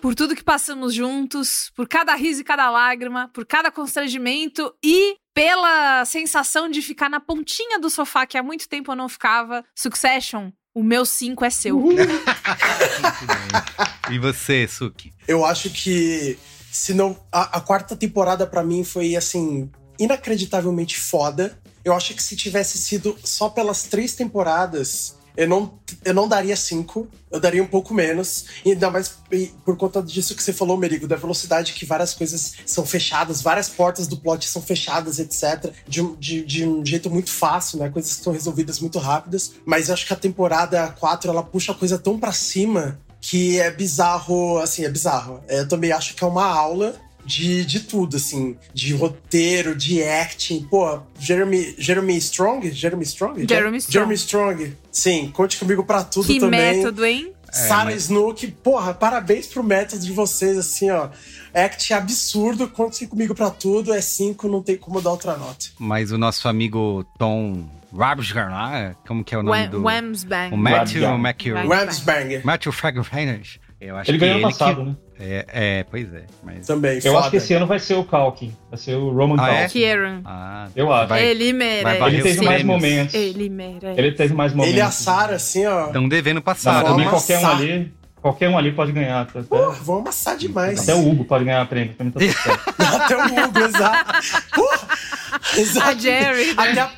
Por 0.00 0.14
tudo 0.14 0.36
que 0.36 0.44
passamos 0.44 0.94
juntos, 0.94 1.72
por 1.74 1.88
cada 1.88 2.14
riso 2.14 2.42
e 2.42 2.44
cada 2.44 2.70
lágrima, 2.70 3.28
por 3.34 3.44
cada 3.44 3.72
constrangimento 3.72 4.72
e 4.80 5.16
pela 5.34 6.04
sensação 6.04 6.68
de 6.68 6.80
ficar 6.80 7.10
na 7.10 7.18
pontinha 7.18 7.80
do 7.80 7.90
sofá 7.90 8.24
que 8.24 8.38
há 8.38 8.42
muito 8.42 8.68
tempo 8.68 8.92
eu 8.92 8.96
não 8.96 9.08
ficava. 9.08 9.64
Succession, 9.74 10.52
o 10.76 10.82
meu 10.82 11.06
5 11.06 11.42
é 11.42 11.50
seu. 11.50 11.82
E 14.08 14.20
você, 14.20 14.68
Suki? 14.68 15.12
Eu 15.26 15.44
acho 15.44 15.68
que 15.68 16.38
se 16.70 16.94
não 16.94 17.18
a, 17.32 17.56
a 17.56 17.60
quarta 17.60 17.96
temporada 17.96 18.46
pra 18.46 18.62
mim 18.62 18.84
foi 18.84 19.16
assim 19.16 19.68
inacreditavelmente 19.98 20.96
foda. 20.96 21.58
Eu 21.84 21.92
acho 21.92 22.14
que 22.14 22.22
se 22.22 22.36
tivesse 22.36 22.78
sido 22.78 23.18
só 23.24 23.48
pelas 23.48 23.82
três 23.82 24.14
temporadas, 24.14 25.15
eu 25.36 25.48
não, 25.48 25.78
eu 26.04 26.14
não 26.14 26.26
daria 26.26 26.56
cinco, 26.56 27.06
eu 27.30 27.38
daria 27.38 27.62
um 27.62 27.66
pouco 27.66 27.92
menos. 27.92 28.46
E 28.64 28.72
ainda 28.72 28.90
mais 28.90 29.14
por 29.64 29.76
conta 29.76 30.02
disso 30.02 30.34
que 30.34 30.42
você 30.42 30.52
falou, 30.52 30.76
Merigo, 30.76 31.06
da 31.06 31.16
velocidade 31.16 31.72
que 31.74 31.84
várias 31.84 32.14
coisas 32.14 32.54
são 32.64 32.86
fechadas, 32.86 33.42
várias 33.42 33.68
portas 33.68 34.06
do 34.06 34.16
plot 34.16 34.48
são 34.48 34.62
fechadas, 34.62 35.18
etc. 35.18 35.72
De, 35.86 36.00
um- 36.02 36.14
de, 36.16 36.44
de 36.44 36.64
um 36.66 36.84
jeito 36.84 37.10
muito 37.10 37.30
fácil, 37.30 37.78
né? 37.78 37.88
Coisas 37.90 38.12
são 38.12 38.32
resolvidas 38.32 38.80
muito 38.80 38.98
rápidas. 38.98 39.52
Mas 39.64 39.88
eu 39.88 39.94
acho 39.94 40.06
que 40.06 40.12
a 40.12 40.16
temporada 40.16 40.88
4 40.98 41.30
ela 41.30 41.42
puxa 41.42 41.72
a 41.72 41.74
coisa 41.74 41.98
tão 41.98 42.18
pra 42.18 42.32
cima 42.32 42.98
que 43.20 43.58
é 43.58 43.70
bizarro, 43.70 44.58
assim, 44.58 44.84
é 44.84 44.88
bizarro. 44.88 45.42
É, 45.48 45.60
Eu 45.60 45.68
também 45.68 45.90
acho 45.90 46.14
que 46.14 46.22
é 46.22 46.26
uma 46.26 46.44
aula 46.46 46.94
de, 47.26 47.64
de 47.64 47.80
tudo, 47.80 48.16
assim, 48.16 48.56
de 48.72 48.94
roteiro, 48.94 49.74
de 49.74 50.02
acting. 50.02 50.62
Pô, 50.70 51.00
Jeremy, 51.18 51.74
Jeremy 51.78 52.16
Strong? 52.18 52.70
Jeremy 52.70 53.02
Strong? 53.04 53.46
Jeremy 53.48 53.78
Strong. 53.78 53.92
Jeremy 53.92 54.14
Strong. 54.14 54.72
Sim, 54.92 55.30
conte 55.32 55.58
comigo 55.58 55.84
pra 55.84 56.04
tudo 56.04 56.26
que 56.26 56.38
também. 56.40 56.78
método, 56.78 57.04
hein? 57.04 57.32
Sarah 57.52 57.86
mas- 57.86 58.04
Snook, 58.04 58.46
porra, 58.62 58.92
parabéns 58.92 59.46
pro 59.46 59.62
método 59.62 60.04
de 60.04 60.12
vocês, 60.12 60.58
assim, 60.58 60.90
ó. 60.90 61.08
Act 61.54 61.94
absurdo, 61.94 62.68
conte 62.68 63.06
comigo 63.06 63.34
pra 63.34 63.48
tudo, 63.50 63.94
é 63.94 64.00
cinco, 64.00 64.46
não 64.46 64.62
tem 64.62 64.76
como 64.76 65.00
dar 65.00 65.10
outra 65.10 65.36
nota. 65.36 65.66
Mas 65.78 66.10
o 66.12 66.18
nosso 66.18 66.48
amigo 66.48 67.06
Tom 67.18 67.66
Rabsgar 67.96 68.50
lá, 68.50 68.94
como 69.06 69.24
que 69.24 69.34
é 69.34 69.38
o 69.38 69.42
nome 69.42 69.56
Wham- 69.58 69.70
do... 69.70 69.82
Whamsbang. 69.82 70.52
O 70.54 70.56
Matthew 70.58 71.02
Rabsgar. 71.02 71.18
McCure. 71.20 71.66
Whamsbanger. 71.66 72.44
Matthew 72.46 72.72
Fragrange. 72.72 73.60
Eu 73.86 73.96
acho 73.96 74.10
Ele 74.10 74.18
que 74.18 74.24
ganhou 74.24 74.36
ele 74.38 74.42
passado, 74.46 74.76
que... 74.82 74.88
né? 74.88 74.96
É, 75.18 75.46
é, 75.78 75.84
pois 75.84 76.12
é. 76.12 76.24
Mas... 76.42 76.66
Também, 76.66 76.96
Eu 76.96 77.02
foda. 77.02 77.18
acho 77.20 77.30
que 77.30 77.36
esse 77.38 77.54
ano 77.54 77.66
vai 77.66 77.78
ser 77.78 77.94
o 77.94 78.04
Calkin. 78.04 78.54
Vai 78.70 78.78
ser 78.78 78.94
o 78.96 79.10
Roman 79.12 79.36
Ah, 79.38 79.48
é? 79.50 79.58
Calkin. 79.60 79.72
Kieran. 79.72 80.20
Ah, 80.24 80.68
Eu 80.76 80.92
acho. 80.92 81.08
vai- 81.08 81.24
Ele 81.24 81.52
merece. 81.52 82.04
Ele 82.04 82.22
teve 82.22 82.42
mais 82.44 82.62
momentos. 82.62 83.14
Ele 83.14 83.48
merece. 83.48 83.98
Ele 84.00 84.12
teve 84.12 84.34
mais 84.34 84.52
momentos. 84.52 84.70
Ele 84.72 84.78
e 84.78 84.82
a 84.82 84.90
Sarah, 84.90 85.36
assim, 85.36 85.64
ó. 85.66 85.86
Estão 85.86 86.08
devendo 86.08 86.36
Não, 86.36 86.42
passar. 86.42 86.74
mas 86.74 86.84
também 86.84 87.08
qualquer 87.08 87.38
um 87.38 87.46
ali. 87.48 87.92
Qualquer 88.20 88.48
um 88.48 88.58
ali 88.58 88.72
pode 88.72 88.92
ganhar. 88.92 89.20
Até, 89.22 89.40
Porra, 89.42 89.70
vão 89.82 89.98
amassar 90.00 90.36
demais. 90.36 90.80
até 90.80 90.94
o 90.94 91.08
Hugo 91.08 91.24
pode 91.24 91.44
ganhar 91.44 91.64
prêmio. 91.68 91.94
Mim 92.00 92.10
tá 92.10 92.18
tudo. 92.20 92.76
Até 92.96 93.16
o 93.16 93.20
Hugo, 93.46 93.58
exato. 93.60 94.12
Porra, 94.54 94.88
exato. 95.56 95.88
A 95.90 95.94
Jerry, 95.94 96.46
né? 96.46 96.54
Até 96.56 96.80
a- 96.80 96.90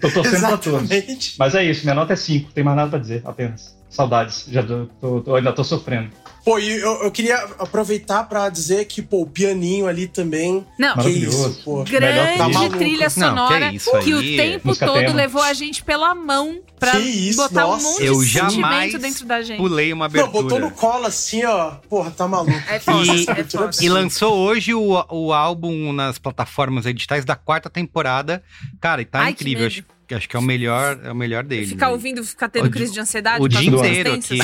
Tô 0.00 0.08
torcendo 0.10 0.40
pra 0.46 0.56
todos. 0.56 1.36
Mas 1.36 1.54
é 1.56 1.64
isso, 1.64 1.82
minha 1.82 1.94
nota 1.96 2.12
é 2.12 2.16
5, 2.16 2.52
tem 2.52 2.62
mais 2.62 2.76
nada 2.76 2.88
pra 2.90 2.98
dizer, 3.00 3.20
apenas. 3.24 3.76
Saudades, 3.90 4.46
já 4.48 4.62
tô, 4.62 4.86
tô- 5.00 5.20
tô- 5.22 5.34
ainda 5.34 5.52
tô 5.52 5.64
sofrendo. 5.64 6.10
Pô, 6.48 6.58
e 6.58 6.70
eu, 6.80 7.02
eu 7.02 7.10
queria 7.10 7.36
aproveitar 7.58 8.24
pra 8.24 8.48
dizer 8.48 8.86
que, 8.86 9.02
pô, 9.02 9.22
o 9.22 9.26
pianinho 9.26 9.86
ali 9.86 10.06
também. 10.08 10.66
Não, 10.78 10.92
Que 10.92 10.96
Maravilhoso. 10.96 11.50
isso, 11.50 11.62
pô. 11.64 11.84
Grande 11.84 12.38
Tá 12.38 12.76
trilha 12.76 13.04
Não, 13.04 13.10
sonora 13.10 13.68
que 13.70 13.76
isso 13.76 13.90
que, 14.00 14.14
o 14.14 14.20
tempo 14.22 14.68
música 14.68 14.86
todo 14.86 14.98
tema. 14.98 15.12
levou 15.14 15.42
a 15.42 15.52
gente 15.52 15.84
pela 15.84 16.14
mão 16.14 16.58
pra 16.78 16.92
Que 16.92 16.98
isso, 17.00 17.36
botar 17.36 17.62
nossa. 17.66 17.86
um 17.86 17.90
monte 17.92 18.04
Eu 18.04 18.20
de 18.20 18.26
jamais 18.26 18.54
sentimento 18.92 18.98
dentro 18.98 19.26
da 19.26 19.42
gente. 19.42 19.58
Pulei 19.58 19.92
uma 19.92 20.06
Não, 20.08 20.20
abertura. 20.20 20.42
botou 20.42 20.58
no 20.60 20.70
colo 20.70 21.04
assim, 21.06 21.44
ó. 21.44 21.72
Porra, 21.88 22.10
tá 22.10 22.26
maluco. 22.26 22.50
É 22.70 22.78
foda, 22.78 23.12
E- 23.14 23.26
é 23.28 23.44
foda. 23.44 23.70
E 23.82 23.88
lançou 23.90 24.34
hoje 24.34 24.72
o, 24.72 25.04
o 25.10 25.32
álbum 25.34 25.92
nas 25.92 26.18
plataformas 26.18 26.84
digitais 26.84 27.24
da 27.26 27.36
quarta 27.36 27.68
temporada. 27.68 28.42
Cara, 28.80 29.02
e 29.02 29.04
tá 29.04 29.20
Ai, 29.20 29.34
que 29.34 29.42
incrível. 29.44 29.68
medo. 29.68 29.84
Acho, 30.08 30.16
acho 30.16 30.28
que 30.28 30.36
é 30.36 30.38
o 30.38 30.42
melhor, 30.42 30.98
é 31.04 31.12
o 31.12 31.14
melhor 31.14 31.44
dele. 31.44 31.66
Ficar 31.66 31.90
ouvindo, 31.90 32.24
ficar 32.24 32.48
tendo 32.48 32.66
O 32.66 32.70
crise 32.70 32.92
de 32.92 33.00
ansiedade. 33.00 33.42
o 33.42 33.48
dia 33.48 33.62
inteiro 33.68 34.14
aqui, 34.14 34.38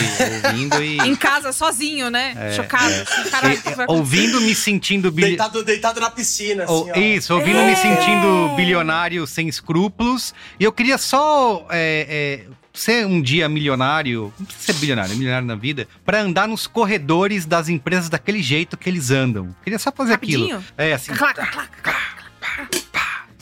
ouvindo 0.47 0.83
e. 0.83 0.99
Em 1.09 1.17
casa, 1.17 1.53
sozinho, 1.53 2.11
né? 2.11 2.35
É, 2.37 2.53
Chocado. 2.53 2.91
é. 2.93 3.01
assim, 3.03 3.31
caralho, 3.31 3.59
o 3.59 3.63
que 3.63 3.75
vai 3.75 3.87
e- 3.87 3.91
ouvindo, 3.93 4.41
me 4.41 4.55
sentindo 4.55 5.11
bilhi... 5.11 5.29
Deitado, 5.29 5.65
deitado 5.65 6.01
na 6.01 6.11
piscina, 6.11 6.65
assim, 6.65 6.91
ó. 6.95 6.99
Isso, 6.99 7.35
ouvindo 7.35 7.59
É. 7.59 7.67
me 7.71 7.77
sentindo 7.77 8.55
bilionário 8.57 9.27
sem 9.27 9.49
escrúpulos. 9.49 10.35
E 10.61 10.65
eu 10.65 10.73
queria 10.73 10.99
só 10.99 11.67
é, 11.71 12.45
é, 12.49 12.51
ser 12.73 13.07
um 13.07 13.23
dia 13.23 13.49
milionário, 13.49 14.33
não 14.39 14.47
precisa 14.47 14.73
ser 14.73 14.79
bilionário, 14.81 15.17
milionário 15.17 15.47
na 15.47 15.55
vida, 15.55 15.89
pra 16.05 16.21
andar 16.21 16.47
nos 16.49 16.67
corredores 16.67 17.47
das 17.47 17.69
empresas 17.69 18.09
daquele 18.09 18.43
jeito 18.43 18.77
que 18.77 18.89
eles 18.89 19.11
andam. 19.11 19.55
Queria 19.63 19.79
só 19.79 19.91
fazer 19.91 20.13
Rapidinho? 20.13 20.57
aquilo. 20.57 20.65
É, 20.77 20.93
assim, 20.93 21.13
Clac, 21.15 21.35
clac, 21.51 21.71
clac. 21.83 22.84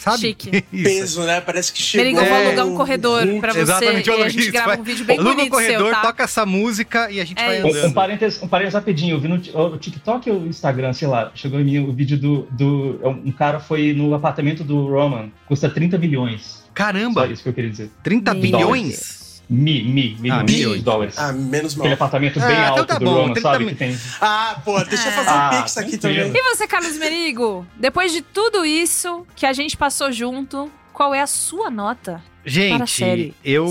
Sabe? 0.02 0.18
Chique. 0.18 0.62
Peso, 0.82 1.22
né? 1.22 1.40
Parece 1.40 1.72
que 1.72 1.80
chegou. 1.82 2.04
Merigo, 2.04 2.20
eu 2.20 2.28
vou 2.28 2.36
É. 2.36 2.46
alugar 2.46 2.66
um 2.66 2.74
corredor 2.76 3.26
pra 3.40 3.52
você 3.52 3.60
Exatamente, 3.60 4.08
e 4.08 4.12
olha 4.12 4.24
a 4.24 4.28
gente 4.28 4.40
isso, 4.42 4.52
grava 4.52 4.68
vai. 4.70 4.78
um 4.80 4.82
vídeo 4.82 5.04
bem 5.04 5.18
Aluga 5.18 5.34
bonito 5.34 5.48
o 5.48 5.50
corredor, 5.50 5.86
seu, 5.86 5.94
tá? 5.94 6.02
toca 6.02 6.22
essa 6.24 6.44
música 6.46 7.10
e 7.10 7.20
a 7.20 7.24
gente 7.24 7.40
É 7.40 7.46
vai 7.46 7.56
isso. 7.58 7.66
Um, 7.66 7.70
andando. 7.70 7.86
um, 7.88 7.92
parênteses, 7.92 8.42
um 8.42 8.48
parênteses 8.48 8.74
rapidinho, 8.74 9.16
eu 9.16 9.20
vi 9.20 9.28
no 9.28 9.38
TikTok 9.78 10.30
ou 10.30 10.40
o 10.40 10.46
Instagram, 10.46 10.92
sei 10.92 11.08
lá, 11.08 11.30
chegou 11.34 11.60
em 11.60 11.64
mim 11.64 11.78
o 11.78 11.92
vídeo 11.92 12.18
do, 12.18 12.42
do. 12.50 12.98
Um 13.24 13.32
cara 13.32 13.60
foi 13.60 13.92
no 13.92 14.12
apartamento 14.14 14.64
do 14.64 14.86
Roman, 14.88 15.30
custa 15.46 15.68
30 15.70 15.96
bilhões. 15.98 16.42
Só 16.42 16.70
Caramba, 16.74 17.26
isso 17.26 17.42
que 17.42 17.48
eu 17.48 17.52
queria 17.52 17.70
dizer. 17.70 17.90
30 18.02 18.32
Meu 18.34 18.42
bilhões? 18.42 19.21
Mi, 19.50 19.82
mi, 19.82 20.16
milhões 20.18 20.40
Ah, 20.40 20.44
de 20.44 20.52
milhões. 20.54 20.82
dólares. 20.82 21.18
Ah, 21.18 21.32
menos 21.32 21.74
mal. 21.74 21.82
Aquele 21.86 21.94
apartamento 21.94 22.40
Ah, 22.40 22.46
bem 22.46 22.56
então 22.56 22.68
alto 22.68 22.86
tá 22.86 22.98
do 22.98 23.04
bom, 23.04 23.12
Roman, 23.14 23.32
30 23.34 23.40
sabe? 23.52 23.64
mi- 23.64 23.70
Que 23.72 23.76
tem. 23.76 23.98
Ah, 24.20 24.60
pô, 24.64 24.82
deixa 24.84 25.08
eu 25.08 25.12
fazer 25.12 25.30
um 25.30 25.32
Ah, 25.32 25.50
pix 25.58 25.76
aqui 25.78 25.98
tranquilo. 25.98 26.26
também. 26.26 26.40
E 26.42 26.44
você, 26.54 26.66
Carlos 26.66 26.96
Merigo? 26.96 27.66
Depois 27.76 28.12
de 28.12 28.22
tudo 28.22 28.64
isso 28.64 29.26
que 29.36 29.44
a 29.44 29.52
gente 29.52 29.76
passou 29.76 30.10
junto, 30.10 30.70
qual 30.92 31.14
é 31.14 31.20
a 31.20 31.26
sua 31.26 31.70
nota? 31.70 32.22
Gente, 32.44 33.32
eu, 33.44 33.66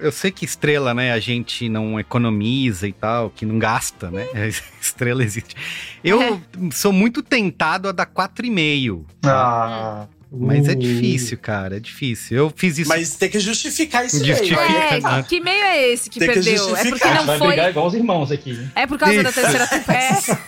eu 0.00 0.10
sei 0.10 0.32
que 0.32 0.44
estrela, 0.44 0.92
né, 0.92 1.12
a 1.12 1.20
gente 1.20 1.68
não 1.68 2.00
economiza 2.00 2.88
e 2.88 2.92
tal, 2.92 3.30
que 3.30 3.46
não 3.46 3.60
gasta, 3.60 4.10
né? 4.10 4.26
estrela 4.80 5.22
existe. 5.22 5.54
Eu 6.02 6.20
É. 6.20 6.40
sou 6.72 6.92
muito 6.92 7.22
tentado 7.22 7.88
a 7.88 7.92
dar 7.92 8.06
4,5. 8.06 9.04
Ah. 9.24 10.06
Mas 10.34 10.66
é 10.66 10.72
uh. 10.72 10.76
difícil, 10.76 11.36
cara, 11.38 11.76
é 11.76 11.80
difícil. 11.80 12.38
Eu 12.38 12.52
fiz 12.56 12.78
isso. 12.78 12.88
Mas 12.88 13.14
tem 13.16 13.28
que 13.28 13.38
justificar 13.38 14.06
isso 14.06 14.24
Justifica. 14.24 14.60
aí. 14.60 14.96
É, 14.96 15.00
né? 15.00 15.24
que 15.28 15.40
meio 15.40 15.62
é 15.62 15.88
esse 15.90 16.08
que 16.08 16.18
Tem 16.18 16.28
que 16.28 16.34
perdeu? 16.34 16.54
É 16.54 16.56
justificar. 16.56 16.90
porque 16.90 17.14
não 17.18 17.26
vai 17.26 17.38
foi. 17.38 17.46
brigar 17.48 17.70
igual 17.70 17.86
os 17.86 17.94
irmãos 17.94 18.32
aqui. 18.32 18.58
É 18.74 18.86
por 18.86 18.98
causa 18.98 19.22
da 19.22 19.28
Isso. 19.28 19.40
terceira 19.40 19.66
temporada. 19.68 20.40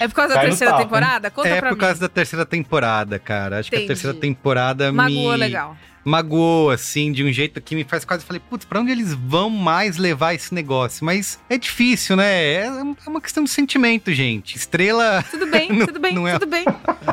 É 0.00 0.08
por 0.08 0.14
causa 0.14 0.28
da 0.30 0.34
Cai 0.34 0.44
no 0.44 0.50
terceira 0.50 0.72
tapa, 0.72 0.82
temporada? 0.84 1.30
Conta 1.30 1.48
é 1.48 1.60
pra 1.60 1.68
por 1.68 1.74
mim. 1.76 1.80
causa 1.80 2.00
da 2.00 2.08
terceira 2.08 2.44
temporada, 2.44 3.18
cara. 3.18 3.58
Acho 3.60 3.70
que 3.70 3.76
Entendi. 3.76 3.92
a 3.92 3.94
terceira 3.94 4.18
temporada 4.18 4.92
Magoou 4.92 5.32
me 5.32 5.36
legal. 5.36 5.76
Magoou, 6.04 6.70
assim, 6.70 7.12
de 7.12 7.24
um 7.24 7.32
jeito 7.32 7.60
que 7.60 7.74
me 7.74 7.84
faz 7.84 8.04
quase. 8.04 8.24
Falei, 8.24 8.40
putz, 8.48 8.64
pra 8.64 8.80
onde 8.80 8.90
eles 8.92 9.12
vão 9.14 9.48
mais 9.50 9.96
levar 9.96 10.34
esse 10.34 10.52
negócio? 10.54 11.04
Mas 11.04 11.38
é 11.48 11.56
difícil, 11.58 12.16
né? 12.16 12.32
É 12.34 12.64
é 13.06 13.08
uma 13.10 13.20
questão 13.20 13.42
de 13.44 13.50
sentimento, 13.50 14.12
gente. 14.12 14.56
Estrela 14.56 15.24
Tudo 15.30 15.46
bem, 15.46 15.68
Não- 15.72 15.86
tudo 15.86 16.00
bem, 16.00 16.14
não 16.14 16.28
é- 16.28 16.38
tudo 16.38 16.46
bem. 16.50 16.64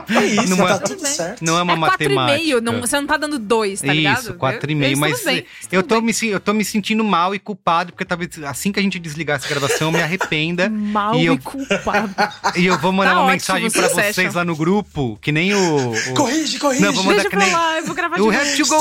É 0.10 0.26
isso, 0.26 0.56
Não 0.56 0.68
é- 0.68 0.72
tá 0.74 0.80
Tudo 0.80 1.06
certo. 1.06 1.44
não 1.44 1.58
é 1.58 1.62
uma 1.62 1.74
é 1.74 1.78
quatro 1.78 2.04
e 2.04 2.16
matemática. 2.16 2.38
meio, 2.44 2.62
não, 2.62 2.82
você 2.82 3.00
não 3.00 3.08
tá 3.08 3.18
dando 3.18 3.38
dois, 3.40 3.82
tá 3.82 3.94
ligado? 3.94 4.20
Isso, 4.22 4.34
4,5. 4.36 4.92
Eu- 4.92 4.98
Mas 4.98 5.24
bem, 5.24 5.46
eu 5.72 5.84
tô, 5.84 6.02
bem. 6.02 6.14
me, 6.14 6.28
eu 6.30 6.40
tô 6.40 6.54
me 6.54 6.66
sentindo 6.66 7.04
mal 7.04 7.34
e 7.36 7.40
culpado, 7.40 7.92
porque 7.94 8.06
talvez 8.06 8.32
assim 8.44 8.72
que 8.72 8.80
a 8.80 8.84
gente 8.84 9.00
desligar 9.00 9.38
essa 9.38 9.48
gravação, 9.48 9.88
eu 9.90 9.92
me 9.94 10.02
arrependa. 10.02 10.70
Mal 10.92 11.16
E 11.16 11.22
e, 11.24 11.26
eu- 11.26 11.38
culpado. 11.38 12.14
e 12.56 12.66
eu 12.66 12.78
vou 12.80 12.92
mandar 12.92 13.12
Tá 13.12 13.16
uma 13.18 13.22
ótimo, 13.24 13.32
mensagem 13.34 13.72
pra 13.72 13.88
vocês 13.90 14.34
lá 14.34 14.44
no 14.44 14.56
grupo, 14.56 15.18
que 15.22 15.32
nem 15.32 15.54
o. 15.54 15.92
o- 15.92 16.14
Corrige, 16.16 16.60
corrige. 16.60 16.82
Não, 16.82 16.92
vou 16.94 17.04
mandar 17.04 17.16
Deixa 17.24 17.30
que 17.30 17.36
nem. 17.36 17.52
lá, 17.54 17.78
eu 17.78 17.86
vou 17.86 17.96
gravar 17.96 18.16
de 18.16 18.22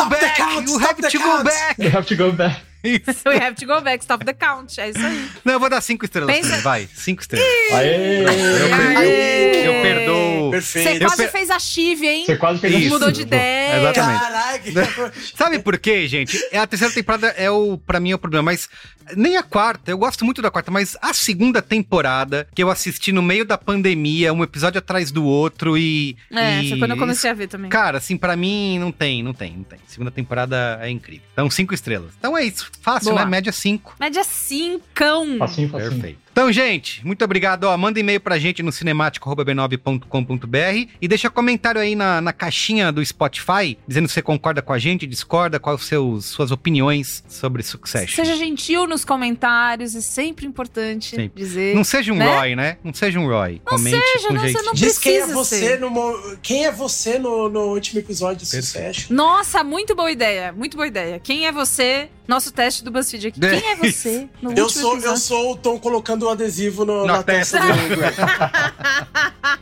You 0.01 0.09
novo. 0.09 0.15
have 0.15 0.17
to 0.17 0.19
go 0.19 0.19
Stop 0.19 0.21
the 0.21 0.21
back! 0.21 0.37
count, 0.37 0.69
you 0.69 0.79
have 0.79 1.03
the 1.03 1.09
to 1.11 1.19
go 1.19 1.45
back! 1.45 1.77
You 1.79 1.91
have 1.91 2.07
to 2.09 2.17
go 2.17 2.33
back. 2.33 2.61
Isso. 2.83 3.29
We 3.29 3.37
have 3.39 3.55
to 3.57 3.67
go 3.67 3.81
back, 3.83 4.03
stop 4.03 4.25
the 4.25 4.33
count. 4.33 4.81
É 4.81 4.89
isso 4.89 4.99
aí. 5.05 5.29
Não, 5.45 5.53
eu 5.55 5.61
vou 5.61 5.69
dar 5.69 5.83
cinco 5.83 6.05
estrelas. 6.07 6.35
Pensa- 6.35 6.49
também, 6.49 6.63
Vai, 6.63 6.89
cinco 6.95 7.21
estrelas. 7.21 7.47
Aê! 7.75 8.23
Eu, 8.25 8.99
Aê! 8.99 9.67
eu 9.69 9.83
perdoo. 9.83 10.30
Perfeito. 10.51 10.91
Você 10.93 10.99
quase 11.01 11.17
per- 11.23 11.33
fez 11.33 11.51
a 11.51 11.59
chive, 11.59 12.07
hein? 12.07 12.25
Você 12.27 12.37
quase 12.37 12.61
fez 12.61 12.75
Isso. 12.75 12.89
Mudou 12.91 13.11
de 13.11 13.23
ideia. 13.23 13.81
Exatamente. 13.81 14.73
Caraca. 14.73 15.13
Sabe 15.37 15.59
por 15.59 15.79
quê, 15.79 16.07
gente? 16.09 16.39
É 16.53 16.59
A 16.59 16.67
terceira 16.67 16.93
temporada 16.93 17.29
é 17.29 17.51
o, 17.51 17.79
para 17.79 18.01
mim, 18.01 18.11
é 18.11 18.15
o 18.15 18.19
problema, 18.19 18.45
mas 18.45 18.69
nem 19.17 19.37
a 19.37 19.43
quarta, 19.43 19.91
eu 19.91 19.99
gosto 19.99 20.25
muito 20.25 20.41
da 20.41 20.51
quarta, 20.51 20.71
mas 20.71 20.97
a 21.03 21.13
segunda 21.13 21.61
temporada, 21.61 22.47
que 22.55 22.63
eu 22.63 22.71
assisti 22.71 23.11
no 23.13 23.23
meio 23.23 23.45
da 23.45 23.59
pandemia, 23.59 24.33
um 24.33 24.43
episódio 24.43 24.79
atrás 24.79 25.11
do 25.11 25.25
outro 25.25 25.77
e. 25.77 26.17
É, 26.31 26.63
e 26.63 26.69
foi 26.69 26.79
quando 26.79 26.93
eu 26.93 26.97
comecei 26.97 27.31
a 27.31 27.35
ver 27.35 27.49
também. 27.49 27.71
Cara, 27.71 27.99
assim, 27.99 28.17
pra 28.17 28.37
mim 28.37 28.79
não 28.79 28.93
tem, 28.93 29.23
não 29.23 29.33
tem, 29.33 29.57
não 29.57 29.65
tem. 29.65 29.79
Segunda 29.87 30.11
temporada 30.11 30.79
é 30.83 30.89
incrível. 30.91 31.25
Então, 31.33 31.51
cinco 31.51 31.75
estrelas. 31.75 32.13
Então 32.19 32.37
é 32.37 32.45
isso. 32.45 32.71
Fácil, 32.81 33.11
Boa. 33.13 33.25
né? 33.25 33.31
Média 33.31 33.53
cinco. 33.53 33.95
Média 33.99 34.23
5. 34.23 34.85
cão. 34.95 35.39
Facinho, 35.39 35.69
facinho. 35.69 35.91
Perfeito. 35.91 36.19
Então, 36.33 36.51
gente, 36.53 37.05
muito 37.05 37.25
obrigado. 37.25 37.65
Ó, 37.65 37.77
manda 37.77 37.99
e-mail 37.99 38.21
pra 38.21 38.39
gente 38.39 38.63
no 38.63 38.71
cinemático.b9.com.br 38.73 40.91
e 41.01 41.09
deixa 41.09 41.31
comentário 41.31 41.81
aí 41.81 41.95
na, 41.95 42.21
na 42.21 42.33
caixinha 42.33 42.93
do 42.93 43.05
Spotify, 43.05 43.77
dizendo 43.87 44.09
se 44.09 44.15
você 44.15 44.23
concorda 44.23 44.63
com 44.63 44.73
a 44.73 44.79
gente, 44.79 45.07
discorda, 45.07 45.59
quais 45.59 45.81
os 45.81 45.87
seus 45.87 46.27
suas 46.27 46.51
opiniões 46.51 47.25
sobre 47.29 47.63
Succession. 47.63 48.25
Seja 48.25 48.37
gentil 48.37 48.87
nos 48.87 49.05
comentários, 49.05 49.95
é 49.95 50.01
sempre 50.01 50.47
importante 50.47 51.17
Sempre. 51.17 51.33
dizer. 51.43 51.75
Não 51.75 51.85
seja 51.85 52.13
um 52.13 52.17
né? 52.17 52.37
Roy, 52.39 52.57
né? 52.57 52.77
Não 52.85 52.95
seja 52.95 53.19
um 53.19 53.27
Roy. 53.27 53.61
Não 53.67 53.77
Comente 53.77 53.97
seja, 54.13 54.29
com 54.29 54.35
não, 54.35 54.41
jeito. 54.43 54.59
você 54.59 54.65
não 54.65 54.75
Diz 54.75 54.99
quem 54.99 55.13
é 55.13 55.17
precisa 55.19 55.35
você 55.39 55.59
ser. 55.59 55.81
no 55.81 56.37
quem 56.43 56.65
é 56.67 56.73
você 56.73 57.19
no, 57.19 57.49
no 57.49 57.61
último 57.73 58.01
episódio 58.01 58.39
de 58.39 58.47
Succession. 58.47 59.15
Nossa, 59.15 59.63
muito 59.65 59.95
boa 59.95 60.11
ideia, 60.11 60.53
muito 60.53 60.77
boa 60.77 60.87
ideia. 60.87 61.19
Quem 61.19 61.47
é 61.47 61.53
você? 61.53 62.09
Nosso 62.29 62.53
teste 62.53 62.85
do 62.85 62.93
BuzzFeed 62.93 63.29
aqui. 63.29 63.41
É 63.45 63.51
Quem 63.61 63.71
é 63.71 63.77
você? 63.77 64.29
No 64.41 64.53
Eu 64.53 64.65
último 64.65 64.83
sou, 64.83 64.91
eu 64.93 64.99
episódio? 64.99 65.21
sou 65.21 65.53
o 65.53 65.57
Tom 65.57 65.79
colocando 65.81 66.20
o 66.27 66.29
adesivo 66.31 66.85
no- 66.85 67.07
Na 67.07 67.19
na, 67.19 67.23
testa 67.23 67.59
testa. 67.61 67.73
do. 67.89 68.01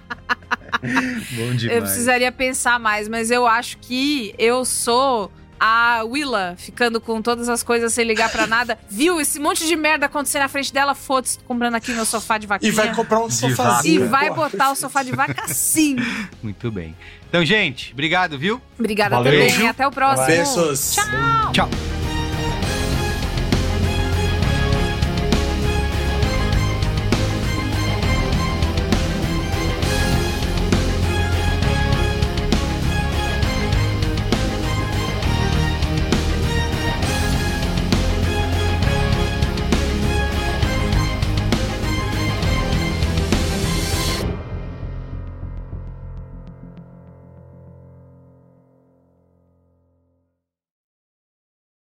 Bom 0.81 1.43
Eu 1.51 1.55
demais. 1.55 1.81
precisaria 1.83 2.31
pensar 2.31 2.79
mais, 2.79 3.09
mas 3.09 3.31
eu 3.31 3.47
acho 3.47 3.79
que 3.79 4.33
eu 4.39 4.65
sou 4.65 5.31
a 5.61 6.03
Willa, 6.05 6.55
ficando 6.57 7.01
com 7.01 7.21
todas 7.21 7.49
as 7.49 7.65
coisas 7.65 7.93
sem 7.93 8.05
ligar 8.05 8.31
pra 8.31 8.47
nada. 8.47 8.79
Viu 8.89 9.21
esse 9.21 9.41
monte 9.41 9.67
de 9.67 9.75
merda 9.75 10.07
acontecer 10.07 10.39
na 10.39 10.47
frente 10.47 10.73
dela? 10.73 10.95
Foda-se, 10.95 11.39
tô 11.39 11.45
comprando 11.47 11.75
aqui 11.75 11.91
meu 11.93 12.05
sofá 12.05 12.39
de 12.39 12.47
vaquinha. 12.47 12.71
E 12.71 12.73
vai 12.73 12.95
comprar 12.95 13.19
um 13.19 13.27
De 13.27 13.35
E 13.35 13.39
sofazinho. 13.39 14.09
vai 14.09 14.31
botar 14.31 14.71
o 14.71 14.77
sofá 14.77 15.03
de 15.03 15.11
vaca 15.11 15.49
sim. 15.49 15.97
Muito 16.41 16.71
bem. 16.71 16.95
Então, 17.29 17.45
gente, 17.45 17.93
obrigado, 17.93 18.39
viu? 18.39 18.61
Obrigada 18.79 19.17
Valeu. 19.17 19.49
também. 19.49 19.67
Até 19.69 19.85
o 19.85 19.91
próximo. 19.91 20.27
Beijos. 20.29 20.95
Tchau. 20.95 21.53
Tchau. 21.53 21.98